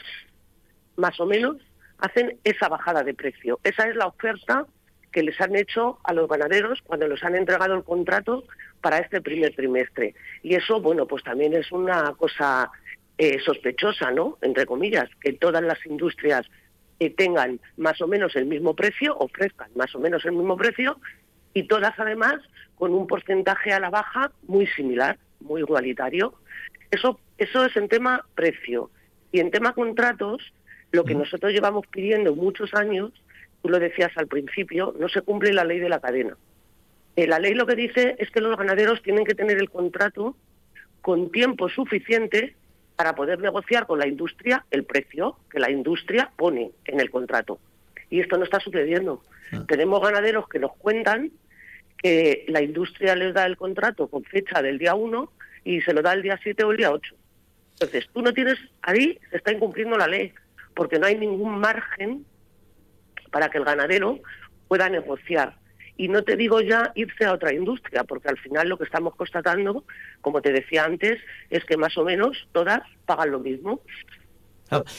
más 0.95 1.19
o 1.19 1.25
menos, 1.25 1.57
hacen 1.97 2.37
esa 2.43 2.69
bajada 2.69 3.03
de 3.03 3.13
precio. 3.13 3.59
Esa 3.63 3.87
es 3.87 3.95
la 3.95 4.07
oferta 4.07 4.65
que 5.11 5.23
les 5.23 5.39
han 5.41 5.55
hecho 5.55 5.99
a 6.03 6.13
los 6.13 6.27
ganaderos 6.29 6.81
cuando 6.83 7.07
les 7.07 7.23
han 7.23 7.35
entregado 7.35 7.75
el 7.75 7.83
contrato 7.83 8.43
para 8.81 8.99
este 8.99 9.21
primer 9.21 9.55
trimestre. 9.55 10.15
Y 10.41 10.55
eso, 10.55 10.79
bueno, 10.79 11.05
pues 11.05 11.23
también 11.23 11.53
es 11.53 11.71
una 11.71 12.13
cosa 12.13 12.71
eh, 13.17 13.39
sospechosa, 13.43 14.11
¿no? 14.11 14.37
Entre 14.41 14.65
comillas, 14.65 15.09
que 15.19 15.33
todas 15.33 15.61
las 15.61 15.85
industrias 15.85 16.47
eh, 16.99 17.09
tengan 17.09 17.59
más 17.77 18.01
o 18.01 18.07
menos 18.07 18.35
el 18.35 18.45
mismo 18.45 18.75
precio, 18.75 19.15
ofrezcan 19.17 19.69
más 19.75 19.93
o 19.95 19.99
menos 19.99 20.23
el 20.25 20.31
mismo 20.31 20.55
precio, 20.55 20.99
y 21.53 21.63
todas 21.63 21.93
además 21.97 22.35
con 22.75 22.93
un 22.93 23.07
porcentaje 23.07 23.71
a 23.71 23.79
la 23.79 23.89
baja 23.89 24.31
muy 24.47 24.67
similar, 24.67 25.17
muy 25.39 25.61
igualitario. 25.61 26.33
Eso, 26.89 27.19
eso 27.37 27.65
es 27.65 27.75
en 27.75 27.87
tema 27.87 28.25
precio. 28.35 28.89
Y 29.31 29.39
en 29.39 29.51
tema 29.51 29.73
contratos, 29.73 30.53
lo 30.91 31.03
que 31.03 31.15
nosotros 31.15 31.53
llevamos 31.53 31.85
pidiendo 31.87 32.35
muchos 32.35 32.73
años, 32.73 33.11
tú 33.61 33.69
lo 33.69 33.79
decías 33.79 34.11
al 34.15 34.27
principio, 34.27 34.93
no 34.99 35.07
se 35.09 35.21
cumple 35.21 35.53
la 35.53 35.63
ley 35.63 35.79
de 35.79 35.89
la 35.89 35.99
cadena. 35.99 36.37
Eh, 37.15 37.27
la 37.27 37.39
ley 37.39 37.53
lo 37.53 37.65
que 37.65 37.75
dice 37.75 38.15
es 38.19 38.29
que 38.31 38.41
los 38.41 38.57
ganaderos 38.57 39.01
tienen 39.01 39.25
que 39.25 39.35
tener 39.35 39.57
el 39.57 39.69
contrato 39.69 40.35
con 41.01 41.31
tiempo 41.31 41.69
suficiente 41.69 42.55
para 42.95 43.15
poder 43.15 43.39
negociar 43.39 43.87
con 43.87 43.99
la 43.99 44.07
industria 44.07 44.65
el 44.69 44.83
precio 44.83 45.37
que 45.49 45.59
la 45.59 45.71
industria 45.71 46.31
pone 46.35 46.71
en 46.85 46.99
el 46.99 47.09
contrato. 47.09 47.59
Y 48.11 48.19
esto 48.19 48.37
no 48.37 48.43
está 48.43 48.59
sucediendo. 48.59 49.23
Tenemos 49.67 50.01
ganaderos 50.01 50.47
que 50.47 50.59
nos 50.59 50.73
cuentan 50.73 51.31
que 51.97 52.45
la 52.47 52.61
industria 52.61 53.15
les 53.15 53.33
da 53.33 53.45
el 53.47 53.57
contrato 53.57 54.07
con 54.07 54.23
fecha 54.23 54.61
del 54.61 54.77
día 54.77 54.93
1 54.93 55.31
y 55.63 55.81
se 55.81 55.93
lo 55.93 56.01
da 56.01 56.13
el 56.13 56.21
día 56.21 56.39
7 56.41 56.63
o 56.63 56.71
el 56.71 56.77
día 56.77 56.91
8. 56.91 57.15
Entonces, 57.73 58.07
tú 58.13 58.21
no 58.21 58.33
tienes, 58.33 58.57
ahí 58.81 59.19
se 59.29 59.37
está 59.37 59.51
incumpliendo 59.51 59.97
la 59.97 60.07
ley, 60.07 60.33
porque 60.75 60.99
no 60.99 61.07
hay 61.07 61.17
ningún 61.17 61.59
margen 61.59 62.25
para 63.31 63.49
que 63.49 63.57
el 63.57 63.65
ganadero 63.65 64.19
pueda 64.67 64.89
negociar. 64.89 65.55
Y 65.97 66.07
no 66.07 66.23
te 66.23 66.35
digo 66.35 66.61
ya 66.61 66.91
irse 66.95 67.25
a 67.25 67.33
otra 67.33 67.53
industria, 67.53 68.03
porque 68.03 68.29
al 68.29 68.37
final 68.37 68.69
lo 68.69 68.77
que 68.77 68.85
estamos 68.85 69.15
constatando, 69.15 69.83
como 70.21 70.41
te 70.41 70.51
decía 70.51 70.85
antes, 70.85 71.19
es 71.49 71.63
que 71.65 71.77
más 71.77 71.97
o 71.97 72.03
menos 72.03 72.47
todas 72.51 72.81
pagan 73.05 73.31
lo 73.31 73.39
mismo. 73.39 73.81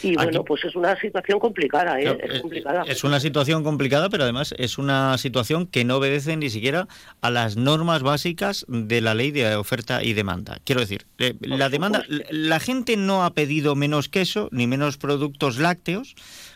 Y 0.03 0.15
bueno, 0.15 0.41
Aquí- 0.41 0.47
pues 0.47 0.65
es 0.65 0.77
una 0.77 0.95
situación 1.01 1.39
complicada, 1.39 1.99
¿eh? 1.99 2.03
Claro, 2.05 2.19
es 2.23 2.35
es- 2.35 2.41
complicada. 2.43 2.83
Es 2.87 3.05
una 3.05 3.21
situación 3.21 3.65
complicada, 3.65 4.09
pero 4.11 4.25
además 4.25 4.55
es 4.59 4.77
una 4.79 5.17
situación 5.19 5.67
que 5.67 5.85
no 5.85 5.97
obedece 5.97 6.37
ni 6.37 6.51
siquiera 6.51 6.89
a 7.21 7.31
las 7.31 7.57
normas 7.57 8.03
básicas 8.03 8.67
de 8.69 9.01
la 9.01 9.15
ley 9.15 9.31
de 9.31 9.57
oferta 9.57 10.03
y 10.05 10.13
demanda. 10.13 10.59
Quiero 10.65 10.81
decir, 10.81 11.07
eh, 11.19 11.35
la 11.41 11.69
demanda, 11.69 12.05
la- 12.09 12.25
la 12.31 12.61
gente 12.61 12.97
no 12.97 13.25
ha 13.25 13.33
pedido 13.35 13.75
menos 13.75 14.09
queso 14.09 14.49
ni 14.53 14.67
menos 14.67 14.99
productos 14.99 15.59
lácteos, 15.59 16.15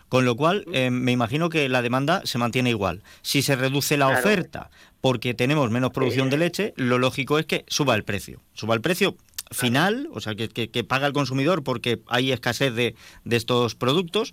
con 0.08 0.24
lo 0.24 0.36
cual 0.36 0.64
eh, 0.72 0.90
me 0.90 1.12
imagino 1.12 1.48
que 1.48 1.68
la 1.68 1.82
demanda 1.82 2.22
se 2.24 2.38
mantiene 2.38 2.70
igual. 2.70 3.02
Si 3.22 3.42
se 3.42 3.56
reduce 3.56 3.96
la 3.96 4.06
Claro. 4.06 4.20
oferta 4.20 4.70
porque 5.00 5.34
tenemos 5.34 5.70
menos 5.70 5.90
producción 5.90 6.30
de 6.30 6.36
leche, 6.36 6.74
lo 6.76 6.98
lógico 6.98 7.38
es 7.38 7.46
que 7.46 7.64
suba 7.68 7.94
el 7.94 8.04
precio. 8.04 8.40
Suba 8.54 8.74
el 8.74 8.80
precio 8.80 9.16
final, 9.50 10.08
o 10.12 10.20
sea, 10.20 10.34
que, 10.34 10.48
que- 10.48 10.68
que 10.68 10.84
paga 10.84 11.06
el 11.06 11.12
consumidor 11.12 11.62
porque 11.62 12.00
hay 12.08 12.32
escasez 12.32 12.74
de, 12.74 12.94
de 13.24 13.36
estos 13.36 13.74
productos, 13.74 14.32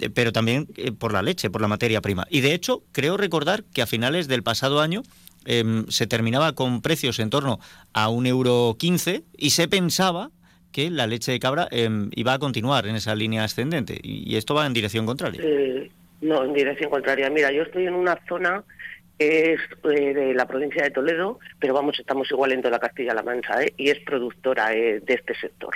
eh, 0.00 0.10
pero 0.10 0.32
también 0.32 0.66
eh, 0.76 0.92
por 0.92 1.12
la 1.12 1.22
leche, 1.22 1.50
por 1.50 1.60
la 1.60 1.68
materia 1.68 2.00
prima. 2.00 2.26
Y 2.30 2.40
de 2.40 2.54
hecho, 2.54 2.82
creo 2.92 3.16
recordar 3.16 3.64
que 3.64 3.82
a 3.82 3.86
finales 3.86 4.28
del 4.28 4.42
pasado 4.42 4.80
año 4.80 5.02
em, 5.44 5.86
se 5.88 6.06
terminaba 6.06 6.52
con 6.54 6.80
precios 6.82 7.18
en 7.18 7.30
torno 7.30 7.60
a 7.92 8.08
un 8.08 8.26
euro 8.26 8.76
quince 8.78 9.24
y 9.36 9.50
se 9.50 9.68
pensaba 9.68 10.30
que 10.72 10.90
la 10.90 11.06
leche 11.06 11.32
de 11.32 11.38
cabra 11.40 11.68
em, 11.70 12.10
iba 12.14 12.32
a 12.34 12.38
continuar 12.38 12.86
en 12.86 12.96
esa 12.96 13.14
línea 13.14 13.44
ascendente 13.44 13.98
y, 14.02 14.30
y 14.30 14.36
esto 14.36 14.54
va 14.54 14.66
en 14.66 14.72
dirección 14.74 15.06
contraria. 15.06 15.40
Eh, 15.42 15.90
no, 16.20 16.44
en 16.44 16.52
dirección 16.52 16.90
contraria. 16.90 17.30
Mira, 17.30 17.52
yo 17.52 17.62
estoy 17.62 17.86
en 17.86 17.94
una 17.94 18.18
zona 18.28 18.64
es 19.18 19.60
eh, 19.84 20.14
de 20.14 20.34
la 20.34 20.46
provincia 20.46 20.82
de 20.82 20.90
Toledo, 20.90 21.38
pero 21.58 21.74
vamos, 21.74 21.98
estamos 21.98 22.30
igual 22.30 22.52
en 22.52 22.62
toda 22.62 22.78
Castilla-La 22.78 23.22
Mancha, 23.22 23.62
¿eh? 23.62 23.72
y 23.76 23.90
es 23.90 23.98
productora 24.00 24.72
eh, 24.74 25.00
de 25.00 25.14
este 25.14 25.34
sector. 25.34 25.74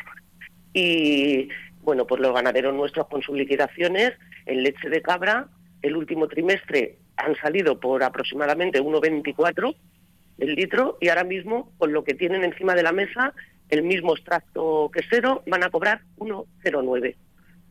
Y 0.73 1.49
bueno, 1.81 2.07
pues 2.07 2.21
los 2.21 2.35
ganaderos 2.35 2.75
nuestros 2.75 3.09
con 3.09 3.23
sus 3.23 3.37
liquidaciones 3.37 4.13
en 4.47 4.63
leche 4.63 4.89
de 4.89 5.03
cabra, 5.03 5.49
el 5.83 5.97
último 5.97 6.29
trimestre 6.29 6.99
han 7.17 7.35
salido 7.37 7.81
por 7.81 8.03
aproximadamente 8.03 8.83
1,24 8.83 9.75
del 10.37 10.55
litro 10.55 10.99
y 11.01 11.09
ahora 11.09 11.25
mismo 11.25 11.73
con 11.79 11.93
lo 11.93 12.05
que 12.05 12.15
tienen 12.15 12.45
encima 12.45 12.75
de 12.75 12.83
la 12.83 12.93
mesa, 12.93 13.35
el 13.71 13.83
mismo 13.83 14.15
extracto 14.15 14.91
quesero, 14.93 15.43
van 15.47 15.65
a 15.65 15.71
cobrar 15.71 16.03
1,09. 16.19 17.15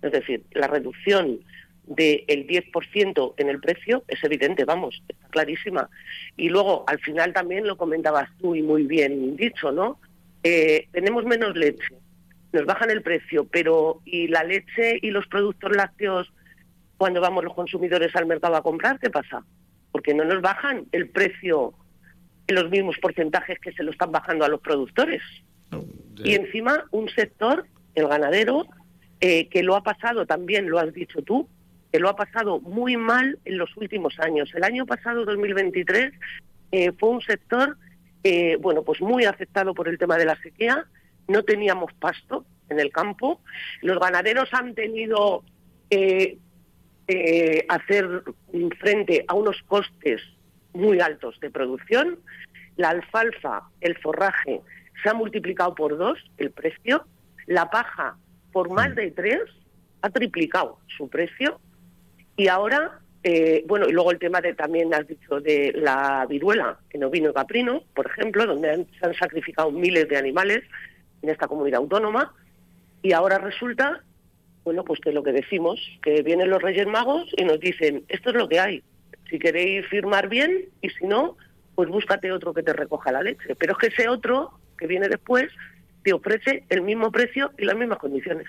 Es 0.01 0.11
decir, 0.11 0.43
la 0.51 0.67
reducción 0.67 1.39
del 1.89 2.45
10% 2.47 3.33
en 3.37 3.49
el 3.49 3.59
precio 3.59 4.03
es 4.07 4.23
evidente, 4.23 4.63
vamos, 4.63 5.01
está 5.07 5.27
clarísima. 5.29 5.89
Y 6.37 6.49
luego, 6.49 6.83
al 6.87 6.99
final 6.99 7.33
también 7.33 7.65
lo 7.65 7.77
comentabas 7.77 8.29
tú 8.37 8.55
y 8.55 8.61
muy 8.61 8.83
bien 8.83 9.35
dicho, 9.35 9.71
¿no? 9.71 9.99
Eh, 10.43 10.87
tenemos 10.91 11.25
menos 11.25 11.55
leche, 11.57 11.95
nos 12.53 12.65
bajan 12.65 12.91
el 12.91 13.01
precio, 13.01 13.45
pero 13.45 14.01
¿y 14.05 14.27
la 14.27 14.43
leche 14.43 14.99
y 15.01 15.09
los 15.09 15.25
productos 15.27 15.75
lácteos 15.75 16.31
cuando 16.97 17.21
vamos 17.21 17.43
los 17.43 17.55
consumidores 17.55 18.15
al 18.15 18.27
mercado 18.27 18.55
a 18.55 18.61
comprar, 18.61 18.99
qué 18.99 19.09
pasa? 19.09 19.43
Porque 19.91 20.13
no 20.13 20.23
nos 20.25 20.41
bajan 20.41 20.85
el 20.91 21.09
precio 21.09 21.73
en 22.45 22.55
los 22.55 22.69
mismos 22.69 22.97
porcentajes 22.99 23.57
que 23.59 23.73
se 23.73 23.83
lo 23.83 23.91
están 23.91 24.11
bajando 24.11 24.45
a 24.45 24.49
los 24.49 24.61
productores. 24.61 25.23
Y 26.23 26.35
encima 26.35 26.85
un 26.91 27.09
sector, 27.09 27.65
el 27.95 28.07
ganadero, 28.07 28.67
eh, 29.21 29.47
que 29.47 29.63
lo 29.63 29.75
ha 29.75 29.81
pasado 29.81 30.25
también, 30.27 30.69
lo 30.69 30.77
has 30.77 30.93
dicho 30.93 31.21
tú, 31.23 31.47
que 31.91 31.99
lo 31.99 32.09
ha 32.09 32.15
pasado 32.15 32.59
muy 32.59 32.97
mal 32.97 33.39
en 33.45 33.57
los 33.57 33.75
últimos 33.77 34.19
años. 34.19 34.51
El 34.53 34.63
año 34.63 34.85
pasado, 34.85 35.25
2023, 35.25 36.13
eh, 36.71 36.91
fue 36.99 37.09
un 37.09 37.21
sector, 37.21 37.77
eh, 38.23 38.57
bueno, 38.57 38.83
pues 38.83 39.01
muy 39.01 39.25
afectado 39.25 39.73
por 39.73 39.87
el 39.87 39.97
tema 39.97 40.17
de 40.17 40.25
la 40.25 40.39
sequía. 40.41 40.85
No 41.27 41.43
teníamos 41.43 41.93
pasto 41.93 42.45
en 42.69 42.79
el 42.79 42.91
campo. 42.91 43.41
Los 43.81 43.99
ganaderos 43.99 44.53
han 44.53 44.75
tenido 44.75 45.43
que 45.89 46.37
hacer 47.67 48.23
frente 48.79 49.25
a 49.27 49.33
unos 49.33 49.59
costes 49.63 50.21
muy 50.73 50.99
altos 50.99 51.39
de 51.39 51.49
producción. 51.49 52.19
La 52.77 52.89
alfalfa, 52.89 53.63
el 53.81 53.97
forraje, 53.97 54.61
se 55.01 55.09
ha 55.09 55.13
multiplicado 55.13 55.75
por 55.75 55.97
dos 55.97 56.19
el 56.37 56.51
precio. 56.51 57.05
La 57.45 57.69
paja, 57.69 58.17
por 58.51 58.69
más 58.71 58.95
de 58.95 59.11
tres, 59.11 59.41
ha 60.01 60.09
triplicado 60.09 60.79
su 60.97 61.09
precio. 61.09 61.59
Y 62.39 62.47
ahora, 62.47 63.01
eh, 63.21 63.65
bueno, 63.67 63.89
y 63.89 63.91
luego 63.91 64.11
el 64.11 64.17
tema 64.17 64.39
de 64.39 64.53
también 64.53 64.93
has 64.93 65.05
dicho 65.05 65.41
de 65.41 65.73
la 65.75 66.25
viruela 66.25 66.79
en 66.91 67.03
ovino 67.03 67.33
caprino, 67.33 67.83
por 67.93 68.05
ejemplo, 68.05 68.45
donde 68.45 68.87
se 68.97 69.05
han 69.05 69.13
sacrificado 69.13 69.71
miles 69.71 70.07
de 70.07 70.15
animales 70.15 70.61
en 71.21 71.29
esta 71.29 71.49
comunidad 71.49 71.81
autónoma. 71.81 72.33
Y 73.01 73.11
ahora 73.11 73.39
resulta, 73.39 74.05
bueno, 74.63 74.85
pues 74.85 75.01
que 75.01 75.11
lo 75.11 75.21
que 75.21 75.33
decimos, 75.33 75.81
que 76.01 76.21
vienen 76.21 76.49
los 76.49 76.61
Reyes 76.61 76.87
Magos 76.87 77.29
y 77.35 77.43
nos 77.43 77.59
dicen, 77.59 78.05
esto 78.07 78.29
es 78.29 78.37
lo 78.37 78.47
que 78.47 78.61
hay. 78.61 78.83
Si 79.29 79.37
queréis 79.37 79.85
firmar 79.87 80.29
bien 80.29 80.69
y 80.81 80.89
si 80.91 81.07
no, 81.07 81.35
pues 81.75 81.89
búscate 81.89 82.31
otro 82.31 82.53
que 82.53 82.63
te 82.63 82.71
recoja 82.71 83.11
la 83.11 83.21
leche. 83.21 83.53
Pero 83.57 83.73
es 83.73 83.79
que 83.79 83.87
ese 83.87 84.07
otro 84.07 84.51
que 84.77 84.87
viene 84.87 85.09
después 85.09 85.51
te 86.05 86.13
ofrece 86.13 86.63
el 86.69 86.83
mismo 86.83 87.11
precio 87.11 87.51
y 87.57 87.65
las 87.65 87.75
mismas 87.75 87.99
condiciones. 87.99 88.47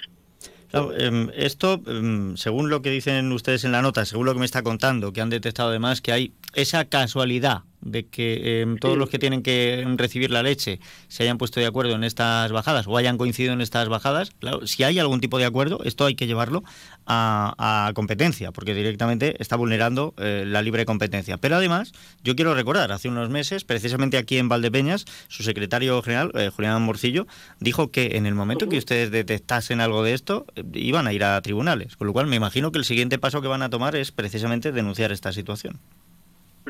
Em, 0.72 1.30
esto, 1.34 1.82
em, 1.86 2.36
según 2.36 2.70
lo 2.70 2.80
que 2.82 2.90
dicen 2.90 3.32
ustedes 3.32 3.64
en 3.64 3.72
la 3.72 3.82
nota, 3.82 4.04
según 4.04 4.26
lo 4.26 4.32
que 4.32 4.40
me 4.40 4.46
está 4.46 4.62
contando, 4.62 5.12
que 5.12 5.20
han 5.20 5.30
detectado 5.30 5.70
además 5.70 6.00
que 6.00 6.12
hay 6.12 6.32
esa 6.54 6.84
casualidad 6.84 7.62
de 7.80 8.06
que 8.06 8.60
em, 8.60 8.76
todos 8.76 8.98
los 8.98 9.08
que 9.08 9.18
tienen 9.18 9.42
que 9.42 9.84
recibir 9.96 10.30
la 10.30 10.42
leche 10.42 10.80
se 11.08 11.22
hayan 11.22 11.38
puesto 11.38 11.60
de 11.60 11.66
acuerdo 11.66 11.94
en 11.94 12.04
estas 12.04 12.52
bajadas 12.52 12.86
o 12.86 12.96
hayan 12.96 13.18
coincidido 13.18 13.52
en 13.52 13.60
estas 13.60 13.88
bajadas, 13.88 14.30
claro, 14.38 14.66
si 14.66 14.82
hay 14.82 14.98
algún 14.98 15.20
tipo 15.20 15.38
de 15.38 15.44
acuerdo, 15.44 15.80
esto 15.84 16.06
hay 16.06 16.14
que 16.14 16.26
llevarlo 16.26 16.62
a, 17.06 17.90
competencia, 17.94 18.52
porque 18.52 18.74
directamente 18.74 19.36
está 19.40 19.56
vulnerando 19.56 20.14
eh, 20.18 20.44
la 20.46 20.62
libre 20.62 20.84
competencia. 20.84 21.38
Pero 21.38 21.56
además, 21.56 21.92
yo 22.22 22.36
quiero 22.36 22.54
recordar, 22.54 22.92
hace 22.92 23.08
unos 23.08 23.30
meses, 23.30 23.64
precisamente 23.64 24.16
aquí 24.16 24.38
en 24.38 24.48
Valdepeñas, 24.48 25.06
su 25.28 25.42
secretario 25.42 26.00
general, 26.02 26.30
eh, 26.34 26.50
Julián 26.54 26.82
Morcillo, 26.82 27.26
dijo 27.58 27.90
que 27.90 28.16
en 28.16 28.26
el 28.26 28.34
momento 28.34 28.68
que 28.68 28.78
ustedes 28.78 29.10
detectasen 29.10 29.80
algo 29.80 30.02
de 30.02 30.14
esto, 30.14 30.46
eh, 30.54 30.62
iban 30.74 31.06
a 31.06 31.12
ir 31.12 31.24
a 31.24 31.40
tribunales. 31.42 31.96
Con 31.96 32.06
lo 32.06 32.12
cual, 32.12 32.26
me 32.26 32.36
imagino 32.36 32.70
que 32.70 32.78
el 32.78 32.84
siguiente 32.84 33.18
paso 33.18 33.42
que 33.42 33.48
van 33.48 33.62
a 33.62 33.70
tomar 33.70 33.96
es 33.96 34.12
precisamente 34.12 34.72
denunciar 34.72 35.12
esta 35.12 35.32
situación. 35.32 35.80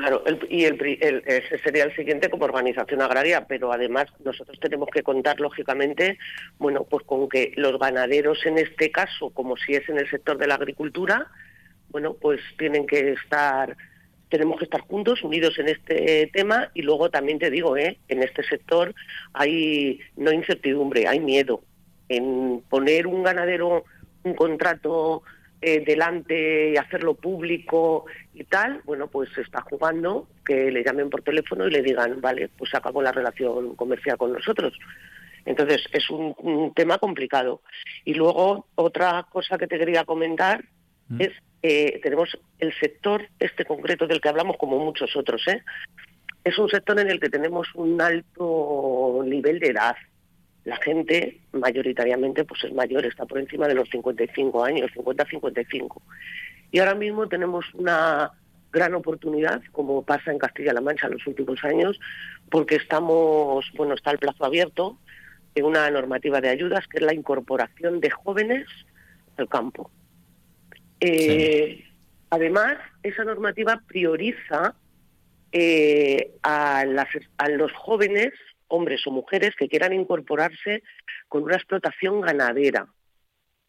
Claro, 0.01 0.23
y 0.49 0.63
el, 0.65 1.23
ese 1.27 1.59
sería 1.59 1.83
el 1.83 1.95
siguiente 1.95 2.27
como 2.31 2.45
organización 2.45 3.03
agraria, 3.03 3.45
pero 3.45 3.71
además 3.71 4.07
nosotros 4.25 4.59
tenemos 4.59 4.89
que 4.91 5.03
contar, 5.03 5.39
lógicamente, 5.39 6.17
bueno, 6.57 6.85
pues 6.89 7.05
con 7.05 7.29
que 7.29 7.53
los 7.55 7.77
ganaderos 7.77 8.43
en 8.47 8.57
este 8.57 8.89
caso, 8.89 9.29
como 9.29 9.57
si 9.57 9.75
es 9.75 9.87
en 9.89 9.99
el 9.99 10.09
sector 10.09 10.39
de 10.39 10.47
la 10.47 10.55
agricultura, 10.55 11.27
bueno, 11.89 12.15
pues 12.19 12.41
tienen 12.57 12.87
que 12.87 13.11
estar, 13.11 13.77
tenemos 14.29 14.57
que 14.57 14.63
estar 14.63 14.81
juntos, 14.81 15.21
unidos 15.21 15.59
en 15.59 15.69
este 15.69 16.31
tema, 16.33 16.71
y 16.73 16.81
luego 16.81 17.11
también 17.11 17.37
te 17.37 17.51
digo, 17.51 17.77
¿eh? 17.77 17.99
en 18.07 18.23
este 18.23 18.41
sector 18.41 18.95
hay 19.33 19.99
no 20.17 20.31
incertidumbre, 20.31 21.07
hay 21.07 21.19
miedo 21.19 21.61
en 22.09 22.63
poner 22.69 23.05
un 23.05 23.21
ganadero 23.21 23.85
un 24.23 24.33
contrato 24.33 25.21
eh, 25.61 25.83
delante 25.85 26.71
y 26.71 26.77
hacerlo 26.77 27.13
público 27.13 28.05
y 28.33 28.43
tal, 28.45 28.81
bueno, 28.85 29.07
pues 29.07 29.29
está 29.37 29.61
jugando 29.61 30.27
que 30.45 30.71
le 30.71 30.83
llamen 30.83 31.09
por 31.09 31.21
teléfono 31.21 31.67
y 31.67 31.71
le 31.71 31.81
digan, 31.81 32.21
vale, 32.21 32.49
pues 32.57 32.73
acabó 32.73 33.01
la 33.01 33.11
relación 33.11 33.75
comercial 33.75 34.17
con 34.17 34.33
nosotros. 34.33 34.77
Entonces, 35.45 35.83
es 35.91 36.09
un, 36.09 36.73
tema 36.75 36.97
complicado. 36.97 37.61
Y 38.05 38.13
luego, 38.13 38.67
otra 38.75 39.25
cosa 39.29 39.57
que 39.57 39.67
te 39.67 39.77
quería 39.77 40.05
comentar 40.05 40.63
mm. 41.09 41.21
es, 41.21 41.31
eh, 41.63 41.99
tenemos 42.01 42.37
el 42.59 42.73
sector 42.79 43.27
este 43.39 43.65
concreto 43.65 44.07
del 44.07 44.21
que 44.21 44.29
hablamos 44.29 44.57
como 44.57 44.79
muchos 44.79 45.15
otros, 45.15 45.47
¿eh? 45.47 45.63
Es 46.43 46.57
un 46.57 46.69
sector 46.69 46.99
en 46.99 47.09
el 47.09 47.19
que 47.19 47.29
tenemos 47.29 47.67
un 47.75 48.01
alto 48.01 49.21
nivel 49.23 49.59
de 49.59 49.67
edad, 49.67 49.95
la 50.63 50.77
gente 50.77 51.39
mayoritariamente 51.53 52.43
pues 52.43 52.63
es 52.63 52.73
mayor, 52.73 53.05
está 53.05 53.25
por 53.25 53.39
encima 53.39 53.67
de 53.67 53.75
los 53.75 53.89
55 53.89 54.63
años, 54.63 54.91
50-55. 54.95 56.01
Y 56.71 56.79
ahora 56.79 56.95
mismo 56.95 57.27
tenemos 57.27 57.65
una 57.73 58.31
gran 58.71 58.93
oportunidad, 58.95 59.61
como 59.71 60.03
pasa 60.03 60.31
en 60.31 60.39
Castilla-La 60.39 60.81
Mancha 60.81 61.07
en 61.07 61.13
los 61.13 61.27
últimos 61.27 61.63
años, 61.63 61.99
porque 62.49 62.75
estamos, 62.75 63.69
bueno, 63.75 63.93
está 63.93 64.11
el 64.11 64.19
plazo 64.19 64.45
abierto 64.45 64.97
en 65.55 65.65
una 65.65 65.89
normativa 65.89 66.39
de 66.39 66.49
ayudas 66.49 66.87
que 66.87 66.99
es 66.99 67.03
la 67.03 67.13
incorporación 67.13 67.99
de 67.99 68.09
jóvenes 68.09 68.67
al 69.37 69.49
campo. 69.49 69.91
Eh, 71.01 71.83
además, 72.29 72.77
esa 73.03 73.25
normativa 73.25 73.81
prioriza 73.85 74.75
eh, 75.51 76.31
a, 76.43 76.85
las, 76.85 77.09
a 77.37 77.49
los 77.49 77.73
jóvenes 77.73 78.31
hombres 78.67 79.05
o 79.05 79.11
mujeres 79.11 79.53
que 79.57 79.67
quieran 79.67 79.91
incorporarse 79.91 80.83
con 81.27 81.43
una 81.43 81.57
explotación 81.57 82.21
ganadera. 82.21 82.87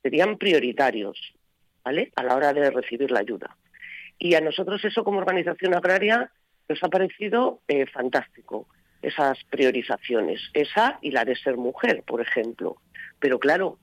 Serían 0.03 0.39
prioritarios, 0.39 1.19
¿vale? 1.85 2.13
A 2.17 2.23
la 2.23 2.37
hora 2.37 2.53
de 2.53 2.71
recibir 2.71 3.11
la 3.11 3.21
ayuda. 3.21 3.57
Y 4.19 4.35
a 4.35 4.41
nosotros 4.41 4.85
eso 4.85 5.05
como 5.05 5.19
organización 5.19 5.75
agraria 5.75 6.31
nos 6.69 6.83
ha 6.83 6.89
parecido 6.89 7.61
eh, 7.69 7.87
fantástico, 7.87 8.69
esas 9.03 9.43
priorizaciones, 9.51 10.41
esa 10.55 10.99
y 11.03 11.11
la 11.11 11.25
de 11.25 11.37
ser 11.37 11.57
mujer, 11.57 12.03
por 12.07 12.21
ejemplo. 12.21 12.77
Pero 13.19 13.39
claro, 13.39 13.79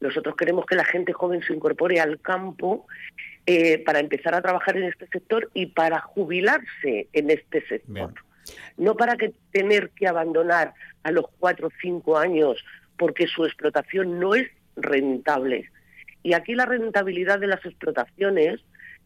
nosotros 0.00 0.36
queremos 0.36 0.66
que 0.66 0.76
la 0.76 0.84
gente 0.84 1.12
joven 1.12 1.42
se 1.42 1.54
incorpore 1.54 2.00
al 2.00 2.20
campo 2.20 2.86
eh, 3.46 3.78
para 3.78 4.00
empezar 4.00 4.34
a 4.34 4.42
trabajar 4.42 4.76
en 4.76 4.84
este 4.84 5.06
sector 5.06 5.50
y 5.54 5.66
para 5.66 6.00
jubilarse 6.00 7.08
en 7.12 7.30
este 7.30 7.66
sector 7.66 8.12
no 8.76 8.96
para 8.96 9.16
que 9.16 9.32
tener 9.52 9.90
que 9.90 10.06
abandonar 10.06 10.74
a 11.02 11.10
los 11.10 11.26
cuatro 11.38 11.68
o 11.68 11.72
cinco 11.80 12.18
años 12.18 12.64
porque 12.98 13.26
su 13.26 13.44
explotación 13.44 14.18
no 14.18 14.34
es 14.34 14.48
rentable. 14.76 15.70
Y 16.22 16.34
aquí 16.34 16.54
la 16.54 16.66
rentabilidad 16.66 17.38
de 17.38 17.46
las 17.46 17.64
explotaciones, 17.64 18.60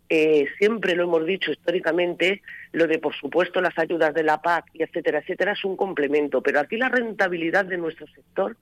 eh, 0.09 0.47
siempre 0.59 0.95
lo 0.95 1.05
hemos 1.05 1.25
dicho 1.25 1.53
históricamente, 1.53 2.43
lo 2.73 2.87
de 2.87 2.99
por 2.99 3.15
supuesto 3.15 3.61
las 3.61 3.79
ayudas 3.79 4.13
de 4.15 4.23
la 4.23 4.43
PAC 4.43 4.67
y 4.75 4.83
etcétera, 4.83 5.21
etcétera, 5.21 5.53
es 5.53 5.65
un 5.65 5.77
complemento, 5.77 6.43
pero 6.43 6.61
aquí 6.61 6.77
la 6.77 6.89
rentabilidad 6.89 7.65
de 7.65 7.79
nuestro 7.79 8.07
sector 8.09 8.57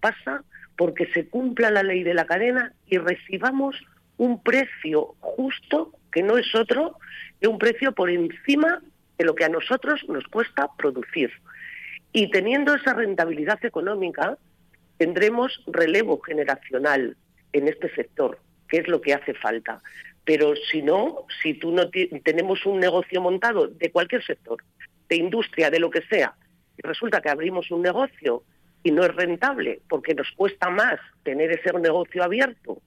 pasa 0.00 0.44
porque 0.76 1.06
se 1.12 1.28
cumpla 1.28 1.70
la 1.70 1.82
ley 1.82 2.02
de 2.02 2.14
la 2.14 2.26
cadena 2.26 2.72
y 2.86 2.98
recibamos 2.98 3.76
un 4.18 4.42
precio 4.42 5.14
justo, 5.20 5.92
que 6.12 6.22
no 6.22 6.38
es 6.38 6.54
otro 6.54 6.96
que 7.40 7.48
un 7.48 7.58
precio 7.58 7.92
por 7.92 8.10
encima 8.10 8.82
de 9.18 9.24
lo 9.24 9.34
que 9.34 9.44
a 9.44 9.48
nosotros 9.48 10.04
nos 10.08 10.24
cuesta 10.28 10.70
producir. 10.78 11.30
Y 12.12 12.30
teniendo 12.30 12.74
esa 12.74 12.94
rentabilidad 12.94 13.62
económica, 13.64 14.38
tendremos 14.96 15.62
relevo 15.66 16.20
generacional 16.20 17.16
en 17.58 17.68
este 17.68 17.94
sector, 17.94 18.38
que 18.68 18.78
es 18.78 18.88
lo 18.88 19.00
que 19.00 19.14
hace 19.14 19.34
falta. 19.34 19.82
Pero 20.24 20.54
si 20.70 20.82
no, 20.82 21.26
si 21.42 21.54
tú 21.54 21.72
no 21.72 21.88
tenemos 22.24 22.66
un 22.66 22.80
negocio 22.80 23.20
montado 23.20 23.68
de 23.68 23.90
cualquier 23.90 24.24
sector, 24.24 24.62
de 25.08 25.16
industria, 25.16 25.70
de 25.70 25.78
lo 25.78 25.90
que 25.90 26.02
sea, 26.02 26.34
y 26.76 26.86
resulta 26.86 27.20
que 27.20 27.30
abrimos 27.30 27.70
un 27.70 27.82
negocio 27.82 28.42
y 28.82 28.90
no 28.90 29.04
es 29.04 29.14
rentable 29.14 29.80
porque 29.88 30.14
nos 30.14 30.30
cuesta 30.32 30.70
más 30.70 30.98
tener 31.22 31.50
ese 31.52 31.72
negocio 31.78 32.22
abierto 32.22 32.80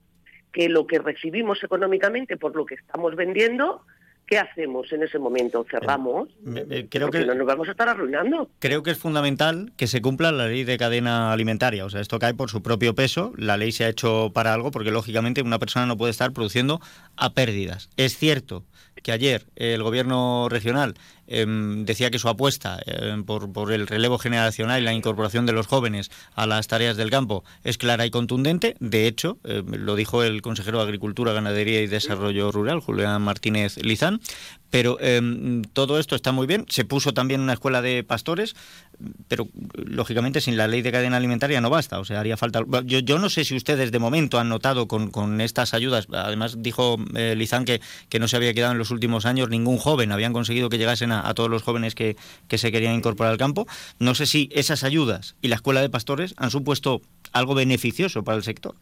que 0.52 0.68
lo 0.68 0.86
que 0.86 0.98
recibimos 0.98 1.62
económicamente 1.62 2.36
por 2.36 2.56
lo 2.56 2.66
que 2.66 2.74
estamos 2.74 3.14
vendiendo, 3.16 3.84
¿qué 4.30 4.38
hacemos 4.38 4.90
en 4.92 5.02
ese 5.02 5.18
momento? 5.18 5.66
¿Cerramos? 5.68 6.28
Eh, 6.54 6.86
creo 6.88 7.08
Porque 7.08 7.18
que- 7.20 7.26
no 7.26 7.34
nos 7.34 7.46
vamos 7.46 7.66
a 7.66 7.72
estar 7.72 7.88
arruinando. 7.88 8.48
Creo 8.60 8.84
que 8.84 8.92
es 8.92 8.98
fundamental 8.98 9.72
que 9.76 9.88
se 9.88 10.00
cumpla 10.00 10.30
la 10.30 10.46
ley 10.46 10.62
de 10.62 10.78
cadena 10.78 11.32
alimentaria. 11.32 11.84
O 11.84 11.90
sea, 11.90 12.00
esto 12.00 12.20
cae 12.20 12.32
por 12.32 12.48
su 12.48 12.62
propio 12.62 12.94
peso. 12.94 13.32
La 13.36 13.56
ley 13.56 13.72
se 13.72 13.84
ha 13.84 13.88
hecho 13.88 14.30
para 14.32 14.54
algo 14.54 14.70
porque, 14.70 14.92
lógicamente, 14.92 15.42
una 15.42 15.58
persona 15.58 15.84
no 15.86 15.96
puede 15.96 16.12
estar 16.12 16.32
produciendo 16.32 16.80
a 17.16 17.34
pérdidas. 17.34 17.90
Es 17.96 18.16
cierto 18.16 18.64
que 19.02 19.12
ayer 19.12 19.46
el 19.56 19.82
gobierno 19.82 20.48
regional 20.48 20.94
em, 21.30 21.84
decía 21.84 22.10
que 22.10 22.18
su 22.18 22.28
apuesta 22.28 22.78
em, 22.84 23.24
por, 23.24 23.72
el 23.72 23.86
relevo 23.86 24.18
generacional 24.18 24.82
y 24.82 24.84
la 24.84 24.92
incorporación 24.92 25.46
de 25.46 25.52
los 25.52 25.66
jóvenes 25.66 26.10
a 26.34 26.46
las 26.46 26.68
tareas 26.68 26.96
del 26.96 27.10
campo 27.10 27.44
es 27.64 27.78
clara 27.78 28.04
y 28.04 28.10
contundente. 28.10 28.76
De 28.80 29.06
hecho, 29.06 29.38
em, 29.44 29.66
lo 29.66 29.96
dijo 29.96 30.22
el 30.22 30.42
consejero 30.42 30.78
de 30.78 30.84
Agricultura, 30.84 31.32
Ganadería 31.32 31.80
y 31.80 31.86
Desarrollo 31.86 32.52
Rural, 32.52 32.80
Julián 32.80 33.22
Martínez 33.22 33.78
Lizán. 33.78 34.20
Pero 34.70 34.98
todo 35.72 35.98
esto 35.98 36.14
está 36.14 36.30
muy 36.30 36.46
bien. 36.46 36.64
Se 36.68 36.84
puso 36.84 37.12
también 37.12 37.40
una 37.40 37.54
escuela 37.54 37.82
de 37.82 38.04
pastores, 38.04 38.54
pero 39.28 39.48
lógicamente 39.74 40.40
sin 40.40 40.56
la 40.56 40.68
ley 40.68 40.82
de 40.82 40.92
cadena 40.92 41.16
alimentaria 41.16 41.60
no 41.60 41.70
basta. 41.70 41.98
O 41.98 42.04
sea, 42.04 42.20
haría 42.20 42.36
falta. 42.36 42.62
Yo, 42.84 43.00
yo 43.00 43.18
no 43.18 43.30
sé 43.30 43.44
si 43.44 43.56
ustedes 43.56 43.90
de 43.90 43.98
momento 43.98 44.38
han 44.38 44.48
notado 44.48 44.86
con, 44.86 45.10
con 45.10 45.40
estas 45.40 45.74
ayudas. 45.74 46.06
Además, 46.12 46.56
dijo 46.58 46.96
eh, 47.14 47.34
Lizán 47.36 47.64
que, 47.64 47.80
que 48.08 48.18
no 48.18 48.28
se 48.28 48.36
había 48.36 48.54
quedado 48.54 48.72
en 48.72 48.78
los 48.78 48.90
últimos 48.90 49.26
años 49.26 49.48
ningún 49.48 49.78
joven. 49.78 50.12
Habían 50.12 50.32
conseguido 50.32 50.68
que 50.68 50.78
llegasen 50.78 51.12
a, 51.12 51.19
a 51.28 51.34
todos 51.34 51.50
los 51.50 51.62
jóvenes 51.62 51.94
que, 51.94 52.16
que 52.48 52.58
se 52.58 52.72
querían 52.72 52.94
incorporar 52.94 53.32
al 53.32 53.38
campo. 53.38 53.66
No 53.98 54.14
sé 54.14 54.26
si 54.26 54.48
esas 54.52 54.84
ayudas 54.84 55.36
y 55.42 55.48
la 55.48 55.56
escuela 55.56 55.80
de 55.80 55.90
pastores 55.90 56.34
han 56.36 56.50
supuesto 56.50 57.00
algo 57.32 57.54
beneficioso 57.54 58.24
para 58.24 58.36
el 58.36 58.42
sector. 58.42 58.74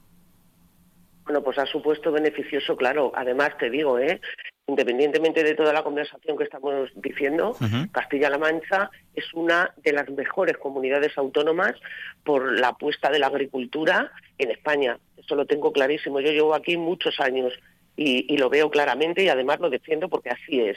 Bueno, 1.24 1.42
pues 1.42 1.58
ha 1.58 1.66
supuesto 1.66 2.10
beneficioso, 2.10 2.74
claro. 2.74 3.12
Además, 3.14 3.50
te 3.58 3.68
digo, 3.68 3.98
¿eh? 3.98 4.18
independientemente 4.68 5.42
de 5.42 5.54
toda 5.54 5.72
la 5.72 5.82
conversación 5.82 6.36
que 6.36 6.44
estamos 6.44 6.90
diciendo, 6.94 7.56
Castilla-La 7.90 8.38
Mancha 8.38 8.90
es 9.14 9.24
una 9.32 9.72
de 9.82 9.92
las 9.92 10.08
mejores 10.10 10.58
comunidades 10.58 11.16
autónomas 11.16 11.74
por 12.22 12.58
la 12.58 12.68
apuesta 12.68 13.10
de 13.10 13.18
la 13.18 13.28
agricultura 13.28 14.12
en 14.36 14.50
España. 14.50 14.98
Esto 15.16 15.36
lo 15.36 15.46
tengo 15.46 15.72
clarísimo. 15.72 16.20
Yo 16.20 16.32
llevo 16.32 16.54
aquí 16.54 16.76
muchos 16.76 17.18
años 17.18 17.54
y, 17.96 18.32
y 18.32 18.36
lo 18.36 18.50
veo 18.50 18.70
claramente 18.70 19.24
y 19.24 19.30
además 19.30 19.58
lo 19.58 19.70
defiendo 19.70 20.10
porque 20.10 20.30
así 20.30 20.60
es. 20.60 20.76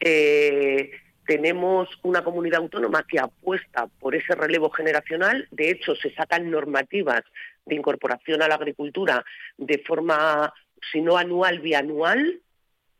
Eh, 0.00 0.90
tenemos 1.26 1.88
una 2.02 2.22
comunidad 2.22 2.60
autónoma 2.60 3.04
que 3.08 3.18
apuesta 3.18 3.86
por 3.98 4.14
ese 4.14 4.34
relevo 4.34 4.70
generacional. 4.70 5.48
De 5.50 5.70
hecho, 5.70 5.94
se 5.96 6.14
sacan 6.14 6.50
normativas 6.50 7.22
de 7.64 7.74
incorporación 7.76 8.42
a 8.42 8.48
la 8.48 8.56
agricultura 8.56 9.24
de 9.56 9.78
forma, 9.78 10.52
si 10.92 11.00
no 11.00 11.16
anual, 11.16 11.60
bianual, 11.60 12.40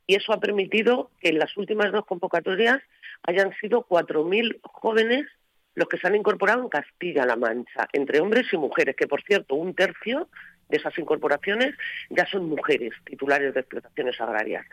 y 0.06 0.16
eso 0.16 0.32
ha 0.32 0.40
permitido 0.40 1.10
que 1.20 1.30
en 1.30 1.38
las 1.38 1.56
últimas 1.56 1.92
dos 1.92 2.04
convocatorias 2.06 2.82
hayan 3.22 3.54
sido 3.60 3.86
4.000 3.86 4.60
jóvenes 4.62 5.26
los 5.74 5.88
que 5.88 5.98
se 5.98 6.06
han 6.06 6.14
incorporado 6.14 6.62
en 6.62 6.68
Castilla-La 6.68 7.36
Mancha, 7.36 7.88
entre 7.92 8.20
hombres 8.20 8.46
y 8.52 8.56
mujeres, 8.56 8.94
que 8.96 9.08
por 9.08 9.22
cierto, 9.22 9.56
un 9.56 9.74
tercio 9.74 10.28
de 10.69 10.77
esas 10.77 10.97
incorporaciones 10.99 11.74
ya 12.11 12.27
son 12.27 12.49
mujeres 12.49 12.93
titulares 13.05 13.55
de 13.55 13.61
explotaciones 13.61 14.20
agrarias. 14.20 14.66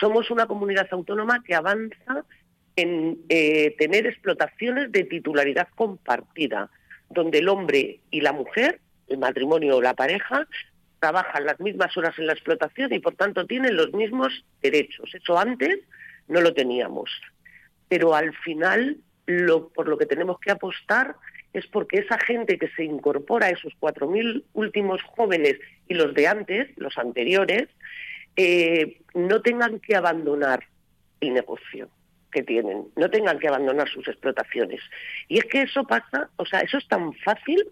Somos 0.00 0.30
una 0.30 0.46
comunidad 0.46 0.88
autónoma 0.90 1.42
que 1.42 1.54
avanza 1.54 2.24
en 2.76 3.18
eh, 3.28 3.74
tener 3.78 4.06
explotaciones 4.06 4.90
de 4.90 5.04
titularidad 5.04 5.68
compartida, 5.74 6.70
donde 7.08 7.38
el 7.38 7.48
hombre 7.48 8.00
y 8.10 8.20
la 8.20 8.32
mujer, 8.32 8.80
el 9.08 9.18
matrimonio 9.18 9.76
o 9.76 9.82
la 9.82 9.94
pareja, 9.94 10.46
trabajan 10.98 11.44
las 11.44 11.60
mismas 11.60 11.96
horas 11.96 12.18
en 12.18 12.26
la 12.26 12.32
explotación 12.32 12.92
y 12.92 12.98
por 12.98 13.14
tanto 13.14 13.46
tienen 13.46 13.76
los 13.76 13.92
mismos 13.92 14.44
derechos. 14.62 15.14
Eso 15.14 15.38
antes 15.38 15.80
no 16.28 16.40
lo 16.40 16.54
teníamos. 16.54 17.10
Pero 17.88 18.14
al 18.14 18.34
final, 18.38 18.96
lo, 19.26 19.68
por 19.68 19.88
lo 19.88 19.98
que 19.98 20.06
tenemos 20.06 20.40
que 20.40 20.50
apostar 20.50 21.16
es 21.54 21.66
porque 21.68 22.00
esa 22.00 22.18
gente 22.18 22.58
que 22.58 22.68
se 22.70 22.84
incorpora, 22.84 23.48
esos 23.48 23.72
4.000 23.80 24.42
últimos 24.52 25.00
jóvenes 25.02 25.56
y 25.88 25.94
los 25.94 26.12
de 26.12 26.26
antes, 26.26 26.68
los 26.76 26.98
anteriores, 26.98 27.68
eh, 28.36 28.98
no 29.14 29.40
tengan 29.40 29.78
que 29.78 29.94
abandonar 29.94 30.64
el 31.20 31.32
negocio 31.32 31.88
que 32.32 32.42
tienen, 32.42 32.88
no 32.96 33.08
tengan 33.08 33.38
que 33.38 33.46
abandonar 33.46 33.88
sus 33.88 34.08
explotaciones. 34.08 34.80
Y 35.28 35.38
es 35.38 35.44
que 35.44 35.62
eso 35.62 35.84
pasa, 35.84 36.28
o 36.36 36.44
sea, 36.44 36.58
eso 36.58 36.76
es 36.76 36.88
tan 36.88 37.12
fácil 37.14 37.64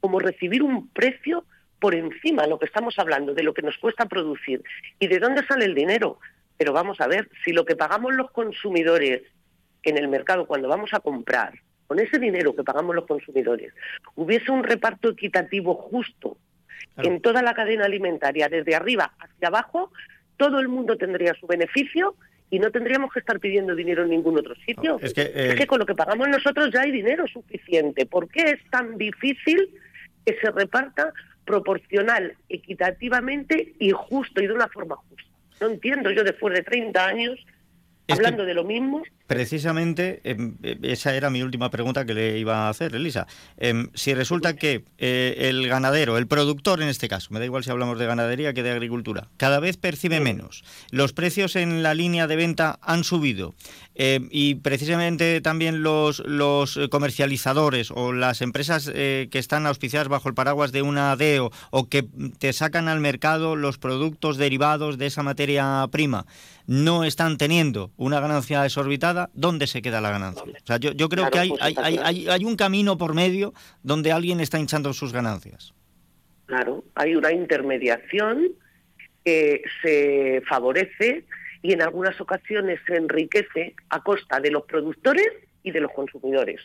como 0.00 0.18
recibir 0.18 0.62
un 0.62 0.88
precio 0.88 1.46
por 1.80 1.94
encima 1.94 2.42
de 2.42 2.50
lo 2.50 2.58
que 2.58 2.66
estamos 2.66 2.98
hablando, 2.98 3.32
de 3.32 3.42
lo 3.42 3.54
que 3.54 3.62
nos 3.62 3.78
cuesta 3.78 4.04
producir 4.06 4.62
y 4.98 5.06
de 5.06 5.18
dónde 5.18 5.46
sale 5.46 5.64
el 5.64 5.74
dinero. 5.74 6.18
Pero 6.58 6.74
vamos 6.74 7.00
a 7.00 7.08
ver, 7.08 7.30
si 7.44 7.52
lo 7.52 7.64
que 7.64 7.76
pagamos 7.76 8.14
los 8.14 8.30
consumidores 8.30 9.22
en 9.84 9.96
el 9.96 10.08
mercado 10.08 10.46
cuando 10.46 10.68
vamos 10.68 10.92
a 10.92 11.00
comprar, 11.00 11.54
con 11.92 12.00
ese 12.00 12.18
dinero 12.18 12.56
que 12.56 12.64
pagamos 12.64 12.96
los 12.96 13.04
consumidores, 13.04 13.74
hubiese 14.14 14.50
un 14.50 14.64
reparto 14.64 15.10
equitativo 15.10 15.74
justo 15.74 16.38
en 16.96 17.20
toda 17.20 17.42
la 17.42 17.52
cadena 17.52 17.84
alimentaria, 17.84 18.48
desde 18.48 18.74
arriba 18.74 19.12
hacia 19.18 19.48
abajo, 19.48 19.92
todo 20.38 20.58
el 20.58 20.68
mundo 20.68 20.96
tendría 20.96 21.34
su 21.34 21.46
beneficio 21.46 22.14
y 22.48 22.60
no 22.60 22.70
tendríamos 22.70 23.12
que 23.12 23.18
estar 23.18 23.38
pidiendo 23.40 23.74
dinero 23.74 24.04
en 24.04 24.08
ningún 24.08 24.38
otro 24.38 24.54
sitio. 24.64 24.98
Es 25.02 25.12
que, 25.12 25.20
eh, 25.20 25.48
Es 25.50 25.54
que 25.56 25.66
con 25.66 25.80
lo 25.80 25.84
que 25.84 25.94
pagamos 25.94 26.26
nosotros 26.30 26.70
ya 26.72 26.80
hay 26.80 26.92
dinero 26.92 27.26
suficiente. 27.26 28.06
¿Por 28.06 28.26
qué 28.30 28.52
es 28.52 28.70
tan 28.70 28.96
difícil 28.96 29.68
que 30.24 30.38
se 30.40 30.50
reparta 30.50 31.12
proporcional, 31.44 32.36
equitativamente 32.48 33.74
y 33.78 33.90
justo 33.90 34.42
y 34.42 34.46
de 34.46 34.54
una 34.54 34.68
forma 34.68 34.96
justa? 34.96 35.30
No 35.60 35.66
entiendo 35.66 36.10
yo 36.10 36.24
después 36.24 36.54
de 36.54 36.62
30 36.62 37.04
años 37.06 37.38
hablando 38.08 38.44
de 38.44 38.54
lo 38.54 38.64
mismo. 38.64 39.02
Precisamente, 39.26 40.20
em, 40.24 40.56
eh, 40.62 40.78
esa 40.82 41.14
era 41.14 41.30
mi 41.30 41.42
última 41.42 41.70
pregunta 41.70 42.04
que 42.04 42.14
le 42.14 42.38
iba 42.38 42.66
a 42.66 42.68
hacer, 42.68 42.94
Elisa. 42.94 43.26
Em, 43.56 43.88
si 43.94 44.12
resulta 44.14 44.56
que 44.56 44.84
eh, 44.98 45.48
el 45.48 45.66
ganadero, 45.68 46.18
el 46.18 46.26
productor 46.26 46.82
en 46.82 46.88
este 46.88 47.08
caso, 47.08 47.28
me 47.30 47.38
da 47.38 47.46
igual 47.46 47.64
si 47.64 47.70
hablamos 47.70 47.98
de 47.98 48.06
ganadería 48.06 48.52
que 48.52 48.62
de 48.62 48.72
agricultura, 48.72 49.28
cada 49.36 49.60
vez 49.60 49.76
percibe 49.76 50.20
menos, 50.20 50.64
los 50.90 51.12
precios 51.12 51.56
en 51.56 51.82
la 51.82 51.94
línea 51.94 52.26
de 52.26 52.36
venta 52.36 52.78
han 52.82 53.04
subido 53.04 53.54
em, 53.94 54.28
y 54.30 54.54
precisamente 54.56 55.40
también 55.40 55.82
los, 55.82 56.20
los 56.26 56.78
comercializadores 56.90 57.90
o 57.90 58.12
las 58.12 58.40
empresas 58.42 58.90
eh, 58.94 59.28
que 59.30 59.38
están 59.38 59.66
auspiciadas 59.66 60.08
bajo 60.08 60.28
el 60.28 60.34
paraguas 60.34 60.72
de 60.72 60.82
una 60.82 61.12
ADEO 61.12 61.50
o 61.70 61.88
que 61.88 62.04
te 62.38 62.52
sacan 62.52 62.88
al 62.88 63.00
mercado 63.00 63.56
los 63.56 63.78
productos 63.78 64.36
derivados 64.36 64.98
de 64.98 65.06
esa 65.06 65.22
materia 65.22 65.86
prima, 65.90 66.26
no 66.66 67.04
están 67.04 67.36
teniendo 67.38 67.90
una 67.96 68.20
ganancia 68.20 68.62
desorbitada, 68.62 69.30
¿dónde 69.34 69.66
se 69.66 69.82
queda 69.82 70.00
la 70.00 70.10
ganancia? 70.10 70.44
O 70.44 70.66
sea, 70.66 70.76
yo, 70.78 70.92
yo 70.92 71.08
creo 71.08 71.24
Claro, 71.24 71.32
que 71.32 71.38
hay, 71.40 71.48
pues 71.50 71.62
hay, 71.62 71.74
hay, 71.78 71.98
hay- 72.02 72.28
hay 72.28 72.44
un 72.44 72.56
camino 72.56 72.96
por 72.96 73.14
medio 73.14 73.52
donde 73.82 74.12
alguien 74.12 74.40
está 74.40 74.58
hinchando 74.58 74.92
sus 74.92 75.12
ganancias. 75.12 75.74
Claro, 76.46 76.84
hay 76.94 77.14
una 77.14 77.32
intermediación 77.32 78.48
que 79.24 79.62
se 79.82 80.42
favorece 80.48 81.24
y 81.62 81.72
en 81.72 81.82
algunas 81.82 82.20
ocasiones 82.20 82.80
se 82.86 82.96
enriquece 82.96 83.74
a 83.88 84.02
costa 84.02 84.40
de 84.40 84.50
los 84.50 84.64
productores 84.64 85.28
y 85.62 85.70
de 85.70 85.80
los 85.80 85.92
consumidores. 85.92 86.60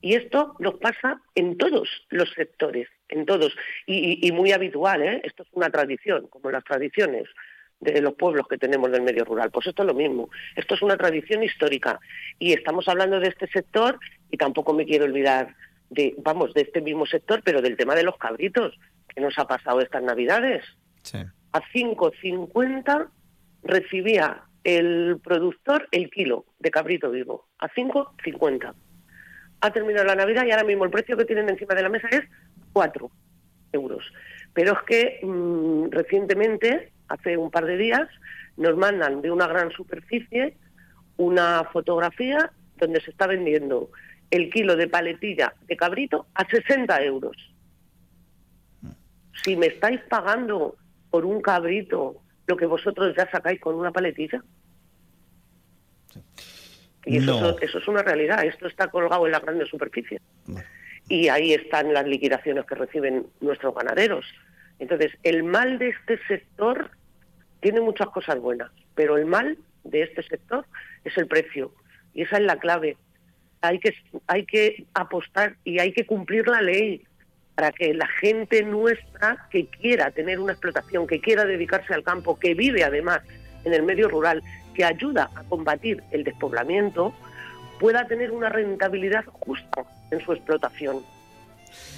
Y 0.00 0.14
esto 0.14 0.54
nos 0.58 0.74
pasa 0.74 1.20
en 1.34 1.56
todos 1.56 1.88
los 2.10 2.30
sectores, 2.32 2.88
en 3.08 3.24
todos, 3.24 3.56
y, 3.86 4.20
y- 4.24 4.28
y 4.28 4.32
muy 4.32 4.52
habitual, 4.52 5.00
¿eh? 5.02 5.20
Esto 5.24 5.44
es 5.44 5.48
una 5.52 5.70
tradición, 5.70 6.26
como 6.28 6.50
las 6.50 6.64
tradiciones 6.64 7.24
de 7.80 8.00
los 8.00 8.14
pueblos 8.14 8.46
que 8.48 8.58
tenemos 8.58 8.90
del 8.92 9.02
medio 9.02 9.24
rural. 9.24 9.50
Pues 9.50 9.66
esto 9.68 9.82
es 9.82 9.86
lo 9.86 9.94
mismo, 9.94 10.28
esto 10.56 10.74
es 10.74 10.82
una 10.82 10.96
tradición 10.96 11.42
histórica 11.42 11.98
y 12.38 12.52
estamos 12.52 12.86
hablando 12.88 13.18
de 13.20 13.28
este 13.28 13.46
sector 13.48 13.98
y 14.30 14.36
tampoco 14.36 14.72
me 14.72 14.84
quiero 14.86 15.04
olvidar 15.04 15.54
de, 15.90 16.14
vamos, 16.18 16.52
de 16.54 16.62
este 16.62 16.80
mismo 16.80 17.06
sector, 17.06 17.40
pero 17.44 17.60
del 17.62 17.76
tema 17.76 17.94
de 17.94 18.02
los 18.04 18.16
cabritos, 18.18 18.78
que 19.08 19.20
nos 19.20 19.38
ha 19.38 19.46
pasado 19.46 19.80
estas 19.80 20.02
navidades. 20.02 20.64
A 21.52 21.60
5.50 21.72 23.08
recibía 23.62 24.42
el 24.64 25.18
productor 25.22 25.88
el 25.90 26.10
kilo 26.10 26.44
de 26.58 26.70
cabrito 26.70 27.10
vivo, 27.10 27.48
a 27.58 27.68
5.50. 27.68 28.74
Ha 29.60 29.70
terminado 29.72 30.06
la 30.06 30.14
Navidad 30.14 30.44
y 30.46 30.50
ahora 30.50 30.64
mismo 30.64 30.84
el 30.84 30.90
precio 30.90 31.16
que 31.16 31.24
tienen 31.24 31.48
encima 31.48 31.74
de 31.74 31.82
la 31.82 31.88
mesa 31.88 32.08
es 32.08 32.22
4 32.72 33.10
euros. 33.72 34.04
Pero 34.54 34.72
es 34.72 34.82
que 34.86 35.20
mm, 35.22 35.90
recientemente, 35.90 36.92
hace 37.08 37.36
un 37.36 37.50
par 37.50 37.64
de 37.66 37.76
días, 37.76 38.08
nos 38.56 38.76
mandan 38.76 39.22
de 39.22 39.30
una 39.30 39.46
gran 39.46 39.70
superficie 39.70 40.56
una 41.16 41.64
fotografía 41.72 42.52
donde 42.76 43.00
se 43.00 43.10
está 43.10 43.26
vendiendo 43.26 43.90
el 44.30 44.50
kilo 44.50 44.76
de 44.76 44.88
paletilla 44.88 45.54
de 45.66 45.76
cabrito 45.76 46.26
a 46.34 46.48
60 46.48 47.02
euros. 47.02 47.36
Si 49.44 49.56
me 49.56 49.66
estáis 49.66 50.00
pagando 50.08 50.76
por 51.10 51.24
un 51.24 51.40
cabrito 51.42 52.22
lo 52.52 52.56
que 52.58 52.66
vosotros 52.66 53.14
ya 53.16 53.26
sacáis 53.30 53.58
con 53.60 53.74
una 53.76 53.90
paletilla. 53.92 54.42
Y 57.06 57.16
eso, 57.16 57.40
No. 57.40 57.50
es- 57.50 57.62
eso 57.62 57.78
es 57.78 57.88
una 57.88 58.02
realidad, 58.02 58.44
esto 58.44 58.66
está 58.68 58.88
colgado 58.88 59.24
en 59.26 59.32
la 59.32 59.40
grande 59.40 59.64
superficie. 59.66 60.20
Y 61.08 61.28
ahí 61.28 61.52
están 61.54 61.92
las 61.94 62.06
liquidaciones 62.06 62.64
que 62.66 62.74
reciben 62.74 63.26
nuestros 63.40 63.74
ganaderos. 63.74 64.26
Entonces, 64.78 65.12
el 65.22 65.42
mal 65.44 65.78
de 65.78 65.88
este 65.88 66.18
sector 66.28 66.90
tiene 67.60 67.80
muchas 67.80 68.08
cosas 68.08 68.38
buenas, 68.38 68.70
pero 68.94 69.16
el 69.16 69.24
mal 69.26 69.56
de 69.84 70.02
este 70.02 70.22
sector 70.22 70.66
es 71.04 71.16
el 71.16 71.26
precio. 71.26 71.72
Y 72.14 72.22
esa 72.22 72.36
es 72.36 72.42
la 72.44 72.56
clave. 72.58 72.96
Hay 73.62 73.78
que, 73.78 73.94
hay 74.26 74.44
que 74.44 74.84
apostar 74.94 75.56
y 75.64 75.78
hay 75.78 75.92
que 75.92 76.04
cumplir 76.04 76.46
la 76.48 76.60
ley 76.60 77.02
para 77.54 77.72
que 77.72 77.92
la 77.94 78.06
gente 78.06 78.62
nuestra 78.62 79.46
que 79.50 79.66
quiera 79.66 80.10
tener 80.10 80.40
una 80.40 80.52
explotación, 80.52 81.06
que 81.06 81.20
quiera 81.20 81.44
dedicarse 81.44 81.92
al 81.92 82.02
campo, 82.02 82.38
que 82.38 82.54
vive 82.54 82.84
además 82.84 83.20
en 83.64 83.74
el 83.74 83.82
medio 83.82 84.08
rural, 84.08 84.42
que 84.74 84.84
ayuda 84.84 85.30
a 85.34 85.44
combatir 85.44 86.02
el 86.10 86.24
despoblamiento, 86.24 87.14
pueda 87.78 88.06
tener 88.06 88.30
una 88.30 88.48
rentabilidad 88.48 89.24
justa 89.26 89.84
en 90.10 90.20
su 90.24 90.32
explotación. 90.32 91.02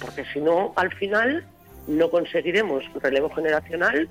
Porque 0.01 0.25
si 0.33 0.39
no, 0.39 0.73
al 0.75 0.93
final 0.93 1.45
no 1.87 2.09
conseguiremos 2.09 2.83
relevo 3.01 3.29
generacional 3.29 4.09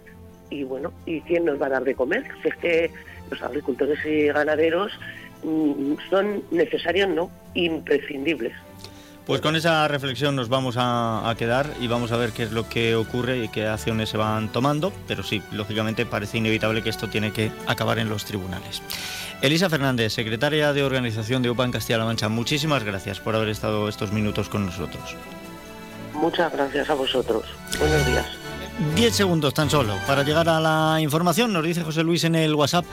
y 0.50 0.64
bueno, 0.64 0.92
¿y 1.06 1.20
quién 1.22 1.44
nos 1.44 1.60
va 1.60 1.66
a 1.66 1.70
dar 1.70 1.84
de 1.84 1.94
comer? 1.94 2.24
Si 2.42 2.48
es 2.48 2.56
que 2.56 2.90
los 3.30 3.42
agricultores 3.42 3.98
y 4.04 4.26
ganaderos 4.26 4.92
mm, 5.42 5.94
son 6.08 6.42
necesarios, 6.50 7.08
no, 7.08 7.30
imprescindibles. 7.54 8.52
Pues 9.26 9.40
con 9.40 9.56
esa 9.56 9.88
reflexión 9.88 10.36
nos 10.36 10.50
vamos 10.50 10.76
a, 10.78 11.34
quedar 11.38 11.70
y 11.80 11.86
vamos 11.86 12.12
a 12.12 12.16
ver 12.16 12.32
qué 12.32 12.42
es 12.42 12.52
lo 12.52 12.68
que 12.68 12.94
ocurre 12.94 13.44
y 13.44 13.48
qué 13.48 13.66
acciones 13.66 14.10
se 14.10 14.18
van 14.18 14.50
tomando, 14.50 14.92
pero 15.08 15.22
sí, 15.22 15.42
lógicamente 15.50 16.04
parece 16.04 16.38
inevitable 16.38 16.82
que 16.82 16.90
esto 16.90 17.08
tiene 17.08 17.32
que 17.32 17.50
acabar 17.66 17.98
en 17.98 18.10
los 18.10 18.26
tribunales. 18.26 18.82
Elisa 19.40 19.70
Fernández, 19.70 20.12
secretaria 20.12 20.74
de 20.74 20.82
organización 20.82 21.42
de 21.42 21.50
UPA 21.50 21.64
en 21.64 21.72
Castilla-La 21.72 22.04
Mancha, 22.04 22.28
muchísimas 22.28 22.84
gracias 22.84 23.18
por 23.18 23.34
haber 23.34 23.48
estado 23.48 23.88
estos 23.88 24.12
minutos 24.12 24.50
con 24.50 24.66
nosotros. 24.66 25.16
Muchas 26.12 26.52
gracias 26.52 26.90
a 26.90 26.94
vosotros. 26.94 27.44
Buenos 27.78 28.06
días. 28.06 28.43
10 28.96 29.14
segundos 29.14 29.54
tan 29.54 29.70
solo 29.70 29.94
para 30.06 30.22
llegar 30.22 30.48
a 30.48 30.60
la 30.60 31.00
información. 31.00 31.52
Nos 31.52 31.64
dice 31.64 31.82
José 31.82 32.02
Luis 32.02 32.24
en 32.24 32.34
el 32.34 32.54
WhatsApp 32.54 32.84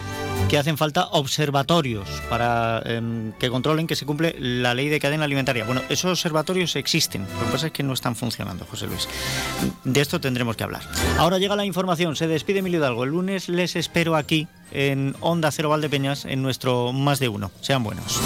que 0.50 0.58
hacen 0.58 0.78
falta 0.78 1.08
observatorios 1.12 2.08
para 2.30 2.82
eh, 2.86 3.32
que 3.40 3.50
controlen 3.50 3.88
que 3.88 3.96
se 3.96 4.06
cumple 4.06 4.36
la 4.40 4.74
ley 4.74 4.90
de 4.90 5.00
cadena 5.00 5.26
alimentaria. 5.26 5.66
Bueno, 5.66 5.82
esos 5.90 6.12
observatorios 6.12 6.76
existen, 6.76 7.22
lo 7.40 7.46
que 7.46 7.52
pasa 7.52 7.68
es 7.68 7.74
que 7.74 7.84
no 7.84 7.94
están 7.94 8.16
funcionando, 8.16 8.66
José 8.66 8.88
Luis. 8.88 9.08
De 9.84 10.02
esto 10.02 10.20
tendremos 10.20 10.56
que 10.56 10.64
hablar. 10.64 10.84
Ahora 11.18 11.40
llega 11.40 11.56
la 11.56 11.66
información, 11.66 12.16
se 12.16 12.28
despide 12.28 12.60
Emilio 12.60 12.80
Hidalgo. 12.80 13.04
El 13.04 13.12
lunes 13.12 13.50
les 13.50 13.76
espero 13.76 14.16
aquí 14.16 14.48
en 14.72 15.16
Onda 15.20 15.52
Cero 15.52 15.70
Valdepeñas 15.70 16.26
en 16.26 16.42
nuestro 16.42 16.94
Más 16.94 17.20
de 17.20 17.30
Uno. 17.30 17.52
Sean 17.62 17.84
buenos. 17.84 18.20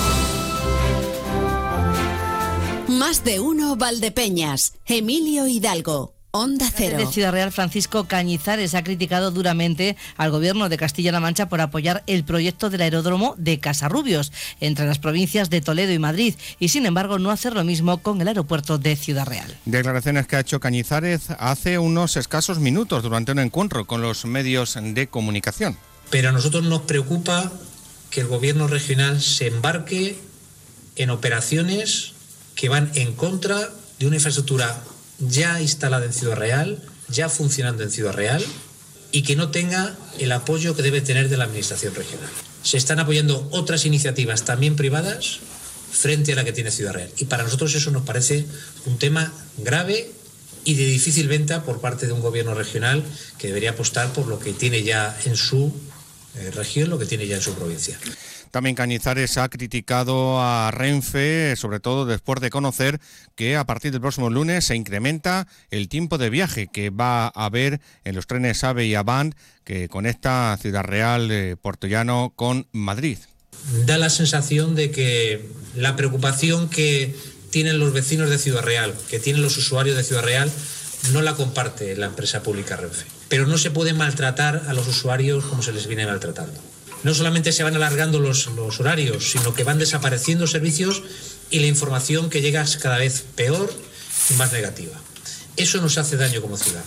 Más 2.88 3.24
de 3.24 3.40
Uno 3.40 3.76
Valdepeñas, 3.76 4.74
Emilio 4.86 5.48
Hidalgo. 5.48 6.15
Onda 6.38 6.70
Cero. 6.76 6.98
De 6.98 7.08
Ciudad 7.08 7.32
Real, 7.32 7.54
Francisco 7.54 8.10
Cañizares 8.10 8.76
ha 8.76 8.84
criticado 8.84 9.32
duramente 9.32 9.96
al 10.18 10.32
gobierno 10.32 10.68
de 10.68 10.76
Castilla-La 10.76 11.22
Mancha 11.22 11.48
por 11.48 11.62
apoyar 11.62 12.04
el 12.08 12.26
proyecto 12.26 12.70
del 12.70 12.82
aeródromo 12.82 13.36
de 13.38 13.62
Casarrubios 13.62 14.34
entre 14.60 14.86
las 14.86 15.00
provincias 15.00 15.50
de 15.50 15.62
Toledo 15.62 15.94
y 15.94 16.00
Madrid 16.00 16.36
y, 16.60 16.68
sin 16.68 16.86
embargo, 16.86 17.20
no 17.20 17.32
hacer 17.32 17.54
lo 17.54 17.64
mismo 17.64 18.00
con 18.00 18.20
el 18.20 18.28
aeropuerto 18.28 18.78
de 18.78 18.98
Ciudad 18.98 19.26
Real. 19.26 19.58
Declaraciones 19.64 20.28
que 20.28 20.36
ha 20.36 20.42
hecho 20.42 20.60
Cañizares 20.60 21.30
hace 21.40 21.80
unos 21.80 22.18
escasos 22.18 22.60
minutos 22.60 23.02
durante 23.02 23.32
un 23.32 23.40
encuentro 23.40 23.86
con 23.86 24.02
los 24.02 24.26
medios 24.26 24.78
de 24.78 25.08
comunicación. 25.08 25.78
Pero 26.10 26.28
a 26.28 26.32
nosotros 26.34 26.66
nos 26.66 26.82
preocupa 26.82 27.50
que 28.10 28.20
el 28.20 28.28
gobierno 28.28 28.68
regional 28.68 29.22
se 29.22 29.48
embarque 29.48 30.18
en 30.98 31.12
operaciones 31.12 32.12
que 32.56 32.68
van 32.68 32.92
en 32.96 33.14
contra 33.14 33.70
de 34.00 34.08
una 34.08 34.18
infraestructura 34.18 34.84
ya 35.20 35.62
instalada 35.62 36.06
en 36.06 36.14
Ciudad 36.14 36.36
Real, 36.36 36.82
ya 37.10 37.30
funcionando 37.30 37.84
en 37.84 37.92
Ciudad 37.92 38.14
Real 38.14 38.44
y 39.12 39.24
que 39.24 39.36
no 39.36 39.50
tenga 39.50 39.96
el 40.20 40.32
apoyo 40.32 40.76
que 40.76 40.82
debe 40.82 41.02
tener 41.02 41.30
de 41.30 41.38
la 41.38 41.46
Administración 41.46 41.96
regional. 41.96 42.30
Se 42.64 42.78
están 42.78 43.00
apoyando 43.00 43.48
otras 43.52 43.86
iniciativas 43.86 44.44
también 44.44 44.76
privadas 44.76 45.40
frente 45.92 46.34
a 46.34 46.36
la 46.36 46.44
que 46.44 46.52
tiene 46.52 46.72
Ciudad 46.72 46.94
Real. 46.94 47.10
Y 47.18 47.26
para 47.26 47.44
nosotros 47.44 47.74
eso 47.76 47.92
nos 47.92 48.04
parece 48.04 48.46
un 48.86 48.98
tema 48.98 49.32
grave 49.58 50.12
y 50.66 50.74
de 50.74 50.86
difícil 50.86 51.28
venta 51.28 51.64
por 51.64 51.80
parte 51.80 52.08
de 52.08 52.14
un 52.14 52.22
gobierno 52.22 52.54
regional 52.54 53.04
que 53.38 53.48
debería 53.48 53.72
apostar 53.72 54.12
por 54.14 54.28
lo 54.28 54.40
que 54.40 54.52
tiene 54.52 54.84
ya 54.84 55.18
en 55.26 55.38
su 55.38 55.72
eh, 56.36 56.52
región, 56.52 56.90
lo 56.90 56.98
que 56.98 57.06
tiene 57.06 57.28
ya 57.28 57.36
en 57.36 57.42
su 57.42 57.54
provincia. 57.54 57.98
También 58.56 58.78
Cañizares 58.78 59.38
ha 59.38 59.50
criticado 59.50 60.40
a 60.40 60.72
Renfe, 60.72 61.58
sobre 61.58 61.82
todo 61.82 62.06
después 62.06 62.40
de 62.40 62.50
conocer 62.50 63.02
que 63.36 63.58
a 63.58 63.66
partir 63.66 63.92
del 63.92 64.00
próximo 64.00 64.30
lunes 64.30 64.64
se 64.64 64.78
incrementa 64.78 65.46
el 65.72 65.90
tiempo 65.90 66.18
de 66.18 66.30
viaje 66.30 66.68
que 66.72 66.90
va 66.90 67.26
a 67.26 67.32
haber 67.48 67.82
en 68.06 68.16
los 68.16 68.28
trenes 68.28 68.64
AVE 68.64 68.86
y 68.86 68.96
Avant 68.96 69.36
que 69.66 69.90
conecta 69.90 70.58
Ciudad 70.62 70.86
Real, 70.86 71.30
eh, 71.32 71.58
Portollano 71.62 72.32
con 72.34 72.70
Madrid. 72.72 73.18
Da 73.86 73.98
la 73.98 74.10
sensación 74.10 74.74
de 74.74 74.90
que 74.90 75.50
la 75.76 75.98
preocupación 75.98 76.70
que 76.70 77.14
tienen 77.50 77.78
los 77.78 77.92
vecinos 77.92 78.30
de 78.30 78.38
Ciudad 78.38 78.64
Real, 78.64 78.96
que 79.10 79.20
tienen 79.20 79.42
los 79.42 79.58
usuarios 79.58 79.98
de 79.98 80.04
Ciudad 80.06 80.24
Real, 80.24 80.50
no 81.12 81.22
la 81.22 81.36
comparte 81.36 81.98
la 81.98 82.06
empresa 82.06 82.42
pública 82.42 82.78
Renfe. 82.78 83.06
Pero 83.28 83.48
no 83.48 83.58
se 83.58 83.70
puede 83.70 83.92
maltratar 83.92 84.64
a 84.70 84.74
los 84.74 84.88
usuarios 84.88 85.44
como 85.44 85.62
se 85.62 85.74
les 85.74 85.88
viene 85.88 86.06
maltratando 86.06 86.58
no 87.06 87.14
solamente 87.14 87.52
se 87.52 87.62
van 87.62 87.76
alargando 87.76 88.20
los, 88.20 88.48
horarios, 88.80 89.30
sino 89.30 89.54
que 89.54 89.64
van 89.64 89.78
desapareciendo 89.78 90.48
servicios 90.48 91.04
y 91.52 91.60
la 91.60 91.68
información 91.68 92.32
que 92.32 92.42
llega 92.42 92.64
es 92.64 92.78
cada 92.78 92.98
vez 92.98 93.24
peor 93.36 93.72
y 94.32 94.34
más 94.34 94.52
negativa. 94.52 95.00
Eso 95.56 95.80
nos 95.82 96.00
hace 96.00 96.18
daño 96.18 96.42
como 96.42 96.58
ciudad. 96.58 96.84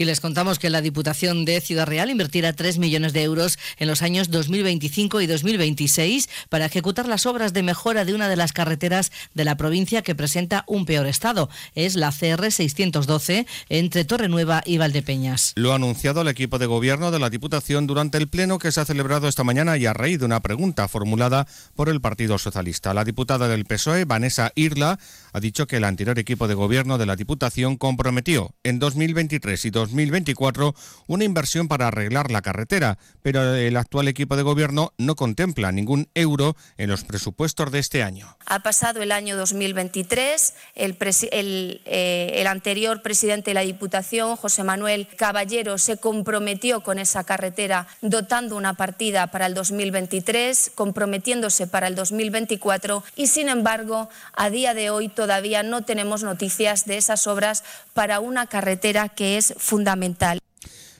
Y 0.00 0.06
les 0.06 0.20
contamos 0.20 0.58
que 0.58 0.70
la 0.70 0.80
Diputación 0.80 1.44
de 1.44 1.60
Ciudad 1.60 1.86
Real 1.86 2.08
invertirá 2.08 2.54
3 2.54 2.78
millones 2.78 3.12
de 3.12 3.22
euros 3.22 3.58
en 3.76 3.86
los 3.86 4.00
años 4.00 4.30
2025 4.30 5.20
y 5.20 5.26
2026 5.26 6.30
para 6.48 6.64
ejecutar 6.64 7.06
las 7.06 7.26
obras 7.26 7.52
de 7.52 7.62
mejora 7.62 8.06
de 8.06 8.14
una 8.14 8.30
de 8.30 8.36
las 8.36 8.54
carreteras 8.54 9.12
de 9.34 9.44
la 9.44 9.58
provincia 9.58 10.00
que 10.00 10.14
presenta 10.14 10.64
un 10.66 10.86
peor 10.86 11.06
estado. 11.06 11.50
Es 11.74 11.96
la 11.96 12.12
CR 12.12 12.50
612 12.50 13.46
entre 13.68 14.06
Torrenueva 14.06 14.62
y 14.64 14.78
Valdepeñas. 14.78 15.52
Lo 15.56 15.72
ha 15.72 15.76
anunciado 15.76 16.22
el 16.22 16.28
equipo 16.28 16.58
de 16.58 16.64
gobierno 16.64 17.10
de 17.10 17.18
la 17.18 17.28
Diputación 17.28 17.86
durante 17.86 18.16
el 18.16 18.28
pleno 18.28 18.58
que 18.58 18.72
se 18.72 18.80
ha 18.80 18.86
celebrado 18.86 19.28
esta 19.28 19.44
mañana 19.44 19.76
y 19.76 19.84
a 19.84 19.92
raíz 19.92 20.18
de 20.18 20.24
una 20.24 20.40
pregunta 20.40 20.88
formulada 20.88 21.46
por 21.76 21.90
el 21.90 22.00
Partido 22.00 22.38
Socialista. 22.38 22.94
La 22.94 23.04
diputada 23.04 23.48
del 23.48 23.66
PSOE, 23.66 24.06
Vanessa 24.06 24.50
Irla, 24.54 24.98
ha 25.32 25.40
dicho 25.40 25.66
que 25.66 25.76
el 25.76 25.84
anterior 25.84 26.18
equipo 26.18 26.48
de 26.48 26.54
gobierno 26.54 26.98
de 26.98 27.06
la 27.06 27.16
Diputación 27.16 27.76
comprometió 27.76 28.54
en 28.62 28.78
2023 28.78 29.64
y 29.64 29.70
2024 29.70 30.74
una 31.06 31.24
inversión 31.24 31.68
para 31.68 31.88
arreglar 31.88 32.30
la 32.30 32.42
carretera, 32.42 32.98
pero 33.22 33.54
el 33.54 33.76
actual 33.76 34.08
equipo 34.08 34.36
de 34.36 34.42
gobierno 34.42 34.92
no 34.98 35.16
contempla 35.16 35.72
ningún 35.72 36.08
euro 36.14 36.56
en 36.76 36.90
los 36.90 37.04
presupuestos 37.04 37.70
de 37.70 37.78
este 37.78 38.02
año. 38.02 38.36
Ha 38.46 38.60
pasado 38.60 39.02
el 39.02 39.12
año 39.12 39.36
2023, 39.36 40.54
el, 40.74 40.96
el, 41.32 41.82
eh, 41.84 42.32
el 42.34 42.46
anterior 42.46 43.02
presidente 43.02 43.50
de 43.50 43.54
la 43.54 43.60
Diputación, 43.60 44.36
José 44.36 44.64
Manuel 44.64 45.08
Caballero, 45.16 45.78
se 45.78 45.98
comprometió 45.98 46.82
con 46.82 46.98
esa 46.98 47.24
carretera 47.24 47.86
dotando 48.00 48.56
una 48.56 48.74
partida 48.74 49.28
para 49.28 49.46
el 49.46 49.54
2023, 49.54 50.72
comprometiéndose 50.74 51.66
para 51.66 51.86
el 51.86 51.94
2024 51.94 53.04
y, 53.16 53.26
sin 53.26 53.48
embargo, 53.48 54.08
a 54.34 54.50
día 54.50 54.74
de 54.74 54.90
hoy 54.90 55.08
todavía 55.20 55.62
no 55.62 55.82
tenemos 55.82 56.22
noticias 56.22 56.86
de 56.86 56.96
esas 56.96 57.26
obras 57.26 57.62
para 57.92 58.20
una 58.20 58.46
carretera 58.46 59.10
que 59.10 59.36
es 59.36 59.52
fundamental. 59.58 60.40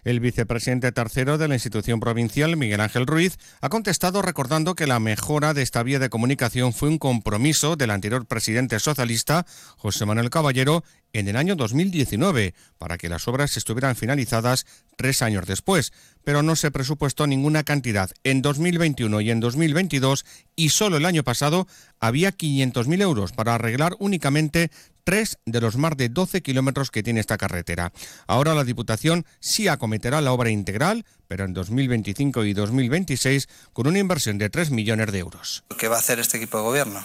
El 0.04 0.20
vicepresidente 0.20 0.92
tercero 0.92 1.36
de 1.36 1.48
la 1.48 1.54
institución 1.54 2.00
provincial, 2.00 2.56
Miguel 2.56 2.80
Ángel 2.80 3.06
Ruiz, 3.06 3.38
ha 3.60 3.68
contestado 3.68 4.22
recordando 4.22 4.74
que 4.74 4.86
la 4.86 5.00
mejora 5.00 5.54
de 5.54 5.62
esta 5.62 5.82
vía 5.82 5.98
de 5.98 6.10
comunicación 6.10 6.72
fue 6.72 6.88
un 6.88 6.98
compromiso 6.98 7.76
del 7.76 7.90
anterior 7.90 8.26
presidente 8.26 8.80
socialista, 8.80 9.46
José 9.76 10.06
Manuel 10.06 10.30
Caballero, 10.30 10.84
en 11.12 11.28
el 11.28 11.36
año 11.36 11.56
2019, 11.56 12.54
para 12.78 12.96
que 12.96 13.08
las 13.08 13.26
obras 13.28 13.56
estuvieran 13.56 13.96
finalizadas 13.96 14.66
tres 14.96 15.22
años 15.22 15.46
después, 15.46 15.92
pero 16.24 16.42
no 16.42 16.56
se 16.56 16.70
presupuestó 16.70 17.26
ninguna 17.26 17.64
cantidad 17.64 18.10
en 18.22 18.42
2021 18.42 19.20
y 19.20 19.30
en 19.30 19.40
2022 19.40 20.24
y 20.56 20.70
solo 20.70 20.98
el 20.98 21.06
año 21.06 21.24
pasado 21.24 21.66
había 21.98 22.30
500.000 22.30 23.02
euros 23.02 23.32
para 23.32 23.54
arreglar 23.54 23.96
únicamente 23.98 24.70
tres 25.10 25.38
de 25.44 25.60
los 25.60 25.76
más 25.76 25.96
de 25.96 26.08
12 26.08 26.40
kilómetros 26.40 26.92
que 26.92 27.02
tiene 27.02 27.18
esta 27.18 27.36
carretera. 27.36 27.92
Ahora 28.28 28.54
la 28.54 28.62
Diputación 28.62 29.26
sí 29.40 29.66
acometerá 29.66 30.20
la 30.20 30.30
obra 30.30 30.50
integral, 30.50 31.04
pero 31.26 31.44
en 31.44 31.52
2025 31.52 32.44
y 32.44 32.52
2026 32.52 33.48
con 33.72 33.88
una 33.88 33.98
inversión 33.98 34.38
de 34.38 34.50
3 34.50 34.70
millones 34.70 35.10
de 35.10 35.18
euros. 35.18 35.64
¿Qué 35.76 35.88
va 35.88 35.96
a 35.96 35.98
hacer 35.98 36.20
este 36.20 36.36
equipo 36.36 36.58
de 36.58 36.62
gobierno? 36.62 37.04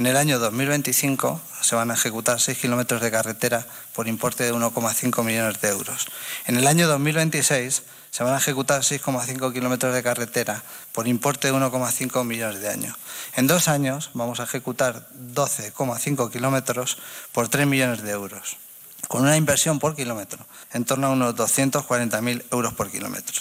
En 0.00 0.06
el 0.06 0.16
año 0.16 0.40
2025 0.40 1.40
se 1.62 1.76
van 1.76 1.92
a 1.92 1.94
ejecutar 1.94 2.40
6 2.40 2.58
kilómetros 2.58 3.00
de 3.00 3.12
carretera 3.12 3.64
por 3.94 4.08
importe 4.08 4.42
de 4.42 4.52
1,5 4.52 5.22
millones 5.22 5.60
de 5.60 5.68
euros. 5.68 6.08
En 6.46 6.56
el 6.56 6.66
año 6.66 6.88
2026 6.88 7.84
se 8.10 8.24
van 8.24 8.34
a 8.34 8.38
ejecutar 8.38 8.82
6,5 8.82 9.52
kilómetros 9.52 9.94
de 9.94 10.02
carretera 10.02 10.62
por 10.90 11.06
importe 11.06 11.48
de 11.48 11.54
1,5 11.54 12.24
millones 12.24 12.60
de 12.60 12.68
años. 12.68 12.96
En 13.36 13.46
dos 13.48 13.68
años 13.68 14.10
vamos 14.14 14.38
a 14.38 14.44
ejecutar 14.44 15.08
12,5 15.12 16.30
kilómetros 16.30 16.98
por 17.32 17.48
3 17.48 17.66
millones 17.66 18.02
de 18.02 18.12
euros. 18.12 18.58
con 19.08 19.20
una 19.20 19.36
inversión 19.36 19.80
por 19.80 19.94
kilómetro 19.94 20.46
en 20.72 20.86
torno 20.86 21.08
a 21.08 21.10
unos 21.10 21.36
240.000 21.36 22.42
euros 22.50 22.72
por 22.72 22.90
kilómetro. 22.90 23.34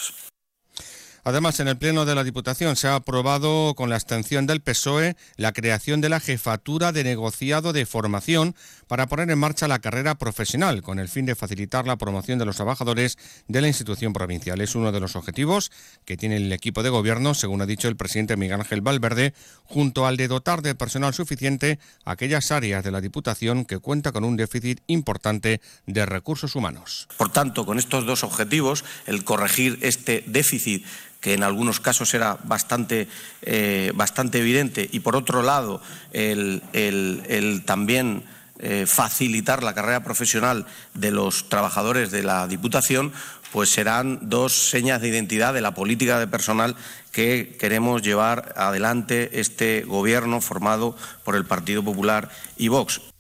Además, 1.26 1.62
en 1.62 1.70
el 1.70 1.78
Pleno 1.78 2.04
de 2.04 2.16
la 2.16 2.26
Diputación 2.26 2.76
se 2.76 2.90
ha 2.90 2.96
aprobado 2.96 3.76
con 3.76 3.90
la 3.90 3.96
abstención 3.96 4.46
del 4.46 4.62
PSOE 4.62 5.16
la 5.38 5.54
creación 5.54 6.02
de 6.02 6.10
la 6.10 6.20
jefatura 6.20 6.92
de 6.92 7.06
negociado 7.06 7.72
de 7.72 7.86
formación 7.86 8.56
para 8.94 9.08
poner 9.08 9.32
en 9.32 9.40
marcha 9.40 9.68
la 9.68 9.80
carrera 9.80 10.14
profesional 10.14 10.84
con 10.84 11.00
el 11.00 11.10
fin 11.10 11.26
de 11.26 11.34
facilitar 11.34 11.88
la 11.88 11.96
promoción 11.96 12.38
de 12.38 12.46
los 12.46 12.58
trabajadores 12.58 13.18
de 13.48 13.60
la 13.60 13.68
institución 13.68 14.14
provincial. 14.14 14.62
Es 14.62 14.76
uno 14.76 14.92
de 14.92 15.00
los 15.00 15.16
objetivos 15.16 15.72
que 16.06 16.16
tiene 16.16 16.36
el 16.36 16.54
equipo 16.54 16.84
de 16.84 16.92
gobierno, 16.92 17.34
según 17.34 17.64
ha 17.64 17.66
dicho 17.66 17.88
el 17.88 17.96
presidente 17.96 18.38
Miguel 18.38 18.60
Ángel 18.60 18.82
Valverde, 18.82 19.34
junto 19.64 20.06
al 20.06 20.16
de 20.16 20.28
dotar 20.28 20.62
de 20.62 20.76
personal 20.76 21.16
suficiente 21.16 21.80
aquellas 22.06 22.52
áreas 22.52 22.84
de 22.84 22.92
la 22.92 23.02
Diputación 23.02 23.66
que 23.66 23.80
cuenta 23.80 24.12
con 24.12 24.26
un 24.26 24.38
déficit 24.38 24.82
importante 24.86 25.60
de 25.88 26.06
recursos 26.06 26.56
humanos. 26.56 27.08
Por 27.18 27.32
tanto, 27.32 27.66
con 27.66 27.80
estos 27.80 28.06
dos 28.06 28.24
objetivos, 28.24 28.86
el 29.08 29.24
corregir 29.24 29.80
este 29.82 30.24
déficit 30.28 30.86
que 31.20 31.34
en 31.34 31.42
algunos 31.42 31.80
casos 31.80 32.14
era 32.14 32.38
bastante, 32.44 33.08
eh, 33.42 33.92
bastante 33.96 34.38
evidente, 34.38 34.88
y 34.92 35.00
por 35.00 35.16
otro 35.16 35.42
lado, 35.42 35.82
el, 36.12 36.62
también 37.66 38.24
eh, 38.60 38.86
facilitar 38.88 39.64
la 39.64 39.74
carrera 39.74 40.04
profesional 40.04 40.66
de 40.94 41.12
los 41.12 41.50
trabajadores 41.50 42.12
de 42.12 42.24
la 42.24 42.48
Diputación, 42.48 43.12
pues 43.52 43.70
serán 43.70 44.20
dos 44.30 44.70
señas 44.70 45.02
de 45.02 45.10
identidad 45.10 45.54
de 45.54 45.62
la 45.62 45.76
política 45.76 46.20
de 46.20 46.28
personal 46.28 46.76
que 47.12 47.56
queremos 47.60 48.02
llevar 48.02 48.54
adelante 48.58 49.40
este 49.40 49.82
Gobierno 49.82 50.42
formado 50.42 50.98
por 51.24 51.36
el 51.36 51.46
Partido 51.46 51.84
Popular 51.84 52.30
y 52.58 52.70
Vox. 52.70 53.13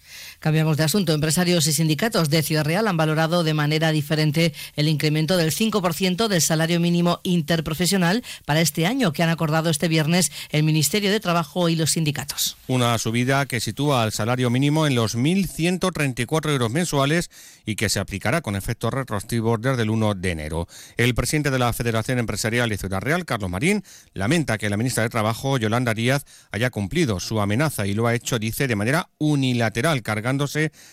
Cambiamos 0.43 0.75
de 0.75 0.83
asunto. 0.83 1.13
Empresarios 1.13 1.67
y 1.67 1.71
sindicatos 1.71 2.29
de 2.29 2.43
Ciudad 2.43 2.65
Real 2.65 2.89
han 2.89 2.97
valorado 2.97 3.45
de 3.45 3.53
manera 3.53 3.93
diferente 3.93 4.53
el 4.75 4.89
incremento 4.89 5.37
del 5.37 5.51
5% 5.51 6.27
del 6.27 6.41
salario 6.41 6.81
mínimo 6.81 7.21
interprofesional 7.23 8.25
para 8.43 8.59
este 8.59 8.85
año 8.85 9.13
que 9.13 9.23
han 9.23 9.29
acordado 9.29 9.69
este 9.69 9.87
viernes 9.87 10.33
el 10.49 10.63
Ministerio 10.63 11.13
de 11.13 11.21
Trabajo 11.21 11.69
y 11.69 11.77
los 11.77 11.91
sindicatos. 11.91 12.57
Una 12.67 12.97
subida 12.97 13.45
que 13.45 13.61
sitúa 13.61 14.03
al 14.03 14.11
salario 14.11 14.49
mínimo 14.49 14.85
en 14.85 14.95
los 14.95 15.15
1.134 15.15 16.49
euros 16.49 16.69
mensuales 16.69 17.31
y 17.65 17.77
que 17.77 17.87
se 17.87 18.01
aplicará 18.01 18.41
con 18.41 18.57
efectos 18.57 18.93
retroactivos 18.93 19.61
desde 19.61 19.83
el 19.83 19.91
1 19.91 20.15
de 20.15 20.31
enero. 20.31 20.67
El 20.97 21.15
presidente 21.15 21.51
de 21.51 21.59
la 21.59 21.71
Federación 21.71 22.19
Empresarial 22.19 22.67
de 22.67 22.77
Ciudad 22.77 22.99
Real, 22.99 23.23
Carlos 23.23 23.49
Marín, 23.49 23.81
lamenta 24.13 24.57
que 24.57 24.69
la 24.69 24.75
ministra 24.75 25.03
de 25.03 25.09
Trabajo, 25.09 25.57
Yolanda 25.57 25.93
Díaz, 25.93 26.25
haya 26.51 26.69
cumplido 26.69 27.21
su 27.21 27.39
amenaza 27.39 27.87
y 27.87 27.93
lo 27.93 28.07
ha 28.07 28.13
hecho, 28.13 28.39
dice, 28.39 28.67
de 28.67 28.75
manera 28.75 29.07
unilateral, 29.19 30.03
cargando 30.03 30.32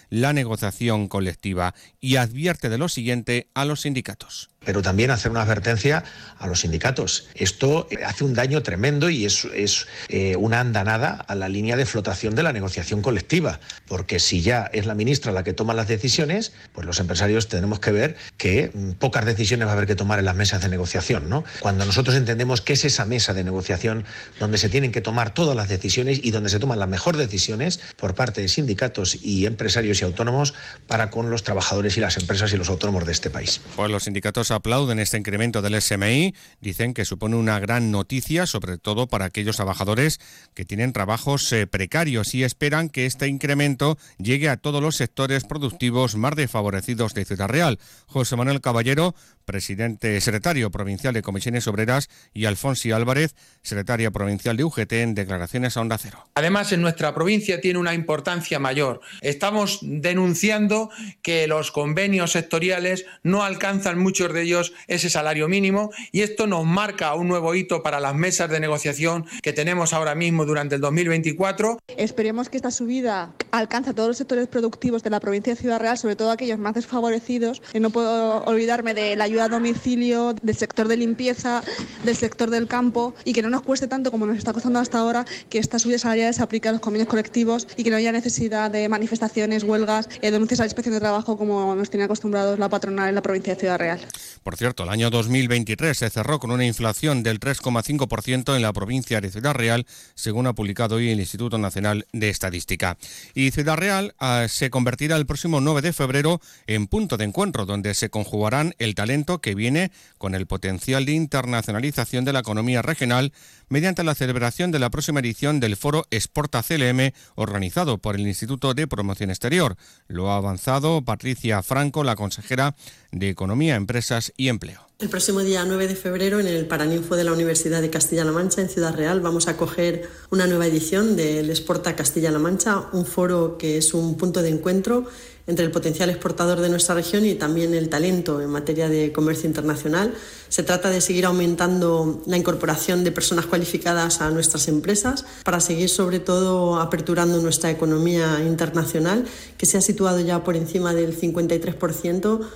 la 0.08 0.32
negociación 0.32 1.08
colectiva 1.08 1.74
y 2.00 2.16
advierte 2.16 2.68
de 2.68 2.78
lo 2.78 2.88
siguiente 2.88 3.48
a 3.54 3.64
los 3.64 3.82
sindicatos 3.82 4.50
pero 4.64 4.82
también 4.82 5.10
hacer 5.10 5.30
una 5.30 5.42
advertencia 5.42 6.04
a 6.38 6.46
los 6.46 6.60
sindicatos. 6.60 7.28
Esto 7.34 7.88
hace 8.04 8.24
un 8.24 8.34
daño 8.34 8.62
tremendo 8.62 9.08
y 9.08 9.24
es, 9.24 9.46
es 9.46 9.86
eh, 10.08 10.36
una 10.36 10.60
andanada 10.60 11.24
a 11.26 11.34
la 11.34 11.48
línea 11.48 11.76
de 11.76 11.86
flotación 11.86 12.34
de 12.34 12.42
la 12.42 12.52
negociación 12.52 13.00
colectiva, 13.00 13.58
porque 13.88 14.20
si 14.20 14.42
ya 14.42 14.70
es 14.72 14.84
la 14.84 14.94
ministra 14.94 15.32
la 15.32 15.44
que 15.44 15.54
toma 15.54 15.72
las 15.72 15.88
decisiones, 15.88 16.52
pues 16.74 16.86
los 16.86 17.00
empresarios 17.00 17.48
tenemos 17.48 17.80
que 17.80 17.90
ver 17.90 18.16
que 18.36 18.70
mm, 18.74 18.92
pocas 18.92 19.24
decisiones 19.24 19.66
va 19.66 19.72
a 19.72 19.74
haber 19.74 19.86
que 19.86 19.94
tomar 19.94 20.18
en 20.18 20.26
las 20.26 20.36
mesas 20.36 20.60
de 20.62 20.68
negociación. 20.68 21.30
¿no? 21.30 21.42
Cuando 21.60 21.86
nosotros 21.86 22.14
entendemos 22.14 22.60
que 22.60 22.74
es 22.74 22.84
esa 22.84 23.06
mesa 23.06 23.32
de 23.32 23.44
negociación 23.44 24.04
donde 24.38 24.58
se 24.58 24.68
tienen 24.68 24.92
que 24.92 25.00
tomar 25.00 25.32
todas 25.32 25.56
las 25.56 25.68
decisiones 25.68 26.20
y 26.22 26.32
donde 26.32 26.50
se 26.50 26.58
toman 26.58 26.78
las 26.78 26.88
mejores 26.88 27.18
decisiones 27.18 27.80
por 27.96 28.14
parte 28.14 28.42
de 28.42 28.48
sindicatos 28.48 29.16
y 29.22 29.46
empresarios 29.46 30.02
y 30.02 30.04
autónomos 30.04 30.52
para 30.86 31.08
con 31.08 31.30
los 31.30 31.44
trabajadores 31.44 31.96
y 31.96 32.00
las 32.00 32.18
empresas 32.18 32.52
y 32.52 32.58
los 32.58 32.68
autónomos 32.68 33.06
de 33.06 33.12
este 33.12 33.30
país. 33.30 33.62
Pues 33.74 33.90
los 33.90 34.04
sindicatos 34.04 34.49
aplauden 34.54 34.98
este 34.98 35.18
incremento 35.18 35.62
del 35.62 35.80
SMI, 35.80 36.34
dicen 36.60 36.94
que 36.94 37.04
supone 37.04 37.36
una 37.36 37.58
gran 37.58 37.90
noticia, 37.90 38.46
sobre 38.46 38.78
todo 38.78 39.06
para 39.06 39.26
aquellos 39.26 39.56
trabajadores 39.56 40.20
que 40.54 40.64
tienen 40.64 40.92
trabajos 40.92 41.52
eh, 41.52 41.66
precarios 41.66 42.34
y 42.34 42.44
esperan 42.44 42.88
que 42.88 43.06
este 43.06 43.28
incremento 43.28 43.98
llegue 44.18 44.48
a 44.48 44.56
todos 44.56 44.82
los 44.82 44.96
sectores 44.96 45.44
productivos 45.44 46.16
más 46.16 46.36
desfavorecidos 46.36 47.14
de 47.14 47.24
Ciudad 47.24 47.48
Real. 47.48 47.78
José 48.06 48.36
Manuel 48.36 48.60
Caballero, 48.60 49.14
presidente 49.44 50.20
secretario 50.20 50.70
provincial 50.70 51.14
de 51.14 51.22
Comisiones 51.22 51.66
Obreras, 51.66 52.08
y 52.32 52.44
Alfonsi 52.44 52.92
Álvarez, 52.92 53.34
secretaria 53.62 54.10
provincial 54.10 54.56
de 54.56 54.64
UGT, 54.64 54.92
en 54.92 55.14
declaraciones 55.14 55.76
a 55.76 55.80
Onda 55.80 55.98
Cero. 55.98 56.24
Además, 56.34 56.72
en 56.72 56.82
nuestra 56.82 57.14
provincia 57.14 57.60
tiene 57.60 57.78
una 57.78 57.94
importancia 57.94 58.58
mayor. 58.58 59.00
Estamos 59.20 59.80
denunciando 59.82 60.90
que 61.22 61.46
los 61.46 61.70
convenios 61.72 62.32
sectoriales 62.32 63.06
no 63.22 63.42
alcanzan 63.42 63.98
muchos 63.98 64.32
de 64.32 64.39
ellos 64.42 64.72
ese 64.86 65.10
salario 65.10 65.48
mínimo 65.48 65.90
y 66.12 66.22
esto 66.22 66.46
nos 66.46 66.64
marca 66.64 67.14
un 67.14 67.28
nuevo 67.28 67.54
hito 67.54 67.82
para 67.82 68.00
las 68.00 68.14
mesas 68.14 68.50
de 68.50 68.60
negociación 68.60 69.26
que 69.42 69.52
tenemos 69.52 69.92
ahora 69.92 70.14
mismo 70.14 70.46
durante 70.46 70.74
el 70.74 70.80
2024. 70.80 71.78
Esperemos 71.96 72.48
que 72.48 72.56
esta 72.56 72.70
subida 72.70 73.32
alcance 73.50 73.90
a 73.90 73.94
todos 73.94 74.08
los 74.08 74.16
sectores 74.16 74.48
productivos 74.48 75.02
de 75.02 75.10
la 75.10 75.20
provincia 75.20 75.54
de 75.54 75.60
Ciudad 75.60 75.80
Real, 75.80 75.98
sobre 75.98 76.16
todo 76.16 76.30
aquellos 76.30 76.58
más 76.58 76.74
desfavorecidos. 76.74 77.62
No 77.78 77.90
puedo 77.90 78.44
olvidarme 78.44 78.94
de 78.94 79.16
la 79.16 79.24
ayuda 79.24 79.44
a 79.44 79.48
domicilio, 79.48 80.34
del 80.42 80.56
sector 80.56 80.88
de 80.88 80.96
limpieza, 80.96 81.62
del 82.04 82.16
sector 82.16 82.50
del 82.50 82.66
campo 82.66 83.14
y 83.24 83.32
que 83.32 83.42
no 83.42 83.50
nos 83.50 83.62
cueste 83.62 83.88
tanto 83.88 84.10
como 84.10 84.26
nos 84.26 84.38
está 84.38 84.52
costando 84.52 84.78
hasta 84.78 84.98
ahora 84.98 85.24
que 85.48 85.58
esta 85.58 85.78
subida 85.78 85.98
salarial 85.98 86.34
se 86.34 86.42
aplique 86.42 86.68
a 86.68 86.72
los 86.72 86.80
convenios 86.80 87.08
colectivos 87.08 87.66
y 87.76 87.84
que 87.84 87.90
no 87.90 87.96
haya 87.96 88.12
necesidad 88.12 88.70
de 88.70 88.88
manifestaciones, 88.88 89.64
huelgas, 89.64 90.08
eh, 90.22 90.30
denuncias 90.30 90.60
a 90.60 90.62
la 90.64 90.66
inspección 90.66 90.94
de 90.94 91.00
trabajo 91.00 91.36
como 91.36 91.74
nos 91.74 91.90
tiene 91.90 92.04
acostumbrados 92.04 92.58
la 92.58 92.68
patronal 92.68 93.08
en 93.08 93.14
la 93.14 93.22
provincia 93.22 93.54
de 93.54 93.60
Ciudad 93.60 93.78
Real. 93.78 94.00
Por 94.42 94.56
cierto, 94.56 94.84
el 94.84 94.88
año 94.88 95.10
2023 95.10 95.96
se 95.96 96.10
cerró 96.10 96.38
con 96.38 96.50
una 96.50 96.64
inflación 96.64 97.22
del 97.22 97.40
3,5% 97.40 98.56
en 98.56 98.62
la 98.62 98.72
provincia 98.72 99.20
de 99.20 99.30
Ciudad 99.30 99.54
Real, 99.54 99.86
según 100.14 100.46
ha 100.46 100.54
publicado 100.54 100.96
hoy 100.96 101.10
el 101.10 101.20
Instituto 101.20 101.58
Nacional 101.58 102.06
de 102.12 102.30
Estadística. 102.30 102.96
Y 103.34 103.50
Ciudad 103.50 103.76
Real 103.76 104.14
ah, 104.18 104.46
se 104.48 104.70
convertirá 104.70 105.16
el 105.16 105.26
próximo 105.26 105.60
9 105.60 105.82
de 105.82 105.92
febrero 105.92 106.40
en 106.66 106.86
punto 106.86 107.16
de 107.16 107.24
encuentro, 107.24 107.66
donde 107.66 107.94
se 107.94 108.08
conjugarán 108.08 108.74
el 108.78 108.94
talento 108.94 109.40
que 109.40 109.54
viene 109.54 109.90
con 110.16 110.34
el 110.34 110.46
potencial 110.46 111.04
de 111.04 111.12
internacionalización 111.12 112.24
de 112.24 112.32
la 112.32 112.40
economía 112.40 112.82
regional 112.82 113.32
mediante 113.68 114.02
la 114.04 114.14
celebración 114.14 114.72
de 114.72 114.80
la 114.80 114.90
próxima 114.90 115.20
edición 115.20 115.60
del 115.60 115.76
foro 115.76 116.06
Exporta 116.10 116.62
CLM 116.62 117.12
organizado 117.36 117.98
por 117.98 118.16
el 118.16 118.26
Instituto 118.26 118.74
de 118.74 118.88
Promoción 118.88 119.30
Exterior. 119.30 119.76
Lo 120.08 120.30
ha 120.30 120.36
avanzado 120.36 121.02
Patricia 121.02 121.62
Franco, 121.62 122.02
la 122.04 122.16
consejera 122.16 122.74
de 123.12 123.28
Economía, 123.28 123.76
Empresas 123.76 124.32
y 124.36 124.48
Empleo. 124.48 124.90
El 125.00 125.08
próximo 125.08 125.40
día 125.40 125.64
9 125.64 125.88
de 125.88 125.96
febrero 125.96 126.40
en 126.40 126.46
el 126.46 126.66
Paraninfo 126.66 127.16
de 127.16 127.24
la 127.24 127.32
Universidad 127.32 127.80
de 127.80 127.88
Castilla-La 127.88 128.32
Mancha 128.32 128.60
en 128.60 128.68
Ciudad 128.68 128.94
Real 128.94 129.20
vamos 129.22 129.48
a 129.48 129.52
acoger 129.52 130.10
una 130.30 130.46
nueva 130.46 130.66
edición 130.66 131.16
del 131.16 131.48
Exporta 131.48 131.96
Castilla-La 131.96 132.38
Mancha, 132.38 132.84
un 132.92 133.06
foro 133.06 133.56
que 133.56 133.78
es 133.78 133.94
un 133.94 134.18
punto 134.18 134.42
de 134.42 134.50
encuentro 134.50 135.06
entre 135.46 135.64
el 135.64 135.70
potencial 135.70 136.10
exportador 136.10 136.60
de 136.60 136.68
nuestra 136.68 136.94
región 136.94 137.24
y 137.24 137.34
también 137.34 137.74
el 137.74 137.88
talento 137.88 138.40
en 138.40 138.50
materia 138.50 138.88
de 138.88 139.10
comercio 139.10 139.48
internacional. 139.48 140.14
Se 140.48 140.62
trata 140.62 140.90
de 140.90 141.00
seguir 141.00 141.26
aumentando 141.26 142.22
la 142.26 142.36
incorporación 142.36 143.02
de 143.02 143.10
personas 143.10 143.46
cualificadas 143.46 144.20
a 144.20 144.30
nuestras 144.30 144.68
empresas 144.68 145.24
para 145.42 145.60
seguir 145.60 145.88
sobre 145.88 146.20
todo 146.20 146.78
aperturando 146.78 147.40
nuestra 147.40 147.70
economía 147.70 148.44
internacional 148.46 149.24
que 149.56 149.66
se 149.66 149.78
ha 149.78 149.80
situado 149.80 150.20
ya 150.20 150.44
por 150.44 150.56
encima 150.56 150.94
del 150.94 151.18
53% 151.18 152.46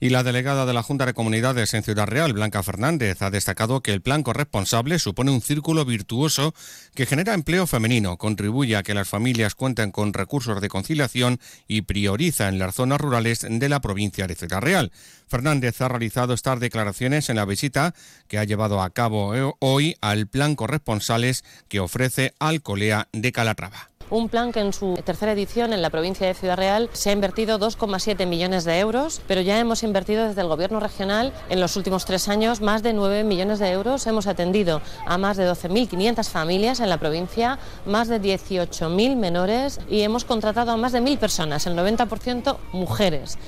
y 0.00 0.10
la 0.10 0.22
delegada 0.22 0.66
de 0.66 0.72
la 0.72 0.82
Junta 0.82 1.06
de 1.06 1.14
Comunidades 1.14 1.74
en 1.74 1.82
Ciudad 1.82 2.06
Real, 2.06 2.32
Blanca 2.32 2.62
Fernández, 2.62 3.22
ha 3.22 3.30
destacado 3.30 3.80
que 3.80 3.92
el 3.92 4.02
plan 4.02 4.22
corresponsable 4.22 4.98
supone 4.98 5.30
un 5.30 5.40
círculo 5.40 5.84
virtuoso 5.84 6.54
que 6.94 7.06
genera 7.06 7.34
empleo 7.34 7.66
femenino, 7.66 8.16
contribuye 8.16 8.76
a 8.76 8.82
que 8.82 8.94
las 8.94 9.08
familias 9.08 9.54
cuenten 9.54 9.90
con 9.90 10.12
recursos 10.12 10.60
de 10.60 10.68
conciliación 10.68 11.40
y 11.66 11.82
prioriza 11.82 12.48
en 12.48 12.58
las 12.58 12.74
zonas 12.74 13.00
rurales 13.00 13.46
de 13.48 13.68
la 13.68 13.80
provincia 13.80 14.26
de 14.26 14.34
Ciudad 14.34 14.60
Real. 14.60 14.92
Fernández 15.26 15.80
ha 15.80 15.88
realizado 15.88 16.34
estas 16.34 16.60
declaraciones 16.60 17.28
en 17.28 17.36
la 17.36 17.44
visita 17.44 17.94
que 18.28 18.38
ha 18.38 18.44
llevado 18.44 18.82
a 18.82 18.90
cabo 18.90 19.34
eh, 19.34 19.52
hoy 19.60 19.96
al 20.00 20.26
plan 20.26 20.56
corresponsales 20.56 21.44
que 21.68 21.80
ofrece 21.80 22.34
Alcolea 22.38 23.08
de 23.12 23.32
Calatrava 23.32 23.90
un 24.10 24.28
plan 24.28 24.52
que 24.52 24.60
en 24.60 24.72
su 24.72 24.98
tercera 25.04 25.32
edición 25.32 25.72
en 25.72 25.82
la 25.82 25.90
provincia 25.90 26.26
de 26.26 26.34
Ciudad 26.34 26.56
Real 26.56 26.88
se 26.92 27.10
ha 27.10 27.12
invertido 27.12 27.58
2,7 27.58 28.26
millones 28.26 28.64
de 28.64 28.78
euros, 28.78 29.20
pero 29.26 29.40
ya 29.40 29.58
hemos 29.58 29.82
invertido 29.82 30.26
desde 30.26 30.40
el 30.40 30.48
Gobierno 30.48 30.80
regional 30.80 31.32
en 31.48 31.60
los 31.60 31.76
últimos 31.76 32.04
tres 32.04 32.28
años 32.28 32.60
más 32.60 32.82
de 32.82 32.92
9 32.92 33.24
millones 33.24 33.58
de 33.58 33.70
euros. 33.70 34.06
Hemos 34.06 34.26
atendido 34.26 34.80
a 35.06 35.18
más 35.18 35.36
de 35.36 35.50
12.500 35.50 36.28
familias 36.28 36.80
en 36.80 36.88
la 36.88 36.98
provincia, 36.98 37.58
más 37.86 38.08
de 38.08 38.20
18.000 38.20 39.16
menores 39.16 39.80
y 39.88 40.02
hemos 40.02 40.24
contratado 40.24 40.72
a 40.72 40.76
más 40.76 40.92
de 40.92 41.00
1.000 41.00 41.18
personas, 41.18 41.66
el 41.66 41.76
90% 41.76 42.56
mujeres. 42.72 43.38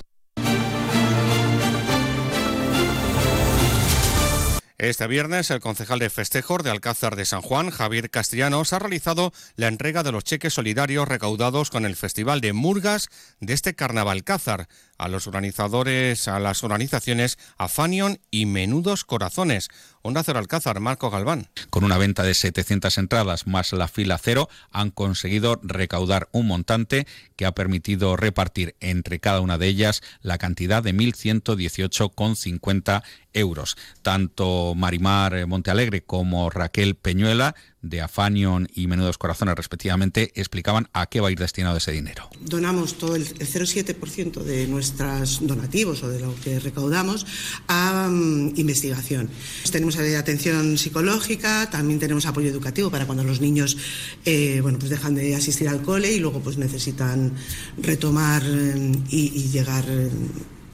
Este 4.80 5.06
viernes, 5.06 5.50
el 5.50 5.60
concejal 5.60 5.98
de 5.98 6.08
festejos 6.08 6.62
de 6.62 6.70
Alcázar 6.70 7.14
de 7.14 7.26
San 7.26 7.42
Juan, 7.42 7.68
Javier 7.68 8.08
Castellanos, 8.08 8.72
ha 8.72 8.78
realizado 8.78 9.30
la 9.56 9.68
entrega 9.68 10.02
de 10.02 10.10
los 10.10 10.24
cheques 10.24 10.54
solidarios 10.54 11.06
recaudados 11.06 11.68
con 11.68 11.84
el 11.84 11.96
Festival 11.96 12.40
de 12.40 12.54
Murgas 12.54 13.10
de 13.40 13.52
este 13.52 13.74
Carnaval 13.74 14.24
Cázar 14.24 14.68
a 14.96 15.08
los 15.08 15.26
organizadores, 15.26 16.28
a 16.28 16.38
las 16.38 16.64
organizaciones 16.64 17.36
Afanion 17.58 18.20
y 18.30 18.46
Menudos 18.46 19.04
Corazones. 19.04 19.68
Onda 20.02 20.22
Cero 20.22 20.38
Alcázar, 20.38 20.80
Marco 20.80 21.10
Galván. 21.10 21.50
Con 21.68 21.84
una 21.84 21.98
venta 21.98 22.22
de 22.22 22.32
700 22.32 22.96
entradas 22.96 23.46
más 23.46 23.74
la 23.74 23.86
fila 23.86 24.16
cero, 24.16 24.48
han 24.70 24.90
conseguido 24.90 25.60
recaudar 25.62 26.30
un 26.32 26.46
montante 26.46 27.06
que 27.36 27.44
ha 27.44 27.52
permitido 27.52 28.16
repartir 28.16 28.76
entre 28.80 29.20
cada 29.20 29.40
una 29.40 29.58
de 29.58 29.66
ellas 29.66 30.00
la 30.22 30.38
cantidad 30.38 30.82
de 30.82 30.94
1.118,50 30.94 33.02
euros. 33.32 33.76
Tanto 34.02 34.74
Marimar 34.74 35.46
Montealegre 35.46 36.02
como 36.02 36.50
Raquel 36.50 36.94
Peñuela 36.94 37.54
de 37.82 38.00
Afanion 38.00 38.68
y 38.74 38.86
Menudos 38.86 39.18
Corazones 39.18 39.54
respectivamente 39.54 40.32
explicaban 40.34 40.88
a 40.92 41.06
qué 41.06 41.20
va 41.20 41.28
a 41.28 41.30
ir 41.30 41.38
destinado 41.38 41.76
ese 41.76 41.92
dinero. 41.92 42.28
Donamos 42.40 42.94
todo 42.94 43.16
el, 43.16 43.26
0,7% 43.26 44.42
de 44.42 44.66
nuestros 44.66 45.46
donativos 45.46 46.02
o 46.02 46.08
de 46.08 46.20
lo 46.20 46.34
que 46.36 46.60
recaudamos 46.60 47.26
a 47.68 48.08
um, 48.08 48.52
investigación. 48.56 49.30
Tenemos 49.70 49.96
atención 49.96 50.76
psicológica, 50.76 51.70
también 51.70 51.98
tenemos 51.98 52.26
apoyo 52.26 52.48
educativo 52.48 52.90
para 52.90 53.06
cuando 53.06 53.24
los 53.24 53.40
niños 53.40 53.76
eh, 54.24 54.60
bueno, 54.62 54.78
pues 54.78 54.90
dejan 54.90 55.14
de 55.14 55.34
asistir 55.34 55.68
al 55.68 55.82
cole 55.82 56.12
y 56.12 56.20
luego 56.20 56.40
pues 56.40 56.58
necesitan 56.58 57.32
retomar 57.78 58.42
eh, 58.44 58.92
y, 59.08 59.32
y, 59.34 59.48
llegar 59.50 59.84
eh, 59.88 60.10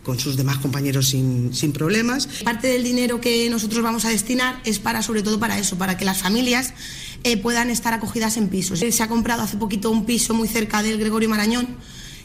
con 0.06 0.20
sus 0.20 0.36
demás 0.36 0.58
compañeros 0.58 1.08
sin, 1.08 1.52
sin, 1.52 1.72
problemas. 1.72 2.28
Parte 2.44 2.68
del 2.68 2.84
dinero 2.84 3.20
que 3.20 3.50
nosotros 3.50 3.82
vamos 3.82 4.04
a 4.04 4.10
destinar 4.10 4.60
es 4.64 4.78
para, 4.78 5.02
sobre 5.02 5.24
todo 5.24 5.40
para 5.40 5.58
eso, 5.58 5.76
para 5.76 5.96
que 5.96 6.04
las 6.04 6.18
familias 6.18 6.74
eh, 7.24 7.36
puedan 7.36 7.70
estar 7.70 7.92
acogidas 7.92 8.36
en 8.36 8.48
pisos. 8.48 8.78
Se 8.78 9.02
ha 9.02 9.08
comprado 9.08 9.42
hace 9.42 9.56
poquito 9.56 9.90
un 9.90 10.06
piso 10.06 10.32
muy 10.32 10.46
cerca 10.46 10.84
del 10.84 10.98
Gregorio 10.98 11.28
Marañón 11.28 11.76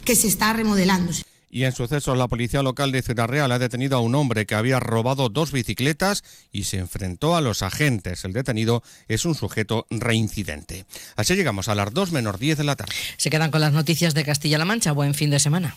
que 0.06 0.16
se 0.16 0.28
está 0.28 0.54
remodelando. 0.54 1.12
Y 1.50 1.64
en 1.64 1.72
sucesos, 1.72 2.16
la 2.18 2.28
policía 2.28 2.62
local 2.62 2.92
de 2.92 3.02
Ciudad 3.02 3.28
Real 3.28 3.52
ha 3.52 3.58
detenido 3.58 3.98
a 3.98 4.02
un 4.02 4.14
hombre 4.14 4.46
que 4.46 4.54
había 4.54 4.80
robado 4.80 5.30
dos 5.30 5.52
bicicletas 5.52 6.24
y 6.52 6.66
se 6.66 6.78
enfrentó 6.78 7.36
a 7.36 7.42
los 7.42 7.64
agentes. 7.64 8.24
El 8.26 8.34
detenido 8.34 8.84
es 9.08 9.26
un 9.26 9.34
sujeto 9.34 9.88
reincidente. 9.90 10.86
Así 11.16 11.36
llegamos 11.36 11.68
a 11.68 11.74
las 11.74 11.92
2 11.94 12.12
menos 12.12 12.40
10 12.40 12.60
de 12.60 12.64
la 12.64 12.76
tarde. 12.76 12.94
Se 13.18 13.32
quedan 13.32 13.50
con 13.50 13.60
las 13.60 13.74
noticias 13.74 14.14
de 14.14 14.24
Castilla-La 14.24 14.66
Mancha. 14.66 14.92
Buen 14.92 15.16
fin 15.16 15.32
de 15.32 15.40
semana. 15.40 15.76